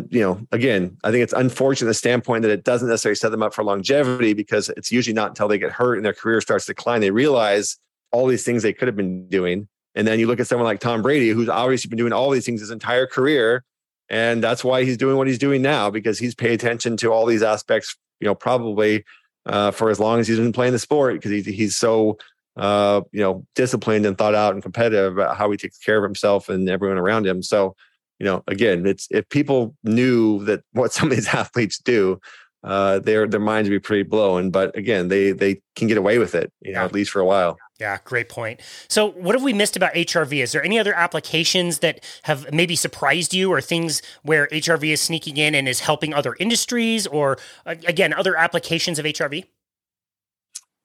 you 0.09 0.21
know, 0.21 0.45
again, 0.51 0.97
I 1.03 1.11
think 1.11 1.23
it's 1.23 1.33
unfortunate 1.33 1.87
the 1.87 1.93
standpoint 1.93 2.41
that 2.43 2.51
it 2.51 2.63
doesn't 2.63 2.87
necessarily 2.87 3.15
set 3.15 3.29
them 3.29 3.43
up 3.43 3.53
for 3.53 3.63
longevity 3.63 4.33
because 4.33 4.69
it's 4.69 4.91
usually 4.91 5.13
not 5.13 5.29
until 5.29 5.47
they 5.47 5.57
get 5.57 5.71
hurt 5.71 5.95
and 5.95 6.05
their 6.05 6.13
career 6.13 6.41
starts 6.41 6.65
to 6.65 6.73
decline 6.73 7.01
they 7.01 7.11
realize 7.11 7.77
all 8.11 8.25
these 8.27 8.43
things 8.43 8.63
they 8.63 8.73
could 8.73 8.87
have 8.87 8.95
been 8.95 9.27
doing. 9.27 9.67
And 9.95 10.07
then 10.07 10.19
you 10.19 10.27
look 10.27 10.39
at 10.39 10.47
someone 10.47 10.65
like 10.65 10.79
Tom 10.79 11.01
Brady, 11.01 11.29
who's 11.29 11.49
obviously 11.49 11.89
been 11.89 11.97
doing 11.97 12.13
all 12.13 12.31
these 12.31 12.45
things 12.45 12.61
his 12.61 12.71
entire 12.71 13.05
career, 13.05 13.63
and 14.09 14.43
that's 14.43 14.63
why 14.63 14.83
he's 14.83 14.97
doing 14.97 15.17
what 15.17 15.27
he's 15.27 15.37
doing 15.37 15.61
now 15.61 15.89
because 15.89 16.17
he's 16.17 16.33
paid 16.33 16.51
attention 16.51 16.97
to 16.97 17.11
all 17.11 17.25
these 17.25 17.43
aspects. 17.43 17.95
You 18.19 18.27
know, 18.27 18.35
probably 18.35 19.03
uh, 19.45 19.71
for 19.71 19.89
as 19.89 19.99
long 19.99 20.19
as 20.19 20.27
he's 20.27 20.39
been 20.39 20.53
playing 20.53 20.73
the 20.73 20.79
sport 20.79 21.15
because 21.15 21.31
he's 21.31 21.45
he's 21.45 21.75
so 21.75 22.17
uh, 22.55 23.01
you 23.11 23.21
know, 23.21 23.45
disciplined 23.55 24.05
and 24.05 24.17
thought 24.17 24.35
out 24.35 24.53
and 24.53 24.61
competitive 24.61 25.13
about 25.13 25.37
how 25.37 25.49
he 25.49 25.57
takes 25.57 25.77
care 25.77 25.97
of 25.97 26.03
himself 26.03 26.49
and 26.49 26.69
everyone 26.69 26.97
around 26.97 27.25
him. 27.25 27.41
So, 27.41 27.75
you 28.23 28.29
know, 28.29 28.41
again, 28.47 28.85
it's 28.85 29.09
if 29.11 29.27
people 29.27 29.75
knew 29.83 30.45
that 30.45 30.61
what 30.71 30.93
some 30.97 31.09
of 31.11 31.15
these 31.15 31.27
athletes 31.27 31.77
do, 31.77 32.21
uh, 32.63 32.99
their 32.99 33.27
their 33.27 33.41
minds 33.41 33.69
would 33.69 33.75
be 33.75 33.79
pretty 33.79 34.03
blown. 34.03 34.49
But 34.49 34.73
again, 34.77 35.09
they 35.09 35.33
they 35.33 35.61
can 35.75 35.89
get 35.89 35.97
away 35.97 36.19
with 36.19 36.33
it, 36.33 36.49
you 36.61 36.71
know, 36.71 36.79
at 36.79 36.93
least 36.93 37.11
for 37.11 37.19
a 37.19 37.25
while. 37.25 37.57
Yeah, 37.81 37.97
great 38.05 38.29
point. 38.29 38.61
So, 38.87 39.09
what 39.11 39.35
have 39.35 39.43
we 39.43 39.51
missed 39.51 39.75
about 39.75 39.93
HRV? 39.93 40.41
Is 40.41 40.53
there 40.53 40.63
any 40.63 40.79
other 40.79 40.93
applications 40.93 41.79
that 41.79 42.01
have 42.21 42.53
maybe 42.53 42.77
surprised 42.77 43.33
you, 43.33 43.51
or 43.51 43.59
things 43.59 44.01
where 44.21 44.47
HRV 44.47 44.93
is 44.93 45.01
sneaking 45.01 45.35
in 45.35 45.53
and 45.53 45.67
is 45.67 45.81
helping 45.81 46.13
other 46.13 46.37
industries, 46.39 47.05
or 47.05 47.37
again, 47.65 48.13
other 48.13 48.37
applications 48.37 48.99
of 48.99 49.05
HRV? 49.05 49.43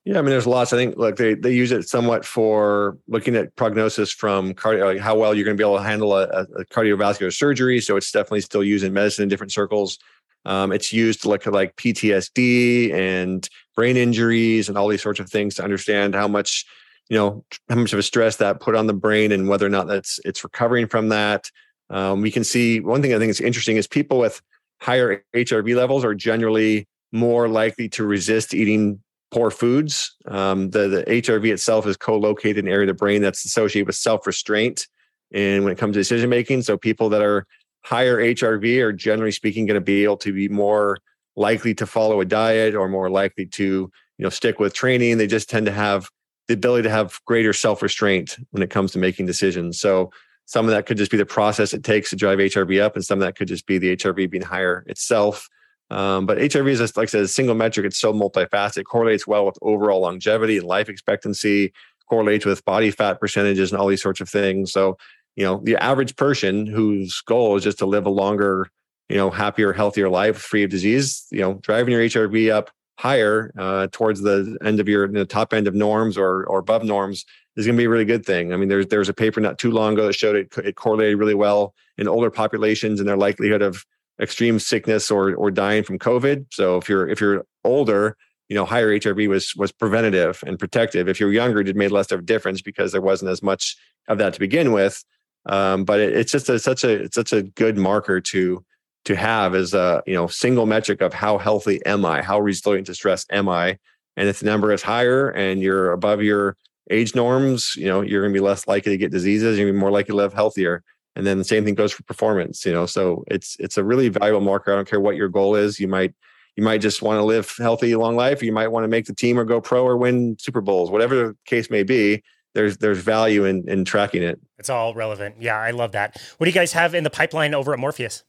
Yeah, 0.08 0.20
I 0.20 0.22
mean, 0.22 0.30
there's 0.30 0.46
lots. 0.46 0.72
I 0.72 0.78
think 0.78 0.96
like 0.96 1.16
they 1.16 1.34
they 1.34 1.52
use 1.52 1.70
it 1.70 1.86
somewhat 1.86 2.24
for 2.24 2.96
looking 3.08 3.36
at 3.36 3.54
prognosis 3.56 4.10
from 4.10 4.54
cardio, 4.54 4.86
like 4.86 5.00
how 5.00 5.14
well 5.18 5.34
you're 5.34 5.44
going 5.44 5.54
to 5.54 5.62
be 5.62 5.68
able 5.68 5.76
to 5.76 5.82
handle 5.82 6.16
a, 6.16 6.22
a, 6.24 6.64
cardiovascular 6.64 7.30
surgery. 7.30 7.78
So 7.82 7.94
it's 7.94 8.10
definitely 8.10 8.40
still 8.40 8.64
used 8.64 8.86
in 8.86 8.94
medicine 8.94 9.24
in 9.24 9.28
different 9.28 9.52
circles. 9.52 9.98
Um, 10.46 10.72
it's 10.72 10.94
used 10.94 11.20
to 11.22 11.28
look 11.28 11.46
at 11.46 11.52
like 11.52 11.76
PTSD 11.76 12.90
and 12.94 13.46
brain 13.76 13.98
injuries 13.98 14.70
and 14.70 14.78
all 14.78 14.88
these 14.88 15.02
sorts 15.02 15.20
of 15.20 15.28
things 15.28 15.56
to 15.56 15.62
understand 15.62 16.14
how 16.14 16.26
much 16.26 16.64
you 17.10 17.18
know 17.18 17.44
how 17.68 17.74
much 17.74 17.92
of 17.92 17.98
a 17.98 18.02
stress 18.02 18.36
that 18.36 18.60
put 18.60 18.74
on 18.74 18.86
the 18.86 18.94
brain 18.94 19.30
and 19.30 19.46
whether 19.46 19.66
or 19.66 19.70
not 19.70 19.88
that's 19.88 20.18
it's 20.24 20.42
recovering 20.42 20.86
from 20.86 21.10
that. 21.10 21.50
Um, 21.90 22.22
we 22.22 22.30
can 22.30 22.44
see 22.44 22.80
one 22.80 23.02
thing 23.02 23.12
I 23.12 23.18
think 23.18 23.28
is 23.28 23.42
interesting 23.42 23.76
is 23.76 23.86
people 23.86 24.18
with 24.18 24.40
higher 24.80 25.22
HRV 25.36 25.76
levels 25.76 26.02
are 26.02 26.14
generally 26.14 26.88
more 27.12 27.46
likely 27.46 27.90
to 27.90 28.06
resist 28.06 28.54
eating 28.54 29.02
poor 29.30 29.50
foods. 29.50 30.16
Um, 30.26 30.70
the, 30.70 30.88
the 30.88 31.04
HRV 31.04 31.52
itself 31.52 31.86
is 31.86 31.96
co-located 31.96 32.58
in 32.58 32.66
an 32.66 32.72
area 32.72 32.84
of 32.84 32.96
the 32.96 32.98
brain 32.98 33.22
that's 33.22 33.44
associated 33.44 33.86
with 33.86 33.96
self-restraint. 33.96 34.86
And 35.32 35.64
when 35.64 35.72
it 35.72 35.78
comes 35.78 35.94
to 35.94 36.00
decision 36.00 36.30
making, 36.30 36.62
so 36.62 36.78
people 36.78 37.08
that 37.10 37.22
are 37.22 37.46
higher 37.84 38.18
HRV 38.18 38.80
are 38.80 38.92
generally 38.92 39.32
speaking 39.32 39.66
going 39.66 39.74
to 39.74 39.80
be 39.80 40.04
able 40.04 40.16
to 40.18 40.32
be 40.32 40.48
more 40.48 40.98
likely 41.36 41.74
to 41.74 41.86
follow 41.86 42.20
a 42.20 42.24
diet 42.24 42.74
or 42.74 42.88
more 42.88 43.08
likely 43.08 43.46
to 43.46 43.64
you 43.64 44.22
know 44.22 44.28
stick 44.28 44.58
with 44.58 44.74
training. 44.74 45.18
They 45.18 45.26
just 45.26 45.48
tend 45.48 45.66
to 45.66 45.72
have 45.72 46.08
the 46.48 46.54
ability 46.54 46.84
to 46.84 46.90
have 46.90 47.20
greater 47.26 47.52
self-restraint 47.52 48.38
when 48.50 48.62
it 48.62 48.70
comes 48.70 48.92
to 48.92 48.98
making 48.98 49.26
decisions. 49.26 49.78
So 49.78 50.10
some 50.46 50.64
of 50.64 50.70
that 50.70 50.86
could 50.86 50.96
just 50.96 51.10
be 51.10 51.18
the 51.18 51.26
process 51.26 51.74
it 51.74 51.84
takes 51.84 52.10
to 52.10 52.16
drive 52.16 52.38
HRV 52.38 52.80
up, 52.80 52.96
and 52.96 53.04
some 53.04 53.18
of 53.18 53.26
that 53.26 53.36
could 53.36 53.48
just 53.48 53.66
be 53.66 53.78
the 53.78 53.96
HRV 53.96 54.30
being 54.30 54.42
higher 54.42 54.84
itself. 54.86 55.48
Um, 55.90 56.26
but 56.26 56.38
HRV 56.38 56.68
is, 56.68 56.96
like 56.96 57.08
I 57.08 57.10
said, 57.10 57.22
a 57.22 57.28
single 57.28 57.54
metric. 57.54 57.86
It's 57.86 57.98
so 57.98 58.12
multifaceted. 58.12 58.78
It 58.78 58.84
correlates 58.84 59.26
well 59.26 59.46
with 59.46 59.58
overall 59.62 60.00
longevity 60.00 60.58
and 60.58 60.66
life 60.66 60.88
expectancy, 60.88 61.72
correlates 62.08 62.44
with 62.44 62.64
body 62.64 62.90
fat 62.90 63.20
percentages 63.20 63.72
and 63.72 63.80
all 63.80 63.88
these 63.88 64.02
sorts 64.02 64.20
of 64.20 64.28
things. 64.28 64.72
So, 64.72 64.98
you 65.36 65.44
know, 65.44 65.60
the 65.62 65.82
average 65.82 66.16
person 66.16 66.66
whose 66.66 67.20
goal 67.22 67.56
is 67.56 67.64
just 67.64 67.78
to 67.78 67.86
live 67.86 68.06
a 68.06 68.10
longer, 68.10 68.68
you 69.08 69.16
know, 69.16 69.30
happier, 69.30 69.72
healthier 69.72 70.08
life 70.08 70.36
free 70.36 70.64
of 70.64 70.70
disease, 70.70 71.26
you 71.30 71.40
know, 71.40 71.54
driving 71.54 71.92
your 71.92 72.02
HRV 72.02 72.50
up 72.52 72.70
higher 72.98 73.52
uh, 73.56 73.86
towards 73.92 74.20
the 74.22 74.58
end 74.62 74.80
of 74.80 74.88
your 74.88 75.06
the 75.06 75.24
top 75.24 75.54
end 75.54 75.68
of 75.68 75.74
norms 75.74 76.18
or 76.18 76.44
or 76.46 76.58
above 76.58 76.82
norms 76.82 77.24
is 77.56 77.64
going 77.64 77.76
to 77.76 77.80
be 77.80 77.84
a 77.84 77.88
really 77.88 78.04
good 78.04 78.26
thing. 78.26 78.52
I 78.52 78.56
mean, 78.56 78.68
there's 78.68 78.88
there's 78.88 79.08
a 79.08 79.14
paper 79.14 79.40
not 79.40 79.58
too 79.58 79.70
long 79.70 79.94
ago 79.94 80.06
that 80.06 80.14
showed 80.14 80.36
it 80.36 80.52
it 80.58 80.76
correlated 80.76 81.18
really 81.18 81.34
well 81.34 81.74
in 81.96 82.08
older 82.08 82.30
populations 82.30 83.00
and 83.00 83.08
their 83.08 83.16
likelihood 83.16 83.62
of 83.62 83.86
extreme 84.20 84.58
sickness 84.58 85.10
or 85.10 85.34
or 85.34 85.50
dying 85.50 85.82
from 85.82 85.98
COVID. 85.98 86.46
So 86.52 86.76
if 86.76 86.88
you're 86.88 87.08
if 87.08 87.20
you're 87.20 87.44
older, 87.64 88.16
you 88.48 88.54
know, 88.54 88.64
higher 88.64 88.88
HRV 88.88 89.28
was 89.28 89.54
was 89.56 89.72
preventative 89.72 90.42
and 90.46 90.58
protective. 90.58 91.08
If 91.08 91.20
you're 91.20 91.32
younger, 91.32 91.60
it 91.60 91.76
made 91.76 91.90
less 91.90 92.10
of 92.10 92.20
a 92.20 92.22
difference 92.22 92.62
because 92.62 92.92
there 92.92 93.02
wasn't 93.02 93.30
as 93.30 93.42
much 93.42 93.76
of 94.08 94.18
that 94.18 94.34
to 94.34 94.40
begin 94.40 94.72
with. 94.72 95.04
Um, 95.46 95.84
but 95.84 96.00
it, 96.00 96.16
it's 96.16 96.32
just 96.32 96.48
a, 96.48 96.58
such 96.58 96.84
a 96.84 97.04
it's 97.04 97.14
such 97.14 97.32
a 97.32 97.42
good 97.42 97.76
marker 97.76 98.20
to 98.20 98.64
to 99.04 99.16
have 99.16 99.54
as 99.54 99.74
a 99.74 100.02
you 100.06 100.14
know 100.14 100.26
single 100.26 100.66
metric 100.66 101.00
of 101.00 101.14
how 101.14 101.38
healthy 101.38 101.84
am 101.86 102.04
I, 102.04 102.22
how 102.22 102.40
resilient 102.40 102.86
to 102.86 102.94
stress 102.94 103.24
am 103.30 103.48
I, 103.48 103.78
and 104.16 104.28
if 104.28 104.40
the 104.40 104.46
number 104.46 104.72
is 104.72 104.82
higher 104.82 105.30
and 105.30 105.62
you're 105.62 105.92
above 105.92 106.22
your 106.22 106.56
age 106.90 107.14
norms, 107.14 107.74
you 107.76 107.86
know 107.86 108.00
you're 108.00 108.22
going 108.22 108.32
to 108.32 108.40
be 108.40 108.44
less 108.44 108.66
likely 108.66 108.92
to 108.92 108.98
get 108.98 109.12
diseases. 109.12 109.58
You're 109.58 109.66
going 109.66 109.74
to 109.74 109.78
be 109.78 109.80
more 109.80 109.90
likely 109.90 110.12
to 110.12 110.16
live 110.16 110.32
healthier. 110.32 110.82
And 111.18 111.26
then 111.26 111.36
the 111.36 111.44
same 111.44 111.64
thing 111.64 111.74
goes 111.74 111.92
for 111.92 112.04
performance. 112.04 112.64
You 112.64 112.72
know, 112.72 112.86
so 112.86 113.24
it's 113.26 113.56
it's 113.58 113.76
a 113.76 113.84
really 113.84 114.08
valuable 114.08 114.40
marker. 114.40 114.72
I 114.72 114.76
don't 114.76 114.88
care 114.88 115.00
what 115.00 115.16
your 115.16 115.28
goal 115.28 115.56
is. 115.56 115.80
You 115.80 115.88
might 115.88 116.14
you 116.56 116.62
might 116.62 116.80
just 116.80 117.02
want 117.02 117.18
to 117.18 117.24
live 117.24 117.52
healthy, 117.58 117.94
long 117.96 118.14
life. 118.14 118.40
You 118.42 118.52
might 118.52 118.68
want 118.68 118.84
to 118.84 118.88
make 118.88 119.06
the 119.06 119.14
team 119.14 119.38
or 119.38 119.44
go 119.44 119.60
pro 119.60 119.84
or 119.84 119.96
win 119.96 120.36
Super 120.38 120.60
Bowls, 120.60 120.90
whatever 120.90 121.14
the 121.16 121.36
case 121.44 121.70
may 121.70 121.82
be. 121.82 122.22
There's 122.54 122.78
there's 122.78 122.98
value 122.98 123.44
in 123.44 123.68
in 123.68 123.84
tracking 123.84 124.22
it. 124.22 124.40
It's 124.58 124.70
all 124.70 124.94
relevant. 124.94 125.34
Yeah, 125.40 125.58
I 125.58 125.72
love 125.72 125.90
that. 125.92 126.22
What 126.36 126.44
do 126.44 126.50
you 126.50 126.54
guys 126.54 126.72
have 126.72 126.94
in 126.94 127.02
the 127.02 127.10
pipeline 127.10 127.52
over 127.52 127.72
at 127.72 127.80
Morpheus? 127.80 128.22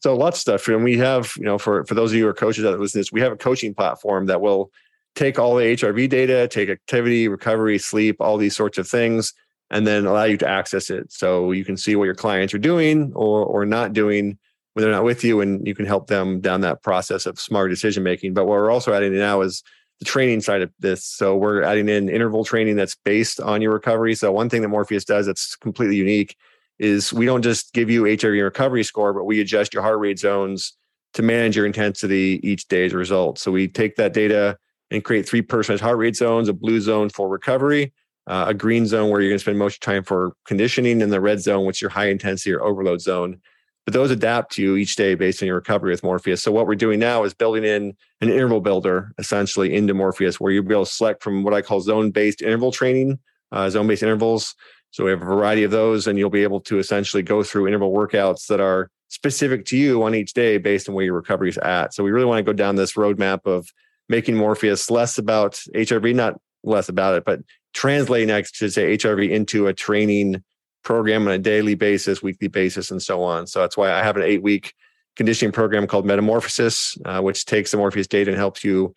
So 0.00 0.16
lots 0.16 0.38
of 0.38 0.40
stuff. 0.40 0.68
And 0.68 0.82
we 0.82 0.96
have, 0.96 1.34
you 1.36 1.44
know, 1.44 1.58
for 1.58 1.84
for 1.84 1.94
those 1.94 2.12
of 2.12 2.16
you 2.16 2.24
who 2.24 2.30
are 2.30 2.34
coaches 2.34 2.62
that 2.64 2.80
listen 2.80 2.92
to 2.92 2.98
this, 3.00 3.12
we 3.12 3.20
have 3.20 3.32
a 3.32 3.36
coaching 3.36 3.74
platform 3.74 4.24
that 4.26 4.40
will 4.40 4.70
take 5.14 5.38
all 5.38 5.54
the 5.54 5.64
HRV 5.64 6.08
data, 6.08 6.48
take 6.48 6.70
activity, 6.70 7.28
recovery, 7.28 7.78
sleep, 7.78 8.16
all 8.20 8.38
these 8.38 8.56
sorts 8.56 8.78
of 8.78 8.88
things, 8.88 9.34
and 9.74 9.84
then 9.84 10.06
allow 10.06 10.22
you 10.22 10.36
to 10.38 10.48
access 10.48 10.88
it. 10.88 11.12
So 11.12 11.50
you 11.50 11.64
can 11.64 11.76
see 11.76 11.96
what 11.96 12.04
your 12.04 12.14
clients 12.14 12.54
are 12.54 12.58
doing 12.58 13.12
or 13.14 13.44
or 13.44 13.66
not 13.66 13.92
doing 13.92 14.38
when 14.72 14.82
they're 14.82 14.92
not 14.92 15.04
with 15.04 15.22
you, 15.22 15.40
and 15.40 15.66
you 15.66 15.74
can 15.74 15.84
help 15.84 16.06
them 16.06 16.40
down 16.40 16.62
that 16.62 16.82
process 16.82 17.26
of 17.26 17.38
smart 17.38 17.70
decision 17.70 18.02
making. 18.02 18.34
But 18.34 18.46
what 18.46 18.54
we're 18.54 18.70
also 18.70 18.92
adding 18.92 19.16
now 19.16 19.40
is 19.42 19.62
the 19.98 20.04
training 20.04 20.40
side 20.40 20.62
of 20.62 20.72
this. 20.78 21.04
So 21.04 21.36
we're 21.36 21.62
adding 21.62 21.88
in 21.88 22.08
interval 22.08 22.44
training 22.44 22.76
that's 22.76 22.96
based 23.04 23.40
on 23.40 23.62
your 23.62 23.72
recovery. 23.72 24.14
So 24.14 24.32
one 24.32 24.48
thing 24.48 24.62
that 24.62 24.68
Morpheus 24.68 25.04
does 25.04 25.26
that's 25.26 25.56
completely 25.56 25.96
unique 25.96 26.36
is 26.78 27.12
we 27.12 27.26
don't 27.26 27.42
just 27.42 27.72
give 27.72 27.90
you 27.90 28.02
HRV 28.02 28.42
recovery 28.42 28.84
score, 28.84 29.12
but 29.12 29.24
we 29.24 29.40
adjust 29.40 29.74
your 29.74 29.82
heart 29.82 29.98
rate 29.98 30.18
zones 30.18 30.76
to 31.14 31.22
manage 31.22 31.56
your 31.56 31.66
intensity 31.66 32.40
each 32.42 32.66
day 32.66 32.86
as 32.86 32.92
a 32.92 32.96
result. 32.96 33.38
So 33.38 33.52
we 33.52 33.68
take 33.68 33.96
that 33.96 34.12
data 34.12 34.56
and 34.90 35.04
create 35.04 35.28
three 35.28 35.42
personalized 35.42 35.82
heart 35.82 35.98
rate 35.98 36.16
zones, 36.16 36.48
a 36.48 36.52
blue 36.52 36.80
zone 36.80 37.10
for 37.10 37.28
recovery, 37.28 37.92
uh, 38.26 38.46
a 38.48 38.54
green 38.54 38.86
zone 38.86 39.10
where 39.10 39.20
you're 39.20 39.30
going 39.30 39.38
to 39.38 39.42
spend 39.42 39.58
most 39.58 39.76
of 39.76 39.86
your 39.86 39.94
time 39.94 40.04
for 40.04 40.34
conditioning, 40.44 41.02
and 41.02 41.12
the 41.12 41.20
red 41.20 41.40
zone, 41.40 41.66
which 41.66 41.78
is 41.78 41.82
your 41.82 41.90
high 41.90 42.08
intensity 42.08 42.52
or 42.52 42.62
overload 42.62 43.00
zone. 43.00 43.40
But 43.84 43.92
those 43.92 44.10
adapt 44.10 44.52
to 44.52 44.62
you 44.62 44.76
each 44.76 44.96
day 44.96 45.14
based 45.14 45.42
on 45.42 45.46
your 45.46 45.56
recovery 45.56 45.90
with 45.90 46.02
Morpheus. 46.02 46.42
So 46.42 46.50
what 46.50 46.66
we're 46.66 46.74
doing 46.74 46.98
now 46.98 47.24
is 47.24 47.34
building 47.34 47.64
in 47.64 47.94
an 48.22 48.30
interval 48.30 48.62
builder 48.62 49.12
essentially 49.18 49.74
into 49.74 49.92
Morpheus, 49.92 50.40
where 50.40 50.52
you'll 50.52 50.64
be 50.64 50.74
able 50.74 50.86
to 50.86 50.90
select 50.90 51.22
from 51.22 51.42
what 51.42 51.52
I 51.52 51.60
call 51.60 51.80
zone-based 51.80 52.40
interval 52.40 52.72
training, 52.72 53.18
uh, 53.52 53.68
zone-based 53.68 54.02
intervals. 54.02 54.54
So 54.90 55.04
we 55.04 55.10
have 55.10 55.20
a 55.20 55.26
variety 55.26 55.64
of 55.64 55.70
those, 55.70 56.06
and 56.06 56.18
you'll 56.18 56.30
be 56.30 56.44
able 56.44 56.60
to 56.62 56.78
essentially 56.78 57.22
go 57.22 57.42
through 57.42 57.66
interval 57.66 57.92
workouts 57.92 58.46
that 58.46 58.60
are 58.60 58.90
specific 59.08 59.66
to 59.66 59.76
you 59.76 60.02
on 60.02 60.14
each 60.14 60.32
day 60.32 60.56
based 60.56 60.88
on 60.88 60.94
where 60.94 61.04
your 61.04 61.14
recovery 61.14 61.50
is 61.50 61.58
at. 61.58 61.92
So 61.92 62.02
we 62.02 62.10
really 62.10 62.26
want 62.26 62.38
to 62.38 62.42
go 62.42 62.54
down 62.54 62.76
this 62.76 62.94
roadmap 62.94 63.44
of 63.44 63.68
making 64.08 64.36
Morpheus 64.36 64.90
less 64.90 65.18
about 65.18 65.54
HRV, 65.74 66.14
not 66.14 66.40
less 66.62 66.88
about 66.88 67.16
it, 67.16 67.24
but 67.24 67.40
translating, 67.74 68.30
I 68.30 68.42
to 68.42 68.70
say, 68.70 68.96
HRV 68.96 69.30
into 69.30 69.66
a 69.66 69.74
training 69.74 70.42
program 70.84 71.26
on 71.26 71.34
a 71.34 71.38
daily 71.38 71.74
basis, 71.74 72.22
weekly 72.22 72.48
basis, 72.48 72.90
and 72.90 73.02
so 73.02 73.22
on. 73.22 73.46
So 73.46 73.60
that's 73.60 73.76
why 73.76 73.92
I 73.92 74.02
have 74.02 74.16
an 74.16 74.22
eight 74.22 74.42
week 74.42 74.74
conditioning 75.16 75.52
program 75.52 75.86
called 75.86 76.06
Metamorphosis, 76.06 76.98
uh, 77.04 77.20
which 77.20 77.44
takes 77.44 77.70
the 77.70 77.76
Morpheus 77.76 78.06
data 78.06 78.30
and 78.30 78.38
helps 78.38 78.64
you 78.64 78.94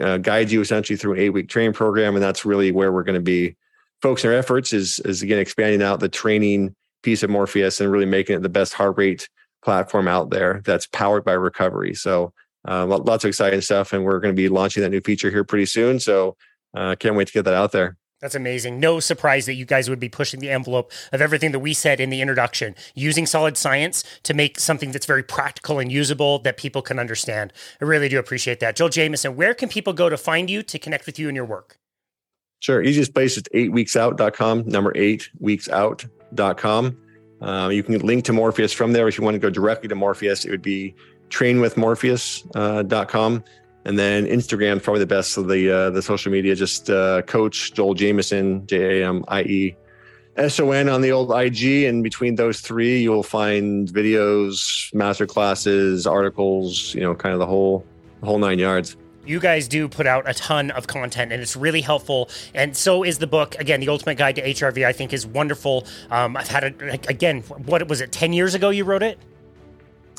uh, 0.00 0.18
guide 0.18 0.50
you 0.50 0.60
essentially 0.60 0.96
through 0.96 1.14
an 1.14 1.20
eight 1.20 1.30
week 1.30 1.48
training 1.48 1.72
program. 1.72 2.14
And 2.14 2.22
that's 2.22 2.44
really 2.44 2.72
where 2.72 2.92
we're 2.92 3.02
going 3.02 3.18
to 3.18 3.20
be 3.20 3.56
focusing 4.02 4.30
our 4.30 4.36
efforts 4.36 4.72
is, 4.72 4.98
is 5.00 5.22
again 5.22 5.38
expanding 5.38 5.82
out 5.82 6.00
the 6.00 6.08
training 6.08 6.74
piece 7.02 7.22
of 7.22 7.30
Morpheus 7.30 7.80
and 7.80 7.90
really 7.90 8.06
making 8.06 8.36
it 8.36 8.42
the 8.42 8.48
best 8.48 8.74
heart 8.74 8.96
rate 8.98 9.28
platform 9.64 10.08
out 10.08 10.30
there 10.30 10.62
that's 10.64 10.86
powered 10.86 11.24
by 11.24 11.32
recovery. 11.32 11.94
So 11.94 12.32
uh, 12.68 12.86
lots 12.86 13.24
of 13.24 13.28
exciting 13.28 13.60
stuff, 13.60 13.92
and 13.92 14.04
we're 14.04 14.18
going 14.18 14.34
to 14.34 14.40
be 14.40 14.48
launching 14.48 14.82
that 14.82 14.90
new 14.90 15.00
feature 15.00 15.30
here 15.30 15.44
pretty 15.44 15.66
soon. 15.66 16.00
So 16.00 16.36
uh, 16.74 16.96
can't 16.96 17.14
wait 17.14 17.28
to 17.28 17.32
get 17.32 17.44
that 17.44 17.54
out 17.54 17.72
there. 17.72 17.96
That's 18.20 18.34
amazing. 18.34 18.80
No 18.80 18.98
surprise 18.98 19.44
that 19.44 19.54
you 19.54 19.66
guys 19.66 19.90
would 19.90 20.00
be 20.00 20.08
pushing 20.08 20.40
the 20.40 20.48
envelope 20.48 20.90
of 21.12 21.20
everything 21.20 21.52
that 21.52 21.58
we 21.58 21.74
said 21.74 22.00
in 22.00 22.08
the 22.08 22.22
introduction, 22.22 22.74
using 22.94 23.26
solid 23.26 23.58
science 23.58 24.02
to 24.22 24.32
make 24.32 24.58
something 24.58 24.90
that's 24.90 25.04
very 25.04 25.22
practical 25.22 25.78
and 25.78 25.92
usable 25.92 26.38
that 26.40 26.56
people 26.56 26.80
can 26.80 26.98
understand. 26.98 27.52
I 27.80 27.84
really 27.84 28.08
do 28.08 28.18
appreciate 28.18 28.60
that. 28.60 28.76
Joel 28.76 28.88
Jamieson, 28.88 29.36
where 29.36 29.52
can 29.52 29.68
people 29.68 29.92
go 29.92 30.08
to 30.08 30.16
find 30.16 30.48
you 30.48 30.62
to 30.62 30.78
connect 30.78 31.04
with 31.04 31.18
you 31.18 31.28
and 31.28 31.36
your 31.36 31.44
work? 31.44 31.78
Sure. 32.60 32.82
Easiest 32.82 33.12
place 33.12 33.36
is 33.36 33.42
eightweeksout.com, 33.54 34.66
number 34.66 34.96
eight 34.96 35.28
weeksout.com. 35.42 36.96
Uh, 37.42 37.68
you 37.70 37.82
can 37.82 37.98
link 37.98 38.24
to 38.24 38.32
Morpheus 38.32 38.72
from 38.72 38.92
there. 38.92 39.06
If 39.08 39.18
you 39.18 39.24
want 39.24 39.34
to 39.34 39.38
go 39.38 39.50
directly 39.50 39.88
to 39.88 39.94
Morpheus, 39.94 40.46
it 40.46 40.50
would 40.50 40.62
be 40.62 40.94
trainwithmorpheus.com. 41.28 43.34
Uh, 43.36 43.40
and 43.86 43.96
then 43.96 44.26
Instagram 44.26 44.82
probably 44.82 44.98
the 44.98 45.06
best 45.06 45.36
of 45.36 45.46
the 45.46 45.70
uh, 45.70 45.90
the 45.90 46.02
social 46.02 46.32
media. 46.32 46.56
Just 46.56 46.90
uh, 46.90 47.22
Coach 47.22 47.72
Joel 47.72 47.94
Jamieson, 47.94 48.66
J 48.66 49.00
A 49.00 49.08
M 49.08 49.24
I 49.28 49.42
E 49.42 49.76
S 50.36 50.58
O 50.58 50.72
N 50.72 50.88
on 50.88 51.02
the 51.02 51.12
old 51.12 51.30
IG. 51.30 51.84
And 51.84 52.02
between 52.02 52.34
those 52.34 52.60
three, 52.60 52.98
you'll 52.98 53.22
find 53.22 53.88
videos, 53.88 54.92
master 54.92 55.24
classes, 55.24 56.04
articles. 56.04 56.94
You 56.94 57.02
know, 57.02 57.14
kind 57.14 57.32
of 57.32 57.38
the 57.38 57.46
whole 57.46 57.86
the 58.20 58.26
whole 58.26 58.38
nine 58.38 58.58
yards 58.58 58.96
you 59.24 59.40
guys 59.40 59.66
do 59.66 59.88
put 59.88 60.06
out 60.06 60.28
a 60.28 60.34
ton 60.34 60.70
of 60.70 60.86
content 60.86 61.32
and 61.32 61.42
it's 61.42 61.56
really 61.56 61.80
helpful 61.80 62.30
and 62.54 62.76
so 62.76 63.02
is 63.02 63.18
the 63.18 63.26
book 63.26 63.56
again 63.56 63.80
the 63.80 63.88
ultimate 63.88 64.14
guide 64.14 64.36
to 64.36 64.42
hrv 64.42 64.86
i 64.86 64.92
think 64.92 65.12
is 65.12 65.26
wonderful 65.26 65.84
um, 66.12 66.36
i've 66.36 66.46
had 66.46 66.62
it 66.62 67.10
again 67.10 67.40
what 67.42 67.88
was 67.88 68.00
it 68.00 68.12
10 68.12 68.32
years 68.32 68.54
ago 68.54 68.70
you 68.70 68.84
wrote 68.84 69.02
it 69.02 69.18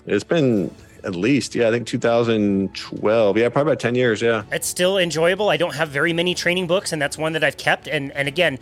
it's 0.05 0.26
been 0.26 0.70
at 1.08 1.16
least. 1.16 1.55
Yeah, 1.55 1.70
I 1.70 1.72
think 1.72 1.88
2012. 1.88 3.38
Yeah, 3.38 3.49
probably 3.49 3.72
about 3.72 3.80
10 3.80 3.95
years. 3.95 4.22
Yeah. 4.22 4.43
It's 4.51 4.68
still 4.68 4.97
enjoyable. 4.97 5.47
I 5.47 5.55
don't 5.55 5.74
have 5.74 5.88
very 5.88 6.12
many 6.12 6.36
training 6.36 6.68
books, 6.68 6.91
and 6.91 7.01
that's 7.01 7.18
one 7.18 7.32
that 7.32 7.45
I've 7.45 7.55
kept. 7.55 7.88
And 7.88 8.12
and 8.12 8.28
again, 8.28 8.60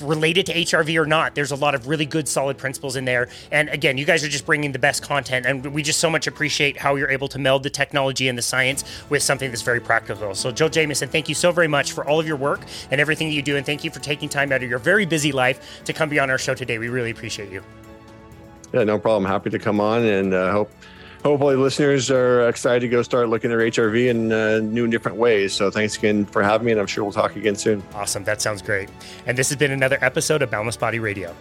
related 0.00 0.44
to 0.46 0.54
HRV 0.54 1.00
or 1.00 1.06
not, 1.06 1.36
there's 1.36 1.52
a 1.52 1.56
lot 1.56 1.74
of 1.74 1.86
really 1.86 2.04
good, 2.04 2.28
solid 2.28 2.58
principles 2.58 2.96
in 2.96 3.04
there. 3.04 3.28
And 3.52 3.68
again, 3.68 3.96
you 3.96 4.04
guys 4.04 4.24
are 4.24 4.28
just 4.28 4.44
bringing 4.44 4.72
the 4.72 4.78
best 4.78 5.04
content, 5.04 5.46
and 5.46 5.64
we 5.72 5.82
just 5.84 6.00
so 6.00 6.10
much 6.10 6.26
appreciate 6.26 6.76
how 6.76 6.96
you're 6.96 7.10
able 7.10 7.28
to 7.28 7.38
meld 7.38 7.62
the 7.62 7.70
technology 7.70 8.28
and 8.28 8.36
the 8.36 8.42
science 8.42 8.82
with 9.08 9.22
something 9.22 9.48
that's 9.50 9.62
very 9.62 9.80
practical. 9.80 10.34
So, 10.34 10.50
Joe 10.50 10.68
Jamieson, 10.68 11.08
thank 11.08 11.28
you 11.28 11.34
so 11.36 11.52
very 11.52 11.68
much 11.68 11.92
for 11.92 12.04
all 12.04 12.18
of 12.18 12.26
your 12.26 12.36
work 12.36 12.62
and 12.90 13.00
everything 13.00 13.28
that 13.28 13.34
you 13.34 13.42
do, 13.42 13.56
and 13.56 13.64
thank 13.64 13.84
you 13.84 13.90
for 13.92 14.00
taking 14.00 14.28
time 14.28 14.50
out 14.50 14.64
of 14.64 14.68
your 14.68 14.80
very 14.80 15.06
busy 15.06 15.30
life 15.30 15.84
to 15.84 15.92
come 15.92 16.08
be 16.08 16.18
on 16.18 16.28
our 16.28 16.38
show 16.38 16.54
today. 16.54 16.78
We 16.78 16.88
really 16.88 17.10
appreciate 17.10 17.52
you. 17.52 17.62
Yeah, 18.72 18.82
no 18.82 18.98
problem. 18.98 19.30
Happy 19.30 19.50
to 19.50 19.58
come 19.60 19.80
on, 19.80 20.04
and 20.04 20.34
uh, 20.34 20.50
hope 20.50 20.72
hopefully 21.24 21.56
listeners 21.56 22.10
are 22.10 22.48
excited 22.48 22.80
to 22.80 22.88
go 22.88 23.02
start 23.02 23.28
looking 23.28 23.50
at 23.50 23.58
HRV 23.58 24.08
in 24.08 24.30
uh, 24.30 24.60
new 24.60 24.84
and 24.84 24.92
different 24.92 25.16
ways. 25.16 25.52
So 25.52 25.70
thanks 25.70 25.96
again 25.96 26.26
for 26.26 26.42
having 26.42 26.66
me, 26.66 26.72
and 26.72 26.80
I'm 26.80 26.86
sure 26.86 27.02
we'll 27.02 27.12
talk 27.12 27.34
again 27.36 27.56
soon. 27.56 27.82
Awesome. 27.94 28.24
That 28.24 28.42
sounds 28.42 28.62
great. 28.62 28.90
And 29.26 29.36
this 29.36 29.48
has 29.48 29.56
been 29.56 29.70
another 29.70 29.98
episode 30.02 30.42
of 30.42 30.50
Boundless 30.50 30.76
Body 30.76 30.98
Radio. 30.98 31.34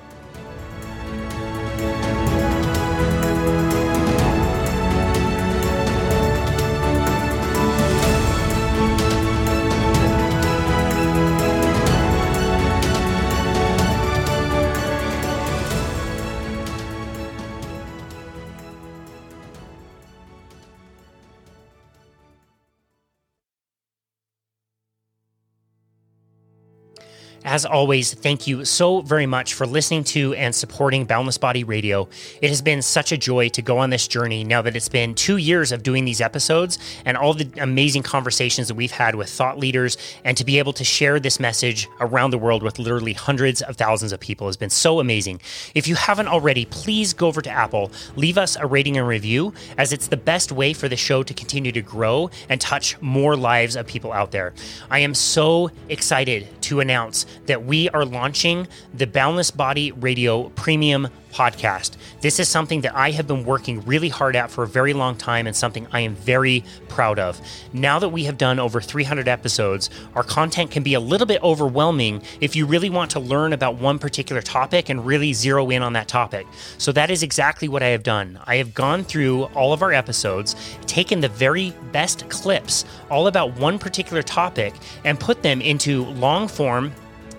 As 27.46 27.66
always, 27.66 28.14
thank 28.14 28.48
you 28.48 28.64
so 28.64 29.02
very 29.02 29.26
much 29.26 29.54
for 29.54 29.68
listening 29.68 30.06
to 30.06 30.34
and 30.36 30.56
supporting 30.56 31.04
Boundless 31.04 31.38
Body 31.38 31.66
Radio. 31.66 32.08
It 32.42 32.48
has 32.48 32.62
been 32.62 32.82
such 32.82 33.12
a 33.12 33.18
joy 33.18 33.50
to 33.50 33.62
go 33.62 33.80
on 33.80 33.90
this 33.90 34.08
journey 34.08 34.46
now 34.46 34.62
that 34.62 34.78
it's 34.78 34.88
been 34.88 35.14
two 35.14 35.36
years 35.36 35.74
of 35.74 35.84
doing 35.84 36.06
these 36.06 36.22
episodes 36.22 36.80
and 37.04 37.18
all 37.18 37.34
the 37.34 37.50
amazing 37.58 38.04
conversations 38.04 38.70
that 38.70 38.76
we've 38.76 38.94
had 38.94 39.16
with 39.16 39.30
thought 39.30 39.60
leaders 39.60 39.98
and 40.24 40.38
to 40.38 40.46
be 40.46 40.58
able 40.58 40.72
to 40.72 40.86
share 40.86 41.20
this 41.20 41.38
message 41.38 41.90
around 42.00 42.32
the 42.32 42.38
world 42.38 42.64
with 42.64 42.80
literally 42.80 43.12
hundreds 43.12 43.62
of 43.62 43.76
thousands 43.76 44.14
of 44.14 44.22
people 44.22 44.48
has 44.48 44.56
been 44.56 44.70
so 44.70 45.02
amazing. 45.02 45.42
If 45.76 45.86
you 45.86 45.96
haven't 45.96 46.30
already, 46.30 46.64
please 46.64 47.12
go 47.12 47.28
over 47.28 47.42
to 47.42 47.52
Apple, 47.52 47.92
leave 48.16 48.38
us 48.38 48.56
a 48.56 48.66
rating 48.66 48.98
and 48.98 49.06
review, 49.06 49.54
as 49.78 49.92
it's 49.92 50.08
the 50.08 50.16
best 50.16 50.54
way 50.54 50.72
for 50.72 50.88
the 50.88 50.96
show 50.96 51.24
to 51.24 51.34
continue 51.34 51.74
to 51.74 51.82
grow 51.82 52.30
and 52.48 52.62
touch 52.62 53.00
more 53.02 53.36
lives 53.36 53.76
of 53.76 53.86
people 53.86 54.14
out 54.14 54.32
there. 54.32 54.54
I 54.90 55.00
am 55.00 55.14
so 55.14 55.72
excited 55.90 56.48
to 56.62 56.80
announce 56.80 57.26
that 57.46 57.66
we 57.66 57.90
are 57.90 58.06
launching 58.06 58.68
the 58.94 59.08
Boundless 59.08 59.52
Body 59.52 59.92
Radio 59.92 60.50
Premium 60.50 61.08
podcast. 61.34 61.98
This 62.22 62.40
is 62.40 62.48
something 62.48 62.82
that 62.82 62.96
I 62.96 63.12
have 63.12 63.28
been 63.28 63.44
working 63.44 63.82
really 63.86 64.10
hard 64.10 64.36
at 64.36 64.52
for 64.52 64.64
a 64.64 64.68
very 64.68 64.94
long 64.94 65.16
time 65.16 65.48
and 65.48 65.56
something 65.56 65.88
I 65.92 66.02
am 66.02 66.16
very 66.16 66.64
proud 66.88 67.20
of. 67.20 67.42
Now 67.74 68.00
that 68.00 68.10
we 68.10 68.26
have 68.26 68.38
done 68.38 68.60
over 68.60 68.80
300 68.80 69.28
episodes, 69.28 69.90
our 70.16 70.24
content 70.24 70.72
can 70.72 70.84
be 70.84 70.94
a 70.94 71.00
little 71.00 71.26
bit 71.26 71.44
overwhelming 71.44 72.22
if 72.40 72.56
you 72.56 72.66
really 72.66 72.90
want 72.90 73.12
to 73.12 73.20
learn 73.20 73.52
about 73.52 73.80
one 73.80 74.00
particular 74.00 74.42
topic 74.42 74.90
and 74.90 75.06
really 75.06 75.34
zero 75.34 75.70
in 75.72 75.82
on 75.82 75.94
that 75.94 76.08
topic. 76.08 76.46
So 76.78 76.92
that 76.92 77.10
is 77.10 77.24
exactly 77.24 77.68
what 77.68 77.82
I 77.82 77.88
have 77.88 78.04
done. 78.04 78.40
I 78.46 78.58
have 78.58 78.74
gone 78.74 79.04
through 79.04 79.46
all 79.56 79.74
of 79.74 79.82
our 79.82 79.92
episodes, 79.92 80.56
taken 80.86 81.20
the 81.20 81.30
very 81.30 81.74
best 81.92 82.30
clips 82.30 82.86
all 83.10 83.28
about 83.28 83.58
one 83.58 83.80
particular 83.80 84.22
topic, 84.22 84.74
and 85.04 85.20
put 85.20 85.42
them 85.42 85.62
into 85.62 86.06
long 86.06 86.48
form 86.48 86.94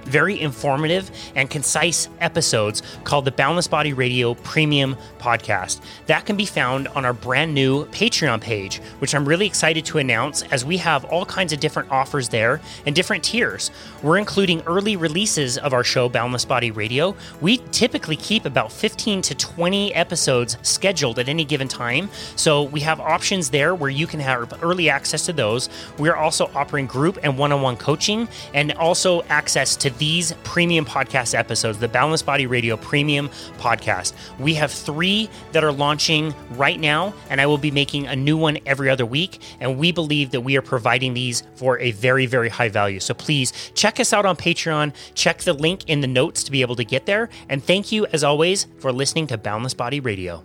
very 0.05 0.41
informative 0.41 1.11
and 1.35 1.51
concise 1.51 2.09
episodes 2.21 2.83
called 3.05 3.25
the 3.25 3.33
Boundless 3.33 3.69
Body 3.69 3.93
Radio 3.93 4.35
Premium 4.35 4.97
Podcast. 5.19 5.81
That 6.07 6.27
can 6.27 6.37
be 6.37 6.47
found 6.47 6.89
on 6.89 7.05
our 7.05 7.13
brand 7.13 7.55
new 7.55 7.87
Patreon 7.87 8.41
page, 8.41 8.79
which 8.99 9.15
I'm 9.15 9.27
really 9.27 9.47
excited 9.47 9.85
to 9.87 9.99
announce 9.99 10.43
as 10.45 10.65
we 10.65 10.77
have 10.79 11.05
all 11.07 11.25
kinds 11.25 11.53
of 11.53 11.61
different 11.61 11.91
offers 11.91 12.29
there 12.29 12.61
and 12.87 12.95
different 12.95 13.25
tiers. 13.25 13.71
We're 14.03 14.19
including 14.19 14.61
early 14.63 14.97
releases 14.97 15.59
of 15.59 15.73
our 15.73 15.85
show, 15.85 16.09
Boundless 16.09 16.45
Body 16.45 16.71
Radio. 16.71 17.17
We 17.41 17.59
typically 17.73 18.17
keep 18.17 18.45
about 18.45 18.71
15 18.73 19.23
to 19.23 19.35
20 19.35 19.95
episodes 19.95 20.57
scheduled 20.63 21.19
at 21.19 21.29
any 21.29 21.45
given 21.45 21.69
time. 21.69 22.11
So 22.37 22.65
we 22.65 22.81
have 22.81 23.01
options 23.01 23.51
there 23.51 23.75
where 23.75 23.91
you 23.91 24.07
can 24.07 24.21
have 24.21 24.53
early 24.63 24.89
access 24.89 25.25
to 25.27 25.33
those. 25.33 25.69
We're 25.99 26.17
also 26.17 26.51
offering 26.55 26.87
group 26.87 27.19
and 27.23 27.39
one 27.39 27.53
on 27.53 27.63
one 27.63 27.77
coaching 27.77 28.29
and 28.53 28.73
also 28.73 29.23
access 29.25 29.77
to 29.77 29.91
these 29.99 30.33
premium 30.45 30.85
podcast 30.85 31.35
episodes, 31.37 31.79
the 31.79 31.89
Boundless 31.89 32.23
Body 32.23 32.47
Radio 32.47 32.77
Premium 32.77 33.29
Podcast. 33.59 34.13
We 34.39 34.55
have 34.55 34.71
three 34.71 35.29
that 35.53 35.65
are 35.65 35.73
launching 35.73 36.35
right 36.53 36.79
now, 36.79 37.15
and 37.31 37.41
I 37.41 37.47
will 37.47 37.59
be 37.59 37.71
making 37.71 38.07
a 38.07 38.17
new 38.17 38.37
one 38.37 38.59
every 38.67 38.91
other 38.91 39.07
week. 39.07 39.41
And 39.61 39.79
we 39.79 39.93
believe 39.93 40.31
that 40.31 40.41
we 40.41 40.57
are 40.57 40.63
providing 40.63 41.15
these 41.15 41.43
for 41.55 41.79
a 41.79 41.93
very, 41.93 42.27
very 42.27 42.49
high 42.49 42.69
value. 42.69 43.01
So 43.01 43.15
please 43.15 43.53
check 43.75 44.01
us 44.01 44.13
out 44.13 44.27
on 44.27 44.37
Patreon. 44.37 44.93
Check 45.15 45.43
the 45.43 45.53
link 45.53 45.89
in 45.89 46.01
the 46.01 46.07
notes 46.07 46.45
to 46.45 46.51
be 46.51 46.61
able 46.61 46.77
to 46.77 46.85
get 46.85 47.07
there. 47.07 47.29
And 47.49 47.63
thank 47.63 47.93
you, 47.93 48.07
as 48.07 48.25
always, 48.25 48.67
for 48.79 48.93
listening 48.93 49.27
to 49.29 49.39
Boundless 49.39 49.75
Body 49.75 50.01
Radio. 50.01 50.45